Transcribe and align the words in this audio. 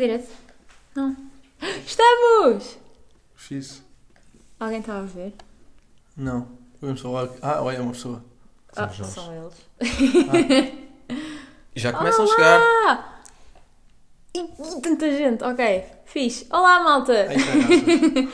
Direto? 0.00 0.28
Não. 0.96 1.14
Estamos! 1.86 2.78
Fiz. 3.36 3.82
Alguém 4.58 4.80
está 4.80 4.96
a 4.98 5.02
ver? 5.02 5.34
Não. 6.16 6.48
Vamos 6.80 7.02
falar. 7.02 7.28
Ah, 7.42 7.62
olha, 7.62 7.82
uma 7.82 7.92
pessoa. 7.92 8.24
Ah, 8.74 8.88
Somos 8.88 8.98
nós. 8.98 9.08
são 9.10 9.52
eles. 9.78 10.72
Já 11.76 11.92
começam 11.92 12.24
a 12.24 12.28
chegar. 12.28 12.60
Ah! 12.62 13.20
E, 14.34 14.40
e 14.40 14.80
tanta 14.80 15.10
gente, 15.10 15.44
ok. 15.44 15.84
Fixe. 16.06 16.46
Olá, 16.50 16.80
malta! 16.82 17.12
Ai, 17.28 17.36
caraças. 17.36 18.28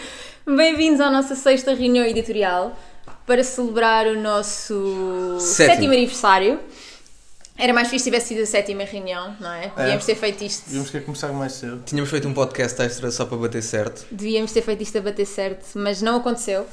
Bem-vindos 0.56 1.00
à 1.00 1.10
nossa 1.10 1.34
sexta 1.34 1.74
reunião 1.74 2.04
editorial 2.04 2.76
para 3.26 3.42
celebrar 3.42 4.06
o 4.06 4.20
nosso 4.20 5.36
Sétimo. 5.40 5.74
sétimo 5.74 5.92
aniversário. 5.94 6.60
Era 7.58 7.72
mais 7.72 7.88
fixe 7.88 8.04
se 8.04 8.10
tivesse 8.10 8.28
sido 8.28 8.42
a 8.42 8.46
sétima 8.46 8.84
reunião, 8.84 9.34
não 9.40 9.50
é? 9.50 9.72
Devíamos 9.74 10.04
ter 10.04 10.14
feito 10.14 10.44
isto. 10.44 10.64
Devíamos 10.66 10.90
querer 10.90 11.04
começar 11.04 11.32
mais 11.32 11.52
cedo. 11.52 11.82
Tínhamos 11.86 12.10
feito 12.10 12.28
um 12.28 12.34
podcast 12.34 12.80
extra 12.82 13.10
só 13.10 13.24
para 13.24 13.38
bater 13.38 13.62
certo. 13.62 14.06
Devíamos 14.10 14.52
ter 14.52 14.62
feito 14.62 14.82
isto 14.82 14.98
a 14.98 15.00
bater 15.00 15.26
certo, 15.26 15.64
mas 15.74 16.02
não 16.02 16.16
aconteceu. 16.16 16.66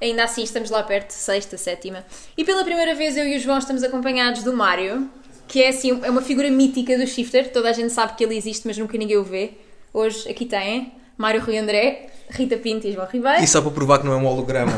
Ainda 0.00 0.24
assim, 0.24 0.42
estamos 0.42 0.70
lá 0.70 0.82
perto, 0.82 1.10
sexta, 1.10 1.58
sétima. 1.58 2.04
E 2.36 2.42
pela 2.42 2.64
primeira 2.64 2.94
vez 2.94 3.18
eu 3.18 3.26
e 3.26 3.36
o 3.36 3.40
João 3.40 3.58
estamos 3.58 3.82
acompanhados 3.82 4.42
do 4.42 4.54
Mário, 4.54 5.10
que 5.46 5.62
é 5.62 5.68
assim, 5.68 6.00
é 6.02 6.10
uma 6.10 6.22
figura 6.22 6.50
mítica 6.50 6.96
do 6.96 7.06
Shifter. 7.06 7.52
Toda 7.52 7.68
a 7.68 7.72
gente 7.72 7.92
sabe 7.92 8.14
que 8.14 8.24
ele 8.24 8.34
existe, 8.34 8.66
mas 8.66 8.78
nunca 8.78 8.96
ninguém 8.96 9.18
o 9.18 9.24
vê. 9.24 9.52
Hoje 9.92 10.26
aqui 10.26 10.46
tem 10.46 10.94
Mário 11.18 11.42
Rui 11.42 11.58
André, 11.58 12.06
Rita 12.30 12.56
Pinto 12.56 12.86
e 12.86 12.92
João 12.92 13.06
Ribeiro. 13.06 13.44
E 13.44 13.46
só 13.46 13.60
para 13.60 13.72
provar 13.72 13.98
que 13.98 14.06
não 14.06 14.14
é 14.14 14.16
um 14.16 14.24
holograma. 14.24 14.72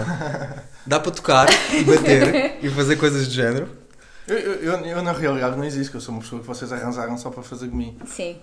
Dá 0.85 0.99
para 0.99 1.13
tocar 1.13 1.49
e 1.73 1.85
bater 1.85 2.57
e 2.65 2.69
fazer 2.69 2.97
coisas 2.97 3.29
do 3.29 3.33
género. 3.33 3.82
Eu, 4.27 4.39
eu, 4.39 4.73
eu, 4.85 5.03
na 5.03 5.13
realidade 5.13 5.57
não 5.57 5.65
existo, 5.65 5.91
que 5.91 5.97
eu 5.97 6.01
sou 6.01 6.15
uma 6.15 6.21
pessoa 6.23 6.41
que 6.41 6.47
vocês 6.47 6.73
arranjaram 6.73 7.19
só 7.19 7.31
para 7.31 7.43
fazer 7.43 7.69
comigo. 7.69 8.07
Sim. 8.07 8.37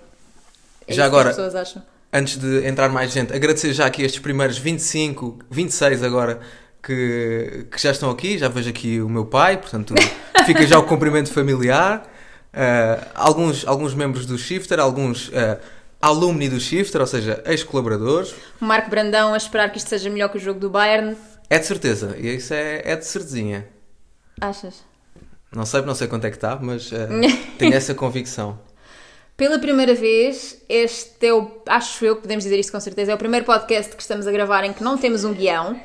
É 0.88 0.94
Já 0.94 1.05
agora- 1.05 1.25
Que 1.25 1.30
as 1.30 1.35
pessoas 1.35 1.55
acham. 1.55 1.83
Antes 2.11 2.38
de 2.38 2.66
entrar 2.66 2.89
mais 2.89 3.11
gente, 3.11 3.31
agradecer 3.33 3.72
já 3.73 3.85
aqui 3.85 4.02
estes 4.02 4.19
primeiros 4.19 4.57
25, 4.57 5.39
26 5.50 6.02
agora 6.03 6.39
que, 6.81 7.67
que 7.72 7.80
já 7.81 7.91
estão 7.91 8.09
aqui. 8.09 8.38
Já 8.38 8.47
vejo 8.47 8.69
aqui 8.69 9.00
o 9.00 9.07
meu 9.07 9.25
pai, 9.25 9.57
portanto 9.57 9.94
fica 10.45 10.66
já 10.66 10.80
o 10.80 10.83
cumprimento 10.83 11.31
familiar. 11.31 12.03
Ah, 12.52 13.07
alguns, 13.13 13.66
alguns 13.67 13.94
membros 13.94 14.25
do 14.25 14.38
Shifter, 14.39 14.80
alguns 14.80 15.31
ah, 15.35 15.59
alumni 16.02 16.50
do 16.50 16.59
Shifter, 16.59 17.00
ou 17.00 17.07
seja, 17.07 17.44
ex-colaboradores. 17.45 18.33
O 18.59 18.66
Marco 18.66 18.89
Brandão 18.89 19.33
a 19.33 19.38
esperar 19.38 19.72
que 19.72 19.77
isto 19.77 19.89
seja 19.89 20.09
melhor 20.09 20.30
que 20.30 20.38
o 20.38 20.41
jogo 20.41 20.59
do 20.59 20.69
Bayern. 20.69 21.16
É 21.47 21.59
de 21.59 21.66
certeza, 21.67 22.16
e 22.17 22.35
isso 22.35 22.53
é, 22.53 22.81
é 22.85 22.95
de 22.95 23.05
certezinha. 23.05 23.67
Achas? 24.41 24.83
Não 25.55 25.66
sei, 25.66 25.81
não 25.81 25.95
sei 25.95 26.08
quanto 26.08 26.25
é 26.25 26.30
que 26.30 26.38
está, 26.38 26.58
mas 26.61 26.92
ah, 26.94 27.08
tenho 27.58 27.73
essa 27.73 27.94
convicção. 27.94 28.59
Pela 29.36 29.58
primeira 29.58 29.95
vez, 29.95 30.58
este 30.67 31.25
é 31.25 31.33
o. 31.33 31.50
Acho 31.66 32.03
eu 32.06 32.16
que 32.17 32.23
podemos 32.23 32.44
dizer 32.44 32.59
isto 32.59 32.72
com 32.72 32.80
certeza. 32.80 33.11
É 33.11 33.16
o 33.16 33.17
primeiro 33.17 33.45
podcast 33.45 33.95
que 33.95 34.02
estamos 34.02 34.28
a 34.28 34.31
gravar 34.31 34.66
em 34.66 34.73
que 34.73 34.83
não 34.83 34.97
temos 34.97 35.23
um 35.23 35.33
guião. 35.33 35.80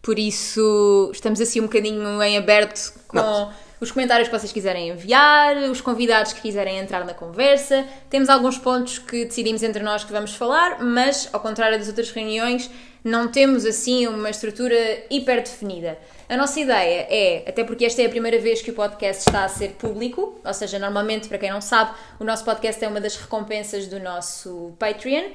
Por 0.00 0.18
isso, 0.18 1.10
estamos 1.12 1.40
assim 1.40 1.60
um 1.60 1.64
bocadinho 1.64 2.22
em 2.22 2.38
aberto 2.38 2.92
com 3.08 3.16
Não. 3.16 3.52
Os 3.80 3.90
comentários 3.90 4.28
que 4.28 4.38
vocês 4.38 4.52
quiserem 4.52 4.90
enviar, 4.90 5.56
os 5.70 5.80
convidados 5.80 6.32
que 6.32 6.40
quiserem 6.40 6.78
entrar 6.78 7.04
na 7.04 7.14
conversa. 7.14 7.86
Temos 8.10 8.28
alguns 8.28 8.58
pontos 8.58 8.98
que 8.98 9.24
decidimos 9.24 9.62
entre 9.62 9.82
nós 9.82 10.04
que 10.04 10.12
vamos 10.12 10.34
falar, 10.34 10.82
mas, 10.82 11.28
ao 11.32 11.40
contrário 11.40 11.78
das 11.78 11.88
outras 11.88 12.10
reuniões, 12.10 12.70
não 13.02 13.28
temos 13.28 13.64
assim 13.64 14.06
uma 14.06 14.28
estrutura 14.28 14.76
hiper 15.10 15.42
definida. 15.42 15.98
A 16.28 16.36
nossa 16.36 16.60
ideia 16.60 17.06
é, 17.08 17.44
até 17.48 17.64
porque 17.64 17.84
esta 17.84 18.02
é 18.02 18.06
a 18.06 18.08
primeira 18.10 18.38
vez 18.38 18.62
que 18.62 18.70
o 18.70 18.74
podcast 18.74 19.28
está 19.28 19.44
a 19.44 19.48
ser 19.48 19.70
público, 19.72 20.38
ou 20.44 20.54
seja, 20.54 20.78
normalmente, 20.78 21.26
para 21.26 21.38
quem 21.38 21.50
não 21.50 21.60
sabe, 21.60 21.92
o 22.20 22.24
nosso 22.24 22.44
podcast 22.44 22.84
é 22.84 22.86
uma 22.86 23.00
das 23.00 23.16
recompensas 23.16 23.86
do 23.86 23.98
nosso 23.98 24.72
Patreon. 24.78 25.30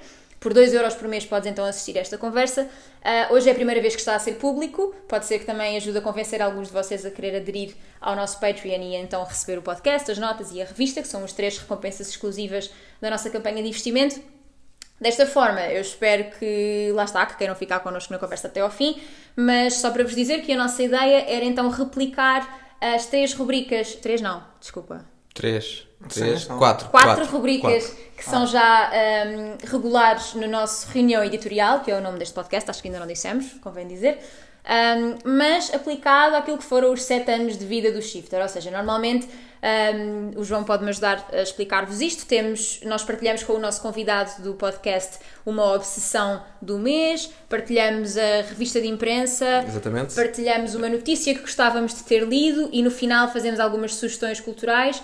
Por 0.46 0.54
2 0.54 0.76
euros 0.76 0.94
por 0.94 1.08
mês 1.08 1.26
podes 1.26 1.50
então 1.50 1.66
assistir 1.66 1.98
a 1.98 2.02
esta 2.02 2.20
conversa. 2.20 2.70
Ah, 3.04 3.30
hoje 3.32 3.50
é 3.50 3.52
a 3.52 3.56
primeira 3.56 3.82
vez 3.82 3.96
que 3.96 4.00
está 4.00 4.14
a 4.16 4.20
ser 4.20 4.34
público, 4.34 4.94
pode 5.08 5.26
ser 5.26 5.40
que 5.40 5.46
também 5.46 5.76
ajude 5.76 5.98
a 5.98 6.02
convencer 6.02 6.40
alguns 6.40 6.68
de 6.68 6.74
vocês 6.76 7.04
a 7.04 7.10
querer 7.10 7.38
aderir 7.38 7.74
ao 8.00 8.16
nosso 8.16 8.40
Patreon 8.40 8.80
e 8.80 8.96
então 8.96 9.24
receber 9.24 9.58
o 9.58 9.64
podcast, 9.64 10.12
as 10.12 10.20
notas 10.20 10.52
e 10.52 10.62
a 10.62 10.66
revista, 10.66 11.02
que 11.02 11.08
são 11.08 11.24
as 11.24 11.34
três 11.34 11.58
recompensas 11.58 12.10
exclusivas 12.10 12.70
da 13.02 13.10
nossa 13.10 13.28
campanha 13.32 13.64
de 13.64 13.70
investimento. 13.70 14.22
Desta 15.02 15.26
forma, 15.26 15.62
eu 15.62 15.82
espero 15.82 16.26
que 16.38 16.92
lá 16.94 17.06
está, 17.06 17.26
que 17.26 17.38
queiram 17.38 17.56
ficar 17.56 17.80
connosco 17.80 18.14
na 18.14 18.20
conversa 18.20 18.46
até 18.46 18.62
ao 18.62 18.70
fim, 18.70 19.02
mas 19.36 19.74
só 19.74 19.90
para 19.90 20.04
vos 20.04 20.14
dizer 20.14 20.44
que 20.44 20.52
a 20.52 20.56
nossa 20.56 20.84
ideia 20.84 21.26
era 21.28 21.44
então 21.44 21.68
replicar 21.70 22.76
as 22.80 23.08
três 23.08 23.34
rubricas. 23.34 23.96
Três 23.96 24.22
não, 24.22 24.44
desculpa. 24.60 25.15
Três, 25.36 25.86
Sim, 26.10 26.22
três, 26.22 26.42
são- 26.44 26.58
quatro. 26.58 26.88
Quatro, 26.90 27.26
rubricas 27.26 27.88
quatro. 27.88 28.04
que 28.18 28.24
são 28.24 28.48
já 28.48 28.90
hum, 29.28 29.58
regulares 29.70 30.34
no 30.34 30.48
nosso 30.48 30.88
reunião 30.92 31.24
editorial, 31.24 31.82
que 31.82 31.92
é 31.92 31.98
o 31.98 32.02
nome 32.02 32.18
deste 32.18 32.34
podcast, 32.34 32.72
acho 32.72 32.82
que 32.82 32.88
ainda 32.88 33.00
não 33.02 33.08
dissemos, 33.08 33.46
convém 33.62 33.86
dizer. 33.86 34.18
Hum, 34.68 35.18
mas 35.26 35.72
aplicado 35.74 36.36
àquilo 36.38 36.58
que 36.58 36.64
foram 36.64 36.92
os 36.92 37.04
sete 37.04 37.30
anos 37.32 37.56
de 37.58 37.66
vida 37.66 37.92
do 37.92 38.02
Shifter, 38.02 38.42
ou 38.42 38.48
seja, 38.50 38.72
normalmente 38.72 39.28
hum, 39.28 40.32
o 40.38 40.44
João 40.44 40.64
pode 40.64 40.84
me 40.84 40.90
ajudar 40.90 41.28
a 41.32 41.42
explicar-vos 41.42 42.00
isto. 42.02 42.26
Temos, 42.26 42.80
nós 42.84 43.04
partilhamos 43.04 43.44
com 43.44 43.54
o 43.54 43.60
nosso 43.60 43.82
convidado 43.82 44.42
do 44.42 44.54
podcast 44.56 45.20
uma 45.46 45.74
obsessão 45.74 46.42
do 46.62 46.80
mês, 46.80 47.30
partilhamos 47.50 48.18
a 48.18 48.38
revista 48.48 48.80
de 48.82 48.88
imprensa, 48.88 49.66
Exatamente. 49.68 50.16
partilhamos 50.16 50.74
uma 50.76 50.88
notícia 50.90 51.36
que 51.36 51.42
gostávamos 51.42 51.94
de 51.94 52.04
ter 52.04 52.24
lido 52.26 52.70
e 52.72 52.82
no 52.82 52.90
final 52.90 53.28
fazemos 53.32 53.60
algumas 53.60 53.94
sugestões 53.96 54.40
culturais. 54.40 55.04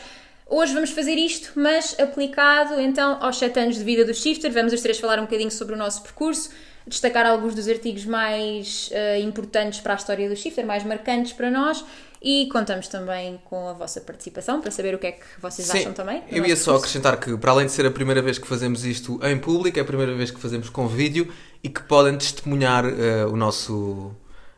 Hoje 0.54 0.74
vamos 0.74 0.90
fazer 0.90 1.16
isto, 1.16 1.54
mas 1.56 1.98
aplicado 1.98 2.78
então 2.78 3.18
aos 3.22 3.38
7 3.38 3.58
anos 3.58 3.78
de 3.78 3.86
vida 3.86 4.04
do 4.04 4.14
Shifter. 4.14 4.52
Vamos 4.52 4.74
os 4.74 4.82
três 4.82 5.00
falar 5.00 5.18
um 5.18 5.22
bocadinho 5.22 5.50
sobre 5.50 5.76
o 5.76 5.78
nosso 5.78 6.02
percurso, 6.02 6.50
destacar 6.86 7.26
alguns 7.26 7.56
dos 7.56 7.70
artigos 7.70 8.04
mais 8.04 8.90
eh, 8.92 9.22
importantes 9.22 9.80
para 9.80 9.94
a 9.94 9.96
história 9.96 10.28
do 10.28 10.36
Shifter, 10.36 10.66
mais 10.66 10.84
marcantes 10.84 11.32
para 11.32 11.50
nós 11.50 11.86
e 12.22 12.50
contamos 12.52 12.90
também 12.90 13.40
com 13.46 13.70
a 13.70 13.74
vossa 13.74 14.02
participação 14.02 14.60
para 14.60 14.72
saber 14.72 14.94
o 14.94 15.00
que 15.00 15.08
é 15.08 15.12
que 15.14 15.24
vocês 15.42 15.68
Sim, 15.70 15.80
acham 15.80 15.94
também. 15.94 16.22
Eu 16.30 16.46
ia 16.46 16.58
só 16.58 16.76
acrescentar 16.76 17.18
que, 17.18 17.36
para 17.38 17.52
além 17.52 17.66
de 17.66 17.72
ser 17.72 17.86
a 17.86 17.92
primeira 17.92 18.22
vez 18.22 18.38
que 18.38 18.46
fazemos 18.46 18.84
isto 18.84 19.20
em 19.26 19.40
público, 19.40 19.80
é 19.80 19.82
a 19.82 19.86
primeira 19.86 20.14
vez 20.14 20.32
que 20.32 20.40
fazemos 20.40 20.70
com 20.70 20.86
vídeo 20.86 21.34
e 21.64 21.70
que 21.70 21.82
podem 21.82 22.18
testemunhar 22.18 22.84
eh, 22.86 23.26
o, 23.26 23.38
nosso, 23.38 24.14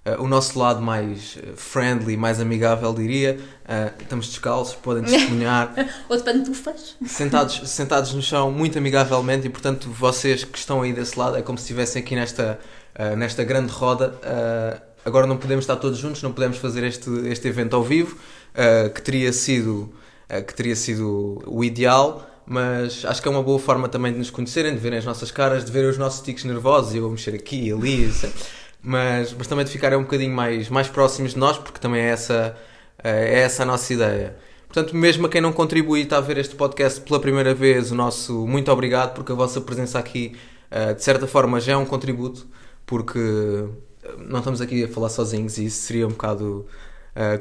eh, 0.05 0.17
o 0.19 0.27
nosso 0.27 0.59
lado 0.59 0.81
mais 0.81 1.37
eh, 1.41 1.53
friendly, 1.55 2.17
mais 2.17 2.39
amigável, 2.41 2.93
diria. 2.93 3.39
Eh, 3.67 3.91
estamos 4.01 4.27
descalços, 4.27 4.75
podem 4.75 5.03
testemunhar, 5.03 5.73
Ou 6.09 6.17
de 6.17 6.23
pantufas. 6.23 6.97
sentados, 7.05 7.69
sentados 7.69 8.13
no 8.13 8.21
chão, 8.21 8.51
muito 8.51 8.77
amigavelmente, 8.77 9.47
e 9.47 9.49
portanto, 9.49 9.89
vocês 9.89 10.43
que 10.43 10.57
estão 10.57 10.81
aí 10.81 10.91
desse 10.91 11.17
lado, 11.17 11.37
é 11.37 11.41
como 11.41 11.57
se 11.57 11.63
estivessem 11.63 12.01
aqui 12.01 12.15
nesta, 12.15 12.59
eh, 12.95 13.15
nesta 13.15 13.43
grande 13.43 13.71
roda. 13.71 14.19
agora 15.05 15.25
não 15.27 15.37
podemos 15.37 15.63
estar 15.63 15.75
todos 15.77 15.97
juntos, 15.99 16.21
não 16.21 16.31
podemos 16.33 16.57
fazer 16.57 16.83
este, 16.83 17.09
este 17.27 17.47
evento 17.47 17.75
ao 17.75 17.83
vivo, 17.83 18.17
que 18.93 19.01
teria 19.01 19.31
sido 19.33 19.93
que 20.47 20.53
teria 20.55 20.75
sido 20.75 21.43
o 21.45 21.63
ideal, 21.63 22.25
mas 22.45 23.05
acho 23.05 23.21
que 23.21 23.27
é 23.27 23.31
uma 23.31 23.43
boa 23.43 23.59
forma 23.59 23.87
também 23.87 24.11
de 24.11 24.17
nos 24.17 24.29
conhecerem, 24.29 24.73
de 24.73 24.79
verem 24.79 24.97
as 24.97 25.05
nossas 25.05 25.29
caras, 25.29 25.63
de 25.63 25.71
verem 25.71 25.89
os 25.89 25.97
nossos 25.97 26.21
tiques 26.21 26.43
nervosos 26.43 26.93
e 26.93 26.97
eu 26.97 27.05
a 27.05 27.09
mexer 27.09 27.35
aqui 27.35 27.67
e 27.67 27.71
ali, 27.71 28.05
isso. 28.05 28.27
Mas, 28.83 29.33
mas 29.33 29.47
também 29.47 29.63
de 29.63 29.71
ficarem 29.71 29.97
um 29.97 30.03
bocadinho 30.03 30.35
mais, 30.35 30.69
mais 30.69 30.89
próximos 30.89 31.33
de 31.33 31.39
nós, 31.39 31.57
porque 31.57 31.79
também 31.79 32.01
é 32.01 32.09
essa, 32.09 32.55
eh, 33.01 33.37
é 33.37 33.39
essa 33.39 33.63
a 33.63 33.65
nossa 33.65 33.93
ideia. 33.93 34.35
Portanto, 34.67 34.95
mesmo 34.95 35.25
a 35.27 35.29
quem 35.29 35.39
não 35.39 35.53
contribui 35.53 36.01
e 36.01 36.03
está 36.03 36.17
a 36.17 36.21
ver 36.21 36.37
este 36.37 36.55
podcast 36.55 36.99
pela 37.01 37.19
primeira 37.19 37.53
vez, 37.53 37.91
o 37.91 37.95
nosso 37.95 38.45
muito 38.45 38.69
obrigado, 38.71 39.13
porque 39.13 39.31
a 39.31 39.35
vossa 39.35 39.61
presença 39.61 39.97
aqui, 39.97 40.35
eh, 40.69 40.93
de 40.93 41.03
certa 41.03 41.25
forma, 41.27 41.61
já 41.61 41.73
é 41.73 41.77
um 41.77 41.85
contributo, 41.85 42.45
porque 42.85 43.19
eh, 44.03 44.15
não 44.17 44.39
estamos 44.39 44.59
aqui 44.59 44.83
a 44.83 44.87
falar 44.89 45.09
sozinhos 45.09 45.57
e 45.57 45.65
isso 45.65 45.81
seria 45.83 46.05
um 46.05 46.11
bocado 46.11 46.67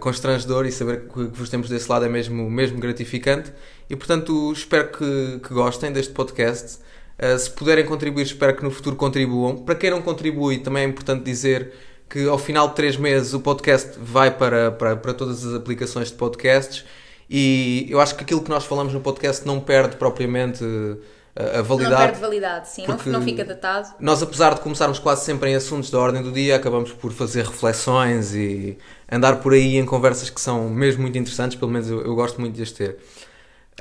constrangedor 0.00 0.66
e 0.66 0.70
saber 0.70 1.08
que, 1.08 1.31
que 1.31 1.38
vos 1.38 1.49
temos 1.49 1.66
desse 1.66 1.90
lado 1.90 2.05
é 2.05 2.08
mesmo, 2.08 2.50
mesmo 2.50 2.78
gratificante. 2.78 3.50
E, 3.88 3.96
portanto, 3.96 4.52
espero 4.52 4.93
que, 4.93 5.40
que 5.43 5.55
gostem 5.55 5.90
deste 5.90 6.12
podcast. 6.12 6.78
Uh, 7.22 7.38
se 7.38 7.48
puderem 7.50 7.84
contribuir, 7.86 8.24
espero 8.24 8.56
que 8.56 8.64
no 8.64 8.70
futuro 8.70 8.96
contribuam. 8.96 9.56
Para 9.58 9.74
quem 9.76 9.90
não 9.90 10.02
contribui, 10.02 10.58
também 10.58 10.82
é 10.84 10.86
importante 10.88 11.22
dizer 11.24 11.72
que 12.10 12.26
ao 12.28 12.36
final 12.38 12.69
de 12.69 12.74
três 12.74 12.96
meses 12.96 13.32
o 13.32 13.40
podcast 13.40 13.92
vai 13.98 14.30
para, 14.30 14.72
para, 14.72 14.96
para 14.96 15.14
todas 15.14 15.46
as 15.46 15.54
aplicações 15.54 16.08
de 16.08 16.14
podcasts 16.14 16.84
e 17.30 17.86
eu 17.88 18.00
acho 18.00 18.14
que 18.16 18.24
aquilo 18.24 18.42
que 18.42 18.50
nós 18.50 18.64
falamos 18.64 18.92
no 18.92 19.00
podcast 19.00 19.46
não 19.46 19.60
perde 19.60 19.96
propriamente 19.96 20.62
uh, 20.64 20.98
a, 21.34 21.42
a 21.42 21.56
Não 21.58 21.64
validade. 21.64 22.02
perde 22.02 22.20
validade, 22.20 22.69
sim, 22.69 22.84
não- 22.86 22.98
não 23.06 23.22
fica 23.22 23.44
datado. 23.44 23.88
Nós, 24.00 24.22
apesar 24.22 24.54
de 24.54 24.60
começarmos 24.60 24.98
quase 24.98 25.25
sempre 25.25 25.48
em 25.50 25.54
assuntos 25.54 25.90
da 25.90 25.98
ordem 25.98 26.22
do 26.22 26.30
dia, 26.32 26.56
acabamos 26.56 26.92
por 26.92 27.12
fazer 27.12 27.44
reflexões 27.46 28.34
e 28.34 28.76
andar 29.10 29.36
por 29.36 29.52
aí 29.54 29.76
em 29.76 29.86
conversas 29.86 30.28
que 30.28 30.40
são 30.40 30.68
mesmo 30.68 31.02
muito 31.02 31.16
interessantes, 31.16 31.56
pelo 31.56 31.70
menos 31.70 31.88
eu, 31.88 32.02
eu 32.02 32.14
gosto 32.14 32.38
muito 32.40 32.54
de 32.56 32.62
as 32.62 32.72
ter. 32.72 32.98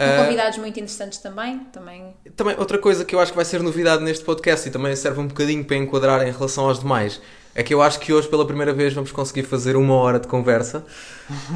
Com 0.01 0.09
Ah, 0.09 0.23
convidados 0.23 0.57
muito 0.57 0.77
interessantes 0.79 1.19
também, 1.19 1.59
também 1.71 2.15
também, 2.35 2.55
outra 2.57 2.77
coisa 2.79 3.05
que 3.05 3.13
eu 3.13 3.19
acho 3.19 3.31
que 3.31 3.35
vai 3.35 3.45
ser 3.45 3.61
novidade 3.61 4.03
neste 4.03 4.25
podcast 4.25 4.67
e 4.67 4.71
também 4.71 4.95
serve 4.95 5.19
um 5.19 5.27
bocadinho 5.27 5.63
para 5.63 5.77
enquadrar 5.77 6.27
em 6.27 6.31
relação 6.31 6.67
aos 6.67 6.79
demais. 6.79 7.21
É 7.53 7.63
que 7.63 7.73
eu 7.73 7.81
acho 7.81 7.99
que 7.99 8.13
hoje 8.13 8.27
pela 8.27 8.45
primeira 8.45 8.73
vez 8.73 8.93
vamos 8.93 9.11
conseguir 9.11 9.43
fazer 9.43 9.75
uma 9.75 9.95
hora 9.95 10.19
de 10.19 10.27
conversa. 10.27 10.85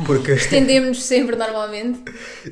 Porque 0.05 0.31
Estendemos-nos 0.35 1.03
sempre 1.03 1.35
normalmente. 1.35 1.99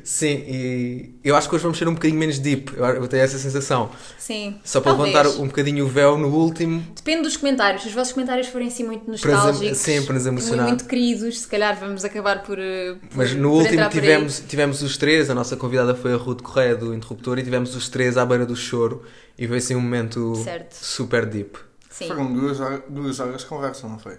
sim, 0.02 0.44
e 0.46 1.14
eu 1.24 1.34
acho 1.36 1.48
que 1.48 1.54
hoje 1.54 1.62
vamos 1.62 1.78
ser 1.78 1.88
um 1.88 1.94
bocadinho 1.94 2.18
menos 2.18 2.38
deep. 2.38 2.72
Eu, 2.76 3.06
tenho 3.08 3.22
essa 3.22 3.38
sensação. 3.38 3.90
Sim. 4.18 4.58
Só 4.64 4.80
para 4.80 4.94
Talvez. 4.94 5.14
levantar 5.14 5.40
um 5.42 5.46
bocadinho 5.46 5.84
o 5.84 5.88
véu 5.88 6.16
no 6.18 6.28
último. 6.28 6.84
Depende 6.94 7.22
dos 7.22 7.36
comentários. 7.36 7.82
Se 7.82 7.88
os 7.88 7.94
vossos 7.94 8.12
comentários 8.12 8.48
forem 8.48 8.68
assim 8.68 8.84
muito 8.84 9.10
nostálgicos, 9.10 9.78
sim, 9.78 10.02
para 10.02 10.14
nos 10.14 10.26
emocionar. 10.26 10.66
muito 10.68 10.84
queridos, 10.86 11.40
se 11.40 11.48
calhar 11.48 11.78
vamos 11.78 12.04
acabar 12.04 12.42
por. 12.42 12.58
eh, 12.58 12.94
por- 13.08 13.16
Mas 13.16 13.34
no 13.34 13.50
por 13.50 13.62
último 13.62 13.88
tivemos, 13.88 14.42
tivemos 14.46 14.82
os 14.82 14.96
três, 14.96 15.30
a 15.30 15.34
nossa 15.34 15.56
convidada 15.56 15.94
foi 15.94 16.12
a 16.12 16.16
Ruth 16.16 16.42
Correia 16.42 16.74
do 16.76 16.94
Interruptor 16.94 17.38
e 17.38 17.42
tivemos 17.42 17.74
os 17.74 17.88
três 17.88 18.16
à 18.16 18.24
beira 18.26 18.44
do 18.44 18.56
choro 18.56 19.02
e 19.38 19.46
foi 19.48 19.58
assim 19.58 19.74
um 19.74 19.80
momento 19.80 20.34
Certo. 20.44 20.74
super 20.74 21.24
deep. 21.26 21.56
Sim. 21.94 22.08
Foram 22.08 22.32
duas 22.32 22.58
horas, 22.58 22.80
duas 22.88 23.20
horas 23.20 23.42
de 23.42 23.46
conversa, 23.46 23.86
não 23.86 24.00
foi? 24.00 24.18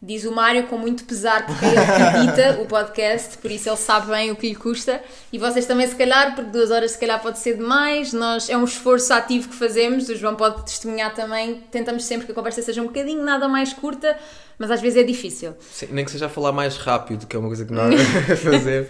Diz 0.00 0.24
o 0.24 0.32
Mário 0.32 0.68
com 0.68 0.78
muito 0.78 1.04
pesar 1.04 1.44
porque 1.44 1.64
ele 1.64 1.76
acredita 1.76 2.62
o 2.62 2.66
podcast, 2.66 3.36
por 3.36 3.50
isso 3.50 3.68
ele 3.68 3.76
sabe 3.76 4.06
bem 4.12 4.30
o 4.30 4.36
que 4.36 4.48
lhe 4.48 4.54
custa. 4.54 5.02
E 5.32 5.36
vocês 5.36 5.66
também, 5.66 5.88
se 5.88 5.96
calhar, 5.96 6.36
porque 6.36 6.52
duas 6.52 6.70
horas 6.70 6.92
se 6.92 6.98
calhar 6.98 7.20
pode 7.20 7.40
ser 7.40 7.56
demais. 7.56 8.12
Nós, 8.12 8.48
é 8.48 8.56
um 8.56 8.62
esforço 8.62 9.12
ativo 9.12 9.48
que 9.48 9.56
fazemos, 9.56 10.08
o 10.08 10.14
João 10.14 10.36
pode 10.36 10.64
testemunhar 10.64 11.12
também. 11.12 11.64
Tentamos 11.68 12.04
sempre 12.04 12.26
que 12.26 12.32
a 12.32 12.34
conversa 12.34 12.62
seja 12.62 12.80
um 12.80 12.86
bocadinho 12.86 13.24
nada 13.24 13.48
mais 13.48 13.72
curta, 13.72 14.16
mas 14.56 14.70
às 14.70 14.80
vezes 14.80 15.02
é 15.02 15.02
difícil. 15.02 15.54
Sim, 15.72 15.88
nem 15.90 16.04
que 16.04 16.12
seja 16.12 16.26
a 16.26 16.28
falar 16.28 16.52
mais 16.52 16.76
rápido, 16.76 17.26
que 17.26 17.34
é 17.34 17.38
uma 17.40 17.48
coisa 17.48 17.64
que 17.64 17.72
nós 17.72 17.92
fazemos. 18.40 18.88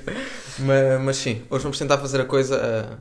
mas, 0.58 1.00
mas 1.00 1.16
sim, 1.16 1.42
hoje 1.48 1.62
vamos 1.62 1.78
tentar 1.78 1.96
fazer 1.96 2.20
a 2.20 2.24
coisa 2.26 2.60
ah, 2.62 2.98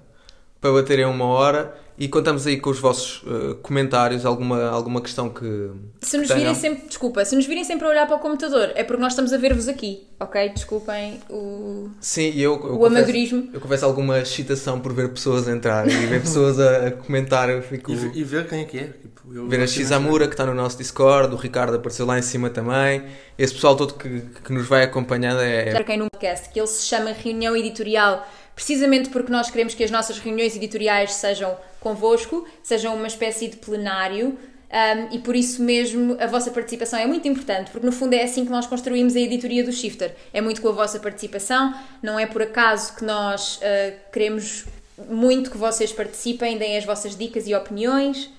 para 0.62 0.72
bater 0.72 1.00
em 1.00 1.06
uma 1.06 1.26
hora 1.26 1.76
e 2.00 2.08
contamos 2.08 2.48
aí 2.48 2.58
com 2.58 2.70
os 2.70 2.80
vossos 2.80 3.22
ah, 3.28 3.56
comentários, 3.62 4.26
alguma, 4.26 4.70
alguma 4.70 5.02
questão 5.02 5.30
que. 5.30 5.70
Se 6.02 6.18
nos 6.18 6.28
que 6.28 6.34
virem 6.34 6.56
sempre, 6.56 6.88
desculpa, 6.88 7.26
se 7.26 7.36
nos 7.36 7.46
virem 7.46 7.66
sempre 7.66 7.86
a 7.86 7.90
olhar 7.90 8.08
para 8.08 8.16
o 8.16 8.20
computador, 8.20 8.72
é 8.74 8.84
porque 8.84 9.02
nós 9.02 9.12
estamos 9.12 9.34
a 9.34 9.38
ver-vos 9.38 9.68
aqui, 9.68 10.08
ok? 10.18 10.50
Desculpem 10.50 11.20
o, 11.30 11.90
Sim, 12.00 12.32
e 12.32 12.42
eu, 12.42 12.54
eu 12.54 12.56
o 12.56 12.60
confesso- 12.78 12.86
amadorismo. 12.86 13.50
Eu 13.54 13.60
confesso 13.60 13.86
alguma 13.86 14.20
excitação 14.20 14.80
por 14.80 14.94
ver 14.94 15.10
pessoas 15.10 15.48
entrar 15.50 15.88
e 15.90 16.06
ver 16.06 16.22
pessoas 16.24 16.58
a, 16.58 16.88
a 16.88 16.92
comentar. 16.92 17.50
Eu 17.50 17.62
fico. 17.62 17.92
E, 17.92 18.20
e 18.20 18.24
ver 18.24 18.48
quem 18.48 18.62
é 18.62 18.66
que 18.66 18.78
é. 18.78 18.84
Tipo, 18.86 19.34
eu 19.34 19.48
Ver 19.50 19.62
a 19.62 19.68
Xamura 19.68 20.26
que 20.28 20.34
está 20.34 20.46
no 20.46 20.54
nosso 20.54 20.78
Discord, 20.78 21.34
o 21.34 21.38
Ricardo 21.38 21.76
apareceu 21.76 22.06
lá 22.06 22.18
em 22.18 22.22
cima 22.22 22.50
também. 22.50 23.04
Esse 23.38 23.54
pessoal 23.54 23.76
todo 23.76 23.94
que, 23.94 24.22
que 24.44 24.54
nos 24.54 24.68
vai 24.68 24.84
acompanhando 24.84 25.42
é. 25.42 25.72
para 25.72 25.84
quem 25.84 25.98
no 25.98 26.10
podcast, 26.10 26.50
que 26.50 26.60
ele 26.60 26.68
se 26.68 26.86
chama 26.86 27.12
Reunião 27.12 27.56
Editorial, 27.56 28.28
precisamente 28.60 29.08
porque 29.08 29.32
nós 29.32 29.50
queremos 29.50 29.74
que 29.74 29.86
as 29.86 29.90
nossas 29.90 30.20
reuniões 30.20 30.54
editoriais 30.54 31.14
sejam 31.14 31.58
convosco, 31.80 32.46
sejam 32.62 32.94
uma 32.94 33.08
espécie 33.08 33.48
de 33.48 33.56
plenário. 33.56 34.38
um, 34.70 35.16
e 35.16 35.20
por 35.20 35.34
isso 35.34 35.64
mesmo 35.64 36.18
a 36.20 36.28
vossa 36.28 36.52
participação 36.52 37.00
é 37.00 37.08
muito 37.08 37.26
importante, 37.26 37.72
porque 37.72 37.86
no 37.86 37.92
fundo 37.94 38.14
é 38.14 38.22
assim 38.22 38.44
que 38.44 38.52
nós 38.52 38.68
construímos 38.68 39.16
a 39.16 39.20
editoria 39.20 39.64
do 39.64 39.72
Shifter. 39.72 40.14
É 40.34 40.42
muito 40.42 40.62
com 40.62 40.68
a 40.68 40.72
vossa 40.74 41.00
participação, 41.00 41.74
não 42.04 42.20
é 42.20 42.26
por 42.26 42.42
acaso 42.42 42.98
que 42.98 43.06
nós 43.06 43.58
uh, 43.58 44.12
queremos 44.12 44.66
muito 45.10 45.50
que 45.50 45.58
vocês 45.58 45.94
participem, 45.94 46.58
deem 46.58 46.78
as 46.78 46.84
vossas 46.84 47.16
dicas 47.16 47.48
e 47.48 47.56
opiniões. 47.56 48.30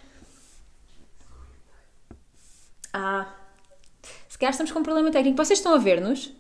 Ah, 2.93 3.27
se 4.29 4.37
calhar 4.37 4.51
estamos 4.51 4.71
com 4.71 4.81
um 4.81 4.83
problema 4.83 5.11
técnico. 5.11 5.39
Vocês 5.39 5.59
estão 5.59 5.73
a 5.73 5.79
ver-nos? 5.79 6.31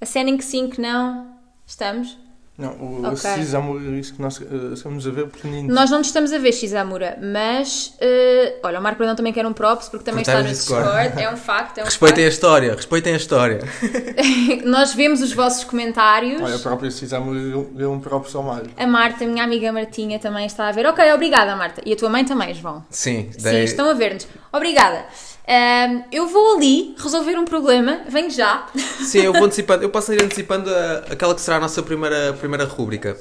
Acenem 0.00 0.36
que 0.36 0.44
sim, 0.44 0.68
que 0.68 0.80
não. 0.80 1.38
Estamos? 1.64 2.23
Não, 2.56 2.70
o 2.74 2.98
Ok. 3.00 3.08
okay. 3.18 3.42
Cisamo 3.42 3.80
isso 3.98 4.14
que 4.14 4.22
nós 4.22 4.38
uh, 4.38 4.74
estamos 4.74 5.04
a 5.08 5.10
ver 5.10 5.26
pequenino. 5.26 5.74
Nós 5.74 5.90
não 5.90 5.98
nos 5.98 6.06
estamos 6.06 6.32
a 6.32 6.38
ver, 6.38 6.52
Xamura, 6.52 7.18
mas. 7.20 7.94
eh, 8.00 8.60
olha, 8.62 8.78
o 8.78 8.82
Marco 8.82 8.98
Brandão 8.98 9.16
também 9.16 9.32
quer 9.32 9.44
um 9.44 9.52
props 9.52 9.88
porque 9.88 10.04
também 10.04 10.22
está 10.22 10.40
no 10.40 10.48
Discord. 10.48 10.84
Discord. 10.88 11.20
É 11.22 11.30
um 11.32 11.36
facto. 11.36 11.78
É 11.78 11.82
um 11.82 11.84
Respeitem 11.86 12.24
a 12.24 12.28
história, 12.28 12.72
respeitem 12.74 13.12
a 13.14 13.16
história. 13.16 13.66
facto. 13.66 14.64
Nós 14.70 14.94
vemos 14.94 15.20
os 15.20 15.32
vossos 15.32 15.64
comentários. 15.64 16.40
Olha, 16.40 16.54
a 16.54 16.58
própria 16.60 16.92
Cisamo 16.92 17.64
deu 17.72 17.90
um 17.90 17.98
próprio 17.98 18.36
ao 18.38 18.44
Mário. 18.44 18.70
A 18.76 18.86
Marta, 18.86 19.26
minha 19.26 19.42
amiga 19.42 19.72
Martinha, 19.72 20.20
também 20.20 20.46
está 20.46 20.68
a 20.68 20.72
ver. 20.72 20.86
Ok, 20.86 21.12
obrigada, 21.12 21.56
Marta. 21.56 21.82
E 21.84 21.92
a 21.92 21.96
tua 21.96 22.08
mãe 22.08 22.24
também, 22.24 22.54
João. 22.54 22.84
Sim, 22.88 23.30
Sim, 23.32 23.42
dei- 23.42 23.64
estão 23.64 23.90
a 23.90 23.94
ver-nos. 23.94 24.28
Obrigada. 24.52 25.04
Ahm, 25.46 26.04
eu 26.10 26.26
vou 26.28 26.56
ali 26.56 26.94
resolver 26.98 27.36
um 27.38 27.44
problema. 27.44 28.00
Venho 28.08 28.30
já. 28.30 28.66
Sim, 28.76 29.20
eu 29.20 29.32
vou 29.32 29.44
antecipando, 29.46 29.82
eu 29.82 29.90
posso 29.90 30.12
ir 30.12 30.22
antecipando 30.22 30.70
a- 30.74 31.04
aquela 31.10 31.34
que 31.34 31.40
será 31.40 31.56
a 31.58 31.60
nossa 31.60 31.82
primeira, 31.82 32.32
primeira 32.34 32.64
rúbrica. 32.64 33.16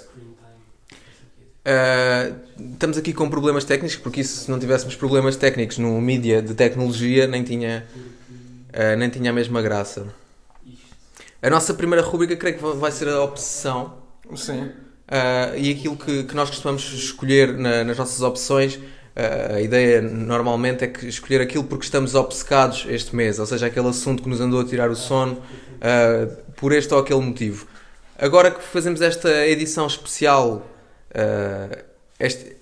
Ah, 1.65 2.31
estamos 2.73 2.97
aqui 2.97 3.13
com 3.13 3.29
problemas 3.29 3.63
técnicos, 3.63 3.95
porque 3.97 4.21
isso, 4.21 4.45
se 4.45 4.51
não 4.51 4.59
tivéssemos 4.59 4.95
problemas 4.95 5.35
técnicos 5.35 5.77
no 5.77 5.99
mídia 6.01 6.41
de 6.41 6.53
tecnologia, 6.53 7.25
nem 7.27 7.43
tinha, 7.43 7.85
ah, 8.73 8.95
nem 8.95 9.09
tinha 9.09 9.29
a 9.31 9.33
mesma 9.33 9.61
graça. 9.61 10.07
A 11.41 11.49
nossa 11.49 11.73
primeira 11.73 12.01
rúbrica 12.05 12.35
creio 12.35 12.57
que 12.57 12.63
vai 12.63 12.91
ser 12.91 13.07
a 13.09 13.21
opção. 13.21 13.97
Sim. 14.35 14.71
Ah, 15.07 15.51
e 15.57 15.71
aquilo 15.71 15.95
que, 15.97 16.23
que 16.23 16.35
nós 16.35 16.49
costumamos 16.49 16.83
escolher 16.93 17.53
na- 17.57 17.83
nas 17.83 17.97
nossas 17.97 18.21
opções, 18.21 18.79
a 19.15 19.61
ideia 19.61 20.01
normalmente 20.01 20.83
é 20.83 20.87
que 20.87 21.07
escolher 21.07 21.39
aquilo 21.41 21.63
porque 21.63 21.85
estamos 21.85 22.15
obcecados 22.15 22.85
este 22.89 23.15
mês, 23.15 23.37
ou 23.39 23.45
seja, 23.45 23.67
aquele 23.67 23.87
assunto 23.87 24.23
que 24.23 24.29
nos 24.29 24.41
andou 24.41 24.59
a 24.61 24.65
tirar 24.65 24.89
o 24.89 24.95
sono 24.95 25.41
ah, 25.81 26.27
por 26.55 26.71
este 26.71 26.93
ou 26.93 26.99
aquele 26.99 27.21
motivo. 27.21 27.67
Agora 28.17 28.49
que 28.51 28.61
fazemos 28.63 29.01
esta 29.01 29.45
edição 29.47 29.85
especial, 29.85 30.65
ah, 31.13 31.77
este- 32.19 32.53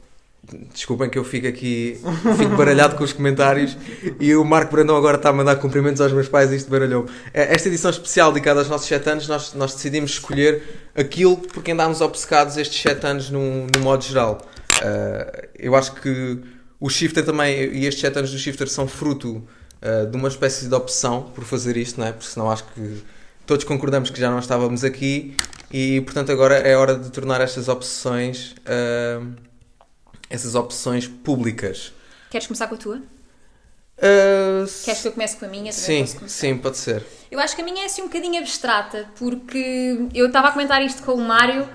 desculpem 0.74 1.10
que 1.10 1.18
eu 1.18 1.24
fico 1.24 1.48
aqui, 1.48 2.02
fico 2.38 2.58
baralhado 2.58 2.96
com 2.98 3.04
os 3.06 3.14
comentários 3.14 3.78
e 4.20 4.36
o 4.36 4.44
Marco 4.44 4.72
Brandão 4.76 4.98
agora 4.98 5.16
está 5.16 5.30
a 5.30 5.34
mandar 5.34 5.56
cumprimentos 5.58 6.02
aos 6.02 6.12
meus 6.12 6.28
pais 6.28 6.52
e 6.52 6.58
isto 6.58 6.70
baralhou. 6.70 7.06
Eh, 7.34 7.54
Esta 7.54 7.70
edição 7.70 7.90
especial 7.92 8.34
dedicada 8.34 8.60
aos 8.60 8.68
nossos 8.68 8.88
7 8.88 9.10
anos, 9.10 9.28
nós, 9.30 9.54
nós 9.54 9.74
decidimos 9.76 10.12
escolher 10.12 10.62
aquilo 10.96 11.38
porque 11.38 11.72
andámos 11.72 12.02
obcecados 12.02 12.58
estes 12.58 12.82
7 12.82 13.06
anos 13.06 13.30
no, 13.30 13.40
no 13.68 13.80
modo 13.82 14.04
geral. 14.04 14.42
Eh, 14.82 15.50
eu 15.60 15.76
acho 15.76 15.94
que 15.96 16.40
o 16.80 16.90
Shifter 16.90 17.24
também 17.24 17.56
e 17.74 17.86
estes 17.86 18.02
7 18.02 18.18
anos 18.18 18.32
do 18.32 18.38
Shifter 18.38 18.68
são 18.68 18.88
fruto 18.88 19.48
eh, 19.82 20.06
de 20.06 20.18
uma 20.18 20.28
espécie 20.28 20.68
de 20.68 20.74
opção 20.74 21.32
por 21.36 21.44
fazer 21.44 21.78
isto, 21.78 22.00
não 22.00 22.08
é? 22.08 22.12
Porque 22.12 22.28
senão 22.28 22.50
acho 22.50 22.66
que 22.74 23.04
todos 23.46 23.64
concordamos 23.64 24.10
que 24.10 24.20
já 24.20 24.32
não 24.32 24.40
estávamos 24.40 24.84
aqui 24.84 25.36
e 25.72 26.02
portanto 26.02 26.32
agora 26.32 26.56
é 26.56 26.76
hora 26.76 26.96
de 26.96 27.10
tornar 27.12 27.42
estas 27.42 27.68
opções 27.68 28.56
eh, 28.66 29.20
essas 30.30 30.56
opções 30.56 31.08
públicas. 31.08 31.94
Queres 32.30 32.48
começar 32.48 32.68
com 32.68 32.76
a 32.76 32.78
tua? 32.78 32.98
Uh, 33.98 34.66
Queres 34.84 35.02
que 35.02 35.08
eu 35.10 35.12
comece 35.12 35.38
com 35.38 35.46
a 35.46 35.48
minha? 35.48 35.72
Também 35.72 36.08
sim, 36.08 36.28
sim, 36.28 36.58
pode 36.58 36.78
ser. 36.78 37.06
Eu 37.30 37.40
acho 37.40 37.56
que 37.56 37.62
a 37.62 37.66
minha 37.66 37.84
é 37.84 37.86
assim 37.86 38.02
um 38.02 38.06
bocadinho 38.06 38.40
abstrata, 38.40 39.08
porque 39.16 40.08
eu 40.16 40.26
estava 40.26 40.48
a 40.48 40.52
comentar 40.52 40.82
isto 40.82 41.04
com 41.04 41.14
o 41.14 41.22
Mário 41.22 41.68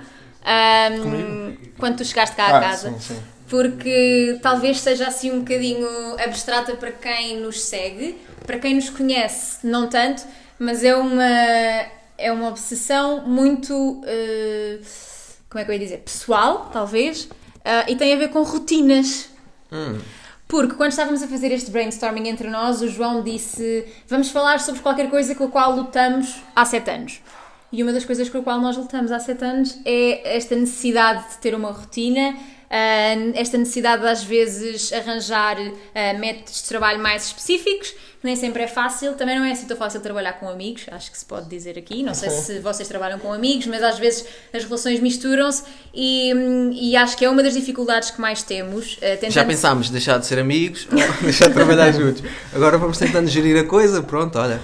Comigo? 1.03 1.57
quando 1.79 1.97
tu 1.99 2.05
chegaste 2.05 2.35
cá 2.37 2.47
à 2.47 2.57
Ah, 2.57 2.61
casa. 2.61 2.91
sim, 2.93 2.99
sim. 3.01 3.23
Porque 3.49 4.39
talvez 4.43 4.81
seja 4.81 5.07
assim 5.07 5.31
um 5.31 5.41
bocadinho 5.41 5.87
abstrata 6.19 6.75
para 6.77 6.91
quem 6.93 7.39
nos 7.41 7.61
segue, 7.63 8.19
para 8.47 8.59
quem 8.59 8.75
nos 8.75 8.91
conhece, 8.91 9.65
não 9.67 9.89
tanto, 9.89 10.23
mas 10.59 10.83
é 10.83 10.97
uma, 10.97 11.23
é 12.19 12.33
uma 12.33 12.49
obsessão 12.49 13.23
muito. 13.27 14.01
eh, 14.07 14.79
como 15.49 15.61
é 15.61 15.65
que 15.65 15.71
eu 15.71 15.75
ia 15.75 15.79
dizer? 15.81 15.99
Pessoal, 15.99 16.71
talvez, 16.73 17.29
ah, 17.65 17.85
e 17.89 17.95
tem 17.97 18.13
a 18.13 18.17
ver 18.17 18.29
com 18.29 18.43
rotinas. 18.43 19.29
Hum, 19.71 19.99
Porque 20.49 20.75
quando 20.75 20.91
estávamos 20.91 21.23
a 21.23 21.27
fazer 21.29 21.51
este 21.53 21.71
brainstorming 21.73 22.29
entre 22.29 22.49
nós, 22.49 22.81
o 22.83 22.89
João 22.89 23.23
disse: 23.23 23.85
Vamos 24.09 24.31
falar 24.31 24.59
sobre 24.61 24.81
qualquer 24.81 25.09
coisa 25.11 25.35
com 25.35 25.45
a 25.45 25.49
qual 25.49 25.73
lutamos 25.77 26.37
há 26.55 26.65
sete 26.65 26.91
anos. 26.91 27.21
E 27.77 27.83
uma 27.83 27.93
das 27.93 28.07
coisas 28.07 28.27
com 28.31 28.39
a 28.39 28.43
qual 28.43 28.59
nós 28.59 28.75
lutamos 28.77 29.13
há 29.13 29.19
sete 29.19 29.45
anos 29.45 29.77
é 29.85 30.37
esta 30.37 30.57
necessidade 30.57 31.29
de 31.29 31.37
ter 31.43 31.55
uma 31.55 31.71
rotina, 31.71 32.35
ah, 32.71 33.15
esta 33.35 33.59
necessidade 33.59 34.01
de 34.01 34.09
às 34.09 34.25
vezes 34.25 34.91
arranjar 34.95 35.59
ah, 35.95 36.15
métodos 36.19 36.63
de 36.63 36.69
trabalho 36.69 36.99
mais 37.03 37.27
específicos, 37.27 37.89
que 37.91 38.25
nem 38.25 38.35
sempre 38.35 38.63
é 38.63 38.67
fácil. 38.67 39.13
Também 39.13 39.39
não 39.39 39.45
é 39.45 39.53
assim 39.53 39.67
tão 39.67 39.77
fácil 39.77 40.01
trabalhar 40.01 40.33
com 40.41 40.49
amigos, 40.49 40.87
acho 40.91 41.11
que 41.11 41.19
se 41.19 41.25
pode 41.27 41.51
dizer 41.51 41.77
aqui. 41.79 42.03
Não 42.03 42.15
sei 42.15 42.31
se 42.31 42.59
vocês 42.61 42.89
trabalham 42.89 43.19
com 43.19 43.31
amigos, 43.31 43.67
mas 43.67 43.83
às 43.83 43.99
vezes 43.99 44.25
as 44.55 44.65
relações 44.65 44.99
misturam-se 45.01 45.63
e, 45.95 46.33
e 46.73 46.97
acho 46.97 47.15
que 47.15 47.27
é 47.27 47.29
uma 47.31 47.43
das 47.43 47.53
dificuldades 47.53 48.11
que 48.11 48.21
mais 48.23 48.43
temos. 48.43 48.99
ah, 49.03 49.07
Já 49.09 49.17
tentando- 49.19 49.47
pensámos 49.49 49.91
deixar 49.91 50.17
de 50.19 50.25
ser 50.25 50.39
amigos, 50.39 50.89
deixar 51.21 51.49
de 51.49 51.55
trabalhar 51.55 51.93
juntos. 51.93 52.23
Agora 52.55 52.79
vamos 52.79 52.97
tentando 52.97 53.29
gerir 53.29 53.59
a 53.59 53.65
coisa, 53.65 54.03
pronto, 54.03 54.39
olha. 54.39 54.61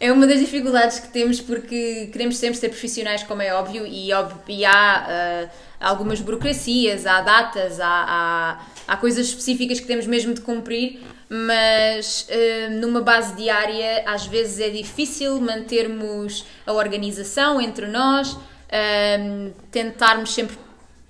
É 0.00 0.12
uma 0.12 0.26
das 0.26 0.40
dificuldades 0.40 0.98
que 0.98 1.08
temos 1.08 1.40
porque 1.40 2.08
queremos 2.12 2.36
sempre 2.36 2.56
ser 2.56 2.68
profissionais, 2.68 3.22
como 3.22 3.40
é 3.40 3.54
óbvio, 3.54 3.86
e, 3.86 4.12
óbvio, 4.12 4.38
e 4.48 4.64
há 4.64 5.06
ah, 5.08 5.48
algumas 5.80 6.20
burocracias, 6.20 7.06
há 7.06 7.20
datas, 7.20 7.78
há, 7.78 7.86
há, 7.86 8.66
há 8.88 8.96
coisas 8.96 9.26
específicas 9.28 9.80
que 9.80 9.86
temos 9.86 10.06
mesmo 10.06 10.34
de 10.34 10.40
cumprir, 10.40 11.00
mas 11.28 12.28
ah, 12.28 12.70
numa 12.70 13.00
base 13.00 13.34
diária 13.36 14.02
às 14.04 14.26
vezes 14.26 14.60
é 14.60 14.68
difícil 14.68 15.40
mantermos 15.40 16.44
a 16.66 16.72
organização 16.72 17.60
entre 17.60 17.86
nós, 17.86 18.36
ah, 18.70 19.50
tentarmos 19.70 20.34
sempre 20.34 20.58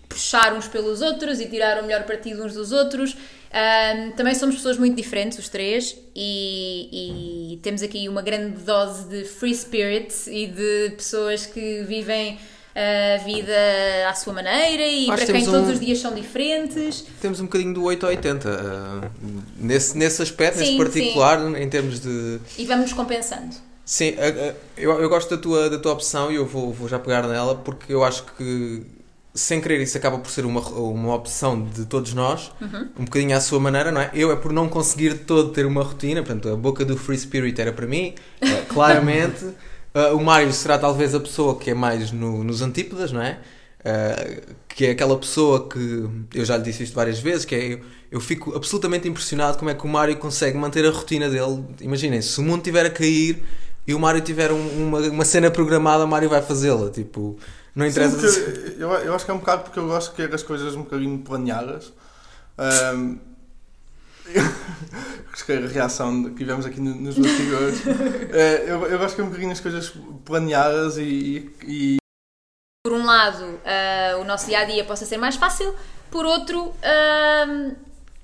puxar 0.08 0.52
uns 0.52 0.68
pelos 0.68 1.00
outros 1.02 1.40
e 1.40 1.46
tirar 1.46 1.82
o 1.82 1.86
melhor 1.86 2.04
partido 2.04 2.44
uns 2.44 2.54
dos 2.54 2.70
outros. 2.70 3.16
Um, 3.54 4.10
também 4.12 4.34
somos 4.34 4.56
pessoas 4.56 4.76
muito 4.76 4.96
diferentes, 4.96 5.38
os 5.38 5.48
três, 5.48 5.96
e, 6.14 7.52
e, 7.52 7.56
temos 7.58 7.84
aqui 7.84 8.08
uma 8.08 8.20
grande 8.20 8.60
dose 8.62 9.04
de 9.08 9.24
free 9.24 9.54
spirit 9.54 10.12
e 10.28 10.48
de 10.48 10.90
pessoas 10.96 11.46
que 11.46 11.84
vivem 11.84 12.36
a 12.74 13.18
vida 13.18 13.52
à 14.08 14.14
sua 14.14 14.32
maneira 14.32 14.82
e 14.82 15.04
Acho 15.04 15.06
para 15.06 15.18
quem 15.18 15.26
temos 15.26 15.44
todos 15.44 15.68
um- 15.68 15.72
os 15.74 15.78
dias 15.78 16.00
são 16.00 16.12
diferentes. 16.12 17.04
Temos 17.22 17.38
um 17.38 17.44
bocadinho 17.44 17.72
do 17.72 17.84
8 17.84 18.04
a 18.04 18.08
80. 18.08 18.48
uh, 18.48 19.42
nesse, 19.56 19.96
nesse 19.96 20.20
aspecto, 20.20 20.58
Sim, 20.58 20.76
nesse 20.76 20.76
particular, 20.76 21.56
em 21.56 21.70
termos 21.70 22.00
de. 22.00 22.40
E 22.58 22.66
vamos 22.66 22.86
nos 22.86 22.92
compensando. 22.92 23.54
Sim, 23.84 24.14
eu, 24.76 24.98
eu 25.00 25.08
gosto 25.08 25.36
da 25.36 25.40
tua, 25.40 25.70
da 25.70 25.78
tua 25.78 25.92
opção 25.92 26.32
e 26.32 26.36
eu 26.36 26.46
vou, 26.46 26.72
vou 26.72 26.88
já 26.88 26.98
pegar 26.98 27.28
nela 27.28 27.54
porque 27.54 27.92
eu 27.92 28.02
acho 28.02 28.24
que, 28.36 28.82
sem 29.34 29.60
querer, 29.60 29.80
isso 29.82 29.96
acaba 29.96 30.18
por 30.18 30.30
ser 30.30 30.44
uma, 30.46 30.60
uma 30.60 31.14
opção 31.14 31.60
de 31.64 31.86
todos 31.86 32.14
nós, 32.14 32.52
um 32.98 33.04
bocadinho 33.04 33.36
à 33.36 33.40
sua 33.40 33.58
maneira, 33.58 33.90
não 33.90 34.00
é? 34.00 34.10
Eu 34.14 34.30
é 34.30 34.36
por 34.36 34.52
não 34.52 34.68
conseguir 34.68 35.14
de 35.14 35.20
todo 35.20 35.50
ter 35.50 35.66
uma 35.66 35.82
rotina, 35.82 36.22
portanto, 36.22 36.48
a 36.50 36.56
boca 36.56 36.84
do 36.84 36.96
Free 36.96 37.18
Spirit 37.18 37.60
era 37.60 37.72
para 37.72 37.86
mim, 37.86 38.14
eh, 38.40 38.62
claramente. 38.68 39.44
Eh, 39.92 40.12
o 40.12 40.20
Mário 40.22 40.52
será 40.52 40.78
talvez 40.78 41.14
a 41.14 41.20
pessoa 41.20 41.58
que 41.58 41.70
é 41.70 41.74
mais 41.74 42.12
no- 42.12 42.44
nos 42.44 42.62
antípodas, 42.62 43.10
não 43.12 43.20
é? 43.22 43.38
Eh, 43.84 44.42
que 44.68 44.86
é 44.86 44.90
aquela 44.92 45.16
pessoa 45.18 45.68
que 45.68 46.08
eu 46.34 46.44
já 46.44 46.56
lhe 46.56 46.62
disse 46.62 46.82
isto 46.84 46.94
várias 46.94 47.18
vezes, 47.18 47.44
que 47.44 47.54
é 47.54 47.72
eu, 47.74 47.80
eu 48.12 48.20
fico 48.20 48.54
absolutamente 48.56 49.08
impressionado 49.08 49.58
como 49.58 49.70
é 49.70 49.74
que 49.74 49.84
o 49.84 49.88
Mário 49.88 50.16
consegue 50.16 50.56
manter 50.56 50.84
a 50.86 50.90
rotina 50.90 51.28
dele. 51.28 51.64
Imaginem, 51.80 52.22
se 52.22 52.38
o 52.40 52.42
mundo 52.42 52.58
estiver 52.58 52.86
a 52.86 52.90
cair 52.90 53.42
e 53.86 53.92
o 53.94 53.98
Mário 53.98 54.20
tiver 54.20 54.50
um- 54.52 54.86
uma, 54.88 54.98
uma 55.00 55.24
cena 55.24 55.50
programada, 55.50 56.04
o 56.04 56.08
Mário 56.08 56.28
vai 56.28 56.40
fazê-la. 56.40 56.88
Tipo, 56.90 57.36
não 57.74 57.86
interessa. 57.86 58.18
Sim, 58.28 58.42
porque 58.42 58.82
eu, 58.82 58.90
eu 58.92 59.14
acho 59.14 59.24
que 59.24 59.30
é 59.30 59.34
um 59.34 59.38
bocado 59.38 59.62
porque 59.64 59.78
eu 59.78 59.86
gosto 59.86 60.10
de 60.10 60.16
ter 60.16 60.34
as 60.34 60.42
coisas 60.42 60.74
um 60.74 60.82
bocadinho 60.82 61.18
planeadas. 61.18 61.92
Um, 62.58 63.18
a 64.26 65.68
reação 65.72 66.24
que 66.24 66.36
tivemos 66.36 66.64
aqui 66.64 66.80
no- 66.80 66.94
nos 66.94 67.18
bastidores. 67.18 67.82
Eh, 68.34 68.64
eu, 68.66 68.84
eu 68.86 68.98
gosto 68.98 69.10
de 69.10 69.16
ter 69.16 69.22
um 69.22 69.26
bocadinho 69.26 69.52
as 69.52 69.60
coisas 69.60 69.92
planeadas 70.24 70.96
e, 70.98 71.50
e- 71.62 71.96
Por 72.84 72.92
um 72.94 73.04
lado, 73.04 73.60
ah, 73.64 74.16
o 74.20 74.24
nosso 74.24 74.46
dia 74.46 74.60
a 74.60 74.64
dia 74.64 74.84
possa 74.84 75.04
ser 75.06 75.18
mais 75.18 75.36
fácil, 75.36 75.74
por 76.10 76.24
outro, 76.24 76.74
ah, 76.82 77.46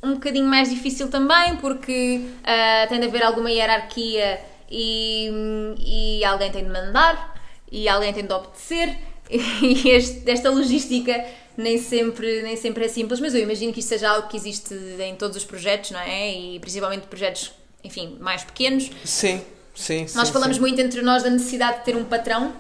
um 0.02 0.14
bocadinho 0.14 0.47
mais 0.47 0.69
difícil 0.71 1.09
também, 1.11 1.57
porque 1.59 2.28
ah, 2.45 2.87
tem 2.88 2.99
de 3.00 3.07
haver 3.07 3.23
alguma 3.23 3.50
hierarquia 3.50 4.40
e, 4.71 5.30
e 5.78 6.25
alguém 6.25 6.50
tem 6.50 6.64
de 6.64 6.71
mandar 6.71 7.35
e 7.71 7.88
alguém 7.88 8.12
tem 8.12 8.26
de 8.26 8.33
obedecer. 8.33 8.97
E 9.62 9.88
este- 9.90 10.28
esta 10.30 10.50
logística 10.50 11.25
nem 11.56 11.78
sempre, 11.78 12.42
nem 12.42 12.56
sempre 12.56 12.84
é 12.87 12.88
simples, 12.88 13.20
mas 13.20 13.34
eu 13.34 13.40
imagino 13.42 13.72
que 13.72 13.80
isto 13.80 13.88
seja 13.88 14.10
algo 14.10 14.28
que 14.28 14.37
existe 14.37 14.75
em 14.99 15.14
todos 15.14 15.37
os 15.37 15.44
projetos, 15.44 15.90
não 15.90 16.00
é? 16.00 16.32
E 16.32 16.58
principalmente 16.58 17.06
projetos, 17.06 17.52
enfim, 17.84 18.16
mais 18.20 18.42
pequenos. 18.44 18.90
Sim, 19.04 19.42
sim. 19.75 20.06
Nós 20.14 20.28
sim, 20.28 20.32
falamos 20.32 20.56
sim. 20.56 20.60
muito 20.60 20.80
entre 20.80 21.02
nós 21.02 21.22
da 21.22 21.30
necessidade 21.30 21.78
de 21.78 21.84
ter 21.84 21.96
um 21.96 22.04
patrão, 22.04 22.52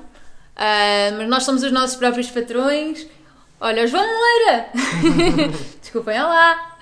ah, 0.56 1.10
mas 1.16 1.28
nós 1.28 1.42
somos 1.44 1.62
os 1.62 1.72
nossos 1.72 1.96
próprios 1.96 2.30
patrões. 2.30 3.06
Olha, 3.60 3.86
João 3.86 4.06
Moreira! 4.06 4.68
Desculpem, 5.80 6.20
olá! 6.20 6.78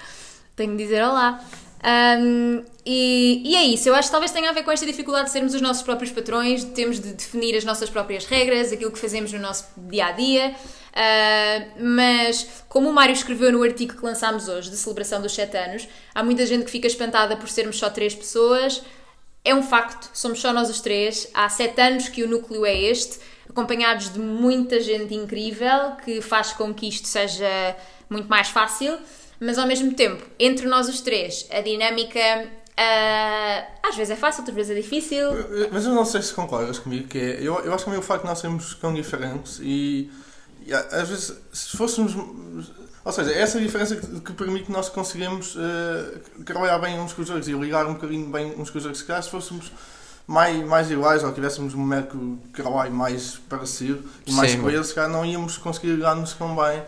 Tenho 0.57 0.77
de 0.77 0.83
dizer 0.83 1.03
olá. 1.03 1.45
Ahm, 1.83 2.65
e, 2.85 3.43
e 3.45 3.57
é 3.57 3.65
isso, 3.65 3.89
eu 3.89 3.95
acho 3.95 4.09
que 4.09 4.13
talvez 4.13 4.33
tenha 4.33 4.51
a 4.51 4.53
ver 4.53 4.63
com 4.63 4.71
esta 4.71 4.85
dificuldade 4.85 5.27
de 5.27 5.31
sermos 5.31 5.55
os 5.55 5.61
nossos 5.61 5.83
próprios 5.83 6.11
patrões, 6.11 6.65
de 6.65 6.71
termos 6.73 6.99
de 6.99 7.13
definir 7.13 7.57
as 7.57 7.65
nossas 7.65 7.89
próprias 7.89 8.25
regras, 8.25 8.73
aquilo 8.73 8.91
que 8.91 8.99
fazemos 8.99 9.33
no 9.33 9.39
nosso 9.39 9.67
dia 9.77 10.07
a 10.07 10.13
dia. 10.13 10.55
Ah, 10.95 11.65
mas, 11.79 12.65
como 12.69 12.89
o 12.91 12.93
Mário 12.93 13.13
escreveu 13.13 13.53
no 13.53 13.63
artigo 13.63 13.95
que 13.95 14.05
lançámos 14.05 14.49
hoje, 14.49 14.71
de 14.71 14.77
celebração 14.77 15.23
dos 15.23 15.33
7 15.33 15.57
anos, 15.57 15.89
há 16.15 16.25
muita 16.25 16.45
gente 16.45 16.65
que 16.65 16.71
fica 16.71 16.89
espantada 16.89 17.37
por 17.37 17.49
sermos 17.49 17.79
só 17.79 17.89
três 17.89 18.15
pessoas. 18.15 18.83
É 19.45 19.55
um 19.55 19.63
facto, 19.63 20.11
somos 20.13 20.41
só 20.41 20.53
nós 20.53 20.69
os 20.69 20.81
três. 20.81 21.29
Há 21.33 21.49
sete 21.49 21.81
anos 21.81 22.09
que 22.09 22.23
o 22.25 22.29
núcleo 22.29 22.67
é 22.67 22.77
este, 22.77 23.21
acompanhados 23.49 24.13
de 24.13 24.19
muita 24.19 24.81
gente 24.81 25.15
incrível 25.15 25.93
que 26.05 26.21
faz 26.21 26.53
com 26.53 26.75
que 26.75 26.89
isto 26.89 27.07
seja 27.07 27.77
muito 28.11 28.29
mais 28.29 28.49
fácil, 28.49 28.99
mas 29.41 29.59
ao 29.59 29.67
mesmo 29.67 29.93
tempo, 29.95 30.25
entre 30.39 30.67
nós 30.67 30.89
os 30.89 31.01
três, 31.01 31.47
a 31.51 31.61
dinâmica 31.61 32.49
ah, 32.81 33.67
às 33.83 33.97
vezes 33.97 34.13
é 34.13 34.17
fácil, 34.17 34.43
outras 34.43 34.55
vezes 34.55 34.71
é 34.71 34.81
difícil. 34.81 35.31
Mas 35.73 35.85
eu 35.85 35.93
não 35.93 36.05
sei 36.05 36.23
se 36.23 36.33
concordas 36.33 36.79
comigo, 36.79 37.09
que 37.09 37.19
é, 37.19 37.41
eu, 37.41 37.59
eu 37.65 37.75
acho 37.75 37.79
que 37.79 37.85
também 37.87 37.99
o 37.99 38.03
facto 38.03 38.23
de 38.23 38.29
nós 38.29 38.39
sermos 38.39 38.73
tão 38.77 38.95
diferentes 38.95 39.59
e, 39.61 40.09
e 40.65 40.73
às 40.73 41.09
vezes 41.09 41.35
se 41.53 41.77
fôssemos. 41.77 42.15
Ou 43.05 43.13
seja, 43.13 43.33
é 43.33 43.41
essa 43.41 43.59
diferença 43.59 43.97
que, 43.97 44.21
que 44.21 44.33
permite 44.33 44.67
que 44.67 44.73
nós 44.73 44.89
conseguimos 44.89 45.57
eh, 45.57 46.19
trabalhar 46.45 46.79
bem 46.79 47.01
uns 47.01 47.13
com 47.13 47.23
os 47.23 47.31
outros 47.31 47.49
e 47.49 47.53
ligar 47.53 47.87
um 47.87 47.95
bocadinho 47.95 48.29
bem 48.29 48.55
uns 48.57 48.71
com 48.71 48.79
os 48.79 48.85
outros. 48.85 49.01
Se 49.01 49.07
calhar 49.07 49.23
se 49.23 49.31
fôssemos 49.31 49.73
mais, 50.27 50.65
mais 50.65 50.91
iguais 50.91 51.25
ou 51.25 51.33
tivéssemos 51.33 51.75
um 51.75 51.83
método 51.83 52.37
de 52.45 52.51
trabalho 52.51 52.93
mais 52.93 53.41
parecido 53.49 54.05
e 54.27 54.33
mais 54.33 54.55
coisa, 54.55 54.85
se 54.85 54.95
calhar 54.95 55.11
não 55.11 55.25
íamos 55.25 55.57
conseguir 55.57 55.89
ligar-nos 55.89 56.35
tão 56.35 56.55
bem. 56.55 56.83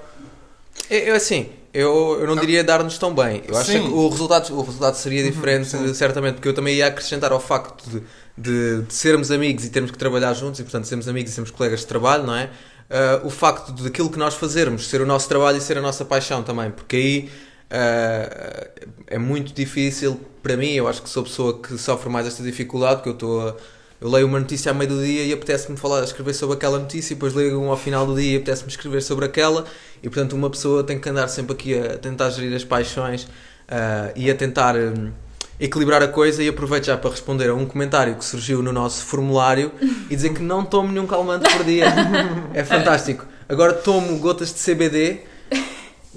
Eu, 0.91 0.99
eu, 0.99 1.15
assim, 1.17 1.51
eu, 1.73 2.19
eu 2.21 2.27
não 2.27 2.37
diria 2.37 2.65
dar-nos 2.65 2.99
tão 2.99 3.15
bem. 3.15 3.43
Eu 3.47 3.57
acho 3.57 3.73
Sim. 3.73 3.83
que 3.83 3.89
o 3.89 4.09
resultado, 4.09 4.53
o 4.55 4.63
resultado 4.63 4.95
seria 4.95 5.23
diferente, 5.23 5.69
sim. 5.69 5.95
certamente, 5.95 6.35
porque 6.35 6.49
eu 6.49 6.55
também 6.55 6.77
ia 6.77 6.87
acrescentar 6.87 7.33
ao 7.33 7.41
facto 7.41 7.89
de, 7.89 8.03
de, 8.37 8.83
de 8.83 8.95
sermos 8.95 9.31
amigos 9.31 9.65
e 9.65 9.71
termos 9.71 9.91
que 9.91 9.99
trabalhar 9.99 10.33
juntos, 10.35 10.61
e 10.61 10.63
portanto 10.63 10.85
sermos 10.85 11.09
amigos 11.09 11.31
e 11.31 11.35
sermos 11.35 11.51
colegas 11.51 11.81
de 11.81 11.87
trabalho, 11.87 12.25
não 12.25 12.35
é? 12.35 12.51
Ah, 12.91 13.21
o 13.25 13.31
facto 13.31 13.73
de 13.73 13.87
aquilo 13.87 14.11
que 14.11 14.19
nós 14.19 14.35
fazermos 14.35 14.89
ser 14.89 15.01
o 15.01 15.07
nosso 15.07 15.29
trabalho 15.29 15.59
e 15.59 15.61
ser 15.61 15.79
a 15.79 15.81
nossa 15.81 16.05
paixão 16.05 16.43
também, 16.43 16.73
porque 16.73 16.97
aí 16.97 17.31
ah, 17.71 18.69
é 19.07 19.19
muito 19.19 19.55
difícil 19.55 20.21
para 20.43 20.57
mim. 20.57 20.73
Eu 20.73 20.89
acho 20.89 21.01
que 21.03 21.09
sou 21.09 21.23
a 21.23 21.25
pessoa 21.25 21.63
que 21.63 21.79
sofre 21.79 22.11
mais 22.11 22.27
esta 22.27 22.43
dificuldade, 22.43 22.97
porque 22.97 23.11
eu 23.11 23.15
estou 23.15 23.49
a. 23.49 23.57
Eu 24.01 24.09
leio 24.09 24.27
uma 24.27 24.41
notícia 24.41 24.73
ao 24.73 24.75
meio 24.75 24.89
do 24.89 25.05
dia 25.05 25.25
e 25.25 25.33
apetece-me 25.33 25.77
falar, 25.77 26.03
escrever 26.03 26.33
sobre 26.33 26.57
aquela 26.57 26.79
notícia, 26.79 27.13
e 27.13 27.17
depois 27.17 27.35
leio 27.35 27.61
um 27.61 27.71
ao 27.71 27.77
final 27.77 28.07
do 28.07 28.15
dia 28.15 28.33
e 28.33 28.37
apetece-me 28.37 28.71
escrever 28.71 29.03
sobre 29.03 29.27
aquela, 29.27 29.67
e 30.03 30.09
portanto 30.09 30.33
uma 30.33 30.49
pessoa 30.49 30.83
tem 30.83 30.99
que 30.99 31.07
andar 31.07 31.29
sempre 31.29 31.53
aqui 31.53 31.79
a 31.79 31.99
tentar 31.99 32.31
gerir 32.31 32.57
as 32.57 32.65
paixões 32.65 33.29
ah, 33.69 34.11
e 34.17 34.31
a 34.31 34.35
tentar 34.35 34.75
hum, 34.75 35.13
equilibrar 35.61 36.03
a 36.03 36.09
coisa. 36.09 36.43
E 36.43 36.49
aproveito 36.49 36.87
já 36.87 36.97
para 36.97 37.11
responder 37.11 37.51
a 37.51 37.55
um 37.55 37.67
comentário 37.67 38.15
que 38.15 38.25
surgiu 38.25 38.63
no 38.63 38.73
nosso 38.73 39.05
formulário 39.05 39.71
e 40.09 40.17
dizer 40.17 40.33
que 40.33 40.43
não 40.43 40.65
tomo 40.65 40.91
nenhum 40.91 41.07
calmante 41.07 41.55
por 41.55 41.63
dia. 41.63 41.85
é 42.55 42.65
fantástico. 42.65 43.27
Agora 43.47 43.75
tomo 43.75 44.19
gotas 44.19 44.55
de 44.55 44.61
CBD, 44.61 45.21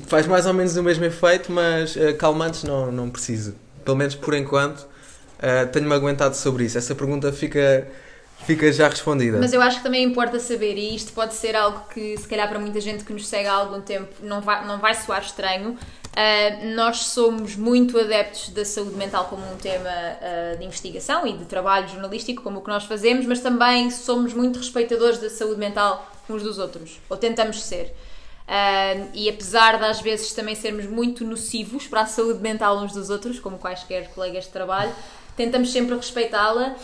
faz 0.07 0.25
mais 0.25 0.45
ou 0.45 0.53
menos 0.53 0.77
o 0.77 0.83
mesmo 0.83 1.03
efeito, 1.03 1.51
mas 1.51 1.97
ah, 1.97 2.13
calmantes 2.13 2.63
não, 2.63 2.89
não 2.93 3.09
preciso. 3.09 3.55
Pelo 3.83 3.97
menos 3.97 4.15
por 4.15 4.33
enquanto. 4.33 4.92
Ah, 5.43 5.65
tenho-me 5.65 5.93
aguentado 5.93 6.35
sobre 6.37 6.63
isso. 6.63 6.77
Essa 6.77 6.95
pergunta 6.95 7.33
fica, 7.33 7.85
fica 8.45 8.71
já 8.71 8.87
respondida. 8.87 9.37
Mas 9.37 9.51
eu 9.51 9.61
acho 9.61 9.77
que 9.77 9.83
também 9.83 10.01
importa 10.01 10.39
saber, 10.39 10.77
e 10.77 10.95
isto 10.95 11.11
pode 11.11 11.33
ser 11.33 11.53
algo 11.53 11.81
que, 11.93 12.17
se 12.17 12.25
calhar, 12.25 12.47
para 12.47 12.59
muita 12.59 12.79
gente 12.79 13.03
que 13.03 13.11
nos 13.11 13.27
segue 13.27 13.49
há 13.49 13.53
algum 13.53 13.81
tempo, 13.81 14.09
não 14.21 14.39
vai, 14.39 14.65
não 14.65 14.79
vai 14.79 14.95
soar 14.95 15.21
estranho. 15.21 15.71
Uh, 15.71 16.75
nós 16.75 17.07
somos 17.07 17.55
muito 17.55 17.99
adeptos 17.99 18.49
da 18.49 18.63
saúde 18.63 18.95
mental 18.95 19.25
como 19.25 19.43
um 19.51 19.57
tema 19.57 19.89
uh, 19.89 20.57
de 20.57 20.63
investigação 20.63 21.27
e 21.27 21.33
de 21.33 21.43
trabalho 21.45 21.89
jornalístico, 21.89 22.41
como 22.41 22.59
o 22.59 22.61
que 22.61 22.69
nós 22.69 22.85
fazemos, 22.85 23.25
mas 23.25 23.41
também 23.41 23.91
somos 23.91 24.33
muito 24.33 24.59
respeitadores 24.59 25.17
da 25.17 25.29
saúde 25.29 25.59
mental 25.59 26.09
uns 26.29 26.41
dos 26.41 26.57
outros, 26.57 27.01
ou 27.09 27.17
tentamos 27.17 27.61
ser. 27.61 27.93
Uh, 28.43 29.09
e 29.13 29.27
apesar 29.27 29.77
de 29.77 29.85
às 29.85 30.01
vezes 30.01 30.31
também 30.33 30.53
sermos 30.53 30.85
muito 30.85 31.25
nocivos 31.25 31.87
para 31.87 32.01
a 32.01 32.05
saúde 32.05 32.39
mental 32.39 32.77
uns 32.77 32.93
dos 32.93 33.09
outros, 33.09 33.39
como 33.39 33.57
quaisquer 33.57 34.09
colegas 34.09 34.45
de 34.45 34.51
trabalho, 34.51 34.93
tentamos 35.35 35.71
sempre 35.71 35.95
respeitá-la 35.95 36.75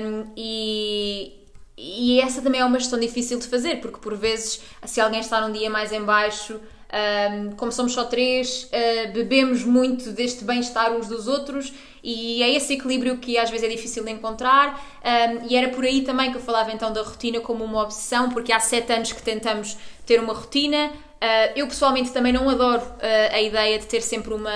um, 0.00 0.32
e, 0.36 1.32
e 1.76 2.20
essa 2.20 2.40
também 2.42 2.60
é 2.60 2.64
uma 2.64 2.78
gestão 2.78 2.98
difícil 2.98 3.38
de 3.38 3.46
fazer, 3.46 3.80
porque 3.80 3.98
por 3.98 4.16
vezes, 4.16 4.60
se 4.84 5.00
alguém 5.00 5.20
está 5.20 5.40
num 5.40 5.52
dia 5.52 5.70
mais 5.70 5.92
em 5.92 6.02
baixo, 6.02 6.60
um, 6.94 7.52
como 7.56 7.72
somos 7.72 7.92
só 7.92 8.04
três, 8.04 8.64
uh, 8.64 9.12
bebemos 9.12 9.64
muito 9.64 10.12
deste 10.12 10.44
bem-estar 10.44 10.92
uns 10.92 11.08
dos 11.08 11.26
outros 11.26 11.72
e 12.04 12.42
é 12.42 12.54
esse 12.54 12.74
equilíbrio 12.74 13.16
que 13.16 13.38
às 13.38 13.48
vezes 13.48 13.64
é 13.66 13.68
difícil 13.68 14.04
de 14.04 14.10
encontrar. 14.10 14.78
Um, 15.02 15.48
e 15.48 15.56
era 15.56 15.70
por 15.70 15.82
aí 15.84 16.02
também 16.02 16.30
que 16.30 16.36
eu 16.36 16.40
falava 16.40 16.70
então 16.70 16.92
da 16.92 17.02
rotina 17.02 17.40
como 17.40 17.64
uma 17.64 17.82
obsessão, 17.82 18.28
porque 18.28 18.52
há 18.52 18.60
sete 18.60 18.92
anos 18.92 19.10
que 19.10 19.22
tentamos 19.22 19.78
ter 20.04 20.20
uma 20.20 20.34
rotina. 20.34 20.88
Uh, 20.88 21.52
eu 21.56 21.66
pessoalmente 21.66 22.12
também 22.12 22.30
não 22.30 22.48
adoro 22.50 22.82
uh, 22.82 23.32
a 23.34 23.40
ideia 23.40 23.78
de 23.78 23.86
ter 23.86 24.02
sempre 24.02 24.34
uma. 24.34 24.52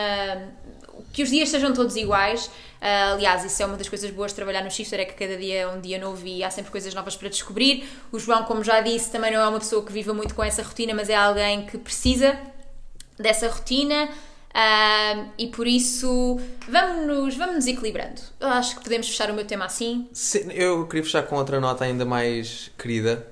Que 1.13 1.23
os 1.23 1.31
dias 1.31 1.49
sejam 1.49 1.73
todos 1.73 1.97
iguais. 1.97 2.47
Uh, 2.47 3.15
aliás, 3.15 3.45
isso 3.45 3.63
é 3.63 3.67
uma 3.67 3.77
das 3.77 3.89
coisas 3.89 4.11
boas 4.11 4.31
de 4.31 4.37
trabalhar 4.37 4.63
no 4.63 4.71
Shifter, 4.71 5.01
é 5.01 5.05
que 5.05 5.15
cada 5.15 5.37
dia 5.37 5.61
é 5.63 5.67
um 5.67 5.81
dia 5.81 5.99
novo 5.99 6.27
e 6.27 6.45
há 6.45 6.51
sempre 6.51 6.71
coisas 6.71 6.95
novas 6.95 7.17
para 7.17 7.29
descobrir. 7.29 7.89
O 8.13 8.19
João, 8.19 8.45
como 8.45 8.63
já 8.63 8.81
disse, 8.81 9.11
também 9.11 9.33
não 9.33 9.41
é 9.41 9.49
uma 9.49 9.59
pessoa 9.59 9.85
que 9.85 9.93
viva 9.93 10.15
muito 10.15 10.35
com 10.35 10.45
essa 10.45 10.63
rotina, 10.63 10.95
mas 10.95 11.09
é 11.09 11.17
alguém 11.17 11.67
que 11.67 11.77
precisa 11.79 12.39
dessa 13.19 13.49
rotina. 13.49 14.09
Uh, 14.49 15.29
e 15.37 15.49
por 15.49 15.67
isso 15.67 16.41
vamos-nos 16.69 17.37
vamos 17.37 17.67
equilibrando. 17.67 18.21
Eu 18.41 18.49
acho 18.49 18.77
que 18.77 18.83
podemos 18.83 19.07
fechar 19.07 19.31
o 19.31 19.35
meu 19.35 19.45
tema 19.45 19.67
assim. 19.67 20.09
Sim, 20.13 20.51
eu 20.53 20.87
queria 20.87 21.05
fechar 21.05 21.23
com 21.25 21.37
outra 21.37 21.61
nota 21.61 21.85
ainda 21.85 22.05
mais 22.05 22.71
querida, 22.79 23.27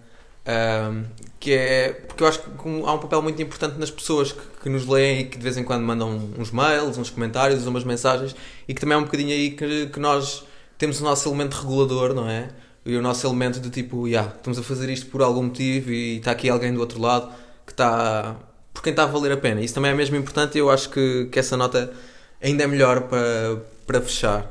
Ahm, 0.46 1.06
que 1.40 1.52
é 1.52 1.92
porque 1.92 2.22
eu 2.22 2.28
acho 2.28 2.40
que 2.40 2.48
há 2.84 2.92
um 2.92 2.98
papel 2.98 3.20
muito 3.20 3.42
importante 3.42 3.78
nas 3.78 3.90
pessoas 3.90 4.30
que, 4.30 4.40
que 4.62 4.68
nos 4.68 4.86
leem 4.86 5.20
e 5.20 5.24
que 5.24 5.36
de 5.36 5.42
vez 5.42 5.56
em 5.56 5.64
quando 5.64 5.82
mandam 5.82 6.30
uns 6.38 6.52
mails, 6.52 6.96
uns 6.96 7.10
comentários, 7.10 7.66
umas 7.66 7.82
mensagens 7.82 8.34
e 8.68 8.72
que 8.72 8.80
também 8.80 8.94
é 8.94 8.98
um 8.98 9.04
bocadinho 9.04 9.32
aí 9.32 9.50
que, 9.50 9.88
que 9.88 9.98
nós 9.98 10.44
temos 10.78 11.00
o 11.00 11.04
nosso 11.04 11.28
elemento 11.28 11.54
regulador, 11.54 12.14
não 12.14 12.28
é? 12.28 12.50
E 12.84 12.96
o 12.96 13.02
nosso 13.02 13.26
elemento 13.26 13.58
de 13.58 13.70
tipo, 13.70 14.06
yeah, 14.06 14.32
estamos 14.36 14.58
a 14.58 14.62
fazer 14.62 14.88
isto 14.88 15.06
por 15.06 15.20
algum 15.20 15.42
motivo 15.42 15.90
e 15.90 16.18
está 16.18 16.30
aqui 16.30 16.48
alguém 16.48 16.72
do 16.72 16.78
outro 16.78 17.00
lado 17.00 17.32
que 17.66 17.72
está 17.72 18.36
por 18.72 18.82
quem 18.82 18.92
está 18.92 19.02
a 19.02 19.06
valer 19.06 19.32
a 19.32 19.36
pena. 19.36 19.60
Isso 19.60 19.74
também 19.74 19.90
é 19.90 19.94
mesmo 19.94 20.16
importante 20.16 20.56
e 20.56 20.60
eu 20.60 20.70
acho 20.70 20.90
que, 20.90 21.26
que 21.26 21.38
essa 21.40 21.56
nota 21.56 21.92
ainda 22.40 22.62
é 22.62 22.66
melhor 22.68 23.02
para, 23.08 23.62
para 23.84 24.00
fechar. 24.00 24.46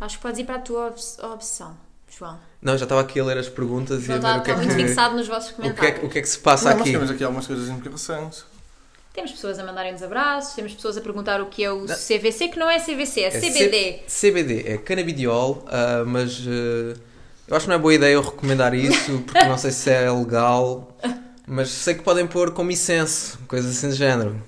Acho 0.00 0.16
que 0.16 0.22
podes 0.22 0.40
ir 0.40 0.44
para 0.44 0.56
a 0.56 0.60
tua 0.60 0.94
opção, 1.34 1.76
João. 2.08 2.38
Não, 2.62 2.76
já 2.76 2.84
estava 2.84 3.00
aqui 3.02 3.20
a 3.20 3.24
ler 3.24 3.38
as 3.38 3.48
perguntas 3.48 4.02
e 4.02 4.06
João 4.06 4.18
a 4.18 4.32
ver 4.34 4.38
o 4.38 4.42
que 4.42 4.50
é 4.50 4.54
está 4.54 4.64
muito 4.64 4.76
que, 4.76 4.86
fixado 4.86 5.16
nos 5.16 5.28
vossos 5.28 5.50
o 5.50 5.54
que, 5.54 5.60
é, 5.60 5.64
comentários. 5.64 5.98
que- 6.00 6.06
o 6.06 6.08
que 6.10 6.18
é 6.18 6.22
que 6.22 6.28
se 6.28 6.38
passa 6.38 6.70
Não, 6.74 6.80
aqui. 6.80 6.92
temos 6.92 7.10
aqui 7.10 7.22
algumas 7.24 7.46
coisas 7.46 7.68
interessantes. 7.68 8.44
Temos 9.12 9.32
pessoas 9.32 9.58
a 9.58 9.64
mandarem-nos 9.64 10.02
abraços, 10.02 10.54
temos 10.54 10.74
pessoas 10.74 10.96
a 10.98 11.00
perguntar 11.00 11.40
o 11.40 11.46
que 11.46 11.64
é 11.64 11.70
o 11.72 11.86
CVC, 11.86 12.48
que 12.48 12.58
não 12.58 12.68
é 12.68 12.78
CVC, 12.78 13.20
é, 13.22 13.26
É 13.28 13.30
CBD. 13.30 14.00
C- 14.06 14.30
CBD, 14.30 14.64
é 14.66 14.76
canabidiol, 14.78 15.64
ah, 15.68 16.04
mas 16.06 16.38
ah, 16.46 16.98
eu 17.48 17.56
acho 17.56 17.64
que 17.64 17.68
não 17.70 17.76
é 17.76 17.78
boa 17.78 17.94
ideia 17.94 18.12
eu 18.14 18.20
recomendar 18.22 18.74
isso, 18.74 19.18
porque 19.24 19.44
não 19.44 19.56
sei 19.56 19.70
se 19.70 19.88
é 19.90 20.10
legal, 20.10 20.94
mas 21.46 21.70
sei 21.70 21.94
que 21.94 22.02
podem 22.02 22.26
pôr 22.26 22.52
como 22.52 22.70
incenso, 22.70 23.38
coisas 23.48 23.74
assim 23.76 23.88
do 23.88 23.94
género. 23.94 24.42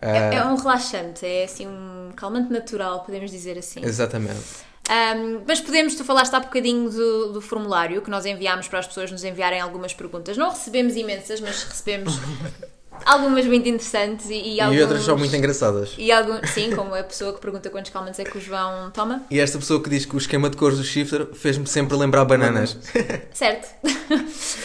Ah, 0.00 0.08
É, 0.16 0.34
é 0.36 0.44
um 0.44 0.54
relaxante, 0.56 1.26
é 1.26 1.44
assim 1.44 1.66
um 1.66 2.12
calmante 2.14 2.52
natural, 2.52 3.02
podemos 3.02 3.30
dizer 3.30 3.58
assim. 3.58 3.84
Exatamente. 3.84 4.65
Um, 4.88 5.42
mas 5.46 5.60
podemos, 5.60 5.94
tu 5.96 6.04
falaste 6.04 6.32
há 6.34 6.40
bocadinho 6.40 6.88
do, 6.88 7.32
do 7.32 7.40
formulário 7.40 8.00
que 8.02 8.08
nós 8.10 8.24
enviámos 8.24 8.68
para 8.68 8.78
as 8.78 8.86
pessoas 8.86 9.10
nos 9.10 9.24
enviarem 9.24 9.60
algumas 9.60 9.92
perguntas. 9.92 10.36
Não 10.36 10.48
recebemos 10.50 10.94
imensas, 10.94 11.40
mas 11.40 11.64
recebemos 11.64 12.14
algumas 13.04 13.44
muito 13.46 13.68
interessantes 13.68 14.30
e, 14.30 14.54
e, 14.54 14.60
alguns... 14.60 14.78
E 14.78 14.82
outras 14.82 15.02
são 15.02 15.18
muito 15.18 15.34
engraçadas. 15.34 15.94
E 15.98 16.12
algum, 16.12 16.38
sim, 16.46 16.70
como 16.74 16.94
a 16.94 17.02
pessoa 17.02 17.32
que 17.34 17.40
pergunta 17.40 17.68
quantos 17.68 17.90
calmantes 17.90 18.20
é 18.20 18.24
que 18.24 18.38
o 18.38 18.40
João 18.40 18.90
toma. 18.92 19.22
E 19.28 19.40
esta 19.40 19.58
pessoa 19.58 19.82
que 19.82 19.90
diz 19.90 20.04
que 20.06 20.14
o 20.14 20.18
esquema 20.18 20.48
de 20.48 20.56
cores 20.56 20.78
do 20.78 20.84
shifter 20.84 21.26
fez-me 21.34 21.66
sempre 21.66 21.96
lembrar 21.96 22.24
bananas. 22.24 22.78
Certo. 23.34 23.68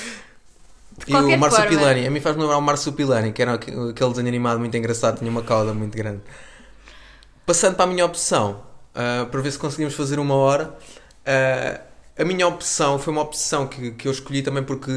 E 1.08 1.16
o 1.16 1.38
Marcio 1.40 1.62
forma- 1.64 1.78
Pilani, 1.80 2.06
a 2.06 2.12
mim 2.12 2.20
faz-me 2.20 2.42
lembrar 2.44 2.58
o 2.60 2.62
Marcio 2.62 2.94
Pilani, 2.94 3.32
que 3.34 3.42
era 3.42 3.54
aqu- 3.56 3.90
aquele 3.90 4.10
desenho 4.12 4.28
animado 4.28 4.60
muito 4.60 4.78
engraçado, 4.78 5.18
tinha 5.18 5.32
uma 5.32 5.42
cauda 5.42 5.74
muito 5.74 5.98
grande. 5.98 6.22
Passando 7.44 7.76
para 7.76 7.86
a 7.86 7.88
minha 7.88 8.06
opção, 8.06 8.62
ah, 8.96 9.28
para 9.30 9.42
ver 9.42 9.52
se 9.52 9.60
conseguimos 9.60 9.94
fazer 9.94 10.20
uma 10.20 10.36
hora, 10.36 10.76
ah, 11.26 11.82
a 12.18 12.26
minha 12.26 12.48
opção 12.48 13.00
foi 13.00 13.14
uma 13.14 13.22
opção 13.22 13.68
que, 13.68 13.92
que 13.92 14.08
eu 14.08 14.12
escolhi 14.12 14.42
também 14.42 14.64
porque 14.64 14.92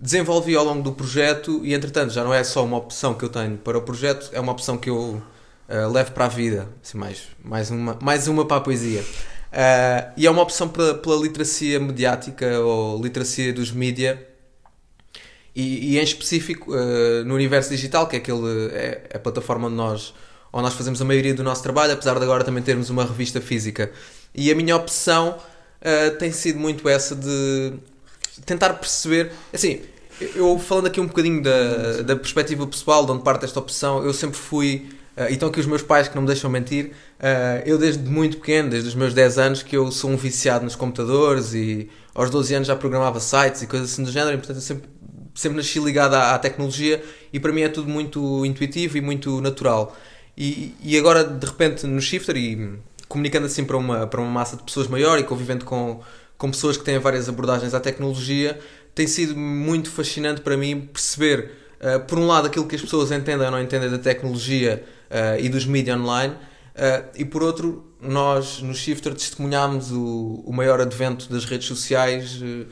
desenvolvi 0.00 0.54
ao 0.54 0.64
longo 0.64 0.82
do 0.82 0.92
projeto 0.92 1.60
e 1.64 1.74
entretanto 1.74 2.12
já 2.12 2.22
não 2.24 2.32
é 2.32 2.42
só 2.44 2.64
uma 2.64 2.76
opção 2.76 3.14
que 3.14 3.24
eu 3.24 3.28
tenho 3.28 3.56
para 3.58 3.76
o 3.76 3.82
projeto, 3.82 4.30
é 4.32 4.40
uma 4.40 4.52
opção 4.52 4.76
que 4.78 4.90
eu 4.90 5.22
ah, 5.68 5.86
levo 5.86 6.12
para 6.12 6.24
a 6.24 6.28
vida, 6.28 6.68
assim, 6.82 6.96
mais, 6.98 7.28
mais, 7.44 7.70
uma, 7.70 7.98
mais 8.00 8.28
uma 8.28 8.46
para 8.46 8.56
a 8.56 8.60
poesia. 8.60 9.04
Ah, 9.52 10.12
e 10.16 10.26
é 10.26 10.30
uma 10.30 10.42
opção 10.42 10.68
pela, 10.68 10.94
pela 10.94 11.16
literacia 11.16 11.78
mediática 11.80 12.60
ou 12.60 13.00
literacia 13.02 13.52
dos 13.52 13.70
mídia. 13.72 14.26
E, 15.54 15.94
e 15.94 15.98
em 15.98 16.02
específico 16.02 16.72
eh, 16.72 17.24
no 17.24 17.34
universo 17.34 17.70
digital, 17.70 18.06
que 18.06 18.14
é, 18.14 18.18
aquele, 18.20 18.68
é 18.72 19.10
a 19.12 19.18
plataforma 19.18 19.66
onde 19.66 19.74
nós, 19.74 20.14
onde 20.52 20.64
nós 20.64 20.74
fazemos 20.74 21.00
a 21.00 21.04
maioria 21.04 21.34
do 21.34 21.42
nosso 21.42 21.62
trabalho, 21.62 21.92
apesar 21.92 22.16
de 22.18 22.24
agora 22.24 22.44
também 22.44 22.62
termos 22.62 22.90
uma 22.90 23.04
revista 23.04 23.40
física. 23.40 23.90
E 24.34 24.50
a 24.50 24.54
minha 24.54 24.76
opção 24.76 25.38
eh, 25.80 26.10
tem 26.10 26.32
sido 26.32 26.58
muito 26.58 26.88
essa 26.88 27.14
de 27.14 27.74
tentar 28.44 28.74
perceber. 28.74 29.32
Assim, 29.52 29.80
eu 30.34 30.58
falando 30.58 30.86
aqui 30.86 31.00
um 31.00 31.06
bocadinho 31.06 31.42
da, 31.42 32.02
da 32.02 32.16
perspectiva 32.16 32.66
pessoal, 32.66 33.04
de 33.06 33.12
onde 33.12 33.22
parte 33.22 33.44
esta 33.44 33.58
opção, 33.60 34.02
eu 34.04 34.12
sempre 34.12 34.36
fui. 34.38 34.88
eh, 35.16 35.30
e 35.30 35.32
estão 35.34 35.48
aqui 35.48 35.60
os 35.60 35.66
meus 35.66 35.82
pais 35.82 36.08
que 36.08 36.14
não 36.14 36.22
me 36.22 36.28
deixam 36.28 36.50
mentir. 36.50 36.92
eh, 37.20 37.62
eu, 37.66 37.78
desde 37.78 38.02
muito 38.08 38.38
pequeno, 38.38 38.70
desde 38.70 38.88
os 38.88 38.94
meus 38.94 39.14
10 39.14 39.38
anos, 39.38 39.62
que 39.62 39.76
eu 39.76 39.90
sou 39.90 40.10
um 40.10 40.16
viciado 40.16 40.64
nos 40.64 40.76
computadores 40.76 41.54
e 41.54 41.88
aos 42.14 42.30
12 42.30 42.54
anos 42.54 42.68
já 42.68 42.76
programava 42.76 43.20
sites 43.20 43.62
e 43.62 43.66
coisas 43.66 43.92
assim 43.92 44.02
do 44.04 44.10
género, 44.10 44.34
e 44.34 44.38
portanto 44.38 44.56
eu 44.56 44.62
sempre 44.62 44.88
sempre 45.34 45.56
nasci 45.58 45.78
ligado 45.78 46.14
à, 46.14 46.34
à 46.34 46.38
tecnologia 46.38 47.02
e 47.32 47.38
para 47.38 47.52
mim 47.52 47.60
é 47.62 47.68
tudo 47.68 47.88
muito 47.88 48.44
intuitivo 48.44 48.98
e 48.98 49.00
muito 49.00 49.40
natural. 49.40 49.96
E, 50.40 50.72
e 50.80 50.96
agora, 50.96 51.24
de 51.24 51.44
repente, 51.44 51.84
no 51.84 52.00
Shifter 52.00 52.36
e 52.36 52.78
comunicando 53.08 53.46
assim 53.46 53.64
para 53.64 53.76
uma, 53.76 54.06
para 54.06 54.20
uma 54.20 54.30
massa 54.30 54.56
de 54.56 54.62
pessoas 54.62 54.86
maior 54.86 55.18
e 55.18 55.24
convivendo 55.24 55.64
com, 55.64 56.00
com 56.36 56.48
pessoas 56.48 56.76
que 56.76 56.84
têm 56.84 56.96
várias 57.00 57.28
abordagens 57.28 57.74
à 57.74 57.80
tecnologia, 57.80 58.56
tem 58.94 59.08
sido 59.08 59.36
muito 59.36 59.90
fascinante 59.90 60.40
para 60.40 60.56
mim 60.56 60.82
perceber, 60.92 61.50
uh, 61.80 61.98
por 62.06 62.20
um 62.20 62.26
lado, 62.28 62.46
aquilo 62.46 62.68
que 62.68 62.76
as 62.76 62.80
pessoas 62.80 63.10
entendem 63.10 63.46
ou 63.46 63.50
não 63.50 63.60
entendem 63.60 63.90
da 63.90 63.98
tecnologia 63.98 64.84
uh, 65.10 65.42
e 65.42 65.48
dos 65.48 65.66
mídias 65.66 65.98
online, 65.98 66.34
uh, 66.34 67.08
e 67.16 67.24
por 67.24 67.42
outro, 67.42 67.84
nós 68.00 68.62
no 68.62 68.72
Shifter 68.74 69.14
testemunhámos 69.14 69.90
o, 69.90 70.44
o 70.46 70.52
maior 70.52 70.80
advento 70.80 71.28
das 71.32 71.44
redes 71.44 71.66
sociais 71.66 72.30
de 72.30 72.66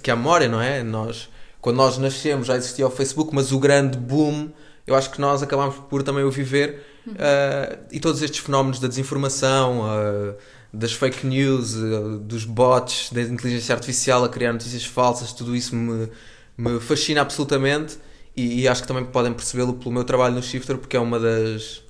que 0.00 0.10
há 0.10 0.16
memória, 0.16 0.48
não 0.48 0.62
é? 0.62 0.82
Nós 0.82 1.28
quando 1.60 1.76
nós 1.76 1.98
nascemos 1.98 2.46
já 2.46 2.56
existia 2.56 2.86
o 2.86 2.90
Facebook, 2.90 3.34
mas 3.34 3.52
o 3.52 3.58
grande 3.58 3.98
boom, 3.98 4.48
eu 4.86 4.94
acho 4.94 5.10
que 5.10 5.20
nós 5.20 5.42
acabámos 5.42 5.76
por 5.88 6.02
também 6.02 6.24
o 6.24 6.30
viver 6.30 6.84
uh, 7.06 7.78
e 7.90 8.00
todos 8.00 8.22
estes 8.22 8.40
fenómenos 8.40 8.80
da 8.80 8.88
desinformação, 8.88 9.80
uh, 9.80 10.34
das 10.72 10.92
fake 10.92 11.26
news, 11.26 11.74
uh, 11.74 12.18
dos 12.18 12.44
bots, 12.44 13.10
da 13.12 13.22
inteligência 13.22 13.74
artificial 13.74 14.24
a 14.24 14.28
criar 14.28 14.52
notícias 14.52 14.84
falsas, 14.84 15.32
tudo 15.32 15.54
isso 15.54 15.74
me, 15.74 16.08
me 16.56 16.80
fascina 16.80 17.20
absolutamente 17.20 17.98
e, 18.36 18.62
e 18.62 18.68
acho 18.68 18.82
que 18.82 18.88
também 18.88 19.04
podem 19.04 19.32
percebê-lo 19.32 19.74
pelo 19.74 19.92
meu 19.92 20.04
trabalho 20.04 20.34
no 20.34 20.42
Shifter, 20.42 20.78
porque 20.78 20.96
é 20.96 21.00
uma 21.00 21.18
das, 21.18 21.82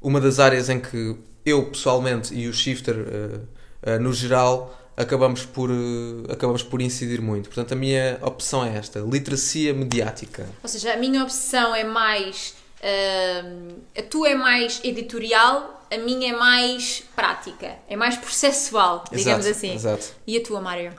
uma 0.00 0.20
das 0.20 0.38
áreas 0.38 0.68
em 0.68 0.80
que 0.80 1.16
eu 1.44 1.66
pessoalmente 1.66 2.34
e 2.34 2.46
o 2.46 2.52
Shifter 2.52 2.96
no 4.00 4.12
geral 4.12 4.77
acabamos 4.98 5.46
por, 5.46 5.70
uh, 5.70 6.24
acabamos 6.30 6.62
por 6.62 6.82
incidir 6.82 7.22
muito. 7.22 7.48
Portanto, 7.48 7.72
a 7.72 7.76
minha 7.76 8.18
opção 8.22 8.64
é 8.64 8.76
esta: 8.76 8.98
literacia 8.98 9.72
mediática. 9.72 10.46
Ou 10.62 10.68
seja, 10.68 10.92
a 10.92 10.96
minha 10.96 11.22
opção 11.22 11.74
é 11.74 11.84
mais. 11.84 12.54
Uh, 12.80 13.76
a 13.96 14.02
tua 14.02 14.28
é 14.28 14.34
mais 14.34 14.80
editorial, 14.82 15.86
a 15.90 15.98
minha 15.98 16.32
é 16.32 16.36
mais 16.36 17.04
prática, 17.14 17.76
é 17.88 17.96
mais 17.96 18.16
processual, 18.16 19.04
digamos 19.10 19.46
exato, 19.46 19.56
assim. 19.56 19.74
Exato. 19.74 20.14
E 20.26 20.36
a 20.36 20.42
tua, 20.42 20.60
Mário? 20.60 20.92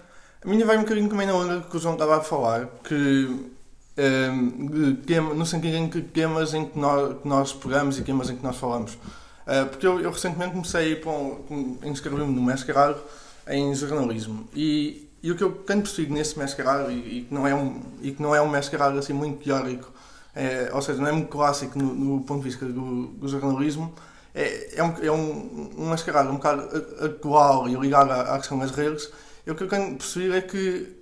A 0.44 0.48
minha 0.48 0.66
vai 0.66 0.78
um 0.78 0.82
bocadinho 0.82 1.10
também 1.10 1.28
na 1.28 1.34
onda 1.34 1.62
que 1.62 1.76
o 1.76 1.80
João 1.80 1.96
estava 1.96 2.18
a 2.18 2.22
falar, 2.22 2.68
que 2.84 3.50
um, 3.98 4.96
tema, 5.06 5.34
no 5.34 5.46
sentido 5.46 5.76
em 5.76 5.90
que 5.90 6.02
temas 6.02 6.54
em 6.54 6.66
que 6.66 6.80
nós, 6.80 7.18
que 7.22 7.28
nós 7.28 7.54
pegamos 7.54 7.98
e 7.98 8.04
temas 8.04 8.30
em 8.30 8.38
que 8.38 8.44
nós 8.44 8.56
falamos. 8.58 8.94
Uh, 8.94 9.68
porque 9.70 9.86
eu, 9.86 10.00
eu 10.00 10.12
recentemente 10.12 10.52
comecei 10.52 11.02
a 11.02 11.10
um, 11.10 11.78
inscrever-me 11.84 12.34
no 12.34 12.42
mestrado 12.42 13.02
em 13.48 13.74
jornalismo. 13.74 14.48
E, 14.54 15.10
e 15.22 15.32
o 15.32 15.36
que 15.36 15.44
eu 15.44 15.52
tenho 15.52 15.82
percebido 15.82 16.14
nesse 16.14 16.38
mestrado, 16.38 16.92
e, 16.92 17.20
e, 17.20 17.26
que 17.26 17.34
não 17.34 17.48
é 17.48 17.54
um, 17.54 17.82
e 18.02 18.12
que 18.12 18.22
não 18.22 18.34
é 18.34 18.42
um 18.42 18.50
mestrado 18.50 18.98
assim 18.98 19.14
muito 19.14 19.44
teórico, 19.44 19.92
é, 20.36 20.70
ou 20.74 20.82
seja, 20.82 21.02
não 21.02 21.08
é 21.08 21.12
muito 21.12 21.28
clássico 21.28 21.78
no, 21.78 21.94
no 21.94 22.22
ponto 22.22 22.44
de 22.44 22.50
vista 22.50 22.66
do, 22.66 23.08
do 23.08 23.28
jornalismo, 23.28 23.94
é, 24.34 24.80
é, 24.80 24.84
um, 24.84 24.94
é 25.02 25.12
um, 25.12 25.72
um 25.78 25.90
mestrado 25.90 26.30
um 26.30 26.36
bocado 26.36 26.64
atual 27.04 27.68
e 27.68 27.76
ligado 27.76 28.12
à, 28.12 28.36
à 28.36 28.38
questão 28.38 28.60
das 28.60 28.72
redes. 28.72 29.12
E 29.46 29.52
o 29.52 29.56
que 29.56 29.64
eu 29.64 29.68
tenho 29.68 29.98
percebido 29.98 30.36
é 30.36 30.42
que, 30.42 30.96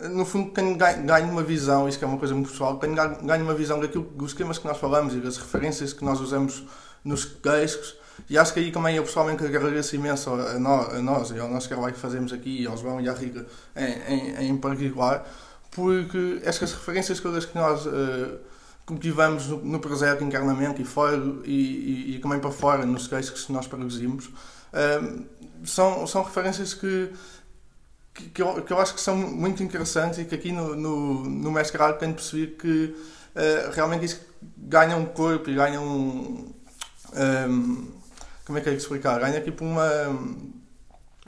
no 0.00 0.24
fundo, 0.24 0.50
ganho, 0.50 0.76
ganho 1.04 1.30
uma 1.30 1.42
visão, 1.42 1.88
isso 1.88 1.98
que 1.98 2.04
é 2.04 2.08
uma 2.08 2.18
coisa 2.18 2.34
muito 2.34 2.50
pessoal, 2.50 2.76
ganho, 2.76 2.94
ganho 3.22 3.44
uma 3.44 3.54
visão 3.54 3.78
daquilo, 3.78 4.04
dos 4.04 4.34
temas 4.34 4.58
que 4.58 4.66
nós 4.66 4.76
falamos 4.76 5.14
e 5.14 5.20
das 5.20 5.36
referências 5.36 5.92
que 5.92 6.04
nós 6.04 6.20
usamos 6.20 6.64
nos 7.04 7.24
textos 7.24 8.01
e 8.28 8.38
acho 8.38 8.52
que 8.52 8.60
aí 8.60 8.70
também 8.70 8.96
eu 8.96 9.02
pessoalmente 9.02 9.44
agradeço 9.44 9.94
imenso 9.96 10.30
a 10.30 10.58
nós, 10.58 10.94
a 10.94 11.02
nós 11.02 11.30
e 11.30 11.38
ao 11.38 11.48
nosso 11.48 11.68
trabalho 11.68 11.92
que 11.92 12.00
fazemos 12.00 12.32
aqui, 12.32 12.66
ao 12.66 12.76
João 12.76 13.00
e 13.00 13.08
à 13.08 13.12
Rita 13.12 13.46
em, 13.76 14.14
em, 14.14 14.48
em 14.48 14.56
particular, 14.56 15.26
porque 15.70 16.40
estas 16.44 16.72
referências 16.72 17.20
todas 17.20 17.44
que 17.44 17.54
nós 17.56 17.86
uh, 17.86 18.38
cultivamos 18.86 19.48
no, 19.48 19.58
no 19.58 19.80
projeto 19.80 20.22
internamente 20.22 20.82
e 20.82 20.84
fora 20.84 21.16
e, 21.44 21.50
e, 21.50 22.16
e, 22.16 22.18
também 22.20 22.38
para 22.38 22.50
fora 22.50 22.84
nos 22.84 23.08
textos 23.08 23.44
que 23.44 23.52
nós 23.52 23.66
produzimos, 23.66 24.26
uh, 24.26 25.24
são, 25.64 26.06
são 26.06 26.22
referências 26.22 26.74
que, 26.74 27.10
que, 28.12 28.30
que, 28.30 28.42
eu, 28.42 28.62
que 28.62 28.72
eu 28.72 28.78
acho 28.78 28.94
que 28.94 29.00
são 29.00 29.16
muito 29.16 29.62
interessantes 29.62 30.18
e 30.18 30.24
que 30.24 30.34
aqui 30.34 30.52
no, 30.52 30.76
no, 30.76 31.24
no 31.24 31.50
mestrado 31.50 31.98
tenho 31.98 32.14
percebido 32.14 32.56
que 32.56 32.94
uh, 33.34 33.70
realmente 33.72 34.04
isso 34.04 34.20
ganha 34.56 34.96
um 34.96 35.06
corpo 35.06 35.48
e 35.48 35.54
ganha 35.54 35.80
um, 35.80 36.52
um 37.14 38.01
como 38.44 38.58
é 38.58 38.60
que 38.60 38.68
é 38.68 38.72
que 38.72 38.78
explicar? 38.78 39.18
Ganha 39.20 39.40
tipo 39.40 39.64
uma. 39.64 39.88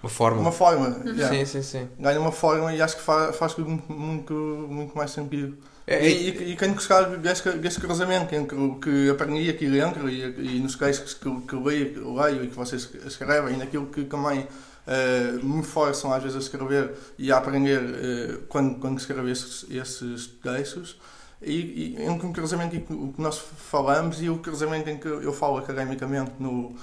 Uma 0.02 0.10
forma. 0.10 0.40
Uma 0.40 0.52
forma. 0.52 0.88
Uhum. 0.88 1.14
Yeah. 1.14 1.28
Sim, 1.28 1.44
sim, 1.46 1.62
sim. 1.62 1.88
Ganha 1.98 2.20
uma 2.20 2.32
forma 2.32 2.74
e 2.74 2.82
acho 2.82 2.96
que 2.96 3.02
faz, 3.02 3.36
faz 3.36 3.54
tudo 3.54 3.70
muito, 3.70 3.92
muito, 3.92 4.34
muito 4.34 4.96
mais 4.96 5.10
sentido. 5.10 5.56
É, 5.86 6.06
e, 6.06 6.30
e, 6.30 6.52
e 6.52 6.56
quem 6.56 6.72
gostar 6.72 7.02
desse, 7.18 7.50
desse 7.52 7.78
cruzamento 7.78 8.34
entre 8.34 8.56
o 8.56 8.76
que 8.76 9.10
aprendi 9.10 9.50
aqui 9.50 9.68
dentro 9.68 10.08
e, 10.08 10.56
e 10.56 10.60
nos 10.60 10.76
textos 10.76 11.12
que, 11.14 11.30
que 11.42 11.56
leio, 11.56 12.14
leio 12.14 12.44
e 12.44 12.48
que 12.48 12.54
vocês 12.54 12.88
escrevem 13.06 13.54
e 13.54 13.56
naquilo 13.58 13.86
que 13.86 14.04
também 14.04 14.46
eh, 14.86 15.38
me 15.42 15.62
forçam 15.62 16.12
às 16.12 16.22
vezes 16.22 16.36
a 16.36 16.40
escrever 16.40 16.94
e 17.18 17.32
a 17.32 17.38
aprender 17.38 17.80
eh, 17.82 18.38
quando, 18.48 18.78
quando 18.78 18.98
escrevo 18.98 19.28
esses, 19.28 19.64
esses 19.70 20.26
textos. 20.42 20.98
E, 21.42 21.96
e 21.98 22.02
em 22.02 22.08
um 22.08 22.32
cruzamento 22.32 22.76
em 22.76 22.80
que 22.80 22.92
o 22.92 23.12
que 23.12 23.20
nós 23.20 23.38
falamos 23.38 24.22
e 24.22 24.30
o 24.30 24.38
cruzamento 24.38 24.88
em 24.88 24.96
que 24.96 25.08
eu 25.08 25.32
falo 25.32 25.58
academicamente 25.58 26.32
no, 26.38 26.74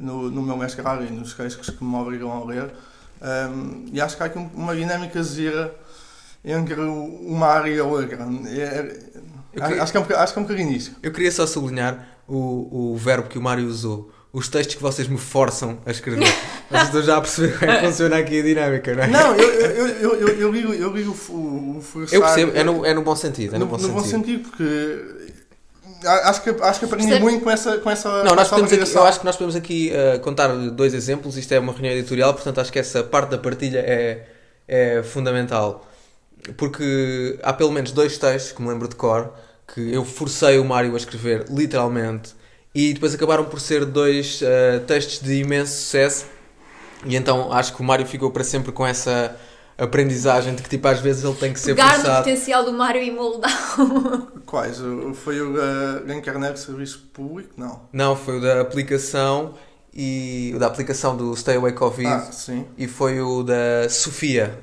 no, 0.00 0.30
no 0.30 0.42
meu 0.42 0.56
mestrado 0.56 1.04
e 1.04 1.10
nos 1.10 1.34
textos 1.34 1.70
que 1.70 1.84
me 1.84 1.94
obrigam 1.96 2.32
a 2.32 2.44
ler. 2.44 2.70
Um, 3.22 3.86
e 3.92 4.00
acho 4.00 4.16
que 4.16 4.22
há 4.22 4.26
aqui 4.26 4.38
uma 4.54 4.74
dinâmica 4.74 5.22
gira 5.22 5.74
entre 6.44 6.80
uma 6.80 7.46
área 7.46 7.70
e 7.70 7.78
a 7.78 7.84
outra. 7.84 8.16
É, 8.48 8.96
queria- 9.52 9.82
acho, 9.82 9.92
que 9.92 9.98
é 9.98 10.00
um, 10.00 10.04
acho 10.16 10.32
que 10.32 10.38
é 10.38 10.42
um 10.42 10.44
bocadinho 10.44 10.72
isso. 10.72 10.96
Eu 11.02 11.12
queria 11.12 11.30
só 11.30 11.46
sublinhar 11.46 12.06
o, 12.26 12.92
o 12.92 12.96
verbo 12.96 13.28
que 13.28 13.38
o 13.38 13.42
Mário 13.42 13.66
usou. 13.66 14.10
Os 14.32 14.48
textos 14.48 14.76
que 14.76 14.82
vocês 14.82 15.08
me 15.08 15.18
forçam 15.18 15.78
a 15.84 15.90
escrever. 15.90 16.24
Vocês 16.70 16.84
estão 16.84 17.02
já 17.02 17.16
a 17.16 17.20
perceber 17.20 17.58
como 17.58 17.68
é 17.72 17.80
que 17.80 17.86
funciona 17.88 18.16
aqui 18.18 18.38
a 18.38 18.42
dinâmica, 18.44 18.94
não 18.94 19.02
é? 19.02 19.06
Não, 19.08 19.34
eu, 19.34 19.48
eu, 19.50 19.86
eu, 19.88 20.14
eu, 20.14 20.28
eu 20.28 20.52
ligo, 20.52 20.72
eu 20.72 20.96
ligo 20.96 21.10
o, 21.30 21.78
o 21.78 21.82
forçar. 21.82 22.14
Eu 22.16 22.22
percebo, 22.22 22.52
é 22.56 22.62
no, 22.62 22.86
é 22.86 22.94
no 22.94 23.02
bom 23.02 23.16
sentido. 23.16 23.56
É 23.56 23.58
no, 23.58 23.64
no, 23.64 23.72
bom 23.72 23.76
no 23.76 23.88
bom 23.88 24.00
sentido. 24.04 24.44
sentido, 24.44 24.48
porque 24.48 25.39
acho 26.04 26.42
que, 26.42 26.50
acho 26.50 26.78
que 26.78 26.84
aprendi 26.84 27.06
Percebe- 27.06 27.20
muito 27.20 27.44
com 27.44 27.50
essa, 27.50 27.78
com 27.78 27.90
essa, 27.90 28.08
Não, 28.22 28.30
com 28.30 28.34
nós 28.36 28.46
essa 28.52 28.56
aqui, 28.56 28.96
eu 28.96 29.04
acho 29.04 29.20
que 29.20 29.24
nós 29.24 29.36
podemos 29.36 29.56
aqui 29.56 29.92
uh, 29.92 30.20
contar 30.20 30.48
dois 30.48 30.94
exemplos. 30.94 31.36
Isto 31.36 31.52
é 31.52 31.58
uma 31.58 31.72
reunião 31.72 31.94
editorial, 31.94 32.32
portanto 32.34 32.60
acho 32.60 32.72
que 32.72 32.78
essa 32.78 33.02
parte 33.02 33.30
da 33.30 33.38
partilha 33.38 33.78
é, 33.78 34.26
é 34.66 35.02
fundamental. 35.02 35.86
Porque 36.56 37.38
há 37.42 37.52
pelo 37.52 37.70
menos 37.70 37.92
dois 37.92 38.16
textos 38.16 38.52
que 38.52 38.62
me 38.62 38.68
lembro 38.68 38.88
de 38.88 38.96
cor 38.96 39.32
que 39.72 39.92
eu 39.92 40.04
forcei 40.04 40.58
o 40.58 40.64
Mário 40.64 40.94
a 40.94 40.96
escrever 40.96 41.44
literalmente 41.48 42.34
e 42.74 42.92
depois 42.92 43.14
acabaram 43.14 43.44
por 43.44 43.60
ser 43.60 43.84
dois 43.84 44.40
uh, 44.42 44.80
textos 44.86 45.20
de 45.20 45.40
imenso 45.40 45.72
sucesso. 45.72 46.26
E 47.04 47.16
então 47.16 47.52
acho 47.52 47.74
que 47.74 47.80
o 47.80 47.84
Mário 47.84 48.06
ficou 48.06 48.30
para 48.30 48.44
sempre 48.44 48.72
com 48.72 48.86
essa 48.86 49.36
aprendizagem 49.80 50.54
de 50.54 50.62
que 50.62 50.68
tipo 50.68 50.86
às 50.86 51.00
vezes 51.00 51.24
ele 51.24 51.34
tem 51.34 51.52
que 51.52 51.58
ser 51.60 51.74
Pegar 51.74 51.88
no 51.98 52.04
forçado. 52.04 52.24
potencial 52.24 52.64
do 52.64 52.72
Mário 52.72 53.02
e 53.02 53.10
moldá-lo. 53.10 54.28
Quais? 54.46 54.78
Foi 55.24 55.40
o 55.40 55.54
da 56.04 56.14
internet 56.14 56.54
de 56.54 56.60
serviço 56.60 57.08
público? 57.12 57.50
Não. 57.56 57.82
Não, 57.92 58.14
foi 58.16 58.38
o 58.38 58.40
da 58.40 58.60
aplicação 58.60 59.54
e 59.92 60.52
o 60.54 60.58
da 60.58 60.66
aplicação 60.66 61.16
do 61.16 61.34
Stay 61.36 61.56
Away 61.56 61.72
Covid. 61.72 62.08
Ah, 62.08 62.20
sim. 62.32 62.66
e 62.76 62.86
foi 62.86 63.20
o 63.20 63.42
da 63.42 63.88
Sofia. 63.88 64.58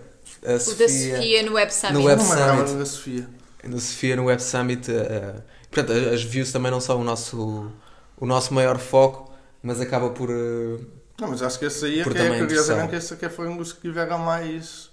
A 0.46 0.54
O 0.54 0.76
da 0.76 0.88
Sofia 0.88 1.44
no 1.44 1.54
Web 1.54 1.74
Summit. 1.74 1.94
No 1.94 2.04
Web 2.06 2.22
Summit. 2.24 2.74
da 2.76 2.86
Sofia. 2.86 3.30
No 3.64 3.80
Sofia 3.80 4.16
no 4.16 4.26
Web 4.26 4.42
Summit. 4.44 4.92
eh, 4.92 5.36
portanto, 5.72 5.92
as 6.14 6.24
views 6.24 6.52
também 6.52 6.72
não 6.72 6.80
são 6.80 7.02
o 7.02 7.04
nosso, 7.04 7.70
o 8.18 8.26
nosso 8.26 8.54
maior 8.54 8.78
foco, 8.78 9.32
mas 9.64 9.82
acaba 9.82 10.10
por. 10.12 10.30
eh, 10.30 10.78
Não, 11.20 11.30
mas 11.30 11.42
acho 11.42 11.58
que 11.60 11.66
esse 11.66 11.84
aí 11.86 12.00
é 12.02 12.04
que 12.04 12.18
é, 12.18 12.40
curiosamente, 12.40 12.96
esse 12.96 13.14
aqui 13.14 13.28
foi 13.28 13.48
um 13.48 13.58
dos 13.58 13.74
que 13.74 13.82
tiveram 13.82 14.20
mais, 14.20 14.87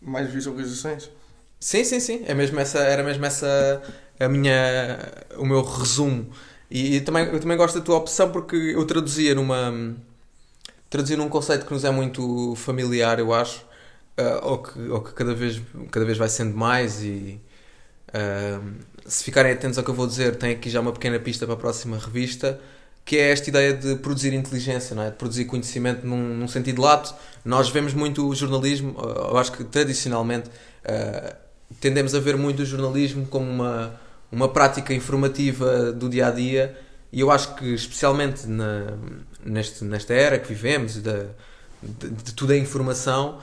mais 0.00 0.30
visualizações. 0.30 1.10
Sim, 1.58 1.84
sim, 1.84 2.00
sim. 2.00 2.24
É 2.26 2.34
mesmo 2.34 2.58
essa, 2.60 2.78
era 2.80 3.02
mesmo 3.02 3.24
essa 3.24 3.82
a 4.18 4.28
minha, 4.28 4.98
o 5.36 5.44
meu 5.46 5.62
resumo. 5.62 6.30
E, 6.70 6.96
e 6.96 7.00
também, 7.00 7.26
eu 7.26 7.40
também 7.40 7.56
gosto 7.56 7.78
da 7.78 7.84
tua 7.84 7.96
opção 7.96 8.30
porque 8.30 8.56
eu 8.56 8.86
traduzia 8.86 9.34
numa. 9.34 9.96
Traduzia 10.88 11.16
num 11.16 11.28
conceito 11.28 11.66
que 11.66 11.72
nos 11.72 11.84
é 11.84 11.90
muito 11.90 12.54
familiar, 12.56 13.18
eu 13.20 13.32
acho, 13.32 13.64
ah, 14.16 14.40
ou, 14.44 14.58
que, 14.62 14.80
ou 14.88 15.00
que 15.02 15.12
cada 15.14 15.34
vez, 15.34 15.60
cada 15.90 16.04
vez 16.04 16.18
vai 16.18 16.28
sendo 16.28 16.56
mais. 16.56 17.02
E 17.02 17.40
ah, 18.14 18.60
se 19.06 19.24
ficarem 19.24 19.52
atentos 19.52 19.78
ao 19.78 19.84
que 19.84 19.90
eu 19.90 19.94
vou 19.94 20.06
dizer, 20.06 20.36
tem 20.36 20.52
aqui 20.52 20.70
já 20.70 20.80
uma 20.80 20.92
pequena 20.92 21.18
pista 21.20 21.46
para 21.46 21.54
a 21.54 21.58
próxima 21.58 21.98
revista. 21.98 22.60
Que 23.04 23.16
é 23.16 23.32
esta 23.32 23.48
ideia 23.48 23.74
de 23.74 23.96
produzir 23.96 24.32
inteligência, 24.32 24.94
não 24.94 25.02
é? 25.02 25.10
de 25.10 25.16
produzir 25.16 25.44
conhecimento 25.46 26.06
num, 26.06 26.36
num 26.36 26.48
sentido 26.48 26.80
lato. 26.80 27.14
Nós 27.44 27.68
vemos 27.68 27.92
muito 27.92 28.28
o 28.28 28.34
jornalismo, 28.34 28.94
eu 28.98 29.36
acho 29.36 29.52
que 29.52 29.64
tradicionalmente 29.64 30.50
ah, 30.84 31.36
tendemos 31.78 32.14
a 32.14 32.20
ver 32.20 32.36
muito 32.36 32.62
o 32.62 32.64
jornalismo 32.64 33.26
como 33.26 33.48
uma, 33.48 34.00
uma 34.32 34.48
prática 34.48 34.92
informativa 34.94 35.92
do 35.92 36.08
dia 36.08 36.26
a 36.26 36.30
dia 36.30 36.76
e 37.12 37.20
eu 37.20 37.30
acho 37.30 37.54
que 37.54 37.74
especialmente 37.74 38.46
na, 38.46 38.94
neste, 39.44 39.84
nesta 39.84 40.14
era 40.14 40.38
que 40.38 40.48
vivemos 40.48 40.96
da, 40.96 41.26
de, 41.82 42.10
de 42.10 42.34
toda 42.34 42.54
a 42.54 42.56
informação 42.56 43.38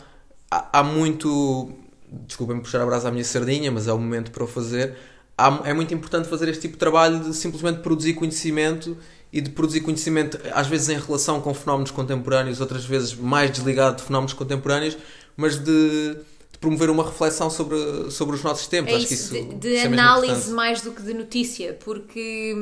há, 0.50 0.80
há 0.80 0.84
muito 0.84 1.72
desculpem-me 2.10 2.62
puxar 2.62 2.82
a 2.82 2.86
brasa 2.86 3.10
à 3.10 3.12
minha 3.12 3.24
sardinha 3.24 3.72
mas 3.72 3.88
é 3.88 3.94
o 3.94 3.98
momento 3.98 4.32
para 4.32 4.44
o 4.44 4.48
fazer 4.48 4.96
há, 5.38 5.62
é 5.66 5.74
muito 5.74 5.94
importante 5.94 6.28
fazer 6.28 6.50
este 6.50 6.62
tipo 6.62 6.74
de 6.74 6.80
trabalho 6.80 7.20
de 7.20 7.34
simplesmente 7.34 7.80
produzir 7.80 8.14
conhecimento 8.14 8.98
e 9.32 9.42
de 9.42 9.50
produzir 9.50 9.82
conhecimento 9.82 10.40
às 10.54 10.68
vezes 10.68 10.90
em 10.90 10.98
relação 10.98 11.42
com 11.42 11.54
fenómenos 11.54 11.92
contemporâneos 11.92 12.62
outras 12.62 12.86
vezes 12.86 13.14
mais 13.14 13.52
desligado 13.52 13.98
de 13.98 14.04
fenómenos 14.04 14.34
contemporâneos 14.34 14.98
mas 15.36 15.58
de, 15.58 16.16
de 16.52 16.58
promover 16.60 16.90
uma 16.90 17.04
reflexão 17.04 17.50
sobre, 17.50 18.10
sobre 18.10 18.36
os 18.36 18.44
nossos 18.44 18.68
tempos 18.68 18.92
É 18.92 18.96
acho 18.96 19.08
que 19.08 19.14
isso, 19.14 19.36
isso 19.36 19.46
de, 19.50 19.56
de 19.56 19.76
isso 19.76 19.86
é 19.86 19.88
análise 19.88 20.52
mais 20.52 20.82
do 20.82 20.92
que 20.92 21.02
de 21.02 21.14
notícia, 21.14 21.78
porque. 21.84 22.56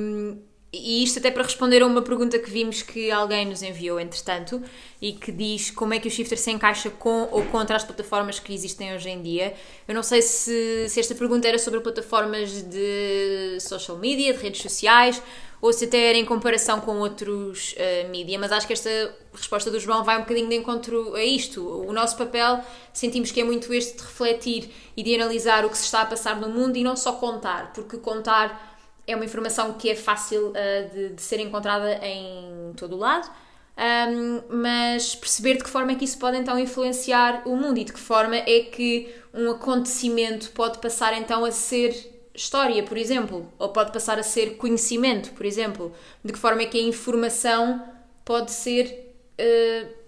E 0.76 1.04
isto 1.04 1.20
até 1.20 1.32
para 1.32 1.44
responder 1.44 1.82
a 1.82 1.86
uma 1.86 2.02
pergunta 2.02 2.38
que 2.38 2.50
vimos 2.50 2.82
que 2.82 3.10
alguém 3.10 3.46
nos 3.46 3.62
enviou, 3.62 4.00
entretanto, 4.00 4.62
e 5.02 5.14
que 5.14 5.32
diz 5.32 5.72
como 5.72 5.94
é 5.94 6.00
que 6.00 6.08
o 6.08 6.12
Shifter 6.12 6.38
se 6.38 6.52
encaixa 6.52 6.90
com 6.90 7.30
ou 7.32 7.44
contra 7.46 7.76
as 7.76 7.84
plataformas 7.84 8.40
que 8.40 8.54
existem 8.54 8.94
hoje 8.94 9.10
em 9.10 9.22
dia. 9.22 9.54
Eu 9.88 9.96
não 9.96 10.04
sei 10.04 10.22
se, 10.22 10.88
se 10.90 11.00
esta 11.00 11.16
pergunta 11.16 11.48
era 11.48 11.58
sobre 11.58 11.80
plataformas 11.80 12.62
de 12.64 13.58
social 13.60 13.98
media, 13.98 14.34
de 14.34 14.40
redes 14.40 14.62
sociais, 14.62 15.22
ou 15.62 15.74
se 15.74 15.86
até 15.86 16.10
era 16.10 16.18
em 16.18 16.26
comparação 16.26 16.80
com 16.80 16.98
outros 17.00 17.74
uh, 17.74 18.10
mídia, 18.10 18.38
mas 18.38 18.52
acho 18.52 18.68
que 18.68 18.74
esta 18.74 19.16
resposta 19.34 19.72
do 19.72 19.80
João 19.80 20.04
vai 20.04 20.18
um 20.18 20.22
bocadinho 20.22 20.48
de 20.48 20.56
encontro 20.56 21.16
a 21.16 21.24
isto. 21.24 21.68
O 21.68 21.92
nosso 21.92 22.18
papel 22.18 22.60
sentimos 22.94 23.32
que 23.32 23.42
é 23.42 23.44
muito 23.44 23.74
este 23.74 23.98
de 23.98 24.04
refletir 24.04 24.70
e 24.96 25.02
de 25.02 25.16
analisar 25.16 25.66
o 25.66 25.70
que 25.70 25.78
se 25.78 25.86
está 25.86 26.02
a 26.02 26.06
passar 26.06 26.40
no 26.40 26.50
mundo 26.50 26.78
e 26.78 26.84
não 26.84 26.96
só 26.96 27.14
contar, 27.14 27.74
porque 27.74 27.98
contar 27.98 28.75
é 29.08 29.16
uma 29.16 29.26
informação 29.26 29.74
que 29.74 29.90
é 29.90 29.96
fácil 29.96 30.50
uh, 30.50 30.54
de, 30.94 31.10
de, 31.10 31.22
ser 31.22 31.40
encontrada 31.40 32.00
em 32.04 32.74
todo 32.76 32.96
o 32.96 33.00
lado, 33.00 33.30
um, 33.78 34.42
mas 34.62 35.16
perceber 35.16 35.58
de 35.58 35.64
que 35.64 35.70
forma 35.70 35.92
é 35.92 35.96
que 35.96 36.06
isso 36.06 36.18
pode 36.18 36.38
então 36.38 36.58
influenciar 36.58 37.44
o 37.46 37.56
mundo 37.56 37.78
e 37.78 37.84
de 37.84 37.94
que 37.94 38.00
forma 38.00 38.36
é 38.36 38.62
que 38.62 39.14
um 39.34 39.52
acontecimento 39.52 40.52
pode 40.52 40.80
passar 40.80 41.14
então 41.18 41.44
a 41.44 41.52
ser 41.52 42.14
história, 42.34 42.84
por 42.84 42.98
exemplo, 42.98 43.52
ou 43.58 43.70
pode 43.70 43.92
passar 43.92 44.20
a 44.20 44.24
ser 44.24 44.58
conhecimento, 44.58 45.32
por 45.32 45.46
exemplo, 45.46 45.94
de 46.24 46.34
que 46.34 46.40
forma 46.40 46.62
é 46.62 46.66
que 46.66 46.78
a 46.78 46.82
informação 46.82 47.84
pode 48.24 48.52
ser 48.52 49.14
uh, 49.40 50.06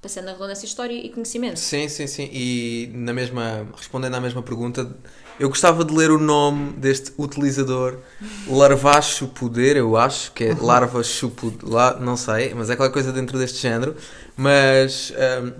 passando 0.00 0.28
a 0.28 0.32
redundância 0.32 0.66
história 0.66 0.94
e 0.94 1.08
conhecimento. 1.08 1.58
Sim, 1.58 1.88
sim, 1.88 2.06
sim. 2.06 2.28
E 2.32 2.90
na 2.92 3.12
mesma, 3.12 3.68
respondendo 3.76 4.14
à 4.14 4.20
mesma 4.20 4.42
pergunta, 4.42 4.94
eu 5.38 5.48
gostava 5.48 5.84
de 5.84 5.94
ler 5.94 6.10
o 6.10 6.18
nome 6.18 6.72
deste 6.72 7.12
utilizador, 7.18 7.98
Larvacho 8.46 9.28
Poder, 9.28 9.76
eu 9.76 9.96
acho, 9.96 10.32
que 10.32 10.44
é 10.44 10.54
Larva 10.54 11.02
Chupo, 11.02 11.52
lá, 11.62 11.98
não 11.98 12.16
sei, 12.16 12.54
mas 12.54 12.70
é 12.70 12.76
qualquer 12.76 12.92
coisa 12.92 13.12
dentro 13.12 13.38
deste 13.38 13.58
género. 13.58 13.96
Mas 14.36 15.12
um, 15.42 15.52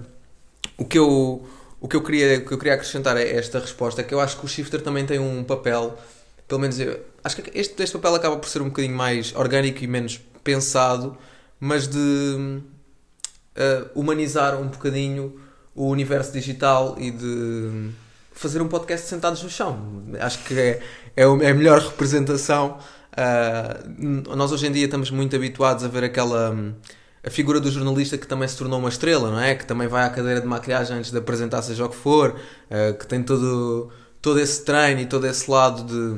o 0.79 0.85
que 0.85 0.99
eu 0.99 1.47
o 1.81 1.89
que 1.89 1.97
eu 1.97 2.03
queria 2.03 2.39
o 2.39 2.47
que 2.47 2.53
eu 2.53 2.59
queria 2.59 2.75
acrescentar 2.75 3.17
a 3.17 3.21
esta 3.21 3.59
resposta 3.59 4.01
é 4.01 4.05
que 4.05 4.15
eu 4.15 4.21
acho 4.21 4.39
que 4.39 4.45
o 4.45 4.49
shifter 4.49 4.81
também 4.81 5.05
tem 5.05 5.19
um 5.19 5.43
papel, 5.43 5.99
pelo 6.47 6.61
menos 6.61 6.79
eu 6.79 7.01
acho 7.25 7.37
que 7.37 7.59
este, 7.59 7.83
este 7.83 7.93
papel 7.95 8.15
acaba 8.15 8.37
por 8.37 8.49
ser 8.49 8.63
um 8.63 8.67
bocadinho 8.67 8.97
mais 8.97 9.35
orgânico 9.35 9.83
e 9.83 9.87
menos 9.87 10.21
pensado, 10.45 11.17
mas 11.59 11.89
de 11.89 11.99
uh, 11.99 13.91
humanizar 13.95 14.61
um 14.61 14.69
bocadinho 14.69 15.41
o 15.75 15.89
universo 15.89 16.33
digital 16.33 16.97
e 16.99 17.11
de 17.11 17.91
fazer 18.35 18.61
um 18.61 18.69
podcast 18.69 19.07
sentados 19.07 19.43
no 19.43 19.51
chão. 19.51 20.03
Acho 20.21 20.43
que 20.45 20.59
é, 20.59 20.83
é 21.17 21.25
a 21.25 21.55
melhor 21.55 21.81
representação. 21.81 22.79
Uh, 23.13 24.37
nós 24.37 24.53
hoje 24.53 24.67
em 24.67 24.73
dia 24.73 24.87
estamos 24.87 25.11
muito 25.11 25.37
habituados 25.37 25.85
a 25.85 25.89
ver 25.89 26.05
aquela. 26.05 26.75
A 27.25 27.31
figura 27.31 27.61
do 27.61 27.71
jornalista 27.71 28.19
que 28.19 28.27
também 28.27 28.49
se 28.49 28.57
tornou 28.57 28.81
uma 28.81 28.89
estrela, 28.89 29.31
não 29.31 29.39
é? 29.39 29.55
Que 29.55 29.65
também 29.65 29.87
vai 29.87 30.05
à 30.05 30.11
cadeira 30.11 30.41
de 30.41 30.47
maquilhagem 30.47 30.97
antes 30.97 31.13
de 31.13 31.19
apresentar 31.19 31.63
seja 31.63 31.85
o 31.85 31.89
que 31.89 31.95
for, 31.95 32.31
uh, 32.31 32.99
que 32.99 33.07
tem 33.07 33.23
todo, 33.23 33.91
todo 34.21 34.41
esse 34.41 34.65
treino 34.65 35.01
e 35.03 35.07
todo 35.07 35.25
esse 35.27 35.49
lado 35.49 35.85
de, 35.85 36.17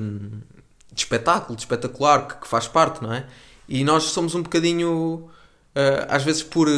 de 0.90 1.00
espetáculo, 1.00 1.56
de 1.56 1.62
espetacular, 1.62 2.26
que, 2.26 2.36
que, 2.40 2.48
faz 2.48 2.66
parte, 2.66 3.02
não 3.02 3.12
é? 3.12 3.26
E 3.68 3.84
nós 3.84 4.04
somos 4.04 4.34
um 4.34 4.42
bocadinho, 4.42 5.28
uh, 5.76 6.06
às 6.08 6.22
vezes 6.22 6.42
por, 6.42 6.68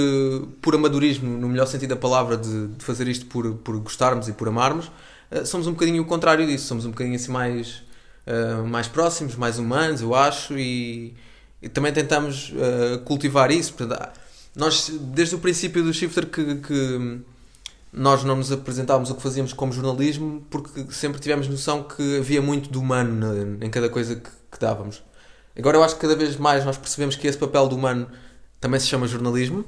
por 0.61 0.75
amadorismo, 0.75 1.39
no 1.39 1.49
melhor 1.49 1.67
sentido 1.67 1.91
da 1.91 1.97
palavra, 1.97 2.37
de, 2.37 2.69
de 2.69 2.85
fazer 2.85 3.07
isto 3.07 3.27
por, 3.27 3.55
por 3.57 3.79
gostarmos 3.79 4.27
e 4.27 4.33
por 4.33 4.49
amarmos, 4.49 4.91
somos 5.45 5.67
um 5.67 5.73
bocadinho 5.73 6.03
o 6.03 6.07
contrário 6.07 6.47
disso, 6.47 6.67
somos 6.67 6.85
um 6.85 6.91
bocadinho 6.91 7.17
assim 7.17 7.31
mais, 7.31 7.83
mais 8.69 8.89
próximos, 8.89 9.35
mais 9.37 9.59
humanos, 9.59 10.01
eu 10.01 10.15
acho, 10.15 10.59
e, 10.59 11.15
e 11.61 11.69
também 11.69 11.93
tentamos 11.93 12.51
uh, 12.51 12.99
cultivar 13.05 13.51
isso. 13.51 13.75
Portanto, 13.75 14.11
nós, 14.55 14.91
desde 14.91 15.35
o 15.35 15.39
princípio 15.39 15.83
do 15.83 15.93
Shifter, 15.93 16.27
que, 16.27 16.57
que, 16.57 17.21
nós 17.93 18.25
não 18.25 18.37
nos 18.37 18.53
apresentávamos 18.53 19.11
o 19.11 19.15
que 19.15 19.23
fazíamos 19.23 19.53
como 19.53 19.73
jornalismo, 19.73 20.47
porque 20.51 20.87
sempre 20.91 21.21
tivemos 21.21 21.49
noção 21.49 21.83
que 21.83 22.19
havia 22.19 22.43
muito 22.43 22.71
de 22.71 22.79
humano 22.79 23.59
em 23.61 23.71
cada 23.71 23.89
coisa 23.89 24.17
que, 24.17 24.31
que 24.51 24.59
dávamos. 24.61 25.03
Agora, 25.57 25.79
eu 25.79 25.83
acho 25.83 25.95
que 25.95 26.03
cada 26.03 26.15
vez 26.15 26.37
mais 26.37 26.65
nós 26.65 26.77
percebemos 26.77 27.17
que 27.17 27.27
esse 27.27 27.39
papel 27.39 27.67
do 27.69 27.77
humano 27.77 28.07
também 28.61 28.79
se 28.79 28.87
chama 28.87 29.07
jornalismo 29.07 29.65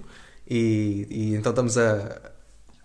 e, 0.48 1.06
e 1.10 1.34
então 1.34 1.50
estamos 1.50 1.78
a, 1.78 2.20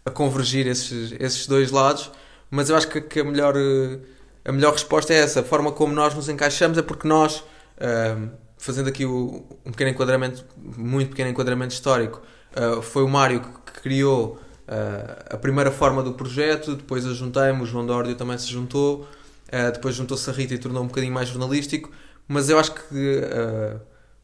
a 0.06 0.10
convergir 0.10 0.68
esses, 0.68 1.14
esses 1.20 1.46
dois 1.48 1.72
lados, 1.72 2.10
mas 2.54 2.70
eu 2.70 2.76
acho 2.76 2.88
que, 2.88 3.02
que 3.02 3.20
a, 3.20 3.24
melhor, 3.24 3.56
eh, 3.58 3.98
a 4.46 4.52
melhor 4.52 4.74
resposta 4.74 5.12
é 5.12 5.18
essa. 5.18 5.40
A 5.40 5.44
forma 5.44 5.72
como 5.72 5.92
nós 5.92 6.14
nos 6.14 6.30
encaixamos 6.30 6.78
é 6.78 6.84
porque 6.84 7.08
nós, 7.08 7.38
uh, 7.38 8.30
fazendo 8.60 8.90
aqui 8.90 9.08
o, 9.08 9.44
um 9.66 9.72
pequeno 9.72 9.90
enquadramento, 9.90 10.46
muito 10.78 11.10
pequeno 11.10 11.32
enquadramento 11.32 11.74
histórico, 11.74 12.22
uh, 12.56 12.80
foi 12.80 13.02
o 13.02 13.10
Mário 13.10 13.42
que 13.42 13.82
criou 13.82 14.38
uh, 14.68 15.34
a 15.34 15.38
primeira 15.38 15.72
forma 15.72 16.04
do 16.04 16.14
projeto, 16.14 16.76
depois 16.76 17.08
a 17.08 17.14
juntamos, 17.16 17.70
o 17.70 17.72
João 17.72 17.88
Dórdio 17.88 18.14
também 18.14 18.38
se 18.38 18.48
juntou, 18.50 19.08
depois 19.74 19.96
juntou-se 19.96 20.28
a 20.30 20.34
Rita 20.34 20.54
e 20.54 20.58
tornou 20.60 20.84
um 20.84 20.88
bocadinho 20.88 21.14
mais 21.14 21.30
jornalístico, 21.30 21.92
mas 22.28 22.50
eu 22.50 22.58
acho 22.58 22.74
que 22.74 23.22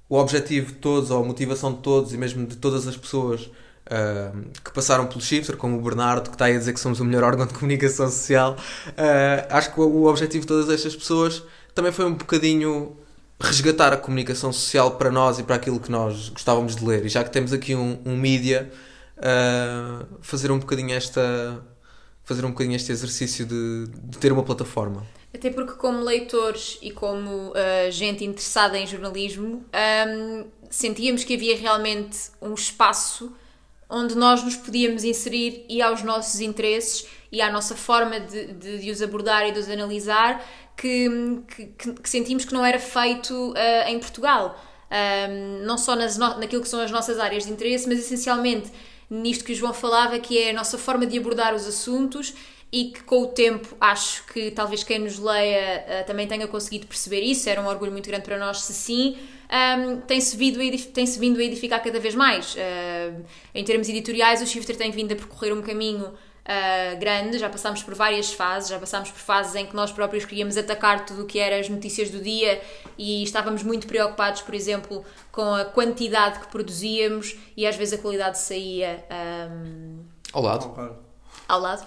o 0.08 0.18
objetivo 0.18 0.68
de 0.68 0.80
todos, 0.80 1.12
ou 1.12 1.24
a 1.24 1.26
motivação 1.26 1.72
de 1.74 1.80
todos, 1.80 2.14
e 2.14 2.18
mesmo 2.18 2.48
de 2.48 2.58
todas 2.58 2.88
as 2.88 2.98
pessoas 2.98 3.50
uh, 3.90 4.50
que 4.64 4.72
passaram 4.72 5.08
pelo 5.08 5.22
Shifter, 5.22 5.58
como 5.58 5.78
o 5.78 5.82
Bernardo, 5.82 6.30
que 6.30 6.36
está 6.36 6.46
aí 6.46 6.56
a 6.56 6.60
dizer 6.60 6.74
que 6.74 6.80
somos 6.80 7.00
o 7.00 7.06
melhor 7.06 7.24
órgão 7.24 7.46
de 7.46 7.54
comunicação 7.54 8.10
social, 8.10 8.56
uh, 8.90 9.46
acho 9.50 9.74
que 9.74 9.80
o 9.80 10.06
objetivo 10.06 10.42
de 10.42 10.48
todas 10.48 10.70
estas 10.70 10.96
pessoas 10.96 11.44
também 11.74 11.92
foi 11.92 12.06
um 12.06 12.14
bocadinho 12.14 12.96
resgatar 13.42 13.94
a 13.94 13.98
comunicação 13.98 14.52
social 14.52 14.92
para 14.92 15.10
nós 15.10 15.40
e 15.40 15.44
para 15.44 15.56
aquilo 15.56 15.80
que 15.80 15.90
nós 15.90 16.30
gostávamos 16.30 16.76
de 16.76 16.86
ler. 16.86 17.06
E 17.06 17.10
já 17.10 17.24
que 17.24 17.32
temos 17.32 17.54
aqui 17.54 17.74
um, 17.74 18.00
um 18.06 18.18
mídia, 18.18 18.70
uh, 19.18 20.06
fazer 20.22 20.52
um 20.52 20.60
bocadinho 20.60 20.94
esta 20.94 21.64
fazer 22.24 22.46
um 22.46 22.50
bocadinho 22.50 22.76
este 22.76 22.92
exercício 22.92 23.44
de, 23.44 23.88
de 23.88 24.20
ter 24.20 24.32
uma 24.32 24.44
plataforma. 24.44 25.04
Até 25.34 25.50
porque, 25.50 25.74
como 25.74 26.04
leitores 26.04 26.78
e 26.80 26.92
como 26.92 27.54
gente 27.90 28.24
interessada 28.24 28.78
em 28.78 28.86
jornalismo, 28.86 29.66
um, 29.74 30.46
sentíamos 30.70 31.24
que 31.24 31.34
havia 31.34 31.58
realmente 31.58 32.30
um 32.40 32.54
espaço 32.54 33.34
onde 33.90 34.16
nós 34.16 34.44
nos 34.44 34.56
podíamos 34.56 35.04
inserir 35.04 35.66
e 35.68 35.82
aos 35.82 36.04
nossos 36.04 36.40
interesses 36.40 37.08
e 37.32 37.42
à 37.42 37.52
nossa 37.52 37.76
forma 37.76 38.20
de, 38.20 38.54
de, 38.54 38.80
de 38.80 38.92
os 38.92 39.02
abordar 39.02 39.48
e 39.48 39.52
de 39.52 39.60
os 39.60 39.70
analisar 39.70 40.44
que, 40.78 41.42
que, 41.48 41.94
que 41.94 42.10
sentimos 42.10 42.46
que 42.46 42.54
não 42.54 42.66
era 42.66 42.80
feito 42.80 43.52
uh, 43.52 43.88
em 43.88 44.00
Portugal. 44.00 44.58
Um, 44.92 45.66
não 45.66 45.78
só 45.78 45.96
nas 45.96 46.18
no, 46.18 46.40
naquilo 46.40 46.62
que 46.62 46.70
são 46.70 46.80
as 46.80 46.90
nossas 46.90 47.20
áreas 47.20 47.46
de 47.46 47.52
interesse, 47.52 47.88
mas 47.88 48.00
essencialmente 48.00 48.72
nisto 49.10 49.44
que 49.44 49.52
o 49.52 49.56
João 49.56 49.74
falava, 49.74 50.20
que 50.20 50.38
é 50.38 50.52
a 50.52 50.54
nossa 50.54 50.78
forma 50.78 51.06
de 51.06 51.18
abordar 51.18 51.54
os 51.54 51.68
assuntos 51.68 52.34
e 52.72 52.86
que 52.86 53.04
com 53.04 53.24
o 53.24 53.28
tempo 53.28 53.76
acho 53.82 54.26
que 54.28 54.52
talvez 54.52 54.84
quem 54.84 55.00
nos 55.00 55.18
leia 55.18 55.86
uh, 55.88 56.06
também 56.06 56.28
tenha 56.28 56.48
conseguido 56.48 56.88
perceber 56.88 57.22
isso, 57.22 57.50
era 57.50 57.60
um 57.60 57.68
orgulho 57.68 57.92
muito 57.92 58.08
grande 58.08 58.24
para 58.24 58.38
nós 58.38 58.62
se 58.62 58.74
sim, 58.74 59.18
um, 59.50 60.02
tem-se 60.02 60.38
vindo, 60.38 60.60
tem 60.94 61.06
vindo 61.06 61.40
a 61.40 61.44
edificar 61.44 61.84
cada 61.84 62.00
vez 62.00 62.14
mais. 62.14 62.56
Uh, 62.56 63.26
em 63.54 63.64
termos 63.64 63.90
editoriais, 63.90 64.42
o 64.42 64.46
Shifter 64.46 64.78
tem 64.78 64.92
vindo 64.92 65.12
a 65.12 65.16
percorrer 65.16 65.52
um 65.54 65.62
caminho 65.62 66.06
uh, 66.06 67.00
grande, 67.00 67.40
já 67.40 67.50
passámos 67.50 67.82
por 67.82 67.96
várias 67.96 68.32
fases, 68.32 68.70
já 68.70 68.78
passámos 68.78 69.10
por 69.10 69.20
fases 69.20 69.56
em 69.56 69.66
que 69.66 69.76
nós 69.76 69.92
próprios 69.92 70.24
queríamos 70.26 70.56
atacar 70.56 71.06
tudo 71.06 71.24
o 71.24 71.26
que 71.26 71.40
era 71.40 71.60
as 71.60 71.68
notícias 71.68 72.12
do 72.12 72.20
dia 72.20 72.62
e 72.98 73.24
estávamos 73.24 73.64
muito 73.64 73.88
preocupados, 73.88 74.42
por 74.42 74.54
exemplo, 74.54 75.04
com 75.32 75.56
a 75.56 75.66
quantidade 75.66 76.40
que 76.40 76.48
produzíamos 76.48 77.36
e 77.58 77.66
às 77.66 77.76
vezes 77.76 77.98
a 77.98 78.02
qualidade 78.02 78.38
saía 78.38 79.04
um, 79.52 80.00
ao 80.32 80.44
lado. 80.44 80.98
Ao 81.48 81.60
lado. 81.60 81.86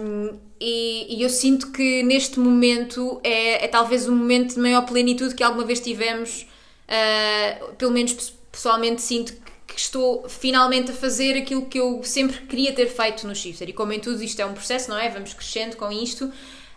Um, 0.00 0.38
e, 0.58 1.18
e, 1.18 1.22
eu 1.22 1.28
sinto 1.28 1.72
que 1.72 2.02
neste 2.02 2.40
momento 2.40 3.20
é, 3.22 3.64
é, 3.64 3.68
talvez 3.68 4.08
o 4.08 4.12
momento 4.12 4.54
de 4.54 4.60
maior 4.60 4.86
plenitude 4.86 5.34
que 5.34 5.42
alguma 5.42 5.66
vez 5.66 5.80
tivemos. 5.80 6.46
Uh, 6.92 7.74
pelo 7.76 7.90
menos 7.90 8.34
pessoalmente 8.50 9.00
sinto 9.00 9.32
que 9.66 9.80
estou 9.80 10.28
finalmente 10.28 10.90
a 10.90 10.94
fazer 10.94 11.38
aquilo 11.38 11.64
que 11.64 11.80
eu 11.80 12.02
sempre 12.04 12.36
queria 12.42 12.72
ter 12.74 12.86
feito 12.86 13.26
no 13.26 13.34
Shifter. 13.34 13.70
E 13.70 13.72
como 13.72 13.92
em 13.92 14.00
tudo 14.00 14.22
isto 14.22 14.38
é 14.40 14.44
um 14.44 14.52
processo, 14.52 14.90
não 14.90 14.98
é? 14.98 15.08
Vamos 15.08 15.32
crescendo 15.32 15.76
com 15.76 15.90
isto. 15.90 16.30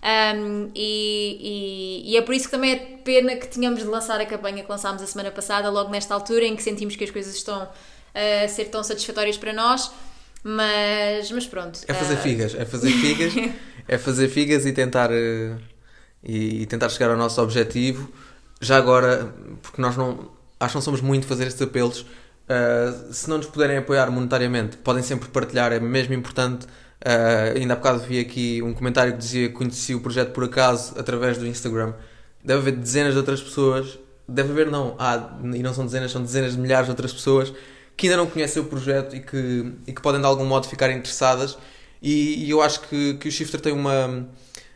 Um, 0.06 0.70
e, 0.76 2.04
e, 2.06 2.12
e, 2.12 2.18
é 2.18 2.22
por 2.22 2.36
isso 2.36 2.46
que 2.46 2.52
também 2.52 2.74
é 2.74 2.76
pena 3.04 3.36
que 3.36 3.48
tínhamos 3.48 3.80
de 3.80 3.88
lançar 3.88 4.22
a 4.22 4.26
campanha 4.26 4.64
que 4.64 4.70
lançámos 4.70 5.02
a 5.02 5.08
semana 5.08 5.32
passada, 5.32 5.68
logo 5.70 5.90
nesta 5.90 6.14
altura 6.14 6.46
em 6.46 6.56
que 6.56 6.62
sentimos 6.62 6.96
que 6.96 7.04
as 7.04 7.10
coisas 7.10 7.36
estão 7.36 7.68
a 8.14 8.48
ser 8.48 8.66
tão 8.66 8.84
satisfatórias 8.84 9.38
para 9.38 9.52
nós. 9.52 9.92
Mas, 10.44 11.32
mas 11.32 11.48
pronto. 11.48 11.80
É 11.88 11.94
fazer 11.94 12.14
uh... 12.14 12.18
figas, 12.18 12.54
é 12.54 12.66
fazer 12.66 12.92
figas, 12.92 13.34
é 13.88 13.98
fazer 13.98 14.30
figas 14.30 14.66
e 14.68 14.72
tentar, 14.72 15.10
uh, 15.10 15.58
e, 16.24 16.62
e, 16.62 16.66
tentar 16.68 16.88
chegar 16.90 17.10
ao 17.10 17.18
nosso 17.18 17.42
objetivo. 17.42 18.08
Já 18.62 18.78
agora, 18.78 19.34
porque 19.62 19.82
nós 19.82 19.96
não 19.96 20.32
acho 20.60 20.82
somos 20.82 21.02
muito 21.02 21.28
fazer 21.28 21.48
estes 21.48 21.62
apelos. 21.62 22.02
Uh, 22.02 23.12
se 23.14 23.30
não 23.30 23.38
nos 23.38 23.48
puderem 23.48 23.78
apoiar 23.78 24.10
monetariamente, 24.12 24.78
podem 24.78 25.04
sempre 25.04 25.30
partilhar, 25.30 25.72
é 25.72 25.80
mesmo 25.80 26.14
importante. 26.14 26.66
Uh, 26.66 27.58
ainda 27.58 27.74
há 27.74 27.76
bocado 27.76 28.00
vi 28.00 28.20
aqui 28.20 28.62
um 28.62 28.74
comentário 28.74 29.14
que 29.14 29.20
dizia 29.20 29.50
que 29.50 29.54
conheci 29.54 29.94
o 29.94 30.00
projeto 30.00 30.32
por 30.32 30.44
acaso 30.44 30.94
através 30.98 31.38
do 31.38 31.46
Instagram. 31.46 31.94
Deve 32.44 32.60
haver 32.60 32.76
dezenas 32.78 33.14
de 33.14 33.20
outras 33.20 33.42
pessoas, 33.42 34.00
deve 34.28 34.52
haver, 34.52 34.72
não, 34.72 34.96
há, 34.98 35.38
e 35.54 35.62
não 35.62 35.74
são 35.74 35.86
dezenas, 35.86 36.12
são 36.12 36.22
dezenas 36.22 36.54
de 36.54 36.60
milhares 36.60 36.86
de 36.86 36.92
outras 36.92 37.12
pessoas 37.12 37.54
que 37.98 38.08
ainda 38.08 38.18
não 38.18 38.28
conhecem 38.28 38.62
o 38.62 38.66
projeto 38.66 39.16
e 39.16 39.20
que, 39.22 39.74
e 39.88 39.94
que 39.94 40.02
podem 40.02 40.20
de 40.20 40.28
algum 40.28 40.46
modo 40.46 40.68
ficar 40.68 40.92
interessadas. 40.92 41.58
E, 42.02 42.46
e 42.46 42.50
eu 42.50 42.62
acho 42.62 42.82
que, 42.82 43.16
que 43.16 43.28
o 43.28 43.32
Shifter 43.32 43.60
tem 43.60 43.74
uma, 43.74 44.28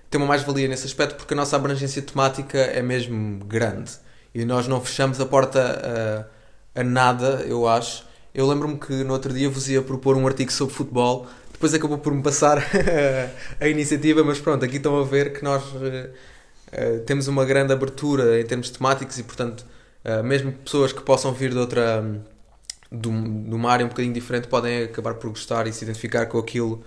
tem 0.09 0.19
uma 0.19 0.27
mais-valia 0.27 0.67
nesse 0.67 0.85
aspecto 0.85 1.15
porque 1.15 1.33
a 1.33 1.37
nossa 1.37 1.55
abrangência 1.55 2.01
temática 2.01 2.57
é 2.57 2.81
mesmo 2.81 3.43
grande 3.45 3.91
e 4.33 4.45
nós 4.45 4.67
não 4.67 4.81
fechamos 4.81 5.19
a 5.19 5.25
porta 5.25 6.27
a, 6.75 6.81
a 6.81 6.83
nada, 6.83 7.43
eu 7.47 7.67
acho. 7.67 8.07
Eu 8.33 8.47
lembro-me 8.47 8.77
que 8.77 9.03
no 9.03 9.13
outro 9.13 9.33
dia 9.33 9.49
vos 9.49 9.67
ia 9.69 9.81
propor 9.81 10.15
um 10.15 10.27
artigo 10.27 10.51
sobre 10.51 10.73
futebol, 10.73 11.27
depois 11.51 11.73
acabou 11.73 11.97
por 11.97 12.13
me 12.13 12.21
passar 12.21 12.63
a 13.59 13.67
iniciativa, 13.67 14.23
mas 14.23 14.39
pronto, 14.39 14.63
aqui 14.63 14.77
estão 14.77 14.99
a 14.99 15.03
ver 15.03 15.33
que 15.33 15.43
nós 15.43 15.63
uh, 15.73 16.99
temos 17.05 17.27
uma 17.27 17.43
grande 17.43 17.73
abertura 17.73 18.39
em 18.39 18.45
termos 18.45 18.69
temáticos 18.69 19.17
e, 19.17 19.23
portanto, 19.23 19.65
uh, 20.05 20.23
mesmo 20.23 20.53
pessoas 20.53 20.93
que 20.93 21.01
possam 21.01 21.33
vir 21.33 21.51
de 21.51 21.57
outra 21.57 22.03
de, 22.91 23.07
uma 23.07 23.71
área 23.71 23.85
um 23.85 23.89
bocadinho 23.89 24.13
diferente 24.13 24.47
podem 24.47 24.83
acabar 24.83 25.15
por 25.15 25.29
gostar 25.29 25.67
e 25.67 25.73
se 25.73 25.83
identificar 25.83 26.25
com 26.27 26.37
aquilo 26.37 26.83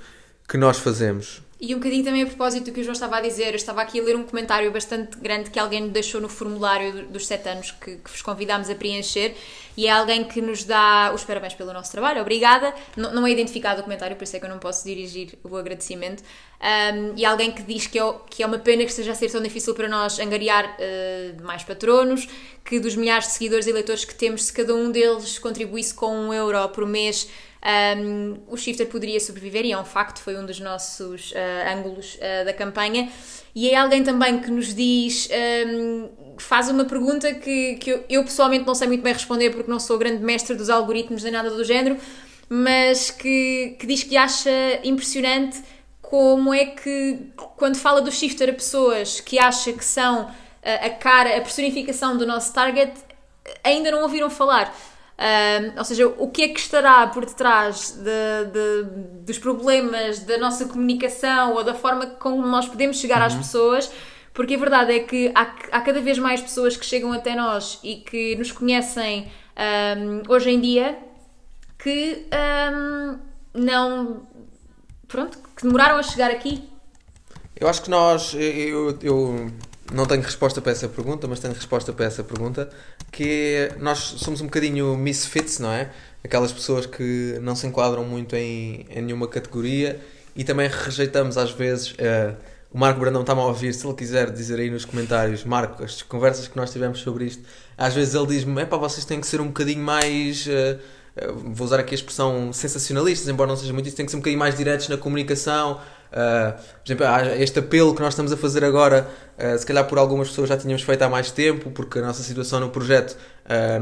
que 0.48 0.56
nós 0.56 0.78
fazemos. 0.78 1.42
E 1.64 1.72
um 1.77 1.79
bocadinho 1.79 2.03
também 2.03 2.25
a 2.25 2.27
propósito 2.27 2.64
do 2.64 2.72
que 2.72 2.81
o 2.81 2.83
João 2.83 2.92
estava 2.92 3.18
a 3.18 3.20
dizer, 3.20 3.51
eu 3.51 3.55
estava 3.55 3.81
aqui 3.83 4.01
a 4.01 4.03
ler 4.03 4.16
um 4.16 4.25
comentário 4.25 4.68
bastante 4.72 5.16
grande 5.16 5.48
que 5.48 5.61
alguém 5.61 5.88
deixou 5.88 6.20
no 6.20 6.29
formulário 6.29 7.07
dos 7.07 7.25
sete 7.25 7.48
anos 7.48 7.70
que, 7.70 7.98
que 7.98 8.11
vos 8.11 8.20
convidámos 8.20 8.68
a 8.68 8.75
preencher 8.75 9.37
e 9.76 9.87
é 9.87 9.90
alguém 9.90 10.24
que 10.24 10.40
nos 10.40 10.64
dá 10.64 11.12
os 11.14 11.24
parabéns 11.24 11.54
pelo 11.54 11.72
nosso 11.72 11.90
trabalho, 11.90 12.20
obrigada. 12.20 12.74
Não, 12.96 13.12
não 13.14 13.26
é 13.26 13.30
identificado 13.30 13.80
o 13.80 13.85
comentário, 13.85 14.16
por 14.16 14.24
isso 14.24 14.37
é 14.37 14.38
que 14.38 14.44
eu 14.44 14.50
não 14.50 14.58
posso 14.58 14.85
dirigir 14.85 15.38
o 15.42 15.56
agradecimento. 15.56 16.22
Um, 16.61 17.14
e 17.16 17.24
alguém 17.24 17.50
que 17.50 17.62
diz 17.62 17.87
que 17.87 17.98
é, 17.98 18.14
que 18.30 18.42
é 18.42 18.46
uma 18.46 18.58
pena 18.58 18.85
que 18.85 18.90
esteja 18.90 19.12
a 19.12 19.14
ser 19.14 19.30
tão 19.30 19.42
difícil 19.42 19.74
para 19.74 19.88
nós 19.88 20.18
angariar 20.18 20.76
uh, 20.76 21.42
mais 21.42 21.64
patronos, 21.64 22.28
que 22.64 22.78
dos 22.78 22.94
milhares 22.94 23.26
de 23.26 23.32
seguidores 23.32 23.66
e 23.66 23.72
leitores 23.72 24.04
que 24.04 24.14
temos, 24.14 24.44
se 24.44 24.52
cada 24.52 24.74
um 24.74 24.90
deles 24.90 25.38
contribuísse 25.38 25.94
com 25.94 26.14
um 26.14 26.32
euro 26.32 26.68
por 26.68 26.87
mês 26.87 27.28
um, 27.62 28.38
o 28.48 28.56
Shifter 28.56 28.88
poderia 28.88 29.20
sobreviver, 29.20 29.64
e 29.64 29.72
é 29.72 29.78
um 29.78 29.85
facto, 29.85 30.20
foi 30.20 30.37
um 30.37 30.44
dos 30.44 30.58
nossos 30.58 31.30
uh, 31.30 31.37
ângulos 31.72 32.16
uh, 32.16 32.44
da 32.44 32.52
campanha. 32.52 33.08
E 33.54 33.70
é 33.70 33.76
alguém 33.76 34.02
também 34.02 34.40
que 34.40 34.50
nos 34.50 34.74
diz, 34.74 35.28
um, 35.66 36.08
faz 36.42 36.68
uma 36.68 36.85
pergunta 36.85 37.33
que, 37.35 37.76
que 37.76 37.90
eu, 37.90 38.05
eu, 38.09 38.24
pessoalmente 38.24 38.66
não 38.66 38.74
sei 38.74 38.88
muito 38.88 39.02
bem 39.02 39.12
responder 39.12 39.50
porque 39.50 39.70
não 39.70 39.81
sou 39.81 39.98
grande 39.98 40.22
mestre 40.22 40.57
dos 40.57 40.68
algoritmos 40.68 41.22
nem 41.22 41.33
nada 41.33 41.50
do 41.50 41.64
género, 41.64 41.96
mas 42.48 43.11
que, 43.11 43.76
que 43.78 43.87
diz 43.87 44.02
que 44.02 44.16
acha 44.16 44.50
impressionante 44.85 45.62
como 46.00 46.52
é 46.52 46.66
que, 46.66 47.33
quando 47.57 47.76
fala 47.76 48.02
do 48.02 48.12
Shifter 48.12 48.50
a 48.50 48.52
pessoas 48.52 49.20
que 49.20 49.38
acha 49.38 49.72
que 49.72 49.85
são 49.85 50.31
a 50.62 50.90
cara, 50.90 51.37
a 51.37 51.40
personificação 51.40 52.16
do 52.16 52.26
nosso 52.26 52.52
target, 52.52 52.92
ainda 53.64 53.90
não 53.90 54.02
ouviram 54.02 54.31
falar. 54.31 54.74
Um, 55.18 55.78
ou 55.78 55.85
seja, 55.85 56.07
o 56.07 56.28
que 56.31 56.42
é 56.42 56.48
que 56.48 56.59
estará 56.59 57.07
por 57.07 57.24
detrás 57.24 57.92
de, 57.92 58.50
de, 58.50 58.90
dos 59.24 59.38
problemas 59.38 60.20
da 60.20 60.38
nossa 60.38 60.64
comunicação 60.66 61.55
ou 61.55 61.62
da 61.62 61.74
forma 61.74 62.07
como 62.07 62.44
nós 62.46 62.66
podemos 62.66 62.98
chegar 62.98 63.20
uhum. 63.20 63.26
às 63.26 63.35
pessoas, 63.35 63.92
porque 64.35 64.55
a 64.55 64.59
verdade 64.59 64.92
é 64.92 65.01
que 65.01 65.31
há, 65.35 65.55
há, 65.73 65.81
cada 65.81 66.01
vez 66.01 66.18
mais 66.18 66.40
pessoas 66.40 66.77
que 66.77 66.87
chegam 66.87 67.12
até 67.12 67.35
nós 67.35 67.79
e 67.83 67.97
que 67.97 68.35
nos 68.37 68.51
conhecem 68.51 69.31
um, 69.99 70.33
hoje 70.33 70.51
em 70.51 70.61
dia 70.61 70.99
que 71.79 72.27
um, 72.73 73.18
não. 73.53 74.27
Pronto, 75.07 75.38
que 75.55 75.64
demoraram 75.64 75.97
a 75.97 76.03
chegar 76.03 76.31
aqui. 76.31 76.62
Eu 77.55 77.68
acho 77.68 77.83
que 77.83 77.90
nós. 77.90 78.35
Eu, 78.35 78.99
eu 79.03 79.51
não 79.92 80.07
tenho 80.07 80.23
resposta 80.23 80.62
para 80.62 80.73
essa 80.73 80.88
pergunta, 80.88 81.29
mas 81.29 81.38
tenho 81.38 81.53
resposta 81.53 81.92
para 81.92 82.07
essa 82.07 82.25
pergunta, 82.25 82.71
que 83.11 83.71
nós 83.79 83.99
somos 83.99 84.40
um 84.40 84.47
bocadinho 84.47 84.97
misfits, 84.97 85.59
não 85.59 85.71
é? 85.71 85.92
Aquelas 86.25 86.53
pessoas 86.53 86.87
que 86.87 87.38
não 87.42 87.55
se 87.55 87.66
enquadram 87.66 88.05
muito 88.05 88.35
em, 88.35 88.87
em 88.88 89.03
nenhuma 89.03 89.29
categoria 89.29 90.01
e 90.35 90.42
também 90.45 90.68
rejeitamos 90.68 91.37
às 91.37 91.51
vezes. 91.51 91.92
Uh, 91.92 92.51
o 92.72 92.78
Marco 92.78 92.98
Brandão 92.98 93.20
está-me 93.20 93.40
a 93.42 93.44
ouvir, 93.44 93.74
se 93.74 93.87
ele 93.87 93.94
quiser 93.94 94.30
dizer 94.30 94.58
aí 94.58 94.70
nos 94.70 94.87
comentários, 94.87 95.44
Marco, 95.44 95.85
as 95.85 96.00
conversas 96.00 96.48
que 96.48 96.56
nós 96.56 96.72
tivemos 96.72 97.00
sobre 97.00 97.26
isto, 97.26 97.42
às 97.76 97.92
vezes 97.94 98.14
ele 98.14 98.26
diz-me: 98.26 98.62
é 98.62 98.64
para 98.64 98.78
vocês 98.78 99.04
têm 99.04 99.20
que 99.20 99.26
ser 99.26 99.40
um 99.40 99.48
bocadinho 99.48 99.82
mais. 99.85 100.46
Uh, 100.46 100.78
vou 101.35 101.66
usar 101.66 101.78
aqui 101.78 101.92
a 101.92 101.94
expressão 101.94 102.50
sensacionalistas, 102.54 103.28
embora 103.28 103.46
não 103.46 103.56
seja 103.56 103.74
muito 103.74 103.87
isso, 103.87 103.96
tem 103.96 104.06
que 104.06 104.11
ser 104.11 104.16
um 104.16 104.20
bocadinho 104.20 104.38
mais 104.38 104.56
diretos 104.56 104.88
na 104.88 104.96
comunicação. 104.96 105.80
Uh, 106.12 106.52
por 106.52 106.92
exemplo, 106.92 107.06
este 107.38 107.58
apelo 107.58 107.94
que 107.94 108.00
nós 108.00 108.14
estamos 108.14 108.32
a 108.32 108.38
fazer 108.38 108.64
agora, 108.64 109.06
uh, 109.38 109.58
se 109.58 109.66
calhar 109.66 109.85
por 109.87 109.98
algumas 109.98 110.28
pessoas 110.28 110.48
já 110.48 110.56
tínhamos 110.56 110.82
feito 110.82 111.02
há 111.02 111.11
mais 111.11 111.30
tempo, 111.30 111.70
porque 111.70 111.98
a 111.98 112.02
nossa 112.02 112.22
situação 112.22 112.61
no 112.61 112.70
projeto 112.70 113.18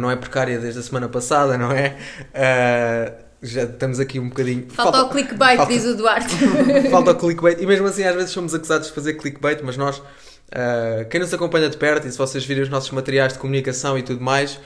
não 0.01 0.11
é 0.11 0.17
precária 0.17 0.59
desde 0.59 0.81
a 0.81 0.83
semana 0.83 1.09
passada, 1.09 1.57
não 1.57 1.71
é? 1.71 1.97
Já 3.43 3.65
estamos 3.65 3.99
aqui 3.99 4.21
um 4.21 4.29
bocadinho. 4.29 4.67
Falta, 4.71 4.99
falta 4.99 5.07
o 5.07 5.11
clickbait, 5.11 5.57
falta, 5.57 5.73
diz 5.73 5.85
o 5.85 5.97
Duarte. 5.97 6.35
falta 6.91 7.11
o 7.13 7.15
clickbait, 7.15 7.61
e 7.61 7.67
mesmo 7.67 7.87
assim 7.87 8.05
às 8.05 8.15
vezes 8.15 8.31
somos 8.31 8.55
acusados 8.55 8.89
de 8.89 8.95
fazer 8.95 9.15
clickbait, 9.15 9.61
mas 9.63 9.77
nós, 9.77 9.99
uh, 9.99 11.09
quem 11.09 11.21
nos 11.21 11.33
acompanha 11.33 11.69
de 11.69 11.77
perto, 11.77 12.07
e 12.07 12.13
se 12.13 12.19
vocês 12.19 12.45
virem 12.45 12.63
os 12.63 12.69
nossos 12.69 12.91
materiais 12.91 13.33
de 13.33 13.39
comunicação 13.39 13.97
e 13.99 14.03
tudo 14.03 14.23
mais, 14.23 14.61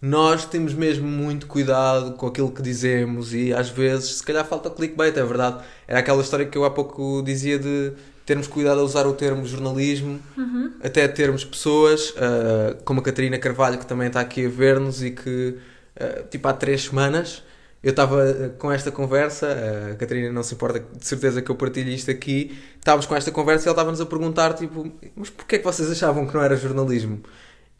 nós 0.00 0.46
temos 0.46 0.72
mesmo 0.72 1.06
muito 1.06 1.46
cuidado 1.46 2.12
com 2.12 2.26
aquilo 2.26 2.50
que 2.50 2.62
dizemos 2.62 3.34
e 3.34 3.52
às 3.52 3.68
vezes, 3.68 4.16
se 4.16 4.22
calhar, 4.22 4.44
falta 4.46 4.70
clickbait, 4.70 5.16
é 5.16 5.24
verdade. 5.24 5.62
Era 5.86 5.98
aquela 5.98 6.22
história 6.22 6.46
que 6.46 6.56
eu 6.56 6.64
há 6.64 6.70
pouco 6.70 7.22
dizia 7.22 7.58
de 7.58 7.92
termos 8.24 8.46
cuidado 8.46 8.80
a 8.80 8.84
usar 8.84 9.06
o 9.06 9.12
termo 9.12 9.44
jornalismo, 9.44 10.20
uhum. 10.38 10.72
até 10.82 11.06
termos 11.08 11.44
pessoas 11.44 12.10
uh, 12.10 12.82
como 12.84 13.00
a 13.00 13.02
Catarina 13.02 13.36
Carvalho, 13.38 13.76
que 13.76 13.84
também 13.84 14.06
está 14.06 14.20
aqui 14.20 14.46
a 14.46 14.48
ver-nos 14.48 15.02
e 15.02 15.10
que, 15.10 15.58
uh, 16.00 16.28
tipo, 16.30 16.46
há 16.46 16.52
três 16.52 16.84
semanas 16.84 17.42
eu 17.82 17.90
estava 17.90 18.28
eh, 18.28 18.48
com 18.58 18.70
esta 18.70 18.92
conversa, 18.92 19.46
a 19.92 19.96
Catarina 19.96 20.30
não 20.30 20.42
se 20.42 20.54
importa 20.54 20.80
de 20.80 21.06
certeza 21.06 21.40
que 21.40 21.50
eu 21.50 21.56
partilhe 21.56 21.94
isto 21.94 22.10
aqui, 22.10 22.58
estávamos 22.76 23.06
com 23.06 23.16
esta 23.16 23.30
conversa 23.30 23.64
e 23.64 23.68
ela 23.68 23.74
estava-nos 23.74 24.00
a 24.00 24.06
perguntar, 24.06 24.52
tipo, 24.54 24.90
mas 25.16 25.30
porquê 25.30 25.56
é 25.56 25.58
que 25.58 25.64
vocês 25.64 25.90
achavam 25.90 26.26
que 26.26 26.34
não 26.34 26.42
era 26.42 26.56
jornalismo? 26.56 27.22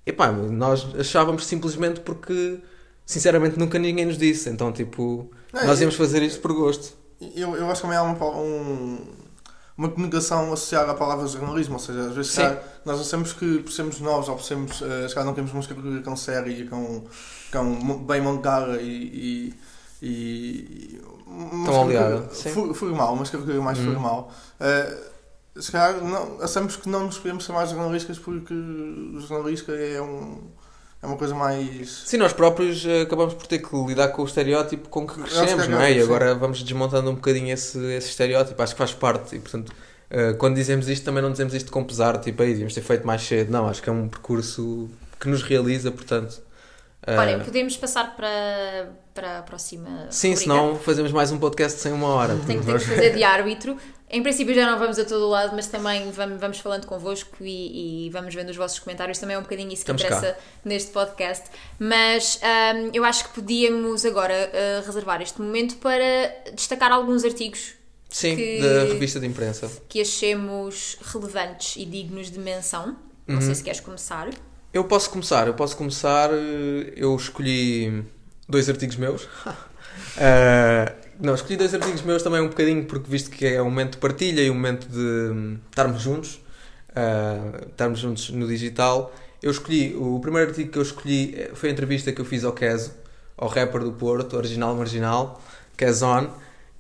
E 0.07 0.13
pá, 0.13 0.33
nós 0.33 0.87
achávamos 0.99 1.47
simplesmente 1.47 2.01
porque, 2.01 2.61
sinceramente, 3.05 3.59
nunca 3.59 3.79
ninguém 3.79 4.07
nos 4.07 4.17
disse, 4.17 4.49
então, 4.49 4.73
tipo, 4.73 5.31
não, 5.53 5.67
nós 5.67 5.81
íamos 5.81 5.97
fazer 5.97 6.23
isto 6.23 6.41
por 6.41 6.55
gosto. 6.55 6.97
Eu, 7.37 7.55
eu 7.55 7.71
acho 7.71 7.83
que 7.83 7.87
também 7.87 7.99
há 7.99 8.03
uma, 8.03 8.25
um, 8.41 8.99
uma 9.77 9.91
comunicação 9.91 10.51
associada 10.51 10.93
à 10.93 10.95
palavra 10.95 11.27
jornalismo, 11.27 11.75
ou 11.75 11.81
seja, 11.81 12.07
às 12.07 12.15
vezes 12.15 12.35
nós 12.87 12.99
achamos 12.99 13.35
que 13.35 13.59
por 13.59 13.71
sermos 13.71 14.01
novos 14.01 14.31
ou 14.31 14.37
por 14.37 14.45
sermos, 14.45 14.81
uh, 14.81 15.25
não 15.25 15.35
temos 15.35 15.53
música 15.53 15.75
com 16.03 16.17
séria 16.17 16.51
e 16.51 16.67
com, 16.67 17.05
com 17.53 17.99
bem 18.05 18.23
montada 18.23 18.81
e, 18.81 19.51
e 19.53 19.55
e. 20.03 21.01
Tão 21.65 21.83
aliada. 21.83 22.29
Formal, 22.75 23.17
mas 23.17 23.31
categoria 23.31 23.61
mais 23.61 23.79
hum. 23.79 23.85
formal. 23.93 24.33
Uh, 24.61 25.11
se 25.61 25.73
calhar 25.73 26.03
não, 26.03 26.41
achamos 26.43 26.77
que 26.77 26.89
não 26.89 27.07
nos 27.07 27.19
podemos 27.19 27.45
chamar 27.45 27.67
jornalistas 27.67 28.19
porque 28.19 28.55
o 28.55 29.21
jornalista 29.21 29.73
é 29.73 30.01
um. 30.01 30.39
É 31.03 31.07
uma 31.07 31.17
coisa 31.17 31.35
mais. 31.35 32.03
Sim, 32.05 32.19
nós 32.19 32.33
próprios 32.35 32.85
eh, 32.85 33.03
acabamos 33.03 33.33
por 33.33 33.47
ter 33.47 33.61
que 33.61 33.75
lidar 33.87 34.09
com 34.09 34.21
o 34.21 34.27
estereótipo 34.27 34.91
com 34.91 35.07
que 35.07 35.15
crescemos, 35.15 35.67
não 35.67 35.81
é? 35.81 35.95
E 35.95 36.03
agora 36.03 36.35
vamos 36.35 36.63
desmontando 36.63 37.11
um 37.11 37.15
bocadinho 37.15 37.51
esse, 37.51 37.79
esse 37.95 38.11
estereótipo, 38.11 38.63
acho 38.63 38.75
que 38.75 38.79
faz 38.79 38.93
parte. 38.93 39.35
E 39.35 39.39
portanto, 39.39 39.71
uh, 39.71 40.37
quando 40.37 40.57
dizemos 40.57 40.91
isto, 40.91 41.03
também 41.03 41.23
não 41.23 41.33
dizemos 41.33 41.55
isto 41.55 41.73
com 41.73 41.83
pesar, 41.85 42.19
tipo, 42.19 42.43
aí 42.43 42.51
devíamos 42.51 42.75
ter 42.75 42.83
feito 42.83 43.07
mais 43.07 43.23
cedo. 43.23 43.51
Não, 43.51 43.67
acho 43.67 43.83
que 43.83 43.89
é 43.89 43.93
um 43.93 44.09
percurso 44.09 44.91
que 45.19 45.27
nos 45.27 45.43
realiza, 45.43 45.91
portanto. 45.91 46.43
Olha, 47.07 47.39
uh, 47.39 47.45
podemos 47.45 47.79
passar 47.79 48.15
para, 48.15 48.91
para 49.21 49.39
a 49.41 49.43
próxima. 49.43 50.07
Sim, 50.11 50.31
rubrica. 50.31 50.51
senão 50.51 50.77
fazemos 50.77 51.13
mais 51.13 51.31
um 51.31 51.39
podcast 51.39 51.79
sem 51.79 51.93
uma 51.93 52.09
hora. 52.09 52.39
Tenho, 52.47 52.65
tenho 52.65 52.79
que 52.79 52.87
fazer 52.87 53.15
de 53.15 53.23
árbitro. 53.23 53.77
Em 54.09 54.23
princípio 54.23 54.55
já 54.55 54.69
não 54.69 54.79
vamos 54.79 54.99
a 54.99 55.05
todo 55.05 55.29
lado, 55.29 55.55
mas 55.55 55.67
também 55.67 56.11
vamos, 56.11 56.41
vamos 56.41 56.59
falando 56.59 56.87
convosco 56.87 57.37
e, 57.43 58.07
e, 58.07 58.11
vamos 58.11 58.35
vendo 58.35 58.49
os 58.49 58.57
vossos 58.57 58.79
comentários. 58.79 59.19
Também 59.19 59.37
é 59.37 59.39
um 59.39 59.43
bocadinho 59.43 59.69
isso 59.69 59.85
que 59.85 59.93
Estamos 59.93 60.03
interessa 60.03 60.33
cá. 60.33 60.41
neste 60.65 60.91
podcast. 60.91 61.45
Mas 61.79 62.41
um, 62.43 62.91
eu 62.95 63.05
acho 63.05 63.29
que 63.29 63.35
podíamos 63.35 64.07
agora 64.07 64.35
uh, 64.35 64.87
reservar 64.87 65.21
este 65.21 65.41
momento 65.41 65.77
para 65.77 66.03
destacar 66.55 66.91
alguns 66.91 67.23
artigos. 67.23 67.75
Sim, 68.09 68.35
que, 68.35 68.61
da 68.61 68.85
revista 68.85 69.21
de 69.21 69.27
imprensa. 69.27 69.71
Que 69.87 70.01
achemos 70.01 70.97
relevantes 71.13 71.77
e 71.77 71.85
dignos 71.85 72.31
de 72.31 72.39
menção. 72.39 72.97
Não 73.27 73.37
uhum. 73.37 73.43
sei 73.43 73.55
se 73.55 73.63
queres 73.63 73.81
começar. 73.81 74.31
Eu 74.73 74.85
posso 74.85 75.11
começar, 75.11 75.47
eu 75.47 75.55
posso 75.55 75.77
começar. 75.77 76.31
Eu 76.97 77.15
escolhi 77.15 78.03
dois 78.51 78.69
artigos 78.69 78.97
meus. 78.97 79.25
uh, 79.25 79.29
não, 81.21 81.35
escolhi 81.35 81.57
dois 81.57 81.75
artigos 81.75 82.03
meus 82.03 82.23
também 82.23 82.41
um 82.41 82.49
bocadinho, 82.49 82.85
porque 82.85 83.11
visto 83.11 83.31
que 83.31 83.47
é 83.47 83.63
um 83.63 83.67
momento 83.67 83.93
de 83.93 83.99
partilha 83.99 84.43
e 84.43 84.51
um 84.51 84.55
momento 84.55 84.87
de 84.89 84.99
hum, 84.99 85.59
estarmos 85.71 86.03
juntos, 86.03 86.41
uh, 86.91 87.69
estarmos 87.69 87.99
juntos 88.01 88.31
no 88.31 88.47
digital. 88.47 89.15
Eu 89.43 89.51
escolhi, 89.51 89.95
o 89.97 90.21
primeiro 90.21 90.51
artigo 90.51 90.71
que 90.71 90.79
eu 90.79 90.83
escolhi 90.83 91.35
eh, 91.35 91.51
foi 91.55 91.71
a 91.71 91.73
entrevista 91.73 92.13
que 92.13 92.21
eu 92.21 92.27
fiz 92.27 92.45
ao 92.45 92.53
Keso, 92.53 92.93
ao 93.39 93.49
rapper 93.49 93.83
do 93.83 93.93
Porto, 93.93 94.37
original 94.37 94.75
marginal, 94.75 95.41
Kezon, 95.79 96.29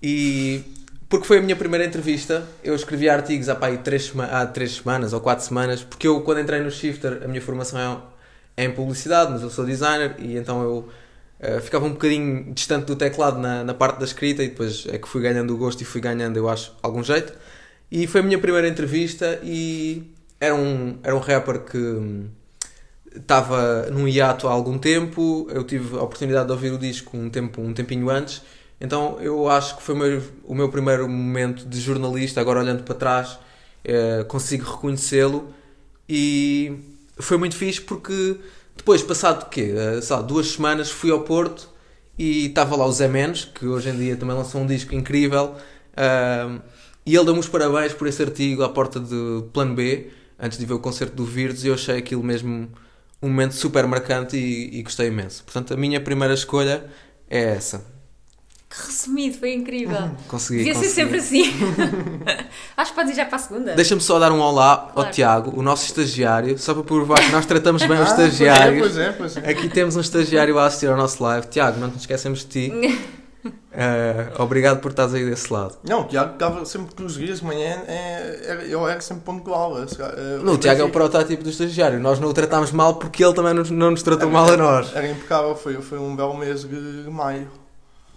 e 0.02 0.62
porque 1.08 1.26
foi 1.26 1.38
a 1.38 1.42
minha 1.42 1.56
primeira 1.56 1.86
entrevista. 1.86 2.46
Eu 2.62 2.74
escrevi 2.74 3.08
artigos 3.08 3.48
há, 3.48 3.56
pá, 3.56 3.74
três, 3.78 4.12
há 4.30 4.46
três 4.46 4.76
semanas 4.76 5.14
ou 5.14 5.20
quatro 5.20 5.44
semanas, 5.44 5.82
porque 5.82 6.06
eu, 6.06 6.20
quando 6.20 6.40
entrei 6.40 6.60
no 6.60 6.70
Shifter, 6.70 7.22
a 7.24 7.28
minha 7.28 7.40
formação 7.40 8.02
é, 8.56 8.62
é 8.62 8.66
em 8.66 8.72
publicidade, 8.72 9.32
mas 9.32 9.42
eu 9.42 9.48
sou 9.48 9.64
designer 9.64 10.16
e 10.18 10.36
então 10.36 10.62
eu 10.62 10.88
uh, 11.42 11.60
ficava 11.60 11.86
um 11.86 11.90
bocadinho 11.90 12.52
distante 12.52 12.86
do 12.86 12.96
teclado 12.96 13.38
na, 13.38 13.64
na 13.64 13.74
parte 13.74 13.98
da 13.98 14.04
escrita 14.04 14.42
e 14.42 14.48
depois 14.48 14.86
é 14.88 14.98
que 14.98 15.08
fui 15.08 15.22
ganhando 15.22 15.54
o 15.54 15.56
gosto 15.56 15.80
e 15.80 15.84
fui 15.84 16.00
ganhando, 16.00 16.36
eu 16.36 16.48
acho, 16.48 16.74
algum 16.82 17.02
jeito. 17.02 17.32
E 17.90 18.06
foi 18.06 18.20
a 18.20 18.24
minha 18.24 18.38
primeira 18.38 18.68
entrevista 18.68 19.40
e 19.42 20.02
era 20.40 20.54
um, 20.54 20.98
era 21.02 21.14
um 21.14 21.18
rapper 21.18 21.60
que 21.60 22.26
estava 23.14 23.90
num 23.90 24.06
hiato 24.06 24.46
há 24.46 24.52
algum 24.52 24.78
tempo. 24.78 25.48
Eu 25.50 25.64
tive 25.64 25.96
a 25.96 26.02
oportunidade 26.02 26.46
de 26.46 26.52
ouvir 26.52 26.72
o 26.72 26.78
disco 26.78 27.16
um, 27.16 27.28
tempo, 27.28 27.60
um 27.60 27.74
tempinho 27.74 28.08
antes 28.08 28.42
então 28.80 29.20
eu 29.20 29.48
acho 29.48 29.76
que 29.76 29.82
foi 29.82 29.94
o 29.94 29.98
meu, 29.98 30.22
o 30.44 30.54
meu 30.54 30.68
primeiro 30.70 31.06
momento 31.06 31.66
de 31.66 31.78
jornalista, 31.78 32.40
agora 32.40 32.60
olhando 32.60 32.82
para 32.82 32.94
trás, 32.94 33.38
é, 33.84 34.24
consigo 34.24 34.64
reconhecê-lo 34.64 35.52
e 36.08 36.78
foi 37.18 37.36
muito 37.36 37.54
fixe 37.54 37.80
porque 37.80 38.36
depois, 38.80 39.02
passado 39.02 39.50
quê? 39.50 39.74
Eh, 39.76 40.00
sei 40.00 40.16
lá, 40.16 40.22
duas 40.22 40.52
semanas 40.52 40.90
fui 40.90 41.10
ao 41.10 41.20
Porto 41.20 41.68
e 42.18 42.46
estava 42.46 42.74
lá 42.76 42.86
o 42.86 42.92
Zé 42.92 43.08
Menes, 43.08 43.44
que 43.44 43.66
hoje 43.66 43.90
em 43.90 43.96
dia 43.96 44.16
também 44.16 44.34
lançou 44.34 44.58
um 44.58 44.66
disco 44.66 44.94
incrível, 44.94 45.54
uh, 45.92 46.62
e 47.04 47.14
ele 47.14 47.24
deu-me 47.26 47.40
os 47.40 47.48
parabéns 47.48 47.92
por 47.92 48.06
esse 48.06 48.22
artigo 48.22 48.62
à 48.62 48.70
porta 48.70 48.98
de 48.98 49.44
Plano 49.52 49.74
B, 49.74 50.10
antes 50.38 50.58
de 50.58 50.64
ver 50.64 50.72
o 50.72 50.78
concerto 50.78 51.14
do 51.14 51.26
Virtus, 51.26 51.62
e 51.62 51.68
eu 51.68 51.74
achei 51.74 51.98
aquilo 51.98 52.24
mesmo 52.24 52.70
um 53.20 53.28
momento 53.28 53.52
super 53.52 53.86
marcante 53.86 54.38
e, 54.38 54.78
e 54.78 54.82
gostei 54.82 55.08
imenso. 55.08 55.44
Portanto, 55.44 55.74
a 55.74 55.76
minha 55.76 56.00
primeira 56.00 56.32
escolha 56.32 56.82
é 57.28 57.38
essa. 57.38 57.84
Que 58.70 58.86
resumido, 58.86 59.36
foi 59.36 59.52
incrível. 59.52 60.12
Consegui. 60.28 60.58
Devia 60.58 60.74
consegui. 60.74 60.94
ser 60.94 61.02
sempre 61.02 61.18
assim. 61.18 61.42
Acho 62.76 62.92
que 62.92 62.96
podes 62.96 63.12
ir 63.12 63.16
já 63.16 63.26
para 63.26 63.34
a 63.34 63.38
segunda. 63.40 63.74
Deixa-me 63.74 64.00
só 64.00 64.16
dar 64.20 64.30
um 64.30 64.38
olá 64.40 64.90
claro. 64.92 65.08
ao 65.08 65.12
Tiago, 65.12 65.58
o 65.58 65.60
nosso 65.60 65.86
estagiário, 65.86 66.56
só 66.56 66.72
para 66.72 66.84
provar 66.84 67.20
que 67.20 67.32
nós 67.32 67.44
tratamos 67.46 67.82
bem 67.82 68.00
os 68.00 68.06
ah, 68.08 68.12
estagiários. 68.12 68.80
Pois 68.80 68.96
é, 68.96 69.10
pois 69.10 69.36
é, 69.36 69.40
pois 69.40 69.48
é. 69.48 69.50
Aqui 69.50 69.68
temos 69.68 69.96
um 69.96 70.00
estagiário 70.00 70.56
a 70.56 70.66
assistir 70.66 70.86
ao 70.86 70.96
nosso 70.96 71.20
live. 71.20 71.48
Tiago, 71.48 71.80
não 71.80 71.90
te 71.90 71.98
esquecemos 71.98 72.44
de 72.44 72.46
ti. 72.46 72.72
Uh, 73.44 73.50
obrigado 74.40 74.78
por 74.78 74.92
estás 74.92 75.14
aí 75.14 75.28
desse 75.28 75.52
lado. 75.52 75.76
Não, 75.82 76.02
o 76.02 76.04
Tiago 76.04 76.34
estava 76.34 76.64
sempre 76.64 76.94
que 76.94 77.02
os 77.02 77.14
dias 77.14 77.40
de 77.40 77.46
manhã, 77.46 77.82
é, 77.88 78.66
eu 78.68 78.86
era 78.86 79.00
sempre 79.00 79.24
pontual. 79.24 79.72
Uh, 79.72 80.44
não, 80.44 80.52
o 80.52 80.58
Tiago 80.58 80.80
é 80.80 80.84
o 80.84 80.90
protótipo 80.90 81.42
do 81.42 81.50
estagiário. 81.50 81.98
Nós 81.98 82.20
não 82.20 82.28
o 82.28 82.32
tratámos 82.32 82.70
mal 82.70 82.94
porque 82.94 83.24
ele 83.24 83.34
também 83.34 83.52
não, 83.52 83.64
não 83.64 83.90
nos 83.90 84.04
tratou 84.04 84.28
era, 84.28 84.32
mal 84.32 84.48
a 84.48 84.56
nós. 84.56 84.94
Era 84.94 85.08
impecável, 85.08 85.56
foi, 85.56 85.74
foi 85.82 85.98
um 85.98 86.14
belo 86.14 86.36
mês 86.36 86.62
de 86.62 87.10
maio 87.10 87.48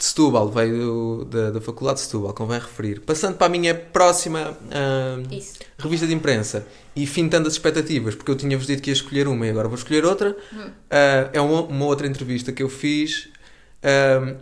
de 0.04 0.10
Setúbal, 0.10 0.50
veio 0.50 1.26
da, 1.32 1.52
da 1.52 1.62
Faculdade 1.62 2.00
de 2.00 2.06
Setúbal, 2.06 2.34
convém 2.34 2.60
referir. 2.60 3.00
Passando 3.00 3.38
para 3.38 3.48
a 3.48 3.50
minha 3.50 3.74
próxima 3.74 4.52
uh, 4.52 5.42
revista 5.78 6.06
de 6.06 6.14
imprensa 6.14 6.68
e 6.94 7.08
fintando 7.08 7.48
as 7.48 7.54
expectativas, 7.54 8.14
porque 8.14 8.30
eu 8.30 8.36
tinha-vos 8.36 8.68
dito 8.68 8.82
que 8.82 8.90
ia 8.90 8.94
escolher 8.94 9.30
uma 9.30 9.48
e 9.48 9.50
agora 9.50 9.70
vou 9.70 9.78
escolher 9.78 10.04
outra, 10.04 10.36
hum. 10.52 10.60
uh, 10.60 11.30
é 11.32 11.40
uma, 11.40 11.62
uma, 11.62 11.86
outra 11.86 12.06
entrevista 12.06 12.52
que 12.52 12.62
eu 12.62 12.68
fiz 12.68 13.30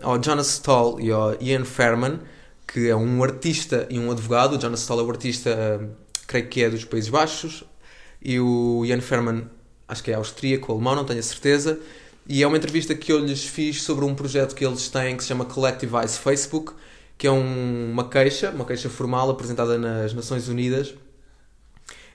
ao 0.04 0.22
Jonas 0.22 0.48
Stoll 0.50 1.00
e 1.00 1.12
ao 1.12 1.36
Ian 1.42 1.66
Fairman, 1.66 2.20
que 2.68 2.90
é 2.90 2.96
um 2.96 3.24
artista 3.24 3.88
e 3.90 3.98
um 3.98 4.12
advogado. 4.12 4.56
O 4.56 4.62
Jonas 4.62 4.82
Stoll 4.82 5.00
é 5.00 5.04
o 5.04 5.10
artista, 5.10 5.90
creio 6.28 6.48
que 6.48 6.64
é 6.64 6.70
dos 6.70 6.86
Países 6.86 7.10
Baixos, 7.10 7.64
e 8.22 8.40
o 8.40 8.84
Ian 8.86 9.02
Fairman, 9.02 9.48
acho 9.88 10.04
que 10.04 10.12
é 10.12 10.14
austríaco, 10.14 10.72
alemão, 10.72 10.96
não 10.96 11.06
tenho 11.06 11.20
a 11.20 11.24
certeza. 11.24 11.80
E 12.28 12.44
é 12.44 12.48
uma 12.48 12.58
entrevista 12.58 12.94
que 12.94 13.12
eu 13.12 13.20
lhes 13.20 13.46
fiz 13.46 13.82
sobre 13.82 14.06
um 14.06 14.14
projeto 14.14 14.56
que 14.56 14.66
eles 14.66 14.90
têm 14.90 15.18
que 15.18 15.24
se 15.24 15.30
chama 15.30 15.46
Collectivize 15.46 16.18
Facebook, 16.18 16.74
que 17.18 17.28
é 17.28 17.32
um, 17.32 17.92
uma 17.92 18.08
queixa, 18.08 18.52
uma 18.52 18.66
queixa 18.66 18.90
formal 18.90 19.30
apresentada 19.30 19.78
nas 19.78 20.14
Nações 20.14 20.48
Unidas, 20.48 20.94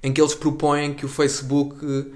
em 0.02 0.12
que 0.12 0.20
eles 0.20 0.34
propõem 0.34 0.94
que 0.94 1.04
o 1.04 1.08
Facebook 1.08 1.84
uh, 1.84 2.14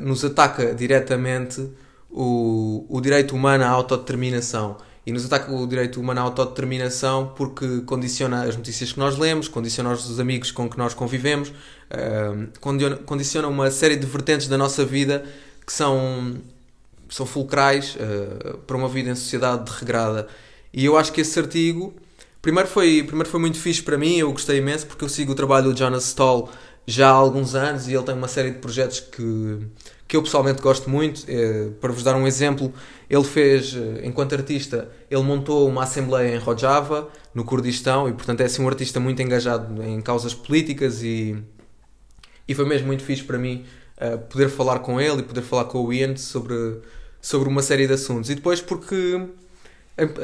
nos 0.00 0.24
ataca 0.24 0.74
diretamente 0.74 1.68
o, 2.10 2.84
o 2.88 3.00
direito 3.00 3.34
humano 3.34 3.64
à 3.64 3.68
autodeterminação. 3.68 4.76
E 5.06 5.12
nos 5.12 5.24
ataca 5.24 5.50
o 5.50 5.66
direito 5.66 5.98
humano 5.98 6.20
à 6.20 6.24
autodeterminação 6.24 7.32
porque 7.34 7.80
condiciona 7.86 8.42
as 8.42 8.54
notícias 8.56 8.92
que 8.92 8.98
nós 8.98 9.16
lemos, 9.16 9.48
condiciona 9.48 9.90
os 9.90 10.20
amigos 10.20 10.50
com 10.50 10.68
que 10.68 10.76
nós 10.76 10.92
convivemos, 10.92 11.48
uh, 11.48 13.00
condiciona 13.06 13.48
uma 13.48 13.70
série 13.70 13.96
de 13.96 14.06
vertentes 14.06 14.48
da 14.48 14.58
nossa 14.58 14.84
vida 14.84 15.24
que 15.64 15.72
são 15.72 16.38
são 17.08 17.26
fulcrais 17.26 17.96
uh, 17.96 18.58
para 18.58 18.76
uma 18.76 18.88
vida 18.88 19.10
em 19.10 19.14
sociedade 19.14 19.70
regrada. 19.78 20.28
E 20.72 20.84
eu 20.84 20.96
acho 20.96 21.12
que 21.12 21.20
esse 21.20 21.38
artigo, 21.38 21.94
primeiro 22.42 22.68
foi, 22.68 23.02
primeiro 23.02 23.28
foi 23.28 23.40
muito 23.40 23.58
fixe 23.58 23.82
para 23.82 23.96
mim, 23.96 24.16
eu 24.16 24.30
gostei 24.32 24.58
imenso 24.58 24.86
porque 24.86 25.04
eu 25.04 25.08
sigo 25.08 25.32
o 25.32 25.34
trabalho 25.34 25.72
do 25.72 25.78
Jonas 25.78 26.04
Stoll 26.04 26.50
já 26.86 27.08
há 27.08 27.12
alguns 27.12 27.54
anos 27.54 27.86
e 27.86 27.92
ele 27.92 28.02
tem 28.02 28.14
uma 28.14 28.28
série 28.28 28.50
de 28.50 28.58
projetos 28.58 29.00
que, 29.00 29.58
que 30.06 30.16
eu 30.16 30.22
pessoalmente 30.22 30.62
gosto 30.62 30.88
muito. 30.88 31.22
É, 31.28 31.68
para 31.80 31.92
vos 31.92 32.02
dar 32.02 32.16
um 32.16 32.26
exemplo, 32.26 32.72
ele 33.10 33.24
fez, 33.24 33.74
eh, 33.76 34.06
enquanto 34.06 34.34
artista, 34.34 34.88
ele 35.10 35.22
montou 35.22 35.68
uma 35.68 35.82
assembleia 35.82 36.34
em 36.34 36.38
Rojava, 36.38 37.08
no 37.34 37.44
Kurdistão, 37.44 38.08
e 38.08 38.12
portanto 38.14 38.40
é 38.40 38.44
assim 38.44 38.62
um 38.62 38.68
artista 38.68 38.98
muito 38.98 39.20
engajado 39.20 39.82
em 39.82 40.00
causas 40.00 40.32
políticas 40.32 41.02
e, 41.02 41.36
e 42.48 42.54
foi 42.54 42.66
mesmo 42.66 42.86
muito 42.86 43.02
fixe 43.04 43.22
para 43.22 43.38
mim 43.38 43.66
uh, 44.00 44.18
poder 44.18 44.48
falar 44.48 44.78
com 44.78 44.98
ele 44.98 45.20
e 45.20 45.22
poder 45.22 45.42
falar 45.42 45.66
com 45.66 45.84
o 45.84 45.92
Ian 45.92 46.16
sobre, 46.16 46.80
sobre 47.20 47.48
uma 47.48 47.62
série 47.62 47.86
de 47.86 47.92
assuntos. 47.94 48.30
E 48.30 48.34
depois 48.34 48.60
porque, 48.60 49.26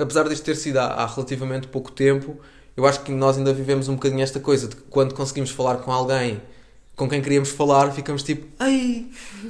apesar 0.01 0.29
disto 0.29 0.45
ter 0.45 0.57
sido 0.57 0.79
há, 0.79 0.87
há 0.87 1.07
relativamente 1.07 1.67
pouco 1.69 1.93
tempo, 1.93 2.39
eu 2.77 2.87
acho 2.87 3.01
que 3.01 3.13
nós 3.13 3.39
ainda 3.39 3.53
vivemos 3.53 3.89
um 3.89 3.95
bocadinho 3.95 4.23
esta 4.23 4.41
coisa 4.41 4.69
de 4.69 4.77
que 4.77 4.83
quando 4.91 5.15
conseguimos 5.15 5.51
falar 5.51 5.77
com 5.79 5.93
alguém 5.93 6.41
com 6.97 7.09
quem 7.09 7.21
queríamos 7.21 7.51
falar, 7.51 7.91
ficamos 7.93 8.23
tipo, 8.23 8.47
ai, 8.59 9.07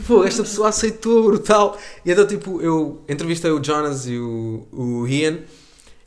pô, 0.07 0.24
esta 0.24 0.42
pessoa 0.42 0.68
aceitou, 0.68 1.24
brutal. 1.24 1.78
E 2.05 2.11
então, 2.11 2.26
tipo, 2.26 2.61
eu 2.62 3.03
entrevistei 3.09 3.51
o 3.51 3.62
Jonas 3.62 4.07
e 4.07 4.16
o, 4.16 4.66
o 4.72 5.07
Ian 5.07 5.40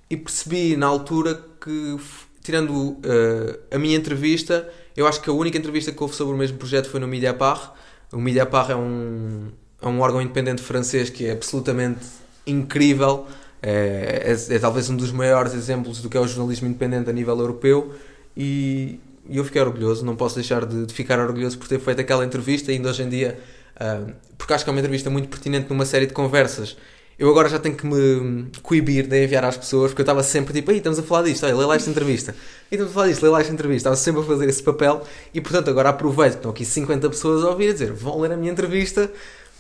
e 0.10 0.18
percebi 0.18 0.76
na 0.76 0.88
altura 0.88 1.40
que, 1.62 1.98
tirando 2.42 2.72
uh, 2.72 3.60
a 3.72 3.78
minha 3.78 3.96
entrevista, 3.96 4.68
eu 4.96 5.06
acho 5.06 5.22
que 5.22 5.30
a 5.30 5.34
única 5.34 5.58
entrevista 5.58 5.92
que 5.92 6.02
houve 6.02 6.16
sobre 6.16 6.34
o 6.34 6.38
mesmo 6.38 6.58
projeto 6.58 6.90
foi 6.90 7.00
no 7.00 7.08
Mediapart. 7.08 7.72
O 8.12 8.18
Mediapart 8.18 8.72
é 8.72 8.76
um, 8.76 9.52
é 9.82 9.88
um 9.88 10.00
órgão 10.00 10.22
independente 10.22 10.62
francês 10.62 11.10
que 11.10 11.26
é 11.26 11.32
absolutamente 11.32 12.06
incrível. 12.46 13.28
É, 13.62 14.36
é, 14.50 14.56
é 14.56 14.60
talvez 14.60 14.90
um 14.90 14.96
dos 14.96 15.12
maiores 15.12 15.54
exemplos 15.54 16.02
do 16.02 16.10
que 16.10 16.18
é 16.18 16.20
o 16.20 16.28
jornalismo 16.28 16.68
independente 16.68 17.10
a 17.10 17.14
nível 17.14 17.38
europeu. 17.38 17.94
E, 18.36 19.00
e 19.30 19.38
eu 19.38 19.44
fiquei 19.44 19.62
orgulhoso, 19.62 20.06
não 20.06 20.16
posso 20.16 20.36
deixar 20.36 20.66
de, 20.66 20.86
de, 20.86 20.94
ficar 20.94 21.20
orgulhoso 21.20 21.58
por 21.58 21.68
ter 21.68 21.80
feito 21.80 22.00
aquela 22.00 22.24
entrevista, 22.24 22.72
ainda 22.72 22.90
hoje 22.90 23.04
em 23.04 23.10
dia, 23.10 23.40
uh, 23.76 24.12
porque 24.38 24.54
acho 24.54 24.64
que 24.64 24.70
é 24.70 24.74
uma 24.74 24.80
entrevista 24.80 25.10
muito 25.10 25.28
pertinente 25.28 25.70
numa 25.70 25.86
série 25.86 26.06
de 26.06 26.14
conversas. 26.14 26.78
Eu 27.20 27.30
agora 27.32 27.50
já 27.50 27.58
tenho 27.58 27.76
que 27.76 27.84
me 27.84 28.46
coibir 28.62 29.08
de 29.08 29.24
enviar 29.24 29.44
às 29.44 29.58
pessoas, 29.58 29.90
porque 29.90 30.02
eu 30.02 30.04
estava 30.04 30.22
sempre 30.22 30.54
tipo, 30.54 30.70
aí 30.70 30.78
estamos 30.78 31.00
a 31.00 31.04
falar 31.04 31.24
disto, 31.24 31.48
olha, 31.48 31.56
lê 31.56 31.66
lá 31.66 31.76
esta 31.76 31.90
entrevista. 31.90 32.36
E 32.72 32.76
estamos 32.76 32.92
a 32.92 32.94
falar 32.94 33.08
disto, 33.08 33.24
lê 33.24 33.30
lá 33.30 33.42
esta 33.42 33.52
entrevista. 33.52 33.90
Estava 33.90 33.96
sempre 33.96 34.22
a 34.22 34.24
fazer 34.24 34.48
esse 34.48 34.62
papel 34.62 35.02
e, 35.34 35.42
portanto, 35.42 35.68
agora 35.72 35.90
aproveito 35.90 36.36
estão 36.36 36.52
aqui 36.52 36.64
50 36.64 37.10
pessoas 37.10 37.44
a 37.44 37.50
ouvir 37.50 37.72
a 37.72 37.74
dizer, 37.74 37.92
vão 37.92 38.22
ler 38.22 38.34
a 38.34 38.38
minha 38.38 38.52
entrevista, 38.52 39.12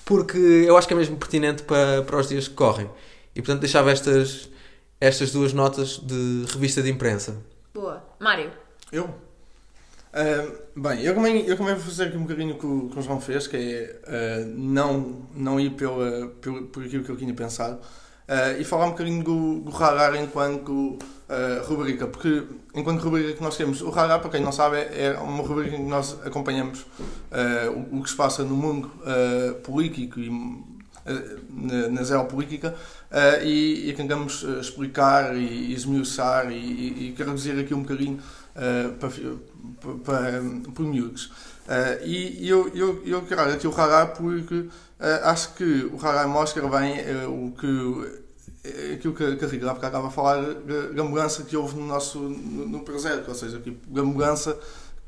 porque 0.08 0.38
eu 0.38 0.78
acho 0.78 0.88
que 0.88 0.93
é 0.93 0.97
mesmo 0.97 1.18
pertinente 1.18 1.64
para, 1.64 2.01
para 2.01 2.18
os 2.18 2.30
dias 2.30 2.47
que 2.47 2.53
correm. 2.53 2.89
E, 3.36 3.41
portanto, 3.41 3.60
deixava 3.60 3.91
estas, 3.91 4.49
estas 5.01 5.34
duas 5.34 5.51
notas 5.51 5.99
de 6.01 6.45
revista 6.47 6.82
de 6.82 6.89
imprensa. 6.89 7.36
Boa. 7.74 8.01
Mário? 8.18 8.49
Eu? 8.89 9.03
Uh, 9.03 10.80
bem, 10.80 11.01
eu 11.01 11.14
também, 11.14 11.45
eu 11.45 11.58
também 11.58 11.76
vou 11.76 11.84
fazer 11.84 12.05
aqui 12.05 12.16
um 12.16 12.22
bocadinho 12.22 12.55
o 12.55 12.58
que 12.58 12.66
o, 12.66 12.89
que 12.89 12.97
o 12.97 13.01
João 13.01 13.20
fez, 13.20 13.47
que 13.47 13.58
é 13.58 13.99
uh, 14.08 14.45
não, 14.47 15.28
não 15.36 15.60
ir 15.60 15.72
pela, 15.72 16.28
pelo, 16.41 16.68
por 16.68 16.86
aquilo 16.86 17.03
que 17.03 17.12
eu 17.12 17.18
tinha 17.18 17.34
pensado 17.34 17.78
uh, 18.28 18.59
e 18.59 18.63
falar 18.63 18.86
um 18.86 18.91
bocadinho 18.91 19.23
do, 19.23 19.59
do 19.61 19.71
enquanto 19.71 20.97
rubrica, 21.67 22.07
porque 22.07 22.43
enquanto 22.73 23.01
rubrica 23.01 23.34
que 23.34 23.43
nós 23.43 23.57
temos, 23.57 23.82
o 23.82 23.89
Harar, 23.89 24.19
para 24.19 24.30
quem 24.30 24.41
não 24.41 24.53
sabe, 24.53 24.78
é, 24.78 25.13
é 25.13 25.19
uma 25.19 25.43
rubrica 25.43 25.75
em 25.75 25.84
que 25.84 25.89
nós 25.89 26.17
acompanhamos 26.25 26.86
o, 27.91 27.97
o, 27.97 28.01
que 28.01 28.09
se 28.09 28.15
passa 28.15 28.43
no 28.43 28.55
mundo 28.55 28.89
político 29.61 30.21
e 30.21 30.30
na, 31.49 31.89
na 31.89 32.03
geopolítica 32.03 32.75
uh, 33.11 33.43
e, 33.43 33.89
e 33.89 33.93
tentamos 33.93 34.43
explicar 34.43 35.36
e, 35.36 35.73
esmiuçar 35.73 36.51
e, 36.51 36.55
e, 36.55 37.07
e 37.07 37.11
aqui 37.61 37.73
um 37.73 37.82
bocadinho 37.82 38.19
uh, 38.55 38.93
para, 38.93 39.99
para, 40.03 40.43
por 40.73 40.86
miúdos. 40.86 41.32
Uh, 41.68 42.05
e 42.05 42.47
eu, 42.47 42.70
eu, 42.74 43.03
eu 43.05 43.22
quero 43.24 43.41
aqui 43.41 43.68
o 43.68 43.78
Hará 43.78 44.05
porque 44.05 44.55
uh, 44.55 44.70
acho 45.24 45.53
que 45.53 45.91
o 45.91 45.99
Hará 46.01 46.26
mostra 46.26 46.65
bem 46.70 46.95
uh, 47.01 47.30
o 47.30 47.51
que 47.51 48.28
aquilo 48.93 49.13
que, 49.13 49.36
que 49.36 49.45
a 49.45 49.47
Rita 49.47 49.72
acaba 49.72 50.07
a 50.07 50.09
falar 50.11 50.41
da 50.93 51.03
mudança 51.03 51.43
que 51.43 51.57
houve 51.57 51.76
no 51.76 51.86
nosso 51.86 52.20
no, 52.20 52.68
no 52.68 52.80
presente, 52.82 53.28
ou 53.28 53.36
seja, 53.36 53.61
a 53.95 54.01
mudança 54.01 54.57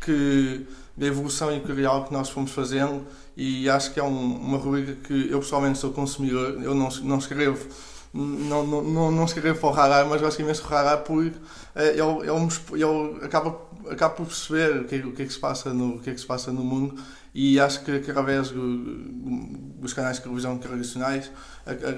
que 0.02 0.66
da 0.98 1.06
evolução 1.06 1.54
imperial 1.56 2.06
que 2.06 2.12
nós 2.14 2.30
fomos 2.30 2.52
fazendo 2.52 3.06
e 3.38 3.70
acho 3.70 3.94
que 3.94 4.00
é 4.00 4.04
um, 4.04 4.36
uma 4.36 4.58
rubrica 4.58 4.96
que 5.08 5.32
eu 5.32 5.40
pessoalmente 5.40 5.78
sou 5.80 5.94
consumidor, 5.94 6.62
eu 6.62 6.76
não, 6.76 6.90
não 6.90 7.18
escrevo 7.18 7.66
não, 8.14 8.66
não, 8.66 8.82
não, 8.82 9.12
não 9.12 9.26
escrevo 9.26 9.60
para 9.60 9.70
o 9.70 9.74
Harari, 9.74 10.10
mas 10.10 10.22
gosto 10.22 10.42
imenso 10.42 10.68
do 10.68 10.74
Harari 10.74 11.04
porque 11.06 11.38
ele, 11.76 12.02
ele, 12.02 12.84
ele 12.84 13.26
acaba, 13.26 13.62
acaba 13.90 14.14
por 14.16 14.26
perceber 14.26 14.82
o 14.82 14.86
que, 14.86 14.96
o 14.98 15.12
que 15.14 15.22
é 15.22 15.26
que 15.26 15.34
se 15.34 15.40
passa 15.40 15.74
no, 15.74 15.96
o 15.96 16.00
que 16.00 16.10
é 16.10 16.14
que 16.14 16.20
se 16.20 16.26
passa 16.26 16.52
no 16.52 16.64
mundo 16.64 16.96
e 17.34 17.60
acho 17.60 17.84
que 17.84 17.92
através 17.92 18.50
dos 18.50 19.94
canais 19.94 20.18
de 20.18 20.24
televisão 20.24 20.58
tradicionais 20.58 21.32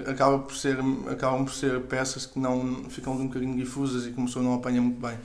acaba 0.08 0.40
por 0.40 0.56
ser, 0.56 0.78
acabam 1.10 1.46
por 1.46 1.54
ser 1.54 1.80
peças 1.82 2.26
que 2.26 2.38
não 2.38 2.84
ficam 2.90 3.14
um 3.14 3.28
bocadinho 3.28 3.56
difusas 3.56 4.06
e 4.06 4.12
que 4.12 4.22
a 4.22 4.42
não 4.42 4.56
apanha 4.56 4.82
muito 4.82 5.00
bem. 5.00 5.18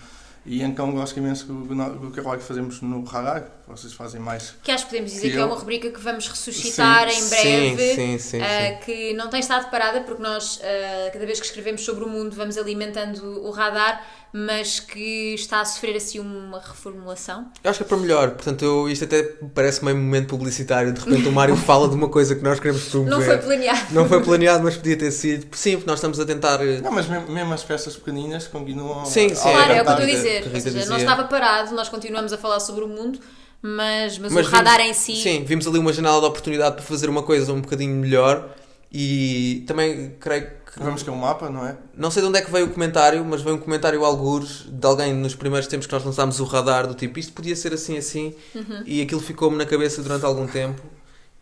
E 0.47 0.63
então 0.63 0.93
gosto 0.93 1.19
imenso 1.19 1.47
do, 1.47 2.11
trabalho 2.13 2.39
que 2.39 2.47
fazemos 2.47 2.81
no 2.81 3.05
Harar, 3.13 3.51
vocês 3.67 3.93
fazem 3.93 4.21
mais. 4.21 4.55
Que 4.63 4.71
acho 4.71 4.85
que 4.85 4.91
podemos 4.91 5.11
dizer 5.11 5.29
que, 5.29 5.35
que 5.35 5.41
é 5.41 5.45
uma 5.45 5.57
rubrica 5.57 5.91
que 5.91 6.01
vamos 6.01 6.29
ressuscitar 6.29 7.11
sim, 7.11 7.19
em 7.19 7.29
breve, 7.29 7.95
sim, 7.95 8.19
sim, 8.19 8.39
uh, 8.39 8.85
que 8.85 9.13
não 9.15 9.29
tem 9.29 9.41
estado 9.41 9.69
parada, 9.71 10.03
porque 10.03 10.23
nós, 10.23 10.59
uh, 10.59 11.13
cada 11.13 11.27
vez 11.27 11.41
que 11.41 11.47
escrevemos 11.47 11.85
sobre 11.85 12.05
o 12.05 12.09
mundo, 12.09 12.37
vamos 12.37 12.57
alimentando 12.57 13.45
o 13.45 13.51
radar, 13.51 14.07
mas 14.39 14.79
que 14.79 15.33
está 15.33 15.63
a 15.63 15.65
sofrer 15.65 15.97
assim 15.97 16.19
uma 16.19 16.61
reformulação. 16.61 17.47
Eu 17.65 17.71
acho 17.71 17.79
que 17.79 17.85
é 17.85 17.89
para 17.89 17.97
melhor, 17.97 18.33
portanto, 18.33 18.63
eu, 18.63 18.87
isto 18.87 19.07
até 19.07 19.23
parece 19.55 19.83
meio 19.83 19.97
momento 19.97 20.29
publicitário. 20.29 20.93
De 20.93 21.01
repente, 21.01 21.27
o 21.27 21.33
Mário 21.33 21.57
fala 21.65 21.89
de 21.89 21.95
uma 21.95 22.11
coisa 22.11 22.37
que 22.37 22.43
nós 22.43 22.61
queremos 22.61 22.85
promover. 22.85 23.19
Não 23.19 23.25
foi 23.25 23.39
planeado. 23.39 23.95
Não 23.95 24.07
foi 24.07 24.23
planeado, 24.23 24.63
mas 24.63 24.77
podia 24.77 24.99
ter 24.99 25.11
sido. 25.11 25.47
Sim, 25.57 25.77
porque 25.77 25.89
nós 25.89 25.99
estamos 25.99 26.21
a 26.21 26.27
tentar. 26.27 26.61
Eh, 26.63 26.83
não, 26.83 26.93
mas 26.93 27.07
mesmo 27.09 27.55
as 27.55 27.65
peças 27.65 27.97
pequeninas 27.97 28.47
continuam. 28.47 29.07
Sim, 29.07 29.31
sim. 29.31 29.41
Claro, 29.41 29.73
é 29.73 29.81
o 29.81 29.85
que 29.85 29.91
eu 29.91 29.95
estou 29.95 30.05
a 30.05 30.11
dizer. 30.11 30.51
Ou 30.53 30.61
seja, 30.61 30.91
não 30.91 30.99
estava 30.99 31.25
parado, 31.25 31.75
nós 31.75 31.89
continuamos 31.89 32.31
a 32.31 32.37
falar 32.37 32.61
sobre 32.61 32.85
o 32.85 32.89
mundo. 32.89 33.19
Mas, 33.63 34.19
mas, 34.19 34.33
mas 34.33 34.47
o 34.47 34.51
radar 34.51 34.77
vimos, 34.77 34.91
em 34.91 35.15
si. 35.15 35.17
Sim, 35.17 35.45
vimos 35.45 35.67
ali 35.67 35.79
uma 35.79 35.95
janela 35.95 36.21
de 36.21 36.27
oportunidade 36.27 36.77
para 36.77 36.85
fazer 36.85 37.09
uma 37.09 37.23
coisa 37.23 37.55
um 37.55 37.63
bocadinho 37.63 37.97
melhor 37.97 38.55
e 38.93 39.65
também 39.67 40.15
creio 40.21 40.47
que. 40.47 40.79
Vamos 40.83 41.03
ter 41.03 41.11
um 41.11 41.17
mapa, 41.17 41.49
não 41.49 41.67
é? 41.67 41.77
Não 41.97 42.11
sei 42.11 42.23
de 42.23 42.29
onde 42.29 42.39
é 42.39 42.43
que 42.43 42.51
veio 42.51 42.67
o 42.67 42.71
comentário, 42.71 43.25
mas 43.25 43.43
veio 43.43 43.57
um 43.57 43.59
comentário 43.59 44.05
algures 44.05 44.67
de 44.69 44.87
alguém 44.87 45.13
nos 45.15 45.35
primeiros 45.35 45.67
tempos 45.67 45.87
que 45.87 45.93
nós 45.93 46.05
lançámos 46.05 46.39
o 46.41 46.45
radar, 46.45 46.87
do 46.87 46.95
tipo 46.95 47.19
isto 47.19 47.33
podia 47.33 47.57
ser 47.57 47.73
assim, 47.73 47.97
assim, 47.97 48.35
uhum. 48.55 48.83
e 48.85 49.01
aquilo 49.01 49.21
ficou-me 49.21 49.57
na 49.57 49.67
cabeça 49.67 50.03
durante 50.03 50.25
algum 50.25 50.47
tempo. 50.47 50.83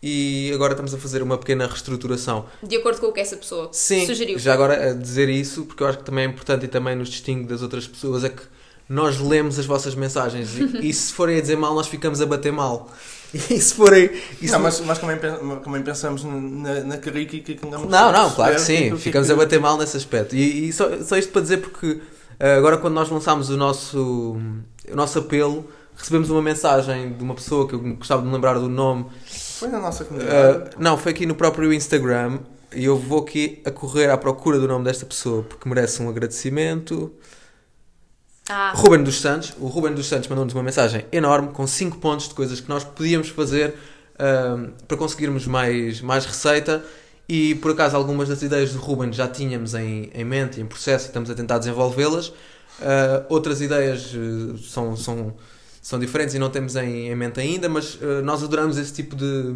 E 0.01 0.51
agora 0.53 0.73
estamos 0.73 0.93
a 0.93 0.97
fazer 0.97 1.23
uma 1.23 1.37
pequena 1.37 1.65
reestruturação. 1.65 2.45
De 2.61 2.75
acordo 2.75 2.99
com 2.99 3.07
o 3.07 3.11
que 3.11 3.19
essa 3.19 3.35
pessoa 3.35 3.69
Sim, 3.71 4.05
sugeriu. 4.05 4.37
Já 4.37 4.53
agora 4.53 4.91
a 4.91 4.93
dizer 4.93 5.29
isso, 5.29 5.65
porque 5.65 5.81
eu 5.81 5.87
acho 5.87 5.97
que 5.97 6.03
também 6.03 6.25
é 6.25 6.27
importante 6.27 6.65
e 6.65 6.67
também 6.67 6.95
nos 6.95 7.09
distingue 7.09 7.45
das 7.45 7.61
outras 7.61 7.87
pessoas, 7.87 8.23
é 8.23 8.29
que 8.29 8.43
nós 8.87 9.19
lemos 9.19 9.57
as 9.57 9.65
vossas 9.65 9.95
mensagens 9.95 10.57
e, 10.57 10.77
e 10.89 10.93
se 10.93 11.11
forem 11.11 11.37
a 11.37 11.41
dizer 11.41 11.57
mal, 11.57 11.73
nós 11.73 11.87
ficamos 11.87 12.21
a 12.21 12.25
bater 12.25 12.51
mal. 12.51 12.91
E 13.35 13.59
se 13.59 13.73
forem. 13.73 14.09
Isso 14.41 14.53
não, 14.53 14.61
mas, 14.61 14.79
mas 14.79 14.97
também, 14.97 15.17
também 15.17 15.81
pensamos 15.81 16.23
na, 16.23 16.81
na 16.81 16.97
carica 16.97 17.37
que 17.37 17.59
andamos 17.65 17.89
Não, 17.89 18.11
não, 18.11 18.31
claro 18.31 18.55
que 18.55 18.61
sim. 18.61 18.91
Que, 18.91 18.97
ficamos 18.97 19.27
que... 19.27 19.33
a 19.33 19.35
bater 19.35 19.59
mal 19.59 19.77
nesse 19.77 19.97
aspecto. 19.97 20.35
E, 20.35 20.69
e 20.69 20.73
só, 20.73 20.89
só 21.03 21.17
isto 21.17 21.31
para 21.31 21.41
dizer 21.41 21.57
porque 21.57 21.99
eh, 22.39 22.55
agora 22.55 22.77
quando 22.77 22.93
nós 22.93 23.09
lançámos 23.09 23.49
o 23.49 23.57
nosso, 23.57 24.37
o 24.89 24.95
nosso 24.95 25.19
apelo, 25.19 25.69
recebemos 25.95 26.29
uma 26.29 26.41
mensagem 26.41 27.13
de 27.13 27.23
uma 27.23 27.33
pessoa 27.33 27.67
que 27.67 27.75
eu 27.75 27.79
gostava 27.79 28.21
de 28.21 28.27
me 28.27 28.33
lembrar 28.33 28.59
do 28.59 28.69
nome. 28.69 29.05
Foi 29.25 29.67
na 29.67 29.79
nossa 29.79 30.05
comunidade? 30.05 30.57
Uh, 30.57 30.69
não, 30.79 30.97
foi 30.97 31.11
aqui 31.11 31.25
no 31.25 31.35
próprio 31.35 31.73
Instagram. 31.73 32.39
E 32.73 32.83
eu 32.83 32.97
vou 32.97 33.21
aqui 33.21 33.61
a 33.63 33.71
correr 33.71 34.09
à 34.09 34.17
procura 34.17 34.59
do 34.59 34.67
nome 34.67 34.83
desta 34.83 35.05
pessoa 35.05 35.43
porque 35.43 35.67
merece 35.67 36.01
um 36.01 36.09
agradecimento. 36.09 37.13
Ah. 38.49 38.73
Ruben 38.75 39.03
dos 39.03 39.19
Santos. 39.19 39.53
O 39.59 39.67
Ruben 39.67 39.93
dos 39.93 40.07
Santos 40.07 40.27
mandou-nos 40.27 40.53
uma 40.53 40.63
mensagem 40.63 41.05
enorme 41.11 41.49
com 41.49 41.65
5 41.65 41.97
pontos 41.97 42.27
de 42.27 42.33
coisas 42.35 42.59
que 42.59 42.69
nós 42.69 42.83
podíamos 42.83 43.29
fazer 43.29 43.75
para 44.87 44.97
conseguirmos 44.97 45.45
mais, 45.45 46.01
mais 46.01 46.25
receita. 46.25 46.83
E 47.27 47.55
por 47.55 47.71
acaso 47.71 47.95
algumas 47.95 48.29
das 48.29 48.41
ideias 48.43 48.71
do 48.71 48.79
Ruben 48.79 49.11
já 49.11 49.27
tínhamos 49.27 49.73
em, 49.73 50.11
em 50.13 50.23
mente, 50.23 50.61
em 50.61 50.65
processo, 50.65 51.05
e 51.05 51.07
estamos 51.07 51.29
a 51.29 51.33
tentar 51.33 51.57
desenvolvê-las. 51.57 52.27
Uh, 52.27 53.25
outras 53.29 53.61
ideias 53.61 54.13
uh, 54.13 54.57
são, 54.57 54.95
são, 54.95 55.33
são 55.81 55.97
diferentes 55.97 56.35
e 56.35 56.39
não 56.39 56.49
temos 56.49 56.75
em, 56.75 57.07
em 57.07 57.15
mente 57.15 57.39
ainda, 57.39 57.67
mas 57.67 57.95
uh, 57.95 58.21
nós 58.23 58.43
adoramos 58.43 58.77
esse 58.77 58.93
tipo 58.93 59.15
de, 59.15 59.55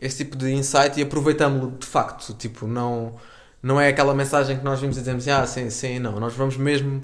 esse 0.00 0.18
tipo 0.18 0.36
de 0.36 0.50
insight 0.52 0.98
e 0.98 1.02
aproveitamos-lo 1.02 1.72
de 1.78 1.86
facto. 1.86 2.34
Tipo, 2.34 2.66
não, 2.66 3.14
não 3.62 3.80
é 3.80 3.88
aquela 3.88 4.14
mensagem 4.14 4.58
que 4.58 4.64
nós 4.64 4.78
vimos 4.80 4.96
e 4.96 5.00
dizemos, 5.00 5.26
ah, 5.28 5.46
sim, 5.46 5.70
sim, 5.70 5.98
não. 5.98 6.20
Nós 6.20 6.34
vamos 6.34 6.58
mesmo 6.58 7.02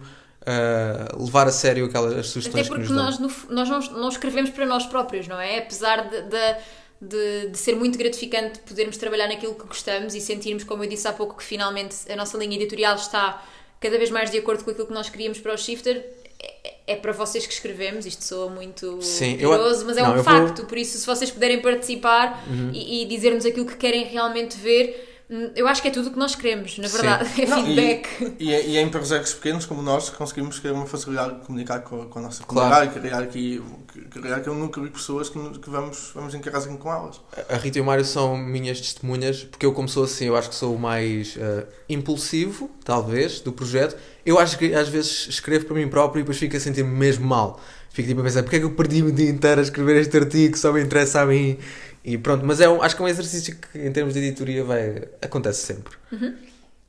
uh, 0.48 1.24
levar 1.24 1.46
a 1.46 1.52
sério 1.52 1.84
aquelas 1.86 2.26
sugestões 2.28 2.66
Até 2.66 2.68
porque 2.74 2.86
que 2.88 2.92
nós, 2.92 3.18
no, 3.18 3.30
nós 3.50 3.68
não, 3.68 3.80
não 4.00 4.08
escrevemos 4.08 4.50
para 4.50 4.64
nós 4.66 4.86
próprios, 4.86 5.28
não 5.28 5.40
é? 5.40 5.58
Apesar 5.58 6.08
de, 6.08 6.22
de 6.22 6.56
de, 7.00 7.50
de 7.50 7.56
ser 7.58 7.76
muito 7.76 7.96
gratificante 7.96 8.58
podermos 8.60 8.96
trabalhar 8.96 9.28
naquilo 9.28 9.54
que 9.54 9.64
gostamos 9.66 10.14
e 10.16 10.20
sentirmos, 10.20 10.64
como 10.64 10.82
eu 10.82 10.88
disse 10.88 11.06
há 11.06 11.12
pouco, 11.12 11.36
que 11.36 11.44
finalmente 11.44 11.94
a 12.10 12.16
nossa 12.16 12.36
linha 12.36 12.56
editorial 12.56 12.96
está 12.96 13.40
cada 13.80 13.96
vez 13.96 14.10
mais 14.10 14.30
de 14.30 14.38
acordo 14.38 14.64
com 14.64 14.70
aquilo 14.72 14.86
que 14.88 14.92
nós 14.92 15.08
queríamos 15.08 15.38
para 15.38 15.54
o 15.54 15.56
Shifter. 15.56 16.04
É, 16.40 16.74
é 16.88 16.96
para 16.96 17.12
vocês 17.12 17.46
que 17.46 17.52
escrevemos, 17.52 18.04
isto 18.06 18.24
soa 18.24 18.50
muito 18.50 19.00
Sim, 19.00 19.36
eu- 19.38 19.50
perigoso, 19.50 19.84
mas 19.86 19.96
é 19.96 20.02
não, 20.02 20.12
um 20.12 20.16
eu 20.16 20.22
vou- 20.24 20.34
Uhum. 20.34 20.46
facto. 20.48 20.66
Por 20.66 20.76
isso, 20.78 20.98
se 20.98 21.06
vocês 21.06 21.30
puderem 21.30 21.60
participar 21.60 22.44
e, 22.72 23.02
e 23.02 23.06
dizer-nos 23.06 23.46
aquilo 23.46 23.66
que 23.66 23.76
querem 23.76 24.04
realmente 24.04 24.56
ver, 24.56 25.07
eu 25.54 25.68
acho 25.68 25.82
que 25.82 25.88
é 25.88 25.90
tudo 25.90 26.08
o 26.08 26.12
que 26.12 26.18
nós 26.18 26.34
queremos, 26.34 26.78
na 26.78 26.88
Sim. 26.88 26.96
verdade. 26.96 27.42
É 27.42 27.46
Não, 27.46 27.64
feedback. 27.64 28.34
E, 28.38 28.44
e, 28.48 28.54
é- 28.54 28.66
e 28.66 28.76
é 28.76 28.80
em 28.82 28.88
projetos 28.88 29.34
pequenos 29.34 29.66
como 29.66 29.82
nós 29.82 30.08
que 30.08 30.16
conseguimos 30.16 30.58
ter 30.58 30.72
uma 30.72 30.86
facilidade 30.86 31.34
de 31.40 31.46
comunicar 31.46 31.80
com, 31.80 32.02
a- 32.02 32.06
com 32.06 32.18
a 32.18 32.22
nossa 32.22 32.42
Claro. 32.44 32.68
comunidade 32.70 32.98
e 32.98 33.00
criar 33.00 33.22
aqui, 33.22 33.62
criar 34.10 34.36
aqui 34.36 34.48
um 34.50 34.54
núcleo 34.54 34.86
de 34.86 34.92
pessoas 34.92 35.28
que, 35.28 35.38
que 35.58 35.68
vamos, 35.68 36.12
vamos 36.14 36.34
interagir 36.34 36.72
com 36.78 36.90
elas. 36.92 37.20
A 37.48 37.56
Rita 37.56 37.78
e 37.78 37.80
o 37.80 37.84
Mário 37.84 38.04
são 38.04 38.36
minhas 38.36 38.80
testemunhas, 38.80 39.44
porque 39.44 39.66
eu, 39.66 39.72
como 39.72 39.88
sou 39.88 40.04
assim, 40.04 40.24
eu 40.26 40.36
acho 40.36 40.48
que 40.48 40.54
sou 40.54 40.74
o 40.74 40.78
mais 40.78 41.36
eh, 41.38 41.66
impulsivo, 41.88 42.70
talvez, 42.84 43.40
do 43.40 43.52
projeto. 43.52 43.96
Eu 44.24 44.38
acho 44.38 44.56
que 44.58 44.74
às 44.74 44.88
vezes 44.88 45.26
escrevo 45.28 45.66
para 45.66 45.76
mim 45.76 45.88
próprio 45.88 46.20
e 46.20 46.22
depois 46.22 46.38
fico 46.38 46.56
a 46.56 46.60
sentir-me 46.60 46.90
mesmo 46.94 47.26
mal. 47.26 47.60
Fico 47.90 48.06
tipo 48.08 48.20
a 48.20 48.24
pensar, 48.24 48.42
porque 48.42 48.56
é 48.56 48.58
que 48.60 48.64
eu 48.64 48.70
perdi 48.72 49.02
o 49.02 49.10
dia 49.10 49.28
inteiro 49.28 49.60
a 49.60 49.62
escrever 49.64 49.96
este 50.00 50.16
artigo, 50.16 50.56
só 50.56 50.72
me 50.72 50.80
interessa 50.82 51.20
a 51.22 51.26
mim. 51.26 51.58
E 52.04 52.16
pronto, 52.16 52.44
mas 52.46 52.60
é 52.60 52.68
um, 52.68 52.82
acho 52.82 52.96
que 52.96 53.02
é 53.02 53.04
um 53.04 53.08
exercício 53.08 53.56
que, 53.56 53.78
em 53.78 53.92
termos 53.92 54.14
de 54.14 54.20
editoria, 54.20 54.64
vai, 54.64 55.08
acontece 55.20 55.66
sempre. 55.66 55.94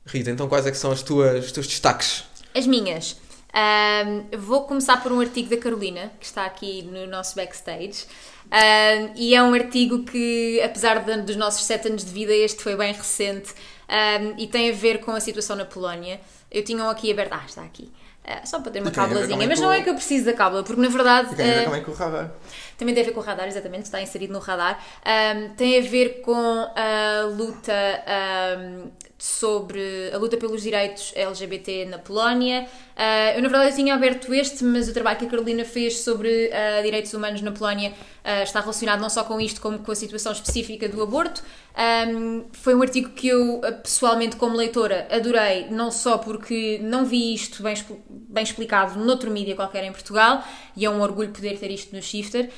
Rita, 0.06 0.30
então 0.30 0.48
quais 0.48 0.66
é 0.66 0.70
que 0.70 0.76
são 0.76 0.90
as 0.90 1.02
tuas, 1.02 1.44
os 1.46 1.52
teus 1.52 1.66
destaques? 1.66 2.24
As 2.54 2.66
minhas. 2.66 3.16
Ahm, 3.52 4.26
vou 4.38 4.62
começar 4.64 5.02
por 5.02 5.12
um 5.12 5.20
artigo 5.20 5.50
da 5.50 5.56
Carolina, 5.56 6.10
que 6.20 6.24
está 6.26 6.44
aqui 6.46 6.82
no 6.82 7.06
nosso 7.06 7.34
backstage. 7.36 8.06
Ahm, 8.50 9.12
e 9.16 9.34
é 9.34 9.42
um 9.42 9.52
artigo 9.54 10.04
que, 10.04 10.60
apesar 10.62 11.04
de- 11.04 11.22
dos 11.22 11.36
nossos 11.36 11.64
sete 11.64 11.88
anos 11.88 12.04
de 12.04 12.10
vida, 12.12 12.32
este 12.32 12.62
foi 12.62 12.76
bem 12.76 12.92
recente 12.92 13.52
ahm, 13.88 14.34
e 14.38 14.46
tem 14.46 14.70
a 14.70 14.72
ver 14.72 15.00
com 15.00 15.10
a 15.12 15.20
situação 15.20 15.56
na 15.56 15.64
Polónia. 15.64 16.20
Eu 16.50 16.64
tinha 16.64 16.82
um 16.82 16.88
aqui 16.88 17.10
aberto. 17.12 17.32
Ah, 17.34 17.44
está 17.46 17.62
aqui. 17.62 17.90
Ah, 18.24 18.44
só 18.44 18.60
para 18.60 18.70
ter 18.70 18.80
uma 18.80 18.90
ver 18.90 18.96
cábulazinha. 18.96 19.48
Mas 19.48 19.60
não 19.60 19.72
é 19.72 19.82
que 19.82 19.90
eu 19.90 19.94
preciso 19.94 20.26
da 20.26 20.32
cábula, 20.32 20.62
porque 20.62 20.80
na 20.80 20.88
verdade. 20.88 21.34
Tem 21.34 21.50
a 21.50 21.54
ver 21.54 21.64
também 21.64 21.82
com 21.82 21.90
o 21.90 21.94
radar. 21.94 22.30
também 22.78 22.94
tem 22.94 23.02
a 23.02 23.06
ver 23.06 23.12
com 23.12 23.20
o 23.20 23.22
radar, 23.22 23.48
exatamente, 23.48 23.84
está 23.84 24.00
inserido 24.00 24.32
no 24.32 24.38
radar. 24.38 24.78
Ahm, 25.04 25.54
tem 25.56 25.78
a 25.78 25.82
ver 25.82 26.20
com 26.20 26.34
a 26.34 27.24
luta 27.34 27.72
ahm, 28.06 28.90
sobre 29.18 30.10
a 30.12 30.18
luta 30.18 30.36
pelos 30.36 30.62
direitos 30.62 31.12
LGBT 31.14 31.86
na 31.86 31.98
Polónia. 31.98 32.68
Ah, 33.02 33.32
eu, 33.34 33.40
na 33.40 33.48
verdade, 33.48 33.70
eu 33.70 33.76
tinha 33.76 33.94
aberto 33.94 34.34
este, 34.34 34.62
mas 34.62 34.86
o 34.86 34.92
trabalho 34.92 35.18
que 35.18 35.24
a 35.24 35.28
Carolina 35.30 35.64
fez 35.64 36.00
sobre 36.00 36.52
ah, 36.52 36.82
direitos 36.82 37.14
humanos 37.14 37.40
na 37.40 37.50
Polónia 37.50 37.94
ah, 38.22 38.42
está 38.42 38.60
relacionado 38.60 39.00
não 39.00 39.08
só 39.08 39.24
com 39.24 39.40
isto, 39.40 39.58
como 39.58 39.78
com 39.78 39.90
a 39.90 39.94
situação 39.94 40.32
específica 40.32 40.86
do 40.86 41.02
aborto. 41.02 41.42
Ahm, 41.74 42.44
foi 42.52 42.74
um 42.74 42.82
artigo 42.82 43.10
que 43.10 43.28
eu, 43.28 43.60
pessoalmente, 43.82 44.36
como 44.36 44.54
leitora, 44.54 45.08
adorei, 45.10 45.68
não 45.70 45.90
só 45.90 46.18
porque 46.18 46.78
não 46.82 47.06
vi 47.06 47.32
isto 47.32 47.62
bem, 47.62 47.74
bem 48.10 48.42
explicado 48.42 48.98
noutro 48.98 49.30
mídia 49.30 49.54
qualquer 49.54 49.84
em 49.84 49.92
Portugal, 49.92 50.44
e 50.76 50.84
é 50.84 50.90
um 50.90 51.00
orgulho 51.00 51.30
poder 51.30 51.58
ter 51.58 51.70
isto 51.70 51.94
no 51.94 52.02
Shifter, 52.02 52.50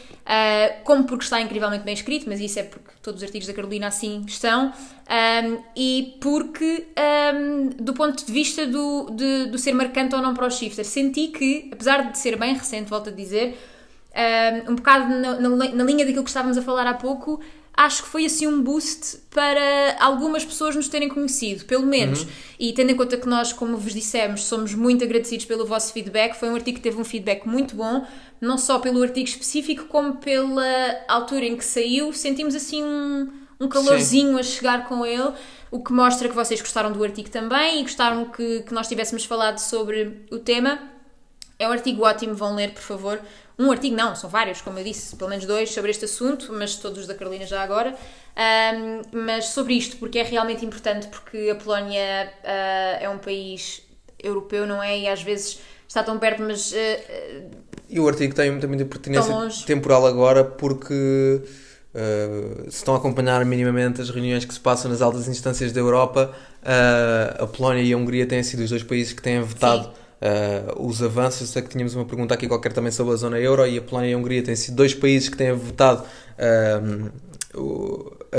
como 0.84 1.05
porque 1.05 1.24
está 1.24 1.40
incrivelmente 1.40 1.84
bem 1.84 1.95
escrito, 1.95 2.24
mas 2.26 2.40
isso 2.40 2.59
é 2.59 2.62
porque 2.62 2.90
todos 3.03 3.20
os 3.20 3.24
artigos 3.24 3.47
da 3.47 3.55
Carolina 3.55 3.88
assim 3.88 4.24
estão, 4.26 4.72
ahm, 5.07 5.59
e 5.76 6.16
porque, 6.20 6.88
ahm, 6.97 7.68
do 7.78 7.93
ponto 7.93 8.24
de 8.24 8.32
vista 8.32 8.66
do, 8.66 9.11
de, 9.11 9.47
do 9.47 9.59
ser 9.59 9.72
marcante 9.74 10.14
ou 10.14 10.22
não 10.22 10.31
para 10.34 10.46
o 10.46 10.50
Shifter, 10.50 10.84
senti 10.84 11.28
que, 11.28 11.68
apesar 11.72 12.10
de 12.10 12.18
ser 12.18 12.36
bem 12.36 12.54
recente, 12.54 12.88
volto 12.88 13.08
a 13.08 13.12
dizer, 13.12 13.58
um, 14.66 14.72
um 14.72 14.74
bocado 14.76 15.08
na, 15.08 15.40
na, 15.40 15.48
na 15.48 15.84
linha 15.84 16.04
daquilo 16.04 16.24
que 16.24 16.30
estávamos 16.30 16.58
a 16.58 16.62
falar 16.62 16.86
há 16.86 16.94
pouco, 16.94 17.40
acho 17.74 18.02
que 18.02 18.08
foi 18.08 18.26
assim 18.26 18.46
um 18.46 18.62
boost 18.62 19.18
para 19.30 19.96
algumas 19.98 20.44
pessoas 20.44 20.76
nos 20.76 20.88
terem 20.88 21.08
conhecido, 21.08 21.64
pelo 21.64 21.86
menos. 21.86 22.26
E 22.58 22.72
tendo 22.72 22.90
em 22.90 22.96
conta 22.96 23.16
que 23.16 23.26
nós, 23.26 23.52
como 23.52 23.76
vos 23.76 23.94
dissemos, 23.94 24.44
somos 24.44 24.74
muito 24.74 25.02
agradecidos 25.02 25.46
pelo 25.46 25.64
vosso 25.64 25.92
feedback, 25.92 26.34
foi 26.34 26.50
um 26.50 26.54
artigo 26.54 26.76
que 26.76 26.82
teve 26.82 27.00
um 27.00 27.04
feedback 27.04 27.46
muito 27.46 27.74
bom, 27.74 28.06
não 28.40 28.58
só 28.58 28.78
pelo 28.78 29.02
artigo 29.02 29.26
específico, 29.26 29.86
como 29.86 30.16
pela 30.16 30.64
altura 31.08 31.46
em 31.46 31.56
que 31.56 31.64
saiu, 31.64 32.12
sentimos 32.12 32.54
assim 32.54 32.84
um, 32.84 33.30
um 33.58 33.68
calorzinho 33.68 34.38
a 34.38 34.42
chegar 34.42 34.86
com 34.86 35.06
ele. 35.06 35.32
O 35.72 35.82
que 35.82 35.90
mostra 35.90 36.28
que 36.28 36.34
vocês 36.34 36.60
gostaram 36.60 36.92
do 36.92 37.02
artigo 37.02 37.30
também 37.30 37.80
e 37.80 37.82
gostaram 37.82 38.26
que, 38.26 38.60
que 38.60 38.74
nós 38.74 38.86
tivéssemos 38.86 39.24
falado 39.24 39.56
sobre 39.56 40.26
o 40.30 40.38
tema. 40.38 40.78
É 41.58 41.66
um 41.66 41.72
artigo 41.72 42.04
ótimo, 42.04 42.34
vão 42.34 42.54
ler, 42.54 42.74
por 42.74 42.82
favor. 42.82 43.18
Um 43.58 43.70
artigo, 43.72 43.96
não, 43.96 44.14
são 44.14 44.28
vários, 44.28 44.60
como 44.60 44.78
eu 44.78 44.84
disse, 44.84 45.16
pelo 45.16 45.30
menos 45.30 45.46
dois 45.46 45.70
sobre 45.70 45.90
este 45.90 46.04
assunto, 46.04 46.52
mas 46.52 46.76
todos 46.76 46.98
os 46.98 47.06
da 47.06 47.14
Carolina 47.14 47.46
já 47.46 47.62
agora. 47.62 47.96
Ahm, 48.36 49.00
mas 49.12 49.46
sobre 49.46 49.72
isto, 49.72 49.96
porque 49.96 50.18
é 50.18 50.22
realmente 50.22 50.62
importante, 50.62 51.08
porque 51.08 51.48
a 51.50 51.54
Polónia 51.54 52.30
ah, 52.44 52.98
é 53.00 53.08
um 53.08 53.16
país 53.16 53.80
europeu, 54.22 54.66
não 54.66 54.82
é? 54.82 54.98
E 54.98 55.08
às 55.08 55.22
vezes 55.22 55.58
está 55.88 56.02
tão 56.02 56.18
perto, 56.18 56.42
mas 56.42 56.74
ah, 56.74 57.48
E 57.88 57.98
o 57.98 58.06
artigo 58.06 58.34
tem 58.34 58.50
muita, 58.50 58.68
pertinência 58.84 59.64
temporal 59.64 60.06
agora 60.06 60.44
porque 60.44 61.40
uh, 61.95 62.62
se 62.70 62.76
estão 62.78 62.95
a 62.95 62.99
acompanhar 62.99 63.45
minimamente 63.45 64.01
as 64.01 64.11
reuniões 64.11 64.45
que 64.45 64.55
se 64.55 64.61
passam 64.61 64.90
nas 64.90 65.03
altas 65.03 65.28
instâncias 65.28 65.72
da 65.72 65.80
Europa, 65.80 66.32
uh, 66.62 67.45
a 67.45 67.47
Polónia 67.47 67.82
e 67.82 67.93
a 67.93 67.97
Hungria 67.97 68.26
têm 68.26 68.43
sido 68.43 68.61
os 68.62 68.70
dois 68.70 68.82
países 68.82 69.12
que 69.12 69.22
têm 69.22 69.43
vetado 69.43 69.88
uh, 69.88 70.86
os 70.86 71.03
avanços. 71.03 71.49
Sei 71.51 71.62
que 71.62 71.68
tínhamos 71.68 71.95
uma 71.95 72.05
pergunta 72.05 72.34
aqui 72.34 72.47
qualquer 72.49 72.72
também 72.72 72.93
sobre 72.93 73.14
a 73.14 73.16
zona 73.16 73.38
euro 73.38 73.66
e 73.66 73.78
a 73.78 73.82
Polónia 73.82 74.11
e 74.11 74.14
a 74.14 74.18
Hungria 74.18 74.43
têm 74.43 74.57
sido 74.57 74.76
dois 74.76 74.95
países 74.95 75.28
que 75.28 75.36
têm 75.36 75.55
vetado 75.55 76.05
um, 76.82 77.11
o- 77.55 78.12
a, 78.32 78.38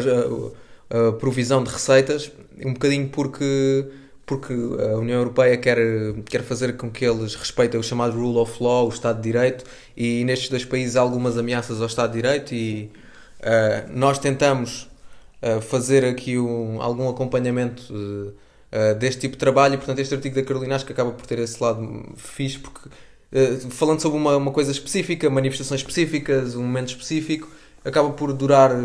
a- 0.98 1.08
a 1.10 1.12
provisão 1.14 1.64
de 1.64 1.72
receitas, 1.72 2.32
um 2.64 2.74
bocadinho 2.74 3.10
porque 3.10 3.86
porque 4.26 4.54
a 4.54 4.96
União 4.98 5.18
Europeia 5.20 5.58
quer, 5.58 5.78
quer 6.26 6.44
fazer 6.44 6.78
com 6.78 6.90
que 6.90 7.04
eles 7.04 7.36
respeitem 7.36 7.78
o 7.78 7.84
chamado 7.84 8.18
rule 8.18 8.38
of 8.38 8.64
law, 8.64 8.86
o 8.86 8.90
Estado 8.90 9.18
de 9.18 9.24
Direito, 9.24 9.66
e 9.98 10.24
nestes 10.24 10.48
dois 10.50 10.64
países 10.64 10.96
há 10.96 11.02
algumas 11.02 11.38
ameaças 11.38 11.82
ao 11.82 11.88
Estado 11.88 12.12
de 12.14 12.22
Direito 12.22 12.56
e 12.56 12.90
eh, 13.44 13.86
nós 13.92 14.18
tentamos 14.20 14.90
eh, 15.42 15.60
fazer 15.60 16.06
aqui 16.06 16.40
um, 16.40 16.82
algum 16.82 17.10
acompanhamento 17.10 18.34
eh, 18.72 18.94
deste 18.94 19.22
tipo 19.22 19.34
de 19.34 19.40
trabalho 19.40 19.76
e 19.76 19.78
portanto 19.78 20.00
este 20.00 20.16
artigo 20.16 20.36
da 20.36 20.44
Carolina 20.44 20.76
acho 20.76 20.86
que 20.86 20.94
acaba 20.94 21.12
por 21.12 21.26
ter 21.26 21.40
esse 21.40 21.62
lado 21.62 22.06
fixe 22.16 22.58
porque 22.60 22.90
falando 23.72 24.00
sobre 24.00 24.18
uma, 24.18 24.38
uma 24.38 24.52
coisa 24.52 24.72
específica, 24.72 25.28
manifestações 25.28 25.82
específicas, 25.82 26.56
um 26.56 26.62
momento 26.62 26.90
específico, 26.90 27.50
acaba 27.86 28.12
por 28.12 28.32
durar 28.34 28.72
eh, 28.72 28.76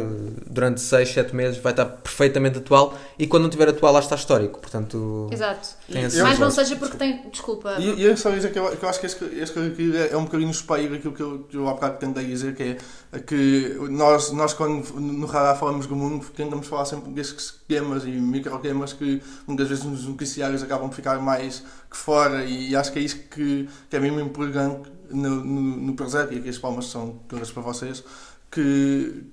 durante 0.46 0.80
6, 0.80 1.09
7 1.11 1.34
meses, 1.34 1.59
vai 1.59 1.72
estar 1.72 1.84
perfeitamente 1.84 2.59
atual 2.59 2.99
e 3.18 3.26
quando 3.26 3.42
não 3.42 3.49
estiver 3.49 3.68
atual 3.68 3.92
lá 3.92 4.01
está 4.01 4.16
histórico, 4.16 4.61
portanto 4.61 5.28
exato. 5.30 5.68
tem 5.90 6.05
esse 6.05 6.20
Mas 6.22 6.38
não 6.38 6.51
seja 6.51 6.76
porque 6.76 6.96
tem. 6.96 7.28
Desculpa. 7.30 7.76
E, 7.78 7.94
e 7.94 8.03
eu 8.03 8.16
só 8.16 8.30
dizer 8.30 8.53
que 8.53 8.59
eu, 8.59 8.76
que 8.76 8.84
eu 8.84 8.88
acho 8.88 9.01
que 9.01 9.07
este, 9.07 9.59
artigo 9.59 9.96
é, 9.96 10.09
é 10.11 10.16
um 10.16 10.24
bocadinho 10.24 10.51
espelho 10.51 10.90
daquilo 10.90 11.14
que 11.14 11.22
eu, 11.22 11.46
que 11.49 11.57
eu 11.57 11.68
há 11.68 11.74
bocado 11.74 11.99
tentei 11.99 12.24
dizer, 12.26 12.55
que 12.55 12.76
é 13.12 13.18
que 13.20 13.76
nós, 13.90 14.32
nós 14.32 14.53
quando 14.53 14.84
no 15.01 15.26
radar 15.26 15.59
falamos 15.59 15.86
do 15.86 15.94
mundo, 15.94 16.26
tentamos 16.34 16.66
falar 16.66 16.84
sempre 16.84 17.11
destes 17.11 17.55
temas 17.68 18.05
e 18.05 18.11
microtemas 18.11 18.92
que 18.92 19.22
muitas 19.46 19.68
vezes 19.68 19.84
nos 19.84 20.07
noticiários 20.07 20.62
acabam 20.62 20.88
por 20.88 20.96
ficar 20.96 21.18
mais 21.20 21.62
que 21.90 21.96
fora 21.96 22.44
e 22.44 22.74
acho 22.76 22.92
que 22.92 22.99
é 22.99 23.03
isso 23.03 23.18
que, 23.30 23.68
que 23.88 23.96
é 23.96 24.01
mesmo 24.01 24.20
importante 24.20 24.90
no, 25.11 25.44
no, 25.44 25.61
no 25.61 25.94
projeto 25.94 26.32
e 26.34 26.38
aqui 26.38 26.49
as 26.49 26.59
palmas 26.59 26.86
são 26.86 27.20
todas 27.28 27.51
para 27.51 27.62
vocês, 27.62 28.05
que, 28.51 29.24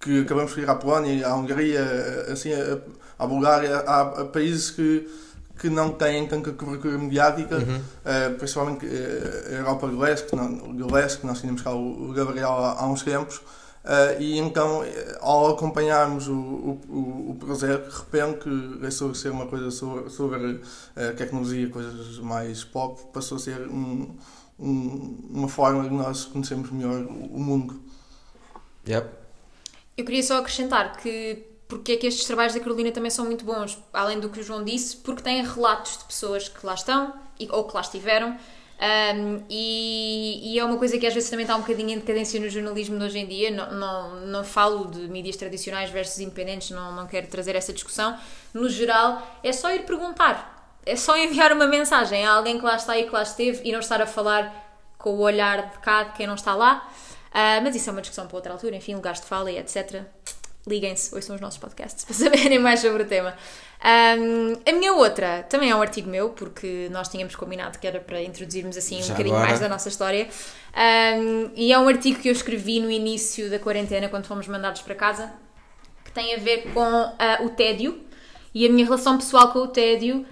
que 0.00 0.20
acabamos 0.22 0.54
de 0.54 0.60
ir 0.62 0.70
à 0.70 0.74
Polónia, 0.74 1.26
à 1.28 1.34
Hungria, 1.36 1.82
assim, 2.30 2.50
à 3.18 3.26
Bulgária, 3.26 3.78
há, 3.78 4.24
países 4.26 4.70
que 4.70 5.08
que 5.60 5.68
não 5.68 5.90
têm 5.90 6.24
tanta 6.28 6.52
cobertura 6.52 6.96
mediática, 6.96 7.56
Uhum. 7.56 7.80
eh, 8.04 8.28
principalmente 8.38 8.86
eh, 8.86 9.48
a 9.48 9.52
Europa 9.54 9.88
do 9.88 9.98
Leste, 9.98 10.28
que, 10.28 10.36
não, 10.36 10.52
do 10.72 10.94
Leste, 10.94 11.18
que 11.18 11.26
nós 11.26 11.40
tínhamos 11.40 11.62
cá 11.62 11.72
o, 11.74 12.10
o 12.10 12.12
Gabriel 12.12 12.50
há, 12.52 12.80
há 12.80 12.86
uns 12.86 13.02
tempos, 13.02 13.40
eh, 13.84 14.16
e 14.20 14.38
então, 14.38 14.84
ao 15.20 15.48
acompanharmos 15.50 16.28
o, 16.28 16.32
o, 16.32 17.30
o- 17.30 17.36
projeto, 17.40 17.90
de 17.90 17.96
repente, 17.98 18.38
que 18.38 18.78
deixou 18.80 19.10
de 19.10 19.18
ser 19.18 19.30
uma 19.32 19.46
coisa 19.46 19.72
sobre, 19.72 20.08
sobre 20.10 20.60
eh, 20.94 21.10
tecnologia, 21.14 21.68
coisas 21.70 22.20
mais 22.20 22.62
pop, 22.62 23.02
passou 23.12 23.34
a 23.36 23.40
ser 23.40 23.58
um- 23.68 24.14
um- 24.60 25.18
uma 25.28 25.48
forma 25.48 25.82
de 25.88 25.90
nós 25.92 26.24
conhecermos 26.26 26.70
melhor 26.70 27.04
o 27.04 27.40
mundo. 27.40 27.82
Yep. 28.88 29.08
Eu 29.96 30.04
queria 30.04 30.22
só 30.22 30.38
acrescentar 30.38 30.96
que 30.96 31.44
porque 31.68 31.92
é 31.92 31.96
que 31.96 32.06
estes 32.06 32.24
trabalhos 32.24 32.54
da 32.54 32.60
Carolina 32.60 32.90
também 32.90 33.10
são 33.10 33.26
muito 33.26 33.44
bons, 33.44 33.78
além 33.92 34.18
do 34.18 34.30
que 34.30 34.40
o 34.40 34.42
João 34.42 34.64
disse, 34.64 34.96
porque 34.96 35.22
têm 35.22 35.44
relatos 35.44 35.98
de 35.98 36.04
pessoas 36.04 36.48
que 36.48 36.64
lá 36.64 36.72
estão 36.72 37.12
ou 37.50 37.64
que 37.64 37.74
lá 37.74 37.82
estiveram. 37.82 38.30
um, 38.30 39.42
e, 39.50 40.54
e 40.54 40.58
é 40.58 40.64
uma 40.64 40.78
coisa 40.78 40.96
que 40.96 41.06
às 41.06 41.12
vezes 41.12 41.28
também 41.28 41.44
está 41.44 41.54
um 41.54 41.60
bocadinho 41.60 41.90
em 41.90 41.98
decadência 41.98 42.40
no 42.40 42.48
jornalismo 42.48 42.98
de 42.98 43.04
hoje 43.04 43.18
em 43.18 43.26
dia. 43.26 43.50
Não, 43.50 43.70
não, 43.72 44.20
não 44.26 44.44
falo 44.44 44.86
de 44.86 45.08
mídias 45.08 45.36
tradicionais 45.36 45.90
versus 45.90 46.20
independentes, 46.20 46.70
não, 46.70 46.92
não 46.92 47.06
quero 47.06 47.26
trazer 47.26 47.54
essa 47.54 47.72
discussão. 47.72 48.16
No 48.54 48.66
geral, 48.70 49.38
é 49.44 49.52
só 49.52 49.70
ir 49.70 49.84
perguntar, 49.84 50.74
é 50.86 50.96
só 50.96 51.18
enviar 51.18 51.52
uma 51.52 51.66
mensagem 51.66 52.24
a 52.24 52.32
alguém 52.32 52.58
que 52.58 52.64
lá 52.64 52.76
está 52.76 52.96
e 52.96 53.04
que 53.04 53.12
lá 53.12 53.22
esteve 53.22 53.60
e 53.68 53.72
não 53.72 53.80
estar 53.80 54.00
a 54.00 54.06
falar 54.06 54.66
com 54.96 55.10
o 55.10 55.18
olhar 55.18 55.70
de 55.70 55.78
cá 55.78 56.04
de 56.04 56.12
quem 56.14 56.26
não 56.26 56.34
está 56.34 56.54
lá. 56.54 56.88
Ah, 57.32 57.60
mas 57.62 57.74
isso 57.76 57.88
é 57.88 57.92
uma 57.92 58.00
discussão 58.00 58.26
para 58.26 58.36
outra 58.36 58.52
altura, 58.52 58.76
enfim, 58.76 58.94
lugares 58.94 59.20
de 59.20 59.26
fala 59.26 59.50
e 59.50 59.58
etc. 59.58 60.02
liguem-se, 60.66 61.14
ouçam 61.14 61.34
os 61.34 61.40
nossos 61.40 61.58
podcasts 61.58 62.04
para 62.06 62.14
saberem 62.14 62.58
mais 62.58 62.80
sobre 62.80 63.02
o 63.02 63.06
tema. 63.06 63.34
Um, 63.80 64.54
a 64.68 64.72
minha 64.72 64.92
outra 64.92 65.44
também 65.44 65.70
é 65.70 65.76
um 65.76 65.80
artigo 65.80 66.10
meu, 66.10 66.30
porque 66.30 66.88
nós 66.90 67.08
tínhamos 67.08 67.36
combinado 67.36 67.78
que 67.78 67.86
era 67.86 68.00
para 68.00 68.20
introduzirmos 68.22 68.76
assim 68.76 68.98
um 68.98 69.02
Já 69.02 69.12
bocadinho 69.12 69.36
agora. 69.36 69.48
mais 69.48 69.60
da 69.60 69.68
nossa 69.68 69.88
história. 69.88 70.28
Um, 70.74 71.50
e 71.54 71.72
é 71.72 71.78
um 71.78 71.88
artigo 71.88 72.20
que 72.20 72.28
eu 72.28 72.32
escrevi 72.32 72.80
no 72.80 72.90
início 72.90 73.48
da 73.48 73.58
quarentena, 73.58 74.08
quando 74.08 74.26
fomos 74.26 74.48
mandados 74.48 74.82
para 74.82 74.94
casa, 74.94 75.32
que 76.04 76.12
tem 76.12 76.34
a 76.34 76.38
ver 76.38 76.72
com 76.72 76.80
ah, 76.82 77.38
o 77.42 77.50
tédio 77.50 78.00
e 78.54 78.66
a 78.66 78.68
minha 78.70 78.84
relação 78.84 79.16
pessoal 79.16 79.52
com 79.52 79.60
o 79.60 79.68
tédio. 79.68 80.26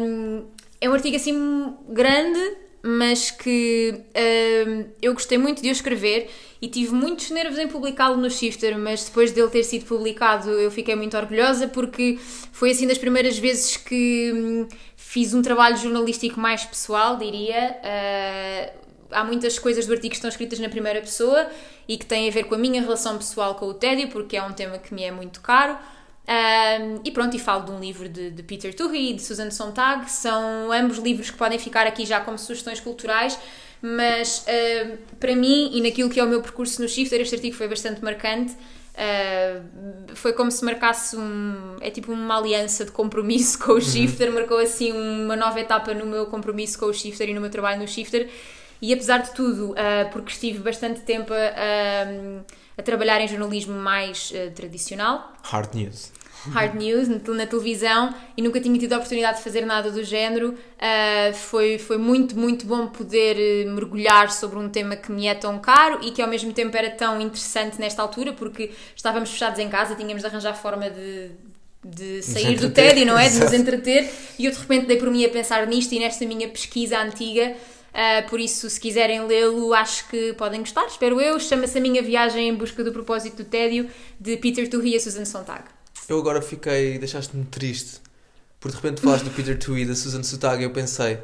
Um, 0.00 0.46
é 0.80 0.88
um 0.88 0.94
artigo 0.94 1.14
assim 1.16 1.76
grande, 1.88 2.56
mas 2.82 3.30
que 3.30 3.94
um, 4.66 4.84
eu 5.00 5.14
gostei 5.14 5.38
muito 5.38 5.62
de 5.62 5.68
o 5.68 5.72
escrever 5.72 6.28
e 6.60 6.66
tive 6.66 6.92
muitos 6.92 7.30
nervos 7.30 7.58
em 7.58 7.68
publicá-lo 7.68 8.16
no 8.16 8.28
Shifter, 8.28 8.76
mas 8.76 9.04
depois 9.04 9.30
dele 9.30 9.48
ter 9.48 9.62
sido 9.62 9.84
publicado 9.84 10.50
eu 10.50 10.70
fiquei 10.70 10.96
muito 10.96 11.16
orgulhosa 11.16 11.68
porque 11.68 12.18
foi 12.50 12.72
assim 12.72 12.86
das 12.86 12.98
primeiras 12.98 13.38
vezes 13.38 13.76
que 13.76 14.32
hum, 14.34 14.68
fiz 14.96 15.32
um 15.32 15.42
trabalho 15.42 15.76
jornalístico 15.76 16.40
mais 16.40 16.64
pessoal, 16.64 17.16
diria. 17.16 17.76
Uh, 17.82 18.82
há 19.12 19.24
muitas 19.24 19.58
coisas 19.58 19.86
do 19.86 19.92
artigo 19.92 20.10
que 20.10 20.16
estão 20.16 20.30
escritas 20.30 20.58
na 20.58 20.68
primeira 20.68 21.00
pessoa 21.00 21.48
e 21.86 21.96
que 21.96 22.06
têm 22.06 22.28
a 22.28 22.32
ver 22.32 22.44
com 22.44 22.54
a 22.54 22.58
minha 22.58 22.80
relação 22.80 23.16
pessoal 23.18 23.54
com 23.54 23.66
o 23.66 23.74
tédio, 23.74 24.08
porque 24.08 24.36
é 24.36 24.42
um 24.42 24.52
tema 24.52 24.78
que 24.78 24.92
me 24.94 25.04
é 25.04 25.10
muito 25.10 25.40
caro. 25.40 25.76
Um, 26.28 27.00
e 27.04 27.10
pronto, 27.10 27.36
e 27.36 27.38
falo 27.38 27.64
de 27.64 27.72
um 27.72 27.80
livro 27.80 28.08
de, 28.08 28.30
de 28.30 28.42
Peter 28.42 28.72
Turri 28.72 29.10
e 29.10 29.14
de 29.14 29.22
Susan 29.22 29.50
Sontag, 29.50 30.08
são 30.10 30.70
ambos 30.72 30.98
livros 30.98 31.30
que 31.30 31.36
podem 31.36 31.58
ficar 31.58 31.86
aqui 31.86 32.06
já 32.06 32.20
como 32.20 32.38
sugestões 32.38 32.78
culturais, 32.78 33.38
mas 33.80 34.46
uh, 34.46 34.98
para 35.18 35.34
mim 35.34 35.70
e 35.74 35.80
naquilo 35.80 36.08
que 36.08 36.20
é 36.20 36.24
o 36.24 36.28
meu 36.28 36.40
percurso 36.40 36.80
no 36.80 36.88
Shifter, 36.88 37.20
este 37.20 37.34
artigo 37.34 37.56
foi 37.56 37.66
bastante 37.66 38.02
marcante. 38.02 38.56
Uh, 38.92 40.14
foi 40.14 40.34
como 40.34 40.50
se 40.50 40.62
marcasse 40.64 41.16
um. 41.16 41.76
É 41.80 41.90
tipo 41.90 42.12
uma 42.12 42.36
aliança 42.36 42.84
de 42.84 42.92
compromisso 42.92 43.58
com 43.64 43.72
o 43.72 43.80
Shifter, 43.80 44.30
marcou 44.30 44.58
assim 44.58 44.92
uma 44.92 45.34
nova 45.34 45.58
etapa 45.58 45.92
no 45.94 46.06
meu 46.06 46.26
compromisso 46.26 46.78
com 46.78 46.86
o 46.86 46.94
Shifter 46.94 47.28
e 47.28 47.34
no 47.34 47.40
meu 47.40 47.50
trabalho 47.50 47.80
no 47.80 47.88
Shifter. 47.88 48.28
E 48.82 48.92
apesar 48.92 49.18
de 49.18 49.30
tudo, 49.30 49.70
uh, 49.70 50.10
porque 50.10 50.32
estive 50.32 50.58
bastante 50.58 51.02
tempo 51.02 51.32
a, 51.32 52.76
a, 52.76 52.82
trabalhar 52.82 53.20
em 53.20 53.28
jornalismo 53.28 53.78
mais 53.78 54.32
uh, 54.32 54.50
tradicional, 54.50 55.32
Hard 55.44 55.72
news. 55.72 56.10
hard 56.52 56.74
news 56.74 57.06
na, 57.06 57.46
televisão 57.46 58.12
e 58.36 58.42
nunca 58.42 58.60
tinha 58.60 58.76
tido 58.76 58.94
a 58.94 58.96
oportunidade 58.96 59.38
de 59.38 59.44
fazer 59.44 59.64
nada 59.64 59.88
do 59.88 60.02
género. 60.02 60.50
Uh, 60.50 61.32
foi, 61.32 61.78
foi 61.78 61.96
muito, 61.96 62.36
muito 62.36 62.66
bom 62.66 62.88
poder 62.88 63.36
eh, 63.38 63.70
mergulhar 63.70 64.32
sobre 64.32 64.58
um 64.58 64.68
tema 64.68 64.96
que 64.96 65.12
me 65.12 65.28
é 65.28 65.34
tão 65.36 65.60
caro 65.60 66.00
e 66.02 66.10
que 66.10 66.20
ao 66.20 66.26
mesmo 66.26 66.52
tempo 66.52 66.76
era 66.76 66.90
tão 66.90 67.20
interessante 67.20 67.78
nesta 67.78 68.02
altura 68.02 68.32
porque 68.32 68.72
estávamos 68.96 69.30
fechados 69.30 69.60
em 69.60 69.68
casa, 69.68 69.94
tínhamos 69.94 70.22
de 70.22 70.26
arranjar 70.26 70.54
forma 70.54 70.90
de, 70.90 71.30
de 71.84 72.20
sair 72.22 72.58
do 72.58 72.70
tédio, 72.70 73.06
não 73.06 73.16
é? 73.16 73.28
De 73.28 73.38
nos 73.38 73.52
entreter 73.52 74.10
e 74.40 74.46
eu 74.46 74.50
de 74.50 74.58
repente 74.58 74.86
dei 74.86 74.96
por 74.96 75.08
mim 75.08 75.24
a 75.24 75.28
pensar 75.28 75.64
nisto 75.68 75.92
e 75.92 76.00
nesta 76.00 76.26
minha 76.26 76.48
pesquisa 76.48 77.00
antiga. 77.00 77.54
Uh, 77.92 78.28
por 78.30 78.40
isso, 78.40 78.70
se 78.70 78.80
quiserem 78.80 79.26
lê-lo, 79.26 79.74
acho 79.74 80.08
que 80.08 80.32
podem 80.34 80.60
gostar, 80.60 80.86
espero 80.86 81.20
eu. 81.20 81.38
Chama-se 81.38 81.76
A 81.76 81.80
Minha 81.80 82.02
Viagem 82.02 82.48
em 82.48 82.54
Busca 82.54 82.82
do 82.82 82.90
Propósito 82.90 83.36
do 83.38 83.44
Tédio, 83.44 83.86
de 84.18 84.36
Peter 84.38 84.68
Turri 84.68 84.92
e 84.92 84.96
a 84.96 85.00
Susan 85.00 85.24
Sontag. 85.26 85.64
Eu 86.08 86.18
agora 86.18 86.40
fiquei, 86.40 86.98
deixaste-me 86.98 87.44
triste, 87.44 88.00
porque 88.58 88.76
de 88.76 88.82
repente 88.82 89.02
falaste 89.02 89.24
do 89.24 89.30
Peter 89.30 89.58
Tui 89.58 89.82
e 89.82 89.86
da 89.86 89.94
Susan 89.94 90.22
Sontag 90.22 90.60
e 90.62 90.64
eu 90.64 90.70
pensei 90.70 91.18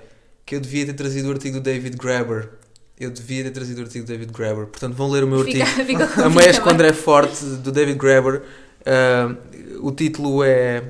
que 0.45 0.55
eu 0.57 0.61
devia 0.61 0.85
ter 0.87 0.93
trazido 0.93 1.29
o 1.29 1.33
artigo 1.33 1.59
do 1.59 1.63
David 1.63 1.97
Graeber. 1.97 2.51
Eu 3.01 3.11
devia 3.11 3.45
ter 3.45 3.51
trazido 3.51 3.81
o 3.81 3.85
artigo 3.85 4.05
do 4.05 4.09
David 4.09 4.33
Graeber. 4.33 4.67
Portanto, 4.67 4.95
vão 4.95 5.09
ler 5.11 5.25
o 5.25 5.27
meu 5.27 5.45
Fica- 5.45 5.65
artigo. 5.65 5.87
fica 5.87 6.23
A 6.25 6.29
Meias 6.29 6.59
com. 6.59 6.69
André 6.69 6.93
Forte, 6.93 7.45
do 7.45 7.73
David 7.73 7.97
Graeber. 7.99 8.43
Ah, 8.85 9.35
o 9.81 9.91
título 9.93 10.43
é 10.45 10.83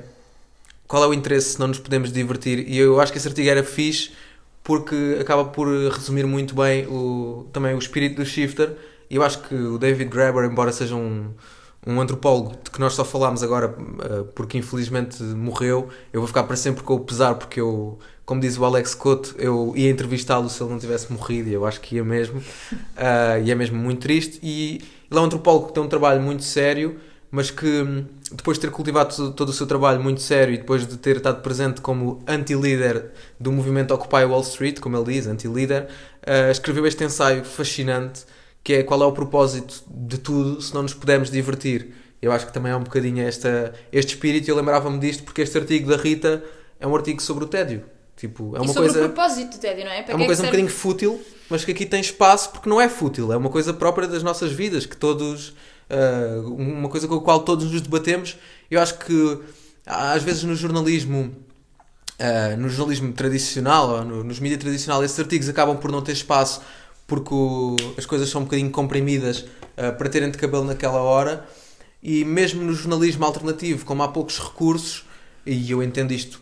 Qual 0.87 1.03
é 1.03 1.07
o 1.07 1.13
interesse 1.13 1.51
se 1.53 1.59
não 1.59 1.67
nos 1.67 1.79
podemos 1.79 2.11
divertir? 2.11 2.67
E 2.67 2.77
eu 2.77 2.99
acho 2.99 3.11
que 3.11 3.17
esse 3.17 3.27
artigo 3.27 3.47
era 3.49 3.63
fixe 3.63 4.11
porque 4.63 5.17
acaba 5.19 5.45
por 5.45 5.67
resumir 5.67 6.25
muito 6.25 6.55
bem 6.55 6.85
o, 6.87 7.47
também 7.51 7.73
o 7.73 7.79
espírito 7.79 8.17
do 8.17 8.25
Shifter. 8.25 8.75
E 9.09 9.15
eu 9.15 9.23
acho 9.23 9.41
que 9.41 9.55
o 9.55 9.77
David 9.77 10.09
Graeber, 10.09 10.43
embora 10.43 10.71
seja 10.71 10.95
um, 10.95 11.33
um 11.85 11.99
antropólogo 11.99 12.55
de 12.63 12.69
que 12.69 12.79
nós 12.79 12.93
só 12.93 13.03
falámos 13.03 13.41
agora 13.41 13.75
ah, 14.01 14.25
porque 14.35 14.57
infelizmente 14.57 15.23
morreu, 15.23 15.89
eu 16.13 16.21
vou 16.21 16.27
ficar 16.27 16.43
para 16.43 16.55
sempre 16.55 16.83
com 16.83 16.93
o 16.95 16.99
pesar 16.99 17.35
porque 17.35 17.59
eu, 17.59 17.97
como 18.25 18.41
diz 18.41 18.57
o 18.57 18.65
Alex 18.65 18.93
Couto, 18.93 19.33
eu 19.37 19.73
ia 19.75 19.89
entrevistá-lo 19.89 20.49
se 20.49 20.61
ele 20.61 20.71
não 20.71 20.79
tivesse 20.79 21.11
morrido 21.11 21.49
e 21.49 21.53
eu 21.53 21.65
acho 21.65 21.81
que 21.81 21.95
ia 21.95 22.03
mesmo. 22.03 22.41
Ah, 22.95 23.39
e 23.43 23.49
é 23.49 23.55
mesmo 23.55 23.77
muito 23.77 24.01
triste. 24.01 24.39
E 24.43 24.81
ele 25.09 25.19
é 25.19 25.21
um 25.21 25.25
antropólogo 25.25 25.67
que 25.67 25.73
tem 25.73 25.81
um 25.81 25.87
trabalho 25.87 26.21
muito 26.21 26.43
sério, 26.43 26.99
mas 27.31 27.51
que 27.51 27.65
hum, 27.65 28.05
depois 28.31 28.57
de 28.57 28.61
ter 28.61 28.71
cultivado 28.71 29.31
todo, 29.31 29.49
o 29.49 29.53
seu 29.53 29.67
trabalho 29.67 30.01
muito 30.01 30.21
sério 30.21 30.53
e 30.53 30.57
depois 30.57 30.87
de 30.87 30.97
ter 30.97 31.17
estado 31.17 31.41
presente 31.41 31.81
como 31.81 32.23
anti-líder 32.27 33.11
do 33.39 33.51
movimento 33.51 33.93
Occupy 33.93 34.23
Wall 34.23 34.41
Street, 34.41 34.79
como 34.79 34.97
ele 34.97 35.13
diz, 35.13 35.27
anti-líder, 35.27 35.87
ah, 36.25 36.51
escreveu 36.51 36.85
este 36.85 37.03
ensaio 37.03 37.43
fascinante 37.43 38.25
que 38.63 38.73
é 38.73 38.83
qual 38.83 39.01
é 39.01 39.05
o 39.05 39.11
propósito 39.11 39.83
de 39.87 40.17
tudo 40.17 40.61
se 40.61 40.73
não 40.73 40.83
nos 40.83 40.93
pudermos 40.93 41.31
divertir. 41.31 41.93
Eu 42.21 42.31
acho 42.31 42.45
que 42.45 42.53
também 42.53 42.71
é 42.71 42.75
um 42.75 42.83
bocadinho 42.83 43.25
esta, 43.25 43.73
este 43.91 44.13
espírito 44.13 44.47
e 44.47 44.51
eu 44.51 44.55
lembrava-me 44.55 44.99
disto 44.99 45.23
porque 45.23 45.41
este 45.41 45.57
artigo 45.57 45.89
da 45.89 45.97
Rita 45.97 46.43
é 46.79 46.85
um 46.85 46.95
artigo 46.95 47.21
sobre 47.21 47.45
o 47.45 47.47
tédio. 47.47 47.83
Tipo, 48.17 48.55
é 48.55 48.59
e 48.59 48.61
uma 48.61 48.73
sobre 48.73 48.91
coisa 48.91 49.05
o 49.05 49.09
propósito 49.09 49.55
do 49.55 49.61
tédio, 49.61 49.85
não 49.85 49.91
é? 49.91 50.03
Para 50.03 50.13
é 50.13 50.15
uma 50.17 50.25
coisa 50.25 50.41
um 50.41 50.45
que 50.45 50.51
serve? 50.51 50.63
bocadinho 50.63 50.69
fútil, 50.69 51.21
mas 51.49 51.63
que 51.63 51.71
aqui 51.71 51.85
tem 51.85 52.01
espaço 52.01 52.49
porque 52.51 52.67
não 52.67 52.81
é 52.81 52.89
fútil, 52.89 53.31
é 53.31 53.37
uma 53.37 53.49
coisa 53.49 53.73
própria 53.73 54.07
das 54.07 54.21
nossas 54.21 54.51
vidas, 54.51 54.85
que 54.85 54.97
todos. 54.97 55.53
Ah, 55.89 56.41
uma 56.47 56.89
coisa 56.89 57.07
com 57.07 57.15
a 57.15 57.21
qual 57.21 57.39
todos 57.41 57.71
nos 57.71 57.81
debatemos. 57.81 58.37
Eu 58.69 58.81
acho 58.81 58.97
que 58.99 59.39
às 59.85 60.23
vezes 60.23 60.43
no 60.43 60.55
jornalismo. 60.55 61.33
ah, 62.19 62.55
no 62.57 62.69
jornalismo 62.69 63.13
tradicional 63.13 63.89
ou 63.89 64.03
no- 64.05 64.23
nos 64.23 64.39
mídias 64.39 64.59
tradicional 64.61 65.03
esses 65.03 65.19
artigos 65.19 65.47
acabam 65.49 65.77
por 65.77 65.91
não 65.91 66.01
ter 66.01 66.11
espaço 66.13 66.61
porque 67.07 67.33
o- 67.33 67.75
as 67.97 68.05
coisas 68.05 68.29
são 68.29 68.41
um 68.41 68.43
bocadinho 68.43 68.69
comprimidas 68.71 69.45
ah, 69.77 69.91
para 69.93 70.09
terem 70.09 70.29
de 70.29 70.37
cabelo 70.37 70.65
naquela 70.65 70.99
hora 71.01 71.45
e 72.03 72.25
mesmo 72.25 72.61
no 72.63 72.73
jornalismo 72.73 73.23
alternativo 73.25 73.85
como 73.85 74.03
há 74.03 74.07
poucos 74.09 74.37
recursos 74.39 75.05
e 75.45 75.71
eu 75.71 75.81
entendo 75.81 76.11
isto 76.13 76.41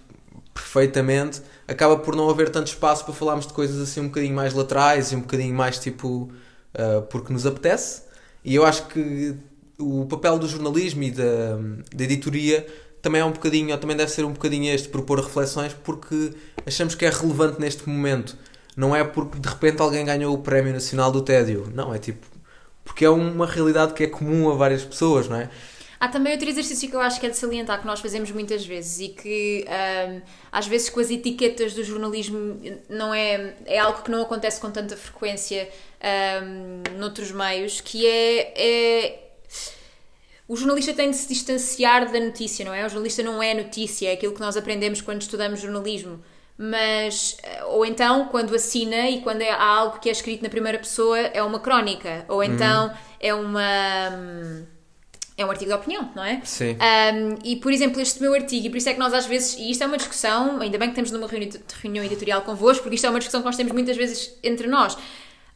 perfeitamente, 0.54 1.42
acaba 1.68 1.98
por 1.98 2.16
não 2.16 2.30
haver 2.30 2.50
tanto 2.50 2.68
espaço 2.68 3.06
para 3.06 3.14
falarmos 3.14 3.46
de 3.48 3.54
coisas 3.54 3.80
assim 3.80 4.00
um 4.02 4.08
bocadinho 4.08 4.36
mais 4.36 4.54
laterais 4.54 5.12
e 5.12 5.16
um 5.16 5.22
bocadinho 5.22 5.54
mais 5.54 5.78
tipo 5.80 6.32
uh, 6.74 7.02
porque 7.10 7.32
nos 7.32 7.46
apetece. 7.46 8.02
E 8.48 8.56
eu 8.56 8.66
acho 8.66 8.88
que 8.88 9.36
o 9.78 10.06
papel 10.06 10.40
do 10.40 10.48
jornalismo 10.48 11.04
e 11.04 11.12
da, 11.12 11.58
da 11.94 12.04
editoria 12.06 12.66
também 13.02 13.20
é 13.20 13.26
um 13.26 13.34
bocadinho, 13.34 13.74
ou 13.74 13.78
também 13.78 13.98
deve 13.98 14.10
ser 14.10 14.24
um 14.24 14.32
bocadinho 14.32 14.74
este, 14.74 14.88
propor 14.88 15.20
reflexões, 15.20 15.74
porque 15.74 16.32
achamos 16.66 16.96
que 16.96 17.06
é 17.06 17.10
relevante 17.10 17.60
neste 17.60 17.88
momento. 17.90 18.38
Não 18.78 18.96
é 18.96 19.04
porque 19.04 19.38
de 19.38 19.50
repente 19.50 19.82
alguém 19.82 20.06
ganhou 20.06 20.34
o 20.34 20.38
Prémio 20.38 20.72
Nacional 20.72 21.12
do 21.12 21.22
Tédio. 21.22 21.70
Não, 21.76 21.94
é 21.94 22.00
tipo. 22.00 22.26
Porque 22.86 23.04
é 23.04 23.10
uma 23.10 23.46
realidade 23.46 23.94
que 23.94 24.06
é 24.06 24.08
comum 24.08 24.50
a 24.50 24.56
várias 24.56 24.86
pessoas, 24.86 25.28
não 25.28 25.36
é? 25.36 25.50
Há 26.00 26.08
também 26.08 26.34
outro 26.34 26.48
exercício 26.48 26.90
que 26.90 26.96
eu 26.96 27.02
acho 27.02 27.20
que 27.20 27.26
é 27.26 27.30
de 27.30 27.38
salientar, 27.38 27.80
que 27.82 27.88
nós 27.88 28.00
fazemos 28.00 28.30
muitas 28.32 28.66
vezes 28.66 29.00
e 29.00 29.10
que 29.10 29.66
ahm, 29.68 30.22
às 30.52 30.68
vezes 30.68 30.90
com 30.90 31.00
as 31.00 31.10
etiquetas 31.10 31.74
do 31.74 31.84
jornalismo 31.84 32.60
não 32.90 33.14
é, 33.14 33.56
é 33.66 33.80
algo 33.80 34.04
que 34.04 34.12
não 34.12 34.22
acontece 34.22 34.62
com 34.62 34.70
tanta 34.70 34.96
frequência 34.96 35.68
ahm, 36.02 36.98
noutros 37.00 37.32
meios, 37.32 37.82
que 37.82 38.06
é, 38.06 38.54
é 38.56 39.20
o 40.48 40.56
jornalista 40.56 40.94
tem 40.94 41.10
de 41.12 41.18
se 41.18 41.28
distanciar 41.28 42.10
da 42.12 42.20
notícia, 42.20 42.64
não 42.64 42.74
é? 42.74 42.86
O 42.86 42.90
jornalista 42.90 43.22
não 43.22 43.44
é 43.44 43.54
notícia, 43.54 44.10
é 44.10 44.14
aquilo 44.14 44.34
que 44.34 44.40
nós 44.40 44.56
aprendemos 44.56 45.02
quando 45.02 45.22
estudamos 45.22 45.60
jornalismo. 45.60 46.24
Mas, 46.58 47.38
eh, 47.44 47.64
ou 47.66 47.86
então, 47.86 48.30
quando 48.30 48.56
assina 48.56 49.10
e 49.10 49.22
quando 49.22 49.42
é- 49.42 49.52
há 49.52 49.64
algo 49.64 50.00
que 50.00 50.10
é 50.10 50.12
escrito 50.12 50.42
na 50.42 50.50
primeira 50.50 50.80
pessoa, 50.80 51.20
é 51.20 51.44
uma 51.44 51.60
crónica, 51.60 52.26
ou 52.30 52.42
então 52.44 52.92
é 53.20 53.34
uma. 53.34 54.66
É 55.38 55.46
um 55.46 55.52
artigo 55.52 55.70
de 55.70 55.78
opinião, 55.78 56.10
não 56.16 56.24
é? 56.24 56.42
Sim. 56.44 56.74
Um, 56.74 57.38
e, 57.44 57.58
por 57.58 57.72
exemplo, 57.72 58.02
este 58.02 58.20
meu 58.20 58.34
artigo, 58.34 58.66
e 58.66 58.70
por 58.72 58.78
isso 58.78 58.90
é 58.90 58.94
que 58.94 59.00
nós 59.00 59.14
às 59.14 59.28
vezes, 59.28 59.56
e 59.58 59.70
isto 59.70 59.84
é 59.84 59.88
uma 59.88 59.98
discussão, 59.98 60.60
ainda 60.60 60.80
bem 60.80 60.90
que 60.90 60.96
temos 60.96 61.12
numa 61.12 61.28
reuni- 61.28 61.52
reunião 61.84 62.04
editorial 62.04 62.42
convosco, 62.42 62.82
porque 62.82 62.96
isto 62.96 63.06
é 63.06 63.10
uma 63.12 63.20
discussão 63.20 63.42
que 63.42 63.46
nós 63.46 63.56
temos 63.56 63.72
muitas 63.72 63.96
vezes 63.96 64.34
entre 64.44 64.66
nós. 64.68 64.98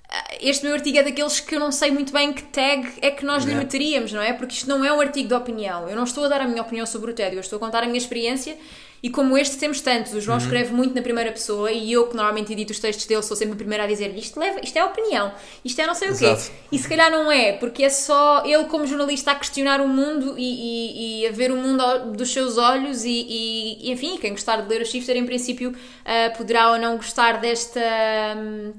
Ah, 0.07 0.23
Este 0.39 0.65
meu 0.65 0.73
artigo 0.75 0.99
é 0.99 1.03
daqueles 1.03 1.39
que 1.39 1.55
eu 1.55 1.59
não 1.59 1.71
sei 1.71 1.89
muito 1.89 2.13
bem 2.13 2.31
que 2.31 2.43
tag 2.43 2.87
é 3.01 3.09
que 3.09 3.25
nós 3.25 3.43
lhe 3.43 3.55
meteríamos, 3.55 4.11
não 4.13 4.21
é? 4.21 4.33
Porque 4.33 4.53
isto 4.53 4.69
não 4.69 4.85
é 4.85 4.93
um 4.93 5.01
artigo 5.01 5.27
de 5.27 5.33
opinião. 5.33 5.89
Eu 5.89 5.95
não 5.95 6.03
estou 6.03 6.25
a 6.25 6.27
dar 6.27 6.41
a 6.41 6.47
minha 6.47 6.61
opinião 6.61 6.85
sobre 6.85 7.09
o 7.09 7.13
tédio, 7.15 7.37
eu 7.37 7.41
estou 7.41 7.57
a 7.57 7.59
contar 7.59 7.81
a 7.81 7.85
minha 7.87 7.97
experiência. 7.97 8.55
E 9.03 9.09
como 9.09 9.35
este 9.35 9.57
temos 9.57 9.81
tantos, 9.81 10.13
o 10.13 10.21
João 10.21 10.37
escreve 10.45 10.71
muito 10.73 10.93
na 10.93 11.01
primeira 11.01 11.31
pessoa 11.31 11.71
e 11.71 11.91
eu, 11.91 12.05
que 12.07 12.15
normalmente 12.15 12.51
edito 12.53 12.71
os 12.71 12.77
textos 12.79 13.07
dele, 13.07 13.23
sou 13.23 13.35
sempre 13.35 13.53
a 13.53 13.57
primeira 13.57 13.83
a 13.83 13.87
dizer 13.87 14.15
isto, 14.15 14.39
leva, 14.39 14.59
isto 14.63 14.77
é 14.77 14.83
opinião, 14.85 15.31
isto 15.65 15.81
é 15.81 15.87
não 15.87 15.95
sei 15.95 16.09
o 16.09 16.11
quê. 16.17 16.25
E 16.71 16.77
se 16.77 16.87
calhar 16.87 17.09
não 17.09 17.31
é, 17.31 17.53
porque 17.53 17.83
é 17.83 17.89
só 17.89 18.45
ele, 18.45 18.65
como 18.65 18.85
jornalista, 18.85 19.31
a 19.31 19.35
questionar 19.35 19.81
o 19.81 19.87
mundo 19.87 20.35
e, 20.37 20.43
e- 20.43 21.21
e 21.23 21.27
a 21.27 21.31
ver 21.31 21.51
o 21.51 21.57
mundo 21.57 21.83
dos 22.15 22.31
seus 22.31 22.59
olhos. 22.59 23.03
E, 23.03 23.09
e- 23.27 23.91
enfim, 23.91 24.17
quem 24.17 24.31
gostar 24.31 24.57
de 24.61 24.69
ler 24.69 24.81
o 24.81 24.85
Shifter, 24.85 25.17
em 25.17 25.25
princípio, 25.25 25.73
ah, 26.05 26.29
poderá 26.37 26.69
ou 26.71 26.77
não 26.77 26.95
gostar 26.97 27.39
desta. 27.41 27.79
hum, 28.37 28.73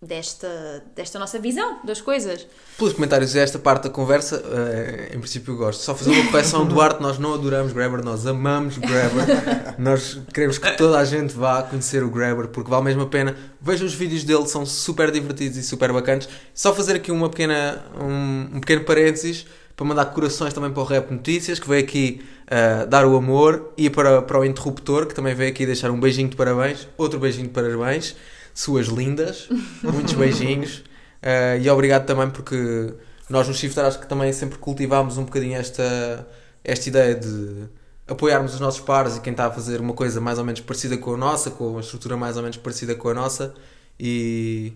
desta, 0.00 0.84
desta 0.94 1.18
nossa 1.18 1.38
visão 1.38 1.78
das 1.82 2.00
coisas. 2.00 2.46
Pelos 2.76 2.92
comentários 2.92 3.32
desta 3.32 3.58
parte 3.58 3.84
da 3.84 3.90
conversa, 3.90 4.42
eh, 4.44 5.12
em 5.14 5.18
princípio 5.18 5.54
eu 5.54 5.56
gosto. 5.56 5.80
Só 5.80 5.94
fazer 5.94 6.10
uma 6.10 6.30
correção, 6.30 6.64
Duarte, 6.68 7.00
nós 7.00 7.18
não 7.18 7.34
adoramos 7.34 7.72
Grabber, 7.72 8.04
nós 8.04 8.26
amamos 8.26 8.76
Grabber. 8.78 9.74
nós 9.78 10.20
queremos 10.32 10.58
que 10.58 10.76
toda 10.76 10.98
a 10.98 11.04
gente 11.04 11.34
vá 11.34 11.62
conhecer 11.62 12.02
o 12.02 12.10
Grabber, 12.10 12.48
porque 12.48 12.70
vale 12.70 12.84
mesmo 12.84 13.02
a 13.02 13.06
pena. 13.06 13.36
Vejam 13.60 13.86
os 13.86 13.94
vídeos 13.94 14.22
dele, 14.22 14.46
são 14.46 14.66
super 14.66 15.10
divertidos 15.10 15.56
e 15.56 15.62
super 15.62 15.92
bacanas. 15.92 16.28
Só 16.54 16.74
fazer 16.74 16.96
aqui 16.96 17.10
uma 17.10 17.30
pequena, 17.30 17.82
um, 17.98 18.56
um 18.56 18.60
pequeno 18.60 18.84
parênteses 18.84 19.46
para 19.74 19.86
mandar 19.86 20.06
corações 20.06 20.54
também 20.54 20.70
para 20.70 20.82
o 20.82 20.84
Rap 20.86 21.10
Notícias, 21.10 21.58
que 21.58 21.68
veio 21.68 21.84
aqui 21.84 22.22
uh, 22.46 22.86
dar 22.86 23.06
o 23.06 23.14
amor, 23.14 23.72
e 23.76 23.90
para, 23.90 24.22
para 24.22 24.40
o 24.40 24.44
Interruptor, 24.44 25.06
que 25.06 25.14
também 25.14 25.34
veio 25.34 25.50
aqui 25.50 25.66
deixar 25.66 25.90
um 25.90 26.00
beijinho 26.00 26.30
de 26.30 26.36
parabéns, 26.36 26.88
outro 26.96 27.20
beijinho 27.20 27.46
de 27.46 27.52
parabéns, 27.52 28.16
suas 28.56 28.86
lindas, 28.86 29.48
muitos 29.82 30.14
beijinhos, 30.14 30.78
uh, 31.22 31.60
e 31.60 31.68
obrigado 31.68 32.06
também 32.06 32.30
porque 32.30 32.94
nós 33.28 33.46
no 33.46 33.52
Shifter 33.52 33.84
acho 33.84 34.00
que 34.00 34.08
também 34.08 34.32
sempre 34.32 34.56
cultivámos 34.58 35.18
um 35.18 35.24
bocadinho 35.24 35.58
esta, 35.58 36.26
esta 36.64 36.88
ideia 36.88 37.14
de 37.14 37.68
apoiarmos 38.08 38.54
os 38.54 38.60
nossos 38.60 38.80
pares 38.80 39.18
e 39.18 39.20
quem 39.20 39.32
está 39.32 39.46
a 39.46 39.50
fazer 39.50 39.78
uma 39.78 39.92
coisa 39.92 40.22
mais 40.22 40.38
ou 40.38 40.44
menos 40.44 40.62
parecida 40.62 40.96
com 40.96 41.12
a 41.12 41.16
nossa, 41.18 41.50
com 41.50 41.68
uma 41.68 41.80
estrutura 41.80 42.16
mais 42.16 42.38
ou 42.38 42.42
menos 42.42 42.56
parecida 42.56 42.94
com 42.94 43.10
a 43.10 43.14
nossa, 43.14 43.52
e... 44.00 44.72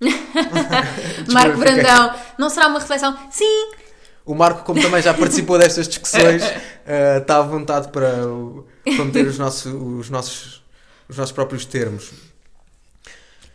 Marco 1.30 1.58
Brandão, 1.58 2.14
não 2.38 2.48
será 2.48 2.68
uma 2.68 2.78
reflexão? 2.78 3.16
Sim, 3.30 3.70
o 4.24 4.34
Marco, 4.34 4.64
como 4.64 4.80
também 4.80 5.02
já 5.02 5.12
participou 5.12 5.58
destas 5.58 5.86
discussões, 5.86 6.42
uh, 6.42 7.20
está 7.20 7.36
à 7.36 7.42
vontade 7.42 7.88
para, 7.92 8.16
para 8.96 9.04
meter 9.04 9.26
os 9.26 9.38
nossos, 9.38 9.70
os, 9.72 10.08
nossos, 10.08 10.64
os 11.06 11.18
nossos 11.18 11.32
próprios 11.32 11.66
termos. 11.66 12.31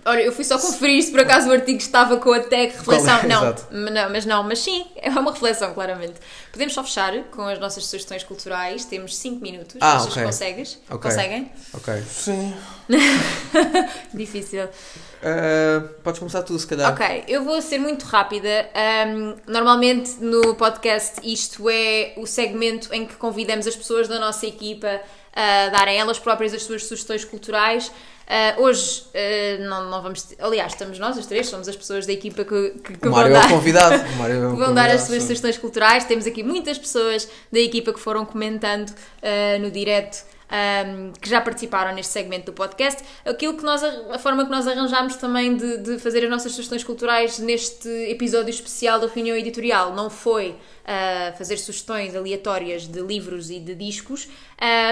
Olha, 0.08 0.22
eu 0.22 0.32
fui 0.32 0.45
só 0.45 0.58
conferir 0.58 1.03
se 1.03 1.12
por 1.12 1.20
acaso 1.20 1.49
o 1.49 1.51
artigo 1.51 1.78
estava 1.78 2.16
com 2.16 2.32
a 2.32 2.39
tag 2.39 2.68
reflexão. 2.68 3.18
É? 3.20 3.28
Não, 3.28 3.91
não, 3.91 4.10
mas 4.10 4.26
não, 4.26 4.41
mas 4.41 4.60
sim, 4.60 4.86
é 4.95 5.10
uma 5.10 5.34
reflexão, 5.34 5.74
claramente. 5.74 6.14
Podemos 6.49 6.74
só 6.74 6.82
fechar 6.82 7.24
com 7.26 7.41
as 7.41 7.60
nossas 7.60 7.86
sugestões 7.86 8.24
culturais. 8.24 8.86
Temos 8.86 9.18
5 9.18 9.41
minutos. 9.41 9.76
Ah, 9.82 10.01
ok. 10.01 10.14
que 10.14 10.24
consegues? 10.24 10.80
Ok. 10.89 11.12
Conseguem? 11.12 11.51
Ok. 11.74 12.01
Sim. 12.10 12.55
Difícil. 14.14 14.64
Uh, 14.66 15.89
podes 16.01 16.20
começar 16.20 16.41
tu, 16.43 16.58
se 16.58 16.66
calhar. 16.66 16.93
Ok, 16.93 17.26
eu 17.28 17.43
vou 17.43 17.62
ser 17.62 17.78
muito 17.78 18.03
rápida. 18.05 18.70
Um, 19.08 19.36
normalmente 19.45 20.22
no 20.22 20.55
podcast 20.55 21.20
isto 21.22 21.70
é 21.70 22.14
o 22.16 22.26
segmento 22.26 22.93
em 22.93 23.05
que 23.05 23.16
convidamos 23.16 23.68
as 23.68 23.76
pessoas 23.76 24.08
da 24.08 24.20
nossa 24.20 24.45
equipa 24.45 25.01
a 25.34 25.70
darem 25.70 25.99
elas 25.99 26.18
próprias 26.18 26.53
as 26.53 26.64
suas 26.64 26.86
sugestões 26.86 27.26
culturais. 27.26 27.91
Uh, 28.28 28.61
hoje 28.61 29.03
uh, 29.13 29.63
não, 29.69 29.89
não 29.89 30.01
vamos. 30.01 30.36
Aliás, 30.38 30.73
estamos 30.73 30.99
nós, 30.99 31.17
as 31.17 31.25
três, 31.25 31.47
somos 31.47 31.65
as 31.69 31.78
pessoas 31.78 32.05
da 32.05 32.11
equipa 32.11 32.43
que, 32.43 32.71
que, 32.84 32.97
que 32.97 33.07
O 33.07 33.11
vão 33.11 33.21
é 33.21 33.30
dar. 33.30 33.45
o 33.45 33.49
convidado. 33.55 33.93
É 33.95 33.97
vão 33.99 34.73
dar 34.73 34.89
as 34.89 34.91
convidado, 34.91 35.07
suas 35.07 35.21
sugestões 35.23 35.57
culturais. 35.57 36.03
Temos 36.03 36.28
aqui 36.28 36.43
muitas 36.43 36.78
pessoas 36.78 37.28
da 37.51 37.59
equipa 37.59 37.93
que 37.93 37.99
foram 37.99 38.25
comentando 38.25 38.89
uh, 38.89 39.59
no 39.61 39.71
direto. 39.71 40.25
Um, 40.48 41.12
que 41.14 41.30
já 41.30 41.41
participaram 41.41 41.93
neste 41.93 42.14
segmento 42.14 42.48
do 42.48 42.54
podcast, 42.54 43.04
aquilo 43.26 43.56
que 43.56 43.64
nós, 43.64 43.84
a 43.84 44.18
forma 44.20 44.45
que 44.45 44.52
nós 44.52 44.68
arranjámos 44.68 45.16
também 45.16 45.56
de, 45.56 45.78
de 45.78 46.00
fazer 46.00 46.24
as 46.24 46.30
nossas 46.30 46.52
sugestões 46.54 46.84
culturais 46.84 47.39
neste 47.39 47.89
episódio 48.10 48.50
especial 48.50 49.00
da 49.00 49.08
reunião 49.08 49.36
editorial. 49.36 49.93
Não 49.93 50.10
foi 50.10 50.52
uh, 50.52 51.38
fazer 51.38 51.58
sugestões 51.58 52.16
aleatórias 52.16 52.88
de 52.88 53.02
livros 53.02 53.50
e 53.50 53.60
de 53.60 53.76
discos, 53.76 54.28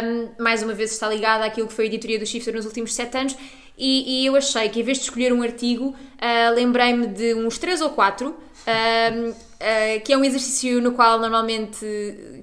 um, 0.04 0.44
mais 0.44 0.62
uma 0.62 0.74
vez 0.74 0.92
está 0.92 1.08
ligada 1.08 1.46
àquilo 1.46 1.68
que 1.68 1.74
foi 1.74 1.86
a 1.86 1.88
editoria 1.88 2.20
do 2.20 2.26
Shifter 2.26 2.54
nos 2.54 2.66
últimos 2.66 2.94
sete 2.94 3.18
anos. 3.18 3.36
E, 3.78 4.22
e 4.22 4.26
eu 4.26 4.36
achei 4.38 4.70
que 4.70 4.80
em 4.80 4.84
vez 4.84 5.00
de 5.00 5.04
escolher 5.04 5.34
um 5.34 5.42
artigo, 5.42 5.88
uh, 5.88 6.54
lembrei-me 6.54 7.08
de 7.08 7.34
uns 7.34 7.58
três 7.58 7.82
ou 7.82 7.90
quatro 7.90 8.34
um, 8.66 9.34
uh, 9.56 10.04
que 10.04 10.14
é 10.14 10.18
um 10.18 10.24
exercício 10.24 10.82
no 10.82 10.94
qual 10.94 11.20
normalmente, 11.20 11.80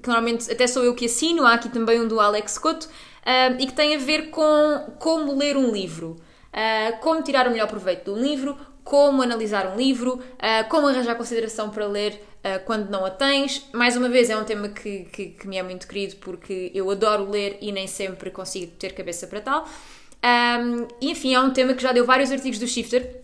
que 0.03 0.07
normalmente 0.07 0.51
até 0.51 0.67
sou 0.67 0.85
eu 0.85 0.95
que 0.95 1.07
assino, 1.07 1.47
há 1.47 1.55
aqui 1.55 1.69
também 1.69 2.01
um 2.01 2.09
do 2.09 2.21
Alex 2.21 2.59
Couto, 2.59 2.89
um, 3.27 3.61
e 3.61 3.67
que 3.67 3.73
tem 3.73 3.95
a 3.95 3.99
ver 3.99 4.31
com 4.31 4.95
como 4.99 5.37
ler 5.37 5.57
um 5.57 5.71
livro, 5.71 6.17
uh, 6.53 7.01
como 7.01 7.23
tirar 7.23 7.47
o 7.47 7.51
melhor 7.51 7.69
proveito 7.69 8.05
de 8.05 8.11
um 8.11 8.23
livro, 8.23 8.57
como 8.85 9.23
analisar 9.23 9.67
um 9.73 9.77
livro, 9.77 10.15
uh, 10.15 10.69
como 10.69 10.89
arranjar 10.89 11.15
consideração 11.15 11.71
para 11.71 11.87
ler 11.87 12.21
uh, 12.39 12.65
quando 12.65 12.91
não 12.91 13.05
a 13.05 13.11
tens. 13.11 13.67
Mais 13.73 13.97
uma 13.97 14.09
vez, 14.09 14.29
é 14.29 14.37
um 14.37 14.45
tema 14.45 14.69
que, 14.69 15.05
que, 15.05 15.27
que 15.27 15.49
me 15.49 15.57
é 15.57 15.63
muito 15.63 15.87
querido 15.87 16.17
porque 16.17 16.71
eu 16.75 16.91
adoro 16.91 17.31
ler 17.31 17.59
e 17.61 17.71
nem 17.71 17.87
sempre 17.87 18.31
consigo 18.31 18.73
ter 18.73 18.93
cabeça 18.93 19.27
para 19.27 19.41
tal. 19.41 19.69
Um, 20.25 20.87
enfim, 21.01 21.35
é 21.35 21.41
um 21.41 21.51
tema 21.51 21.75
que 21.75 21.83
já 21.83 21.93
deu 21.93 22.05
vários 22.05 22.31
artigos 22.31 22.59
do 22.59 22.67
Shifter, 22.67 23.22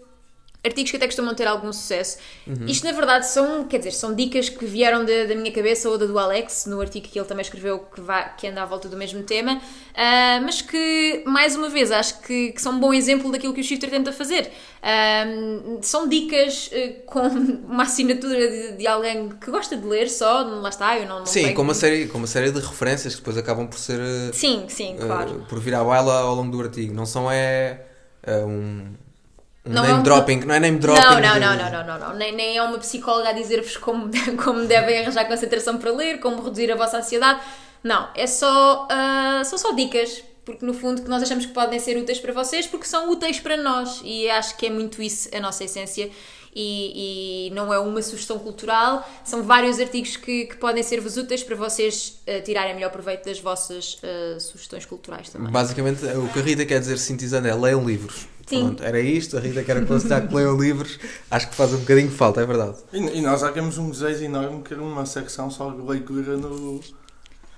artigos 0.65 0.91
que 0.91 0.97
até 0.97 1.07
costumam 1.07 1.35
ter 1.35 1.47
algum 1.47 1.73
sucesso. 1.73 2.19
Isto, 2.67 2.85
na 2.85 2.93
verdade, 2.93 3.27
são, 3.29 3.65
quer 3.65 3.79
dizer, 3.79 3.93
são 3.93 4.15
dicas 4.15 4.49
que 4.49 4.67
vieram 4.67 5.05
da, 5.05 5.25
da 5.25 5.35
minha 5.35 5.53
cabeça 5.53 5.89
ou 5.89 5.97
da 5.97 6.07
do 6.07 6.19
Alex, 6.19 6.67
no 6.67 6.81
artigo 6.81 7.07
que 7.07 7.19
ele 7.19 7.29
também 7.29 7.43
escreveu, 7.43 7.79
que, 7.81 8.01
vai, 8.01 8.35
que 8.37 8.47
anda 8.47 8.63
à 8.63 8.67
volta 8.67 8.89
do 8.89 8.97
mesmo 8.97 9.23
tema, 9.23 9.61
ah, 9.95 10.41
mas 10.43 10.61
que, 10.61 11.23
mais 11.27 11.55
uma 11.55 11.69
vez, 11.69 11.93
acho 11.93 12.21
que, 12.23 12.53
que 12.53 12.61
são 12.61 12.73
um 12.73 12.81
bom 12.81 12.93
exemplo 12.93 13.31
daquilo 13.31 13.55
que 13.55 13.61
o 13.61 13.65
Shifter 13.65 13.91
tenta 13.91 14.13
fazer. 14.13 14.51
Ah, 14.83 15.25
são 15.83 16.09
dicas 16.09 16.71
eh, 16.73 17.03
com 17.07 17.21
uma 17.69 17.85
assinatura 17.85 18.49
de, 18.49 18.73
de 18.79 18.87
alguém 18.87 19.29
que 19.29 19.51
gosta 19.51 19.77
de 19.77 19.87
ler 19.87 20.09
só, 20.09 20.43
lá 20.43 20.69
está, 20.69 20.99
eu 20.99 21.07
não, 21.07 21.21
não 21.21 21.27
Sim, 21.27 21.55
com 21.55 21.63
uma, 21.63 21.75
série, 21.75 22.09
com 22.09 22.19
uma 22.19 22.27
série 22.27 22.51
de 22.51 22.61
referências 22.61 23.15
que 23.15 23.21
depois 23.21 23.37
acabam 23.37 23.67
por 23.67 23.79
ser. 23.79 24.01
uh, 24.01 24.35
Sim, 24.35 24.67
sim, 24.69 24.97
claro. 24.97 25.37
uh, 25.37 25.47
por 25.47 25.61
vir 25.61 25.75
à 25.75 25.85
baila 25.85 26.21
ao 26.21 26.35
longo 26.35 26.51
do 26.51 26.63
artigo. 26.63 26.95
Não 26.95 27.07
são 27.07 27.31
é. 27.31 27.85
uh, 28.27 28.47
um. 28.47 29.08
Não 29.69 29.85
é 29.85 29.89
name 29.89 30.01
um- 30.01 30.03
dropping, 30.03 30.41
não 30.41 30.55
é 30.55 30.61
name 30.61 30.79
dropping. 30.79 31.01
Não, 31.01 31.13
não, 31.21 31.33
de- 31.35 31.41
não, 31.41 31.57
não, 31.57 31.71
não, 31.71 31.87
não, 31.87 32.09
não. 32.09 32.17
Nem, 32.17 32.35
nem 32.35 32.57
é 32.57 32.63
uma 32.63 32.79
psicóloga 32.79 33.29
a 33.29 33.33
dizer-vos 33.33 33.77
como, 33.77 34.11
como 34.43 34.65
devem 34.67 35.01
arranjar 35.01 35.27
concentração 35.27 35.79
para 35.79 35.91
ler, 35.93 36.21
como 36.21 36.43
reduzir 36.43 36.71
a 36.73 36.77
vossa 36.77 36.99
ansiedade. 36.99 37.41
Não, 37.83 38.09
é 38.15 38.27
só, 38.27 38.89
ah, 38.91 39.43
são 39.45 39.57
só 39.59 39.73
dicas, 39.73 40.23
porque 40.45 40.65
no 40.67 40.75
fundo 40.75 41.03
que 41.03 41.09
nós 41.09 41.23
achamos 41.23 41.47
que 41.47 41.53
podem 41.53 41.79
ser 41.79 41.97
úteis 41.97 42.19
para 42.19 42.33
vocês, 42.33 42.67
porque 42.67 42.87
são 42.87 43.11
úteis 43.11 43.39
para 43.39 43.57
nós 43.57 44.01
e 44.05 44.29
acho 44.31 44.57
que 44.57 44.67
é 44.67 44.71
muito 44.71 45.01
isso 45.03 45.29
a 45.35 45.41
nossa 45.41 45.63
essência. 45.65 46.11
E, 46.61 47.47
e 47.49 47.51
não 47.55 47.73
é 47.73 47.79
uma 47.79 48.03
sugestão 48.03 48.37
cultural, 48.39 49.09
são 49.23 49.43
vários 49.45 49.79
artigos 49.79 50.17
que, 50.17 50.47
que 50.47 50.57
podem 50.57 50.83
ser-vos 50.83 51.17
úteis 51.17 51.43
para 51.45 51.55
vocês 51.55 52.21
ah, 52.27 52.41
tirarem 52.41 52.75
melhor 52.75 52.91
proveito 52.91 53.27
das 53.27 53.39
vossas 53.39 53.99
ah, 54.03 54.41
sugestões 54.41 54.85
culturais 54.85 55.29
também. 55.29 55.53
Basicamente, 55.53 56.05
o 56.05 56.27
que 56.33 56.39
a 56.39 56.43
Rita 56.43 56.67
quer 56.67 56.81
dizer 56.81 56.99
sintetizando 56.99 57.47
é 57.47 57.55
leiam 57.55 57.85
livros. 57.87 58.27
Sim. 58.49 58.61
Pronto, 58.65 58.83
era 58.85 58.99
isto. 59.01 59.37
A 59.37 59.41
Rita 59.41 59.63
quer 59.63 59.77
aconselhar 59.77 60.27
que 60.27 60.35
leiam 60.35 60.57
livros. 60.59 60.99
Acho 61.31 61.49
que 61.51 61.55
faz 61.55 61.73
um 61.75 61.79
bocadinho 61.79 62.09
de 62.09 62.15
falta, 62.15 62.41
é 62.41 62.47
verdade. 62.47 62.77
E, 62.93 62.99
e 62.99 63.21
nós 63.21 63.41
já 63.43 63.53
temos 63.53 63.77
um 63.79 63.91
desejo 63.91 64.25
enorme 64.25 64.63
que 64.63 64.73
era 64.73 64.83
uma 64.83 65.05
secção 65.07 65.51
só 65.51 65.71
de 65.71 65.83
leitura 65.83 66.37
no. 66.37 66.81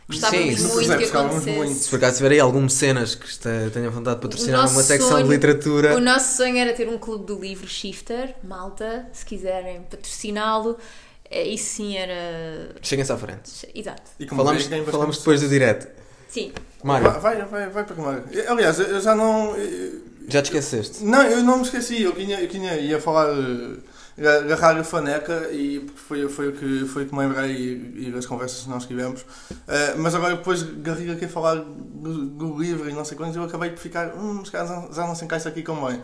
Gostávamos 0.09 0.59
Sim, 0.59 0.67
muito 0.75 0.99
que 0.99 1.05
acontecesse. 1.17 1.51
muito. 1.53 1.75
Se 1.75 1.89
por 1.89 1.97
acaso 1.99 2.17
tiver 2.17 2.33
aí 2.33 2.41
algum 2.41 2.63
mecenas 2.63 3.15
que 3.15 3.29
tenha 3.73 3.89
vontade 3.91 4.17
de 4.17 4.23
patrocinar 4.23 4.67
O 4.67 4.71
uma 4.71 4.83
secção 4.83 5.11
sonho- 5.11 5.25
de 5.25 5.31
literatura, 5.31 5.97
O 5.97 6.01
nosso 6.01 6.37
sonho 6.37 6.57
era 6.57 6.73
ter 6.73 6.89
um 6.89 6.99
clube 6.99 7.27
do 7.27 7.39
livro 7.39 7.69
shifter, 7.69 8.35
malta, 8.43 9.07
se 9.13 9.25
quiserem 9.25 9.83
patrociná-lo. 9.89 10.77
eh, 11.31 11.45
Isso 11.47 11.77
sim 11.77 11.97
era. 11.97 12.75
cheguem-se 12.83 13.13
à 13.13 13.17
frente. 13.17 13.69
Exato. 13.73 14.03
E 14.19 14.27
Falamos, 14.27 14.69
falamos 14.91 15.19
depois 15.19 15.41
do 15.43 15.49
direto. 15.49 15.87
Sim. 16.29 16.51
Mário, 16.83 17.09
Vai, 17.21 17.37
vai, 17.37 17.45
vai, 17.47 17.69
vai 17.71 17.85
primeiro. 17.85 18.25
Aliás, 18.49 18.81
eu 18.81 19.01
já 19.01 19.15
não. 19.15 19.55
eu- 19.57 20.11
já 20.33 20.43
te 20.43 20.47
esqueceste? 20.47 21.05
Não, 21.05 21.23
eu 21.23 21.43
não 21.43 21.59
me 21.59 21.63
esqueci. 21.65 22.03
Eu 22.03 22.13
tinha, 22.13 22.41
eu 22.41 22.49
tinha, 22.49 22.75
ia 22.77 23.01
falar 23.01 23.29
eh, 24.19 24.43
da 24.43 24.55
Rádio 24.55 24.85
Faneca 24.85 25.49
e 25.51 25.87
foi, 25.95 26.29
foi, 26.29 26.49
o 26.49 26.53
que, 26.53 26.85
foi 26.87 27.05
o 27.05 27.07
que 27.07 27.15
me 27.15 27.21
lembrei 27.21 27.53
e, 27.53 28.09
e 28.09 28.11
das 28.11 28.27
conversas 28.27 28.65
que 28.65 28.69
nós 28.69 28.87
tivemos. 28.87 29.25
Eh, 29.67 29.95
mas 29.97 30.15
agora 30.15 30.37
depois 30.37 30.63
Garriga 30.63 31.17
quer 31.17 31.29
falar 31.29 31.57
do, 31.57 32.27
do 32.27 32.59
livro 32.59 32.89
e 32.89 32.93
não 32.93 33.05
sei 33.05 33.17
quantos, 33.17 33.37
eu 33.37 33.45
acabei 33.45 33.71
de 33.71 33.81
ficar. 33.81 34.15
Hum, 34.15 34.43
já, 34.45 35.07
não 35.07 35.15
se 35.15 35.25
encaixa 35.25 35.49
aqui 35.49 35.63
como 35.63 35.87
bem. 35.87 36.03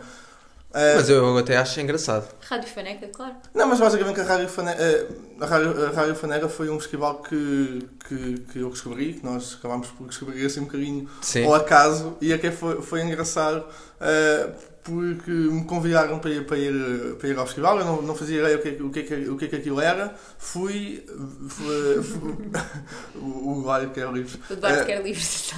Eh, 0.73 0.95
Mas 0.95 1.09
eu 1.09 1.37
até 1.37 1.57
acho 1.57 1.79
engraçado. 1.79 2.27
Rádio 2.41 2.69
Faneca, 2.69 3.07
claro. 3.07 3.35
Não, 3.53 3.67
mas 3.67 3.79
basicamente 3.79 4.19
a 4.19 4.23
Rádio 4.23 4.49
Faneca, 4.49 4.81
eh, 4.81 5.07
a 5.39 5.45
Rádio, 5.45 5.85
a 5.85 5.89
Rádio 5.91 6.15
Faneca 6.15 6.49
foi 6.49 6.69
um 6.69 6.79
festival 6.79 7.21
que, 7.21 7.87
que, 8.07 8.39
que 8.51 8.59
eu 8.59 8.69
descobri, 8.69 9.13
que 9.13 9.25
nós 9.25 9.55
acabámos 9.57 9.87
por 9.89 10.07
descobrir 10.07 10.45
assim 10.45 10.59
um 10.59 10.65
bocadinho 10.65 11.09
Sim. 11.21 11.45
ao 11.45 11.55
acaso, 11.55 12.17
e 12.21 12.33
até 12.33 12.51
foi, 12.51 12.81
foi 12.81 13.01
engraçado 13.01 13.65
eh, 14.01 14.49
porque 14.83 15.31
me 15.31 15.63
convidaram 15.65 16.19
para 16.19 16.31
ir, 16.31 16.45
para 16.45 16.57
ir, 16.57 17.15
para 17.17 17.27
ir 17.29 17.37
ao 17.37 17.45
festival, 17.45 17.79
eu 17.79 17.85
não, 17.85 18.01
não 18.01 18.15
fazia 18.15 18.39
ideia 18.39 18.57
o 18.57 18.61
que, 18.61 18.69
o, 18.83 18.89
que, 18.89 18.99
é 18.99 19.03
que- 19.03 19.29
o 19.29 19.37
que 19.37 19.45
é 19.45 19.47
que 19.47 19.55
aquilo 19.55 19.79
era, 19.81 20.13
fui, 20.37 21.03
fui, 21.49 22.03
fui 22.03 22.35
o 23.15 23.53
o 23.55 23.59
Eduardo 23.61 23.91
que 23.93 23.99
é 23.99 24.05
o 24.07 24.11
O 24.11 24.17
Eduardo 24.53 24.79
Eh, 24.81 24.85
quer 24.85 25.01
livros. 25.01 25.53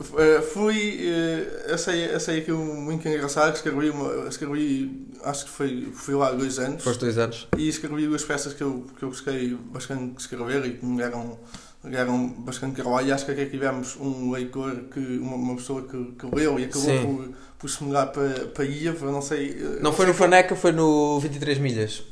Uh, 0.00 0.40
fui, 0.42 1.00
uh, 1.10 1.74
achei, 1.74 2.14
achei 2.14 2.38
aquilo 2.38 2.62
muito 2.62 3.06
engraçado, 3.08 3.56
escrevi, 3.56 3.90
uma, 3.90 4.28
escrevi 4.28 5.08
acho 5.24 5.44
que 5.46 5.50
foi, 5.50 5.88
fui 5.92 6.14
lá 6.14 6.28
há 6.28 6.32
dois 6.32 6.60
anos, 6.60 6.84
Foste 6.84 7.00
dois 7.00 7.18
anos. 7.18 7.48
e 7.56 7.68
escrevi 7.68 8.06
duas 8.06 8.22
peças 8.24 8.52
que 8.54 8.62
eu, 8.62 8.86
que 8.96 9.02
eu 9.04 9.08
gostei 9.08 9.56
bastante 9.72 10.20
escrever 10.20 10.64
e 10.66 10.74
que 10.74 10.86
me 10.86 10.96
deram 10.98 11.36
deram 11.82 12.28
bastante 12.28 12.76
trabalho 12.80 13.08
e 13.08 13.12
acho 13.12 13.24
que 13.24 13.30
aqui 13.32 13.46
tivemos 13.46 13.96
um 14.00 14.30
leitor, 14.30 14.84
que, 14.92 15.00
uma, 15.00 15.34
uma 15.36 15.56
pessoa 15.56 15.82
que, 15.82 16.12
que 16.18 16.26
leu 16.34 16.58
e 16.60 16.64
acabou 16.64 16.86
Sim. 16.90 17.04
por, 17.04 17.28
por 17.58 17.70
se 17.70 17.82
mudar 17.82 18.06
para, 18.06 18.28
para 18.46 18.64
Iva, 18.64 19.10
não 19.10 19.22
sei... 19.22 19.50
eh, 19.60 19.78
Não 19.80 19.92
foi 19.92 20.06
no 20.06 20.12
Faneca, 20.14 20.54
foi 20.56 20.72
no 20.72 21.18
23 21.20 21.58
milhas. 21.58 22.02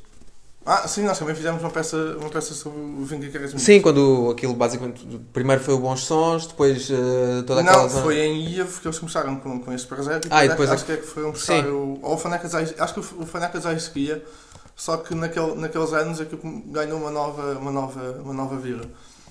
Ah, 0.68 0.88
sim, 0.88 1.02
nós 1.04 1.16
também 1.16 1.32
fizemos 1.34 1.62
uma 1.62 1.70
peça, 1.70 1.96
uma 2.20 2.28
peça 2.28 2.52
sobre 2.52 2.80
o 2.80 3.04
23 3.04 3.32
minutos. 3.50 3.62
Sim, 3.62 3.80
quando 3.80 4.30
aquilo 4.32 4.52
basicamente. 4.52 5.06
Primeiro 5.32 5.62
foi 5.62 5.74
o 5.74 5.78
Bons 5.78 6.00
Sons, 6.04 6.46
depois 6.48 6.90
eh, 6.90 7.42
toda 7.46 7.60
aquela 7.60 7.82
Não, 7.82 7.88
zona. 7.88 8.02
foi 8.02 8.18
em 8.18 8.48
Ivo 8.58 8.80
que 8.80 8.88
eles 8.88 8.98
começaram 8.98 9.36
com, 9.36 9.60
com 9.60 9.72
esse 9.72 9.86
projeto 9.86 10.26
Ah, 10.28 10.44
e 10.44 10.48
depois 10.48 10.68
acho 10.68 10.82
a- 10.82 10.86
que 10.86 10.92
é 10.92 10.96
que 10.96 11.06
foram 11.06 11.30
buscar 11.30 11.62
Sim. 11.62 11.68
o. 11.70 12.00
Ou 12.02 12.14
o 12.14 12.18
Fanecas 12.18 12.52
acho 12.54 12.94
que 12.94 12.98
o 13.00 13.24
Fanecas 13.26 13.62
já 13.62 13.72
existia, 13.72 14.24
só 14.74 14.96
que 14.96 15.14
naquele, 15.14 15.54
naqueles 15.54 15.92
anos 15.92 16.20
é 16.20 16.24
que 16.24 16.36
ganhou 16.66 16.98
uma 16.98 17.12
nova, 17.12 17.52
uma 17.58 17.70
nova, 17.70 18.00
uma 18.24 18.34
nova 18.34 18.56
vida. 18.56 18.82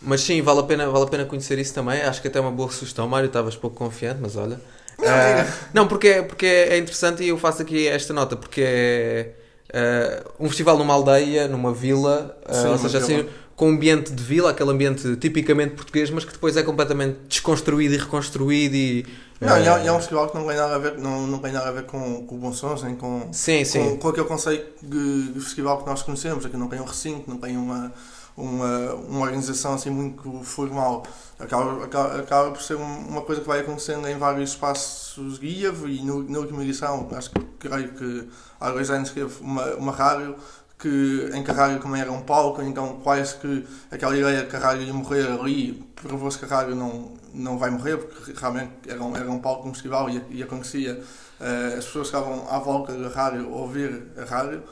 Mas 0.02 0.22
sim, 0.22 0.42
vale 0.42 0.62
a, 0.62 0.64
pena, 0.64 0.88
vale 0.90 1.04
a 1.04 1.08
pena 1.08 1.26
conhecer 1.26 1.60
isso 1.60 1.74
também. 1.74 2.02
Acho 2.02 2.22
que 2.22 2.30
até 2.30 2.40
é 2.40 2.42
uma 2.42 2.52
boa 2.52 2.72
sugestão. 2.72 3.10
Mário, 3.10 3.28
estavas 3.28 3.58
pouco 3.58 3.76
confiante, 3.76 4.20
mas 4.22 4.38
olha. 4.38 4.58
Não, 4.98 5.06
é- 5.10 5.54
não, 5.74 5.86
porque, 5.88 6.08
é- 6.08 6.22
porque 6.22 6.46
é 6.46 6.78
interessante 6.78 7.24
e 7.24 7.28
eu 7.28 7.38
faço 7.38 7.62
aqui 7.62 7.88
esta 7.90 8.14
nota, 8.14 8.38
porque 8.38 8.62
é 8.62 9.32
ah, 9.74 10.24
um 10.40 10.48
festival 10.48 10.78
numa 10.78 10.94
aldeia, 10.94 11.48
numa 11.48 11.74
vila, 11.74 12.38
ah, 12.46 12.54
Sim, 12.54 12.68
ou 12.68 12.78
seja, 12.78 13.00
vila. 13.00 13.22
assim, 13.22 13.30
com 13.56 13.70
um 13.70 13.74
ambiente 13.74 14.12
de 14.12 14.24
vila, 14.24 14.52
aquele 14.52 14.72
ambiente 14.72 15.16
tipicamente 15.16 15.76
português, 15.76 16.10
mas 16.10 16.26
que 16.26 16.34
depois 16.34 16.58
é 16.58 16.64
completamente 16.64 17.18
desconstruído 17.28 17.94
e 17.94 17.98
reconstruído 17.98 18.76
e. 18.76 19.06
Não, 19.40 19.60
e 19.60 19.88
é, 19.88 19.92
um 19.92 19.98
festival 19.98 20.30
que 20.30 20.38
não 20.38 20.48
tem 20.48 20.56
nada 20.56 20.76
a 20.76 20.78
ver, 20.78 20.98
não, 20.98 21.28
não 21.28 21.40
tem 21.40 21.52
nada 21.52 21.68
a 21.68 21.72
ver 21.72 21.84
com, 21.84 22.26
com 22.26 22.36
o 22.36 22.38
Bom 22.38 22.54
Sons, 22.54 22.84
nem 22.84 22.96
com, 22.96 23.28
Sim, 23.34 23.66
sim. 23.66 23.80
com, 23.80 23.98
com 23.98 24.08
aquele 24.08 24.28
conceito 24.28 24.86
de, 24.86 25.34
de 25.34 25.40
festival 25.42 25.80
que 25.80 25.90
nós 25.90 26.02
conhecemos, 26.02 26.46
aqui 26.46 26.56
não 26.56 26.70
tem 26.70 26.80
um 26.80 26.86
recinto, 26.86 27.30
não 27.30 27.38
tem 27.38 27.58
uma, 27.58 27.92
uma, 28.38 28.94
uma 28.96 29.22
organização 29.22 29.74
assim 29.74 29.90
muito 29.90 30.42
formal. 30.44 31.04
Acaba, 31.40 31.84
acaba, 31.86 32.20
acaba 32.20 32.52
por 32.52 32.62
ser 32.62 32.76
um- 32.76 33.08
uma 33.08 33.22
coisa 33.22 33.42
que 33.42 33.48
vai 33.48 33.60
acontecendo 33.62 34.08
em 34.08 34.18
vários 34.18 34.52
espaços 34.52 35.40
de 35.40 35.48
Ievo 35.48 35.88
e 35.88 36.02
no, 36.02 36.24
na 36.30 36.40
última 36.40 36.64
edição, 36.64 37.08
acho 37.14 37.30
que 37.32 37.40
creio 37.60 37.94
que 37.94 38.30
há 38.60 38.72
dois 38.72 38.90
anos 38.90 39.10
teve 39.12 39.34
uma, 39.42 39.66
uma 39.76 39.92
rádio 39.92 40.36
que, 40.78 41.30
em 41.34 41.44
rádio 41.44 41.80
também 41.82 42.02
era 42.02 42.12
um 42.12 42.22
palco, 42.22 42.62
então 42.62 43.00
quase 43.04 43.36
que 43.38 43.66
aquela 43.90 44.16
ideia 44.18 44.46
que 44.46 44.56
a 44.56 44.60
rádio 44.60 44.84
ia 44.84 44.94
morrer 44.94 45.28
ali, 45.28 45.74
provou-se 45.96 46.38
que 46.38 46.46
a 46.46 46.48
rádio 46.48 46.76
não, 46.76 47.14
não 47.34 47.58
vai 47.58 47.70
morrer, 47.70 47.98
porque 47.98 48.34
realmente 48.36 48.72
era 48.88 49.02
um, 49.02 49.16
era 49.16 49.30
um 49.32 49.40
palco 49.40 49.68
no 49.68 49.74
festival 49.74 50.10
e, 50.10 50.22
e 50.30 50.44
acontecia, 50.44 51.02
eh, 51.40 51.76
as 51.78 51.86
pessoas 51.86 52.08
estavam 52.08 52.46
à 52.50 52.60
volta 52.60 52.94
da 52.94 53.08
rádio 53.10 53.46
a 53.54 53.58
ouvir 53.58 54.08
a 54.18 54.26
rádio, 54.26 54.64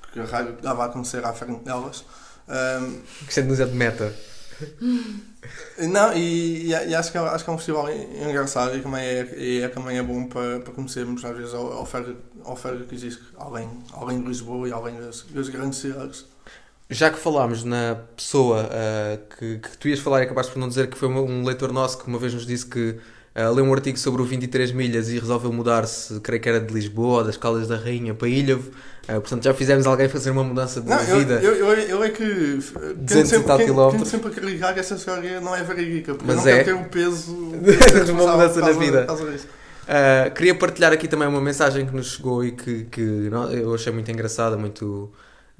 porque 0.00 0.20
a 0.20 0.24
rádio 0.24 0.56
dava 0.60 0.82
a 0.84 0.86
acontecer 0.86 1.24
à 1.24 1.32
frente 1.32 1.62
delas. 1.64 2.04
Isto 3.28 3.40
é 3.40 3.42
de 3.42 3.48
música 3.48 3.66
de 3.66 3.74
meta. 3.74 4.14
não, 5.78 6.12
e, 6.14 6.66
e, 6.66 6.70
e 6.70 6.94
acho, 6.94 7.12
que, 7.12 7.18
é- 7.18 7.20
acho 7.20 7.44
que 7.44 7.50
é 7.50 7.52
um 7.52 7.58
festival 7.58 7.88
engraçado 7.92 8.76
e 8.76 8.80
também 8.82 9.02
é, 9.04 9.34
e 9.36 9.60
é, 9.62 9.68
também 9.68 9.98
é 9.98 10.02
bom 10.02 10.26
para, 10.26 10.60
para 10.60 10.72
conhecermos 10.72 11.24
às 11.24 11.36
vezes 11.36 11.54
a 11.54 11.60
oferta, 11.60 12.14
a 12.44 12.52
oferta 12.52 12.84
que 12.84 12.94
existe 12.94 13.22
além, 13.36 13.68
além 13.92 14.20
de 14.20 14.28
Lisboa 14.28 14.68
e 14.68 14.72
além 14.72 14.98
das, 15.00 15.22
das 15.30 15.48
grandes 15.48 15.78
cidades. 15.78 16.24
Já 16.88 17.10
que 17.10 17.18
falámos 17.18 17.64
na 17.64 17.96
pessoa 18.16 18.68
ah, 18.70 19.18
que, 19.36 19.58
que 19.58 19.76
tu 19.78 19.88
ias 19.88 19.98
falar 19.98 20.20
e 20.20 20.24
acabaste 20.24 20.52
por 20.52 20.58
não 20.58 20.68
dizer 20.68 20.88
que 20.88 20.96
foi 20.96 21.08
um, 21.08 21.18
um 21.18 21.44
leitor 21.44 21.72
nosso 21.72 21.98
que 21.98 22.06
uma 22.06 22.18
vez 22.18 22.32
nos 22.32 22.46
disse 22.46 22.64
que 22.64 22.98
ah, 23.36 23.50
leu 23.50 23.66
um 23.66 23.72
artigo 23.74 23.98
sobre 23.98 24.22
o 24.22 24.24
23 24.24 24.72
milhas 24.72 25.10
e 25.10 25.18
resolveu 25.18 25.52
mudar-se, 25.52 26.18
creio 26.20 26.40
que 26.40 26.48
era 26.48 26.58
de 26.58 26.72
Lisboa, 26.72 27.22
das 27.22 27.36
Caldas 27.36 27.68
da 27.68 27.76
Rainha 27.76 28.14
para 28.14 28.28
Ilhavo. 28.28 28.70
Ah, 29.06 29.20
portanto, 29.20 29.44
já 29.44 29.52
fizemos 29.52 29.86
alguém 29.86 30.08
fazer 30.08 30.30
uma 30.30 30.42
mudança 30.42 30.80
de 30.80 30.88
Não, 30.88 30.98
vida. 30.98 31.34
eu, 31.42 31.54
eu, 31.54 31.68
eu 31.72 32.02
é 32.02 32.08
que 32.08 32.24
200 32.24 32.96
tento 33.06 33.12
e 33.12 33.26
sempre, 33.26 33.46
tal 33.46 33.58
quilómetros. 33.58 34.08
sempre 34.08 34.28
acreditar 34.28 34.72
que 34.72 34.80
essa 34.80 34.94
história 34.94 35.38
não 35.38 35.54
é 35.54 35.62
verídica, 35.62 36.14
porque 36.14 36.26
Mas 36.26 36.44
não 36.44 36.50
é. 36.50 36.64
quero 36.64 36.78
ter 36.78 36.84
o 36.84 36.88
peso 36.88 37.52
De 38.06 38.10
uma 38.10 38.26
mudança 38.26 38.60
na 38.60 38.72
vida. 38.72 39.00
por 39.00 39.06
causa 39.08 39.30
disso. 39.30 39.46
Uh, 39.86 40.34
queria 40.34 40.54
partilhar 40.54 40.92
aqui 40.92 41.06
também 41.06 41.28
uma 41.28 41.40
mensagem 41.40 41.86
que 41.86 41.94
nos 41.94 42.12
chegou 42.14 42.42
e 42.42 42.52
que, 42.52 42.84
que 42.86 43.30
eu 43.52 43.74
achei 43.74 43.92
muito 43.92 44.10
engraçada, 44.10 44.56
muito 44.56 45.12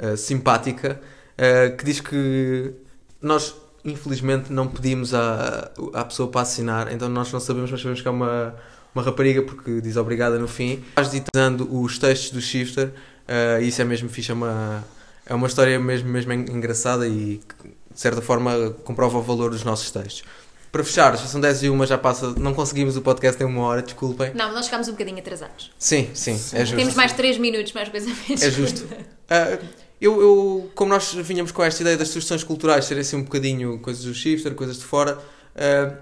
uh, 0.03 0.17
simpática, 0.17 0.99
uh, 1.39 1.77
que 1.77 1.85
diz 1.85 2.01
que 2.01 2.73
nós, 3.21 3.55
infelizmente, 3.87 4.53
não 4.53 4.67
pedimos 4.67 5.15
à, 5.15 5.71
à 5.95 6.05
pessoa 6.05 6.29
para 6.31 6.41
assinar, 6.43 6.93
então 6.93 7.09
nós 7.09 7.33
não 7.33 7.41
sabemos, 7.41 7.71
mas 7.71 7.81
sabemos 7.81 8.03
que 8.03 8.09
é 8.09 8.11
uma, 8.11 8.55
uma 8.95 9.03
rapariga 9.03 9.43
porque 9.43 9.81
diz 9.81 9.97
obrigada 9.97 10.39
no 10.39 10.49
fim. 10.49 10.83
Estás 10.91 11.11
ditando 11.11 11.69
os 11.81 11.99
textos 11.99 12.31
do 12.33 12.41
Shifter 12.41 12.89
uh, 12.89 13.63
e 13.63 13.69
isso 13.69 13.81
é 13.81 13.85
mesmo 13.85 14.09
fixe, 14.09 14.31
é 14.31 14.35
uma, 14.35 14.85
é 15.25 15.35
uma 15.35 15.47
história 15.47 15.79
mesmo, 15.79 16.09
mesmo 16.09 16.33
en- 16.33 16.47
engraçada 16.51 17.07
e 17.07 17.41
que, 17.49 17.69
de 17.69 18.01
certa 18.01 18.21
forma 18.21 18.71
comprova 18.85 19.17
o 19.19 19.23
valor 19.23 19.51
dos 19.51 19.65
nossos 19.65 19.91
textos. 19.91 20.25
Para 20.73 20.85
fechar, 20.85 21.17
já 21.17 21.25
são 21.27 21.41
10 21.41 21.63
e 21.63 21.69
uma, 21.71 21.87
já 21.87 21.97
passa, 21.97 22.35
não 22.39 22.53
conseguimos 22.53 22.97
o 22.99 23.01
podcast 23.01 23.43
em 23.43 23.47
uma 23.47 23.63
hora, 23.63 23.81
desculpem. 23.81 24.33
Não, 24.35 24.53
nós 24.53 24.67
ficámos 24.67 24.89
um 24.89 24.93
bocadinho 24.93 25.17
atrasados. 25.19 25.71
Sim, 25.79 26.11
sim, 26.13 26.37
Sim. 26.37 26.57
é 26.57 26.61
justo. 26.67 26.77
Temos 26.77 26.95
mais 26.95 27.13
3 27.15 27.39
minutos, 27.39 27.73
mais 27.73 27.89
coisa 27.89 28.11
menos. 28.29 28.43
É 28.43 28.51
justo. 28.51 28.87
Ah, 29.31 29.57
eu, 30.01 30.21
eu, 30.21 30.71
como 30.75 30.93
nós 30.93 31.13
vinhamos 31.15 31.53
com 31.53 31.63
esta 31.63 31.83
ideia 31.83 31.97
das 31.97 32.09
sugestões 32.09 32.45
culturais 32.45 32.85
serem 32.85 33.01
assim 33.01 33.17
um 33.17 33.23
bocadinho 33.23 33.79
coisas 33.79 34.05
do 34.05 34.15
shifter, 34.15 34.55
coisas 34.55 34.79
de 34.79 34.85
fora, 34.85 35.19
ah, 35.55 35.97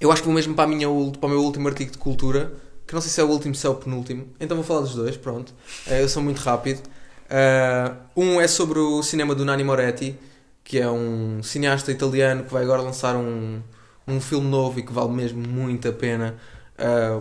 eu 0.00 0.12
acho 0.12 0.22
que 0.22 0.26
vou 0.26 0.34
mesmo 0.34 0.54
para, 0.54 0.64
a 0.64 0.66
minha, 0.66 0.86
para 0.86 1.26
o 1.26 1.28
meu 1.28 1.42
último 1.42 1.66
artigo 1.68 1.90
de 1.90 1.98
cultura, 1.98 2.52
que 2.86 2.94
não 2.94 3.00
sei 3.00 3.10
se 3.10 3.20
é 3.20 3.24
o 3.24 3.28
último, 3.28 3.54
se 3.54 3.66
é 3.66 3.70
o 3.70 3.74
penúltimo, 3.74 4.28
então 4.38 4.56
vou 4.56 4.64
falar 4.64 4.80
dos 4.80 4.94
dois, 4.94 5.16
pronto. 5.16 5.52
Ah, 5.86 5.94
eu 5.94 6.08
sou 6.08 6.22
muito 6.22 6.38
rápido. 6.38 6.82
Ah, 7.28 7.96
um 8.16 8.40
é 8.40 8.46
sobre 8.46 8.78
o 8.78 9.02
cinema 9.02 9.34
do 9.34 9.44
Nani 9.44 9.64
Moretti, 9.64 10.16
que 10.62 10.78
é 10.78 10.88
um 10.88 11.42
cineasta 11.42 11.90
italiano 11.90 12.44
que 12.44 12.52
vai 12.52 12.62
agora 12.62 12.82
lançar 12.82 13.16
um, 13.16 13.60
um 14.06 14.20
filme 14.20 14.48
novo 14.48 14.78
e 14.78 14.82
que 14.82 14.92
vale 14.92 15.12
mesmo 15.12 15.46
muito 15.46 15.88
a 15.88 15.92
pena. 15.92 16.36
Ah, 16.78 17.20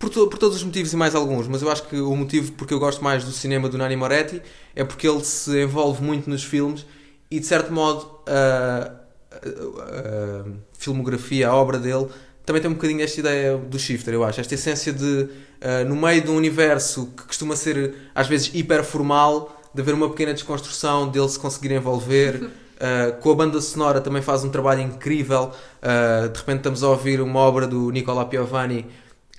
por, 0.00 0.10
to- 0.10 0.26
por 0.28 0.38
todos 0.38 0.56
os 0.56 0.64
motivos 0.64 0.92
e 0.92 0.96
mais 0.96 1.14
alguns, 1.14 1.46
mas 1.46 1.62
eu 1.62 1.70
acho 1.70 1.84
que 1.84 1.96
o 1.96 2.16
motivo 2.16 2.50
porque 2.52 2.74
eu 2.74 2.80
gosto 2.80 3.04
mais 3.04 3.22
do 3.24 3.30
cinema 3.30 3.68
do 3.68 3.78
Nani 3.78 3.94
Moretti 3.94 4.42
é 4.74 4.82
porque 4.82 5.06
ele 5.06 5.22
se 5.24 5.62
envolve 5.62 6.02
muito 6.02 6.28
nos 6.28 6.42
filmes 6.42 6.84
e 7.30 7.38
de 7.38 7.46
certo 7.46 7.72
modo 7.72 8.10
a, 8.26 8.90
a- 9.32 10.40
a 10.40 10.44
filmografia, 10.78 11.48
a 11.48 11.54
obra 11.54 11.78
dele 11.78 12.06
também 12.44 12.60
tem 12.62 12.70
um 12.70 12.74
bocadinho 12.74 13.02
esta 13.02 13.20
ideia 13.20 13.56
do 13.58 13.78
shifter, 13.78 14.12
eu 14.14 14.24
acho, 14.24 14.40
esta 14.40 14.54
essência 14.54 14.92
de 14.92 15.28
ah, 15.60 15.84
no 15.84 15.94
meio 15.94 16.20
de 16.22 16.30
um 16.30 16.36
universo 16.36 17.12
que 17.16 17.22
costuma 17.24 17.54
ser 17.54 17.94
às 18.14 18.26
vezes 18.26 18.50
hiper 18.52 18.82
formal, 18.82 19.56
de 19.72 19.80
haver 19.82 19.94
uma 19.94 20.08
pequena 20.10 20.32
desconstrução 20.34 21.08
dele 21.08 21.28
se 21.28 21.38
conseguir 21.38 21.72
envolver. 21.72 22.50
Uh, 22.80 23.12
com 23.20 23.32
a 23.32 23.34
banda 23.34 23.60
sonora 23.60 24.00
também 24.00 24.22
faz 24.22 24.42
um 24.42 24.48
trabalho 24.48 24.80
incrível. 24.80 25.52
Uh, 25.82 26.30
de 26.30 26.38
repente 26.38 26.56
estamos 26.60 26.82
a 26.82 26.88
ouvir 26.88 27.20
uma 27.20 27.38
obra 27.40 27.66
do 27.66 27.90
Nicola 27.90 28.24
Piovani 28.24 28.86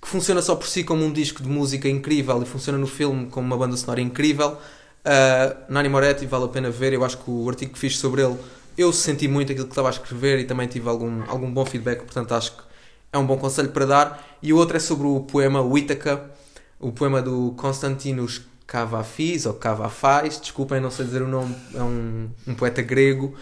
que 0.01 0.07
funciona 0.07 0.41
só 0.41 0.55
por 0.55 0.67
si 0.67 0.83
como 0.83 1.05
um 1.05 1.13
disco 1.13 1.43
de 1.43 1.49
música 1.49 1.87
incrível 1.87 2.41
e 2.41 2.45
funciona 2.45 2.77
no 2.77 2.87
filme 2.87 3.27
como 3.27 3.45
uma 3.45 3.57
banda 3.57 3.77
sonora 3.77 4.01
incrível. 4.01 4.57
Uh, 5.03 5.71
Nani 5.71 5.89
Moretti 5.89 6.25
vale 6.25 6.45
a 6.45 6.47
pena 6.47 6.69
ver. 6.69 6.93
Eu 6.93 7.03
acho 7.03 7.17
que 7.17 7.29
o 7.29 7.47
artigo 7.47 7.73
que 7.73 7.79
fiz 7.79 7.97
sobre 7.97 8.23
ele 8.23 8.37
eu 8.77 8.91
senti 8.93 9.27
muito 9.27 9.51
aquilo 9.51 9.67
que 9.67 9.71
estava 9.71 9.89
a 9.89 9.91
escrever 9.91 10.39
e 10.39 10.45
também 10.45 10.67
tive 10.67 10.87
algum, 10.87 11.23
algum 11.27 11.51
bom 11.51 11.65
feedback, 11.65 11.99
portanto 11.99 12.33
acho 12.33 12.53
que 12.53 12.63
é 13.11 13.17
um 13.17 13.25
bom 13.25 13.37
conselho 13.37 13.69
para 13.69 13.85
dar. 13.85 14.37
E 14.41 14.53
o 14.53 14.57
outro 14.57 14.77
é 14.77 14.79
sobre 14.79 15.07
o 15.07 15.21
poema 15.21 15.61
Ítaca, 15.77 16.31
o 16.79 16.91
poema 16.91 17.21
do 17.21 17.53
Constantinos 17.57 18.41
Cavafis 18.65 19.45
ou 19.45 19.53
Cavafais, 19.53 20.39
desculpem, 20.39 20.79
não 20.79 20.89
sei 20.89 21.05
dizer 21.05 21.21
o 21.21 21.27
nome, 21.27 21.55
é 21.75 21.81
um, 21.81 22.29
um 22.47 22.55
poeta 22.55 22.81
grego 22.81 23.35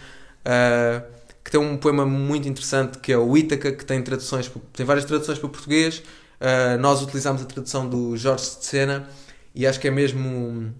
uh, 0.43 1.03
que 1.43 1.51
tem 1.51 1.59
um 1.59 1.77
poema 1.77 2.05
muito 2.05 2.47
interessante 2.47 2.97
que 2.97 3.11
é 3.11 3.17
o 3.17 3.37
Ítaca, 3.37 3.71
que 3.71 3.85
tem 3.85 4.01
traduções, 4.01 4.51
tem 4.73 4.85
várias 4.85 5.05
traduções 5.05 5.37
para 5.37 5.49
português. 5.49 6.03
Uh, 6.39 6.77
nós 6.79 7.01
utilizamos 7.01 7.41
a 7.41 7.45
tradução 7.45 7.87
do 7.87 8.15
Jorge 8.15 8.45
de 8.59 8.65
Sena 8.65 9.09
e 9.53 9.67
acho 9.67 9.79
que 9.79 9.87
é 9.89 9.91
mesmo 9.91 10.73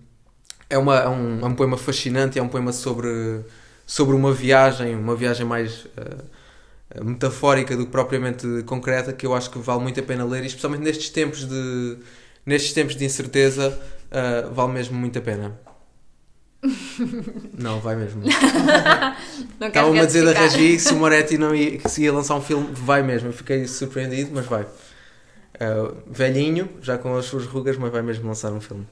é, 0.70 0.78
uma, 0.78 0.98
é, 0.98 1.10
um, 1.10 1.40
é 1.42 1.46
um 1.46 1.56
poema 1.56 1.78
fascinante, 1.78 2.40
é 2.40 2.42
um 2.42 2.48
poema 2.48 2.72
sobre, 2.72 3.42
sobre 3.86 4.16
uma 4.16 4.32
viagem, 4.32 4.96
uma 4.96 5.16
viagem 5.16 5.46
mais 5.46 5.86
uh, 5.86 7.04
metafórica 7.04 7.76
do 7.76 7.86
que 7.86 7.92
propriamente 7.92 8.46
concreta, 8.66 9.12
que 9.12 9.26
eu 9.26 9.34
acho 9.34 9.50
que 9.50 9.60
vale 9.60 9.82
muito 9.82 10.00
a 10.00 10.04
pena 10.04 10.24
ler, 10.24 10.44
e 10.44 10.48
especialmente 10.48 10.84
nestes 10.84 11.10
tempos 11.10 11.46
de, 11.46 11.98
nestes 12.46 12.72
tempos 12.72 12.96
de 12.96 13.04
incerteza, 13.04 13.78
uh, 14.12 14.54
vale 14.54 14.74
mesmo 14.74 14.98
muito 14.98 15.18
a 15.18 15.22
pena. 15.22 15.60
não, 17.58 17.80
vai 17.80 17.96
mesmo. 17.96 18.22
Estavam-me 19.62 20.00
a 20.00 20.06
dizer 20.06 20.26
da. 20.26 20.34
Regi 20.34 20.74
que 20.74 20.80
se 20.80 20.94
o 20.94 20.98
Moretti 20.98 21.38
não 21.38 21.56
ia, 21.56 21.78
que 21.78 21.90
se 21.90 22.04
ia 22.04 22.12
lançar 22.12 22.36
um 22.36 22.42
filme, 22.42 22.68
vai 22.74 23.02
mesmo. 23.02 23.30
Eu 23.30 23.34
fiquei 23.34 23.66
surpreendido, 23.66 24.32
mas 24.34 24.46
vai. 24.46 24.66
Uh, 25.60 25.98
velhinho, 26.08 26.70
já 26.82 26.98
com 26.98 27.16
as 27.18 27.26
suas 27.26 27.46
rugas, 27.46 27.78
mas 27.78 27.92
vai 27.92 28.02
mesmo 28.02 28.28
lançar 28.28 28.52
um 28.54 28.62
filme. 28.62 28.88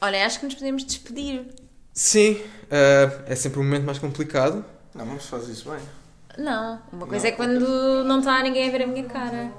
Olha, 0.00 0.24
acho 0.24 0.38
que 0.40 0.46
nos 0.46 0.54
podemos 0.54 0.84
despedir. 0.84 1.46
Sim, 1.92 2.32
uh, 2.32 3.22
é 3.26 3.34
sempre 3.34 3.60
um 3.60 3.62
momento 3.62 3.84
mais 3.84 3.98
complicado. 3.98 4.64
Não, 4.94 5.04
mas 5.04 5.26
faz 5.26 5.48
isso 5.48 5.70
bem. 5.70 5.80
Não, 6.38 6.80
uma 6.92 7.06
coisa 7.06 7.26
Não. 7.26 7.32
é 7.32 7.36
quando 7.36 8.04
não 8.04 8.20
está 8.20 8.42
ninguém 8.42 8.66
a 8.68 8.72
ver 8.72 8.82
a 8.82 8.86
minha 8.86 9.04
cara. 9.04 9.52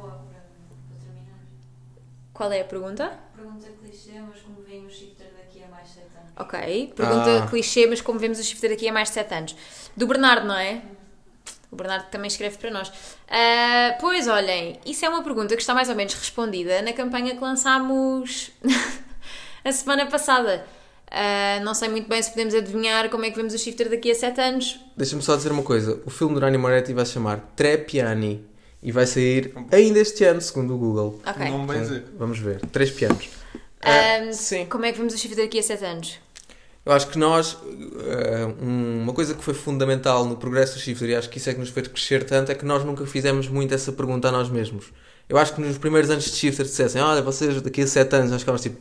Qual 2.34 2.52
é 2.52 2.62
a 2.62 2.66
pergunta? 2.66 3.12
Pergunta 3.36 3.68
clichê, 3.80 4.20
mas 4.28 4.42
como 4.42 4.62
veem 4.68 4.86
o 4.86 4.90
shifter 4.90 5.28
daqui 5.38 5.64
a 5.64 5.68
mais 5.68 5.88
7 5.88 6.00
anos? 6.18 6.32
Ok, 6.38 6.94
pergunta 6.96 7.44
Ah. 7.44 7.48
clichê, 7.48 7.86
mas 7.86 8.02
como 8.02 8.18
vemos 8.18 8.40
o 8.40 8.44
shifter 8.44 8.72
daqui 8.72 8.88
a 8.88 8.94
mais 8.94 9.10
de 9.10 9.14
7 9.14 9.34
anos. 9.36 9.56
Do 9.96 10.08
Bernardo, 10.08 10.48
não 10.48 10.56
é? 10.58 10.82
O 11.74 11.76
Bernardo 11.76 12.06
também 12.12 12.28
escreve 12.28 12.58
para 12.58 12.70
nós. 12.70 12.92
Ah, 13.28 13.98
pois 14.00 14.28
olhem, 14.28 14.80
isso 14.86 15.04
é 15.04 15.10
uma 15.10 15.24
pergunta 15.24 15.56
que 15.56 15.62
está 15.62 15.74
mais 15.74 15.90
ou 15.90 15.96
menos 15.96 16.14
respondida 16.14 16.84
na 16.84 16.94
campanha 16.94 17.36
que 17.36 17.42
lançámos 17.42 18.52
a 19.66 19.72
semana 19.72 20.06
passada. 20.06 20.66
Ah, 21.10 21.60
não 21.64 21.74
sei 21.74 21.90
muito 21.90 22.08
bem 22.08 22.22
se 22.22 22.30
podemos 22.30 22.54
adivinhar 22.54 23.10
como 23.10 23.26
é 23.26 23.32
que 23.32 23.36
vemos 23.36 23.56
o 23.56 23.58
Shifter 23.58 23.90
daqui 23.90 24.12
a 24.12 24.16
7 24.16 24.40
anos. 24.40 24.80
Deixa-me 24.96 25.24
só 25.24 25.36
dizer 25.36 25.52
uma 25.52 25.64
coisa. 25.64 26.00
O 26.06 26.12
filme 26.12 26.36
do 26.36 26.42
Nani 26.42 26.60
Moretti 26.60 26.94
vai 26.94 27.06
se 27.08 27.14
chamar 27.14 27.40
Trepiani 27.56 28.46
e 28.82 28.92
vai 28.92 29.08
sair 29.08 29.52
ainda 29.72 29.98
este 29.98 30.24
ano, 30.26 30.42
segundo 30.42 30.76
o 30.76 30.78
Google. 30.78 31.20
Ok. 31.26 31.44
Bem 31.44 31.82
dizer. 31.82 32.06
Vamos 32.20 32.38
ver. 32.38 32.62
Três 32.68 32.92
pianos. 32.92 33.30
Ah, 33.82 34.32
sim. 34.32 34.68
Como 34.68 34.86
é 34.86 34.92
que 34.92 35.00
vemos 35.00 35.14
o 35.14 35.18
Shifter 35.18 35.44
daqui 35.44 35.58
a 35.58 35.64
7 35.64 35.86
anos? 35.86 36.23
Eu 36.86 36.92
acho 36.92 37.08
que 37.08 37.18
nós, 37.18 37.58
eh, 38.08 38.46
um- 38.62 39.04
uma 39.04 39.14
coisa 39.14 39.34
que 39.34 39.42
foi 39.44 39.54
fundamental 39.54 40.26
no 40.26 40.36
progresso 40.36 40.74
do 40.76 40.80
Shifter, 40.82 41.10
e 41.10 41.16
acho 41.16 41.30
que 41.30 41.38
isso 41.38 41.50
é 41.50 41.54
que 41.54 41.60
nos 41.60 41.70
fez 41.70 41.88
crescer 41.88 42.24
tanto, 42.26 42.52
é 42.52 42.56
que 42.56 42.66
nós 42.66 42.84
nunca 42.84 43.06
fizemos 43.06 43.48
muito 43.48 43.74
essa 43.74 43.92
pergunta 43.94 44.28
a 44.28 44.32
nós 44.32 44.50
mesmos. 44.50 44.86
Eu 45.30 45.38
acho 45.38 45.54
que 45.56 45.62
nos 45.62 45.78
primeiros 45.78 46.10
anos 46.10 46.26
de 46.26 46.32
Shifter 46.32 46.66
dissessem, 46.66 47.02
olha, 47.02 47.22
vocês 47.22 47.62
daqui 47.62 47.82
a 47.84 47.88
7 47.88 48.14
anos, 48.18 48.32
nós 48.32 48.42
ficávamos 48.42 48.62
tipo, 48.62 48.78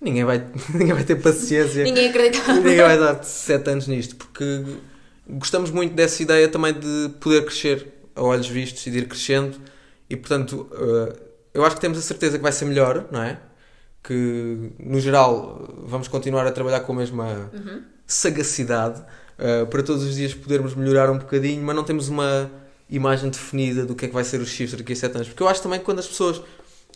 ninguém 0.00 0.24
vai, 0.24 0.44
ninguém 0.74 0.92
vai 0.94 1.04
ter 1.04 1.16
paciência, 1.22 1.84
Ninguém 1.84 2.08
acreditava. 2.08 2.54
ninguém 2.54 2.76
vai 2.78 2.98
dar 2.98 3.22
7 3.22 3.70
anos 3.70 3.86
nisto, 3.86 4.16
porque 4.16 4.64
gostamos 5.28 5.70
muito 5.70 5.94
dessa 5.94 6.20
ideia 6.22 6.48
também 6.48 6.72
de 6.74 7.10
poder 7.20 7.44
crescer 7.44 7.86
a 8.16 8.22
olhos 8.22 8.48
vistos 8.48 8.84
e 8.88 8.90
de 8.90 8.98
ir 8.98 9.06
crescendo, 9.06 9.56
e 10.10 10.16
portanto, 10.16 10.68
eh, 10.72 11.16
eu 11.54 11.64
acho 11.64 11.76
que 11.76 11.80
temos 11.80 11.96
a 11.96 12.02
certeza 12.02 12.36
que 12.38 12.42
vai 12.42 12.50
ser 12.52 12.64
melhor, 12.64 13.06
não 13.12 13.22
é? 13.22 13.38
Que 14.06 14.72
no 14.78 15.00
geral 15.00 15.68
vamos 15.84 16.06
continuar 16.06 16.46
a 16.46 16.52
trabalhar 16.52 16.80
com 16.80 16.92
a 16.92 16.96
mesma 16.96 17.50
sagacidade 18.06 19.00
uh, 19.00 19.66
para 19.66 19.82
todos 19.82 20.04
os 20.04 20.14
dias 20.14 20.32
podermos 20.32 20.74
melhorar 20.74 21.10
um 21.10 21.18
bocadinho, 21.18 21.62
mas 21.64 21.74
não 21.74 21.82
temos 21.82 22.08
uma 22.08 22.50
imagem 22.88 23.28
definida 23.30 23.84
do 23.84 23.94
que 23.96 24.04
é 24.04 24.08
que 24.08 24.14
vai 24.14 24.22
ser 24.22 24.40
o 24.40 24.46
shift 24.46 24.76
daqui 24.76 24.92
a 24.92 24.96
7 24.96 25.16
anos. 25.16 25.28
Porque 25.28 25.42
eu 25.42 25.48
acho 25.48 25.60
também 25.62 25.80
que 25.80 25.84
quando 25.84 25.98
as 25.98 26.06
pessoas 26.06 26.40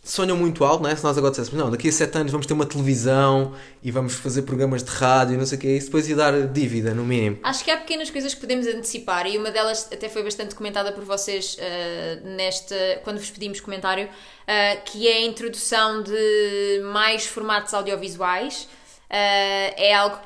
sonham 0.02 0.36
muito 0.36 0.64
alto, 0.64 0.82
não 0.82 0.90
é? 0.90 0.96
se 0.96 1.04
nós 1.04 1.16
agora 1.16 1.30
dissessemos, 1.30 1.62
não, 1.62 1.70
daqui 1.70 1.88
a 1.88 1.92
7 1.92 2.18
anos 2.18 2.32
vamos 2.32 2.46
ter 2.46 2.54
uma 2.54 2.64
televisão 2.64 3.54
e 3.82 3.90
vamos 3.90 4.14
fazer 4.14 4.42
programas 4.42 4.82
de 4.82 4.90
rádio 4.90 5.34
e 5.34 5.36
não 5.36 5.44
sei 5.44 5.58
o 5.58 5.60
que, 5.60 5.68
isso 5.68 5.86
depois 5.86 6.08
ia 6.08 6.16
dar 6.16 6.48
dívida, 6.48 6.94
no 6.94 7.04
mínimo. 7.04 7.38
Acho 7.42 7.62
que 7.62 7.70
há 7.70 7.76
pequenas 7.76 8.10
coisas 8.10 8.32
que 8.34 8.40
podemos 8.40 8.66
antecipar 8.66 9.26
e 9.26 9.36
uma 9.36 9.50
delas 9.50 9.88
até 9.92 10.08
foi 10.08 10.22
bastante 10.22 10.54
comentada 10.54 10.90
por 10.92 11.04
vocês 11.04 11.54
uh, 11.54 12.28
nesta, 12.28 12.74
quando 13.04 13.18
vos 13.18 13.30
pedimos 13.30 13.60
comentário, 13.60 14.06
uh, 14.06 14.82
que 14.84 15.06
é 15.06 15.18
a 15.18 15.20
introdução 15.22 16.02
de 16.02 16.80
mais 16.92 17.26
formatos 17.26 17.74
audiovisuais. 17.74 18.68
Uh, 19.10 19.74
é 19.76 19.92
algo 19.94 20.18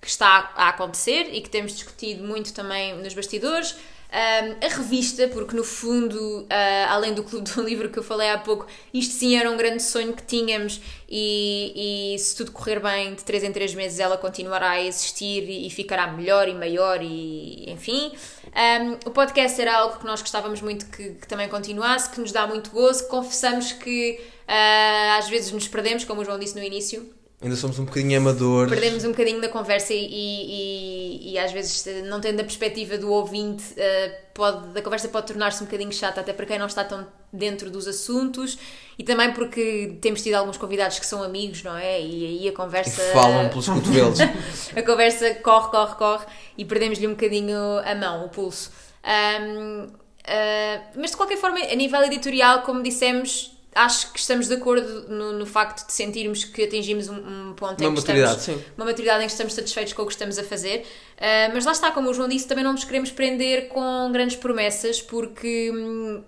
que 0.00 0.08
está 0.08 0.52
a 0.56 0.68
acontecer 0.68 1.28
e 1.32 1.40
que 1.40 1.48
temos 1.48 1.72
discutido 1.72 2.24
muito 2.24 2.52
também 2.52 2.96
nos 2.96 3.14
bastidores. 3.14 3.76
Um, 4.12 4.66
a 4.66 4.68
revista, 4.68 5.26
porque 5.28 5.56
no 5.56 5.64
fundo, 5.64 6.42
uh, 6.42 6.46
além 6.90 7.14
do 7.14 7.24
Clube 7.24 7.50
do 7.50 7.62
Livro 7.64 7.88
que 7.88 7.98
eu 7.98 8.02
falei 8.02 8.28
há 8.28 8.36
pouco, 8.36 8.66
isto 8.92 9.14
sim 9.14 9.38
era 9.38 9.50
um 9.50 9.56
grande 9.56 9.82
sonho 9.82 10.12
que 10.12 10.22
tínhamos 10.22 10.82
e, 11.08 12.12
e 12.14 12.18
se 12.18 12.36
tudo 12.36 12.52
correr 12.52 12.78
bem, 12.78 13.14
de 13.14 13.24
3 13.24 13.44
em 13.44 13.52
3 13.52 13.74
meses 13.74 13.98
ela 13.98 14.18
continuará 14.18 14.72
a 14.72 14.82
existir 14.82 15.48
e, 15.48 15.66
e 15.66 15.70
ficará 15.70 16.08
melhor 16.08 16.46
e 16.46 16.52
maior 16.52 17.00
e 17.02 17.64
enfim. 17.70 18.12
Um, 18.54 19.08
o 19.08 19.12
podcast 19.12 19.58
era 19.58 19.78
algo 19.78 19.98
que 19.98 20.04
nós 20.04 20.20
gostávamos 20.20 20.60
muito 20.60 20.84
que, 20.90 21.14
que, 21.14 21.26
também 21.26 21.48
continuasse, 21.48 22.10
que 22.10 22.20
nos 22.20 22.32
dá 22.32 22.46
muito 22.46 22.68
gozo. 22.70 23.08
Confessamos 23.08 23.72
que 23.72 24.20
uh, 24.46 25.18
às 25.18 25.26
vezes 25.30 25.52
nos 25.52 25.66
perdemos, 25.68 26.04
como 26.04 26.20
o 26.20 26.24
João 26.24 26.38
disse 26.38 26.54
no 26.54 26.62
início, 26.62 27.10
Ainda 27.42 27.56
somos 27.56 27.78
um 27.78 27.84
bocadinho 27.84 28.16
amadores. 28.18 28.72
Perdemos 28.72 29.04
um 29.04 29.10
bocadinho 29.10 29.40
da 29.40 29.48
conversa 29.48 29.92
e, 29.92 29.98
e, 29.98 31.32
e, 31.32 31.38
às 31.38 31.50
vezes, 31.50 31.84
não 32.04 32.20
tendo 32.20 32.40
a 32.40 32.44
perspectiva 32.44 32.96
do 32.96 33.10
ouvinte, 33.10 33.64
uh, 33.72 34.14
pode, 34.32 34.78
a 34.78 34.82
conversa 34.82 35.08
pode 35.08 35.26
tornar-se 35.26 35.60
um 35.60 35.66
bocadinho 35.66 35.92
chata, 35.92 36.20
até 36.20 36.32
para 36.32 36.46
quem 36.46 36.56
não 36.56 36.66
está 36.66 36.84
tão 36.84 37.04
dentro 37.32 37.68
dos 37.68 37.88
assuntos 37.88 38.58
e 38.96 39.02
também 39.02 39.32
porque 39.32 39.98
temos 40.00 40.22
tido 40.22 40.34
alguns 40.34 40.56
convidados 40.56 40.98
que 40.98 41.06
são 41.06 41.22
amigos, 41.22 41.64
não 41.64 41.76
é? 41.76 42.00
E 42.00 42.26
aí 42.26 42.48
a 42.48 42.52
conversa. 42.52 43.02
E 43.02 43.12
falam 43.12 43.48
pelos 43.48 43.66
cotovelos. 43.68 44.18
a 44.20 44.82
conversa 44.82 45.34
corre, 45.36 45.70
corre, 45.70 45.94
corre 45.96 46.26
e 46.56 46.64
perdemos-lhe 46.64 47.08
um 47.08 47.12
bocadinho 47.12 47.58
a 47.84 47.94
mão, 47.96 48.26
o 48.26 48.28
pulso. 48.28 48.70
Um, 49.04 49.86
uh, 49.86 50.82
mas 50.94 51.10
de 51.10 51.16
qualquer 51.16 51.38
forma, 51.38 51.58
a 51.58 51.74
nível 51.74 52.02
editorial, 52.04 52.62
como 52.62 52.84
dissemos, 52.84 53.58
acho 53.74 54.12
que 54.12 54.18
estamos 54.18 54.48
de 54.48 54.54
acordo 54.54 55.08
no, 55.08 55.32
no 55.32 55.46
facto 55.46 55.86
de 55.86 55.92
sentirmos 55.92 56.44
que 56.44 56.64
atingimos 56.64 57.08
um, 57.08 57.14
um 57.14 57.54
ponto 57.54 57.80
uma 57.80 57.90
em 57.90 57.94
que 57.94 58.00
maturidade, 58.00 58.40
estamos, 58.40 58.60
sim. 58.60 58.66
uma 58.76 58.84
maturidade 58.86 59.24
em 59.24 59.26
que 59.26 59.32
estamos 59.32 59.54
satisfeitos 59.54 59.92
com 59.92 60.02
o 60.02 60.06
que 60.06 60.12
estamos 60.12 60.38
a 60.38 60.44
fazer. 60.44 60.80
Uh, 61.16 61.54
mas 61.54 61.64
lá 61.64 61.72
está, 61.72 61.90
como 61.90 62.10
o 62.10 62.14
João 62.14 62.28
disse, 62.28 62.46
também 62.46 62.64
não 62.64 62.72
nos 62.72 62.84
queremos 62.84 63.10
prender 63.10 63.68
com 63.68 64.10
grandes 64.12 64.36
promessas 64.36 65.00
porque 65.00 65.70
hum, 65.70 66.22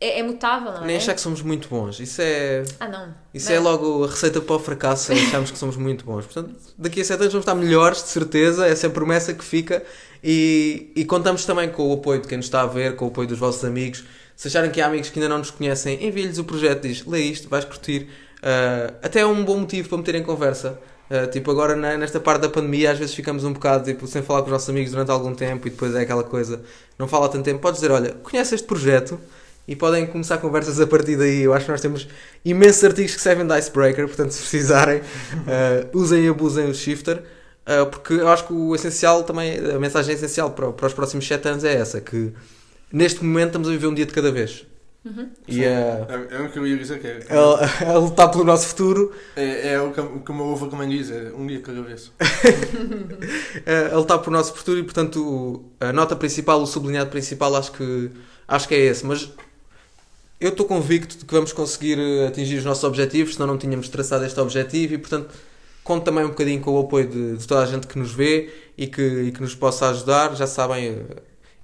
é, 0.00 0.18
é, 0.18 0.22
mutável, 0.22 0.72
não 0.72 0.84
Nem 0.84 0.96
é? 0.96 0.98
achar 0.98 1.14
que 1.14 1.20
somos 1.20 1.40
muito 1.40 1.68
bons. 1.68 2.00
Isso 2.00 2.20
é. 2.20 2.64
Ah, 2.80 2.88
não. 2.88 3.14
Isso 3.32 3.46
Mas- 3.46 3.56
é 3.56 3.58
logo 3.60 4.04
a 4.04 4.08
receita 4.08 4.40
para 4.40 4.56
o 4.56 4.58
fracasso, 4.58 5.12
é 5.12 5.14
acharmos 5.14 5.50
que 5.50 5.58
somos 5.58 5.76
muito 5.76 6.04
bons. 6.04 6.26
Portanto, 6.26 6.54
daqui 6.76 7.00
a 7.00 7.04
7 7.04 7.20
anos 7.20 7.32
vamos 7.32 7.44
estar 7.44 7.54
melhores, 7.54 8.02
de 8.02 8.08
certeza, 8.08 8.66
essa 8.66 8.86
é 8.86 8.90
a 8.90 8.92
promessa 8.92 9.32
que 9.32 9.44
fica. 9.44 9.82
E, 10.22 10.92
e 10.96 11.04
contamos 11.04 11.44
também 11.46 11.70
com 11.70 11.88
o 11.88 11.94
apoio 11.94 12.20
de 12.20 12.28
quem 12.28 12.36
nos 12.36 12.46
está 12.46 12.62
a 12.62 12.66
ver, 12.66 12.96
com 12.96 13.06
o 13.06 13.08
apoio 13.08 13.28
dos 13.28 13.38
vossos 13.38 13.64
amigos. 13.64 14.04
Se 14.36 14.48
acharem 14.48 14.70
que 14.70 14.80
há 14.80 14.86
amigos 14.86 15.10
que 15.10 15.18
ainda 15.18 15.28
não 15.28 15.38
nos 15.38 15.50
conhecem, 15.50 16.04
envie-lhes 16.04 16.38
o 16.38 16.44
projeto, 16.44 16.82
diz, 16.82 17.04
lê 17.06 17.20
isto, 17.20 17.48
vais 17.48 17.64
curtir. 17.64 18.08
Ah, 18.42 18.92
até 19.02 19.20
é 19.20 19.26
um 19.26 19.44
bom 19.44 19.58
motivo 19.58 19.88
para 19.88 19.98
meter 19.98 20.14
em 20.16 20.22
conversa. 20.22 20.78
Ah, 21.10 21.26
tipo, 21.26 21.50
agora 21.50 21.76
na- 21.76 21.96
nesta 21.96 22.18
parte 22.18 22.42
da 22.42 22.48
pandemia, 22.48 22.90
às 22.92 22.98
vezes 22.98 23.14
ficamos 23.14 23.44
um 23.44 23.52
bocado 23.52 23.84
tipo, 23.84 24.06
sem 24.06 24.22
falar 24.22 24.40
com 24.40 24.46
os 24.46 24.52
nossos 24.52 24.68
amigos 24.70 24.90
durante 24.90 25.10
algum 25.10 25.34
tempo 25.34 25.66
e 25.68 25.70
depois 25.70 25.94
é 25.94 26.00
aquela 26.00 26.24
coisa, 26.24 26.62
não 26.98 27.06
fala 27.06 27.28
tanto 27.28 27.44
tempo. 27.44 27.60
Podes 27.60 27.80
dizer, 27.80 27.92
olha, 27.92 28.12
conhece 28.22 28.54
este 28.54 28.66
projeto? 28.66 29.20
E 29.66 29.74
podem 29.74 30.06
começar 30.06 30.36
conversas 30.38 30.78
a 30.78 30.86
partir 30.86 31.16
daí. 31.16 31.40
Eu 31.42 31.54
acho 31.54 31.64
que 31.64 31.70
nós 31.70 31.80
temos 31.80 32.06
imensos 32.44 32.84
artigos 32.84 33.14
que 33.14 33.20
servem 33.22 33.46
de 33.46 33.58
icebreaker, 33.58 34.06
portanto, 34.06 34.30
se 34.32 34.40
precisarem, 34.40 35.00
ah, 35.46 35.86
usem 35.94 36.24
e 36.26 36.28
abusem 36.28 36.68
o 36.68 36.74
shifter. 36.74 37.22
ah, 37.66 37.86
porque 37.86 38.12
eu 38.14 38.28
acho 38.28 38.46
que 38.46 38.52
o 38.52 38.74
essencial 38.74 39.22
também, 39.24 39.56
a 39.58 39.78
mensagem 39.78 40.14
essencial 40.14 40.50
para, 40.50 40.70
para 40.72 40.86
os 40.86 40.92
próximos 40.92 41.26
7 41.26 41.48
anos 41.48 41.64
é 41.64 41.74
essa: 41.74 41.98
que 42.00 42.30
neste 42.94 43.22
momento 43.24 43.48
estamos 43.48 43.68
a 43.68 43.72
viver 43.72 43.86
um 43.88 43.94
dia 43.94 44.06
de 44.06 44.12
cada 44.12 44.30
vez. 44.32 44.66
E 45.46 45.62
a, 45.64 45.68
É, 45.68 46.36
é 46.36 46.40
o 46.40 46.50
que 46.50 46.58
eu 46.58 46.66
ia 46.66 46.78
dizer 46.78 46.98
que 46.98 47.06
é. 47.06 47.18
a, 47.28 47.90
a 47.92 47.98
lutar 47.98 48.30
pelo 48.30 48.42
nosso 48.44 48.68
futuro, 48.68 49.12
É, 49.36 49.74
é 49.74 49.80
o 49.80 49.92
que, 49.92 50.00
o 50.00 50.34
meu 50.34 50.52
avô 50.52 50.66
também 50.66 50.88
diz, 50.88 51.10
é 51.10 51.30
um 51.36 51.46
dia 51.46 51.60
cada 51.60 51.82
vez. 51.82 52.10
a 53.92 53.96
lutar 53.98 54.18
pelo 54.20 54.32
nosso 54.36 54.54
futuro 54.54 54.78
e, 54.78 54.82
portanto, 54.82 55.22
o- 55.22 55.64
a 55.78 55.92
nota 55.92 56.16
principal, 56.16 56.60
o 56.62 56.66
sublinhado 56.66 57.10
principal, 57.10 57.54
acho 57.56 57.72
que, 57.72 58.10
acho 58.48 58.66
que 58.68 58.74
é 58.74 58.78
esse. 58.78 59.04
Mas 59.04 59.30
eu 60.40 60.48
estou 60.50 60.66
convicto 60.66 61.18
de 61.18 61.24
que 61.24 61.34
vamos 61.34 61.52
conseguir 61.52 61.98
eh, 61.98 62.26
atingir 62.26 62.56
os 62.56 62.64
nossos 62.64 62.84
objetivos, 62.84 63.34
senão 63.34 63.46
não 63.46 63.58
tínhamos 63.58 63.88
traçado 63.90 64.24
este 64.24 64.40
objetivo 64.40 64.94
e, 64.94 64.98
portanto, 64.98 65.34
conto 65.82 66.04
também 66.04 66.24
um 66.24 66.28
bocadinho 66.28 66.60
com 66.60 66.72
o 66.72 66.80
apoio 66.80 67.06
de, 67.08 67.36
de 67.36 67.46
toda 67.46 67.62
a 67.62 67.66
gente 67.66 67.86
que 67.86 67.98
nos 67.98 68.12
vê 68.12 68.50
e 68.76 68.86
que, 68.86 69.02
e 69.02 69.32
que 69.32 69.40
nos 69.42 69.54
possa 69.54 69.90
ajudar. 69.90 70.34
Já 70.34 70.46
sabem, 70.46 70.88
eh, 70.88 71.02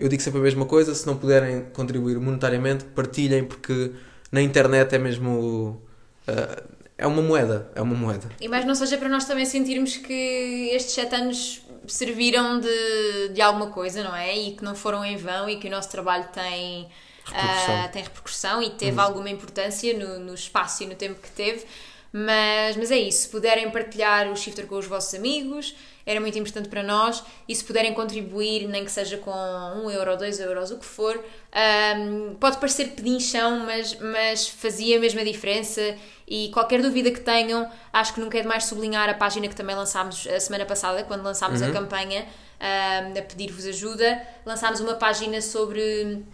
eu 0.01 0.09
digo 0.09 0.23
sempre 0.23 0.41
a 0.41 0.43
mesma 0.43 0.67
coisa, 0.67 0.95
se 0.95 1.07
não 1.07 1.17
puderem 1.17 1.67
contribuir 1.73 2.19
monetariamente, 2.19 2.85
partilhem, 2.85 3.45
porque 3.45 3.93
na 4.33 4.41
internet 4.43 4.95
é 4.95 4.99
mesmo... 4.99 5.81
eh, 6.27 6.63
é 6.99 7.07
uma 7.07 7.23
moeda, 7.23 7.71
é 7.75 7.81
uma 7.83 7.95
moeda. 7.95 8.29
E 8.41 8.49
mais 8.49 8.65
não 8.67 8.75
seja 8.75 8.99
para 8.99 9.09
nós 9.09 9.25
também 9.25 9.47
sentirmos 9.47 9.97
que 9.97 10.71
estes 10.73 10.95
sete 10.95 11.15
anos 11.15 11.63
serviram 11.87 12.61
de, 12.61 13.29
de 13.33 13.41
alguma 13.41 13.69
coisa, 13.69 14.03
não 14.03 14.15
é? 14.15 14.37
E 14.37 14.53
que 14.57 14.63
não 14.65 14.75
foram 14.75 15.05
em 15.05 15.17
vão 15.17 15.49
e 15.49 15.57
que 15.59 15.69
o 15.69 15.71
nosso 15.71 15.91
trabalho 15.91 16.29
tem 16.33 16.89
Repercussão. 17.25 17.85
ah, 17.85 17.89
tem 17.93 18.03
repercussão 18.03 18.63
e 18.63 18.71
teve 18.71 19.01
alguma 19.01 19.31
importância 19.31 19.97
no, 19.99 20.19
no 20.21 20.35
espaço 20.35 20.83
e 20.83 20.87
no 20.87 20.95
tempo 20.95 21.21
que 21.21 21.31
teve. 21.31 21.65
Mas, 22.13 22.77
mas 22.77 22.91
é 22.91 22.99
isso, 22.99 23.23
se 23.23 23.29
puderem 23.29 23.71
partilhar 23.71 24.31
o 24.31 24.37
Shifter 24.37 24.67
com 24.67 24.77
os 24.77 24.87
vossos 24.87 25.15
amigos, 25.15 25.77
era 26.05 26.21
muito 26.21 26.39
importante 26.39 26.69
para 26.69 26.83
nós. 26.83 27.23
E 27.49 27.55
se 27.55 27.65
puderem 27.65 27.95
contribuir, 27.95 28.67
nem 28.69 28.85
que 28.85 28.91
seja 28.91 29.17
com 29.19 29.31
um 29.31 29.91
euro, 29.91 30.17
dois 30.17 30.41
euros, 30.41 30.71
o 30.71 30.79
que 30.79 30.85
for, 30.85 31.23
ahm, 31.53 32.35
pode 32.41 32.59
parecer 32.59 32.89
pedinchão, 32.91 33.61
mas, 33.61 33.99
mas 34.01 34.49
fazia 34.49 34.97
a 34.97 35.01
mesma 35.01 35.25
diferença. 35.25 35.97
E 36.27 36.51
qualquer 36.51 36.81
dúvida 36.81 37.11
que 37.11 37.21
tenham, 37.21 37.69
acho 37.93 38.15
que 38.15 38.21
nunca 38.21 38.39
é 38.39 38.43
demais 38.43 38.65
sublinhar 38.65 39.09
a 39.09 39.15
página 39.15 39.49
que 39.49 39.57
também 39.57 39.75
lançámos 39.75 40.27
a 40.27 40.39
semana 40.39 40.65
passada, 40.65 41.03
quando 41.05 41.23
lançámos 41.23 41.61
a 41.63 41.71
campanha 41.73 42.27
ahm, 42.61 43.19
a 43.19 43.23
pedir-vos 43.23 43.67
ajuda. 43.67 44.23
Lançámos 44.47 44.81
uma 44.81 44.95
página 44.95 45.41
sobre 45.41 46.25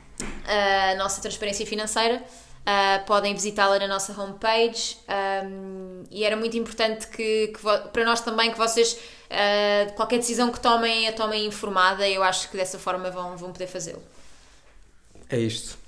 a 0.47 0.95
nossa 0.97 1.21
transparência 1.21 1.67
financeira. 1.67 2.23
Uh, 2.67 3.05
podem 3.07 3.33
visitá-la 3.33 3.79
na 3.79 3.87
nossa 3.87 4.13
homepage 4.21 4.97
um, 5.47 6.03
e 6.11 6.25
era 6.25 6.37
muito 6.37 6.57
importante 6.57 7.07
que, 7.07 7.53
que 7.55 7.61
para 7.93 8.05
nós 8.05 8.21
também 8.23 8.51
que 8.51 8.59
vocês 8.59 8.95
uh, 8.95 9.93
qualquer 9.95 10.19
decisão 10.19 10.51
que 10.51 10.59
tomem 10.59 11.07
a 11.07 11.13
tomem 11.13 11.47
informada 11.47 12.09
eu 12.09 12.25
acho 12.25 12.51
que 12.51 12.57
dessa 12.57 12.77
forma 12.77 13.09
vão, 13.09 13.37
vão 13.37 13.53
poder 13.53 13.69
fazê-lo 13.69 14.03
É 15.31 15.39
isto. 15.39 15.79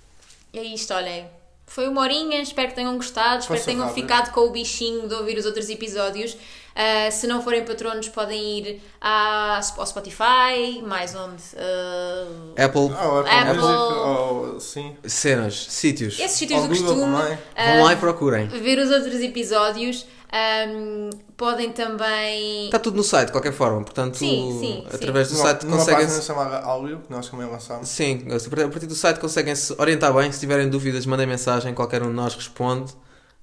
é 0.55 0.63
isto, 0.63 0.95
olhem 0.95 1.29
Foi 1.67 1.89
uma 1.89 2.01
horinha, 2.01 2.41
espero 2.41 2.69
que 2.69 2.75
tenham 2.77 2.97
gostado, 2.97 3.41
espero 3.43 3.61
que 3.61 3.67
Passou 3.67 3.73
tenham 3.73 3.89
rápido. 3.89 4.03
ficado 4.03 4.33
com 4.33 4.41
o 4.43 4.51
bichinho 4.51 5.09
de 5.09 5.15
ouvir 5.15 5.37
os 5.37 5.47
outros 5.47 5.69
episódios. 5.69 6.37
Ah, 6.81 7.11
se 7.11 7.27
não 7.27 7.43
forem 7.43 7.65
patronos, 7.65 8.09
podem 8.09 8.59
ir 8.61 8.83
à- 9.01 9.61
ao 9.77 9.85
Spotify, 9.87 10.81
mais 10.87 11.13
onde? 11.13 11.43
Ah, 11.57 12.65
Apple, 12.67 12.91
Ah, 12.97 13.09
o 13.09 13.19
Apple, 13.19 13.33
Apple. 13.33 13.57
Music, 13.57 13.99
ou, 13.99 14.61
sim. 14.61 14.97
cenas, 15.05 15.67
sítios. 15.71 16.21
esses 16.21 16.39
sítios 16.39 16.63
do 16.63 16.69
Google 16.69 16.85
costume. 16.87 17.39
Vão 17.57 17.83
lá 17.85 17.93
e 17.93 17.97
procurem. 17.97 18.47
ver 18.47 18.79
os 18.79 18.91
outros 18.93 19.21
episódios. 19.21 20.07
Ahm, 20.31 21.09
podem 21.39 21.73
também. 21.73 22.67
Está 22.67 22.79
tudo 22.79 22.97
no 22.99 23.03
site, 23.03 23.27
de 23.29 23.33
qualquer 23.33 23.53
forma. 23.53 23.83
Portanto, 23.83 24.19
Sim, 24.19 24.59
sim, 24.61 24.85
sim. 24.85 24.87
através 24.95 25.29
do 25.29 25.35
Numa- 25.35 25.47
site 25.47 25.65
numa 25.65 25.77
conseguem. 25.79 26.05
página 26.07 26.23
chamada 26.23 26.59
Áudio, 26.59 26.99
que 26.99 27.11
nós 27.11 27.29
também 27.29 27.49
lançámos. 27.51 27.89
Sim, 27.89 28.27
a 28.31 28.69
partir 28.69 28.87
do 28.87 28.95
site 28.95 29.19
conseguem 29.21 29.55
se 29.57 29.75
orientar 29.79 30.13
bem. 30.13 30.31
Se 30.31 30.39
tiverem 30.39 30.69
dúvidas, 30.69 31.07
mandem 31.07 31.27
mensagem, 31.27 31.73
qualquer 31.75 32.03
um 32.03 32.09
de 32.09 32.13
nós 32.15 32.35
responde. 32.35 32.93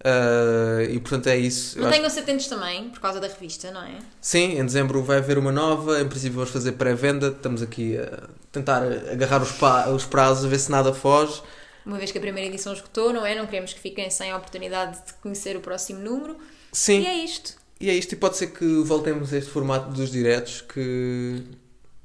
Ah, 0.08 0.84
e 0.84 1.00
portanto 1.00 1.28
é 1.28 1.36
isso. 1.38 1.80
Não 1.80 1.88
acho- 1.88 2.20
atentos 2.20 2.46
também, 2.48 2.90
por 2.90 3.00
causa 3.00 3.20
da 3.20 3.28
revista, 3.28 3.72
não 3.72 3.82
é? 3.82 3.98
Sim, 4.22 4.60
em 4.60 4.64
dezembro 4.66 5.02
vai 5.04 5.18
haver 5.18 5.38
uma 5.40 5.52
nova. 5.52 6.00
Em 6.00 6.08
princípio, 6.08 6.36
vamos 6.36 6.52
fazer 6.52 6.74
pré-venda. 6.74 7.30
Estamos 7.30 7.62
aqui 7.64 7.98
a 7.98 8.30
tentar 8.52 8.84
agarrar 9.12 9.42
os, 9.42 9.52
pa- 9.54 9.90
os 9.90 10.06
prazos, 10.06 10.46
a 10.46 10.48
ver 10.48 10.60
se 10.60 10.70
nada 10.70 10.94
foge. 10.94 11.42
Uma 11.84 11.98
vez 11.98 12.12
que 12.12 12.18
a 12.20 12.22
primeira 12.22 12.48
edição 12.48 12.72
esgotou, 12.74 13.12
não 13.12 13.26
é? 13.26 13.34
Não 13.36 13.46
queremos 13.48 13.74
que 13.74 13.80
fiquem 13.80 14.10
sem 14.12 14.30
a 14.32 14.38
oportunidade 14.38 14.98
de 15.08 15.14
conhecer 15.22 15.58
o 15.58 15.60
próximo 15.60 16.00
número. 16.00 16.38
Sim, 16.72 17.02
E 17.02 17.06
é 17.08 17.14
isto. 17.24 17.54
E 17.82 17.90
é 17.90 17.94
isto, 17.94 18.14
e 18.14 18.16
pode 18.16 18.38
ser 18.38 18.48
que 18.48 18.66
voltemos 18.84 19.34
a 19.34 19.38
este 19.38 19.50
formato 19.52 19.90
dos 19.92 20.10
diretos, 20.12 20.62
que 20.62 21.44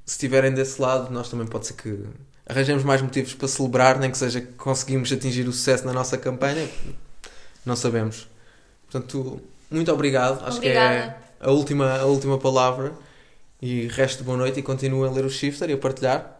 se 0.04 0.14
estiverem 0.14 0.52
desse 0.52 0.80
lado, 0.82 1.12
nós 1.12 1.28
também 1.30 1.46
pode 1.46 1.66
ser 1.68 1.74
que 1.74 1.96
arranjemos 2.44 2.82
mais 2.82 3.00
motivos 3.00 3.34
para 3.34 3.46
celebrar, 3.46 3.98
nem 3.98 4.10
que 4.10 4.18
seja 4.18 4.40
que 4.40 4.52
conseguimos 4.54 5.12
atingir 5.12 5.46
o 5.46 5.52
sucesso 5.52 5.86
na 5.86 5.92
nossa 5.92 6.18
campanha, 6.18 6.68
não 7.64 7.76
sabemos. 7.76 8.26
Portanto, 8.90 9.40
muito 9.70 9.92
obrigado, 9.92 10.44
acho 10.46 10.60
que 10.60 10.68
é 10.68 11.16
a 11.40 11.50
última, 11.50 11.98
a 11.98 12.04
última 12.06 12.38
palavra, 12.38 12.92
e 13.62 13.86
resto 13.88 14.18
de 14.18 14.24
boa 14.24 14.36
noite 14.36 14.58
e 14.60 14.62
continuem 14.62 15.08
a 15.10 15.12
ler 15.12 15.24
o 15.24 15.30
Shifter 15.30 15.70
e 15.70 15.74
a 15.74 15.78
partilhar. 15.78 16.36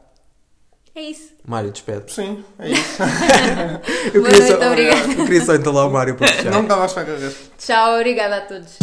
É 0.94 1.02
isso. 1.02 1.30
Mário, 1.46 1.70
despede. 1.70 2.12
Sim, 2.12 2.44
é 2.58 2.70
isso. 2.70 3.02
Eu 4.12 4.22
Boa 4.22 4.32
queria 4.34 4.48
noite, 4.48 4.62
só, 4.62 4.70
obrigada. 4.70 5.12
eu 5.12 5.24
queria 5.24 5.44
só 5.44 5.54
entalar 5.54 5.86
o 5.86 5.90
Mário 5.92 6.16
para 6.16 6.26
fechar. 6.32 6.50
Não 6.50 6.62
estava 6.62 6.82
a 6.82 6.86
esperar. 6.86 7.32
Tchau, 7.58 7.94
obrigada 7.96 8.36
a 8.38 8.40
todos. 8.40 8.76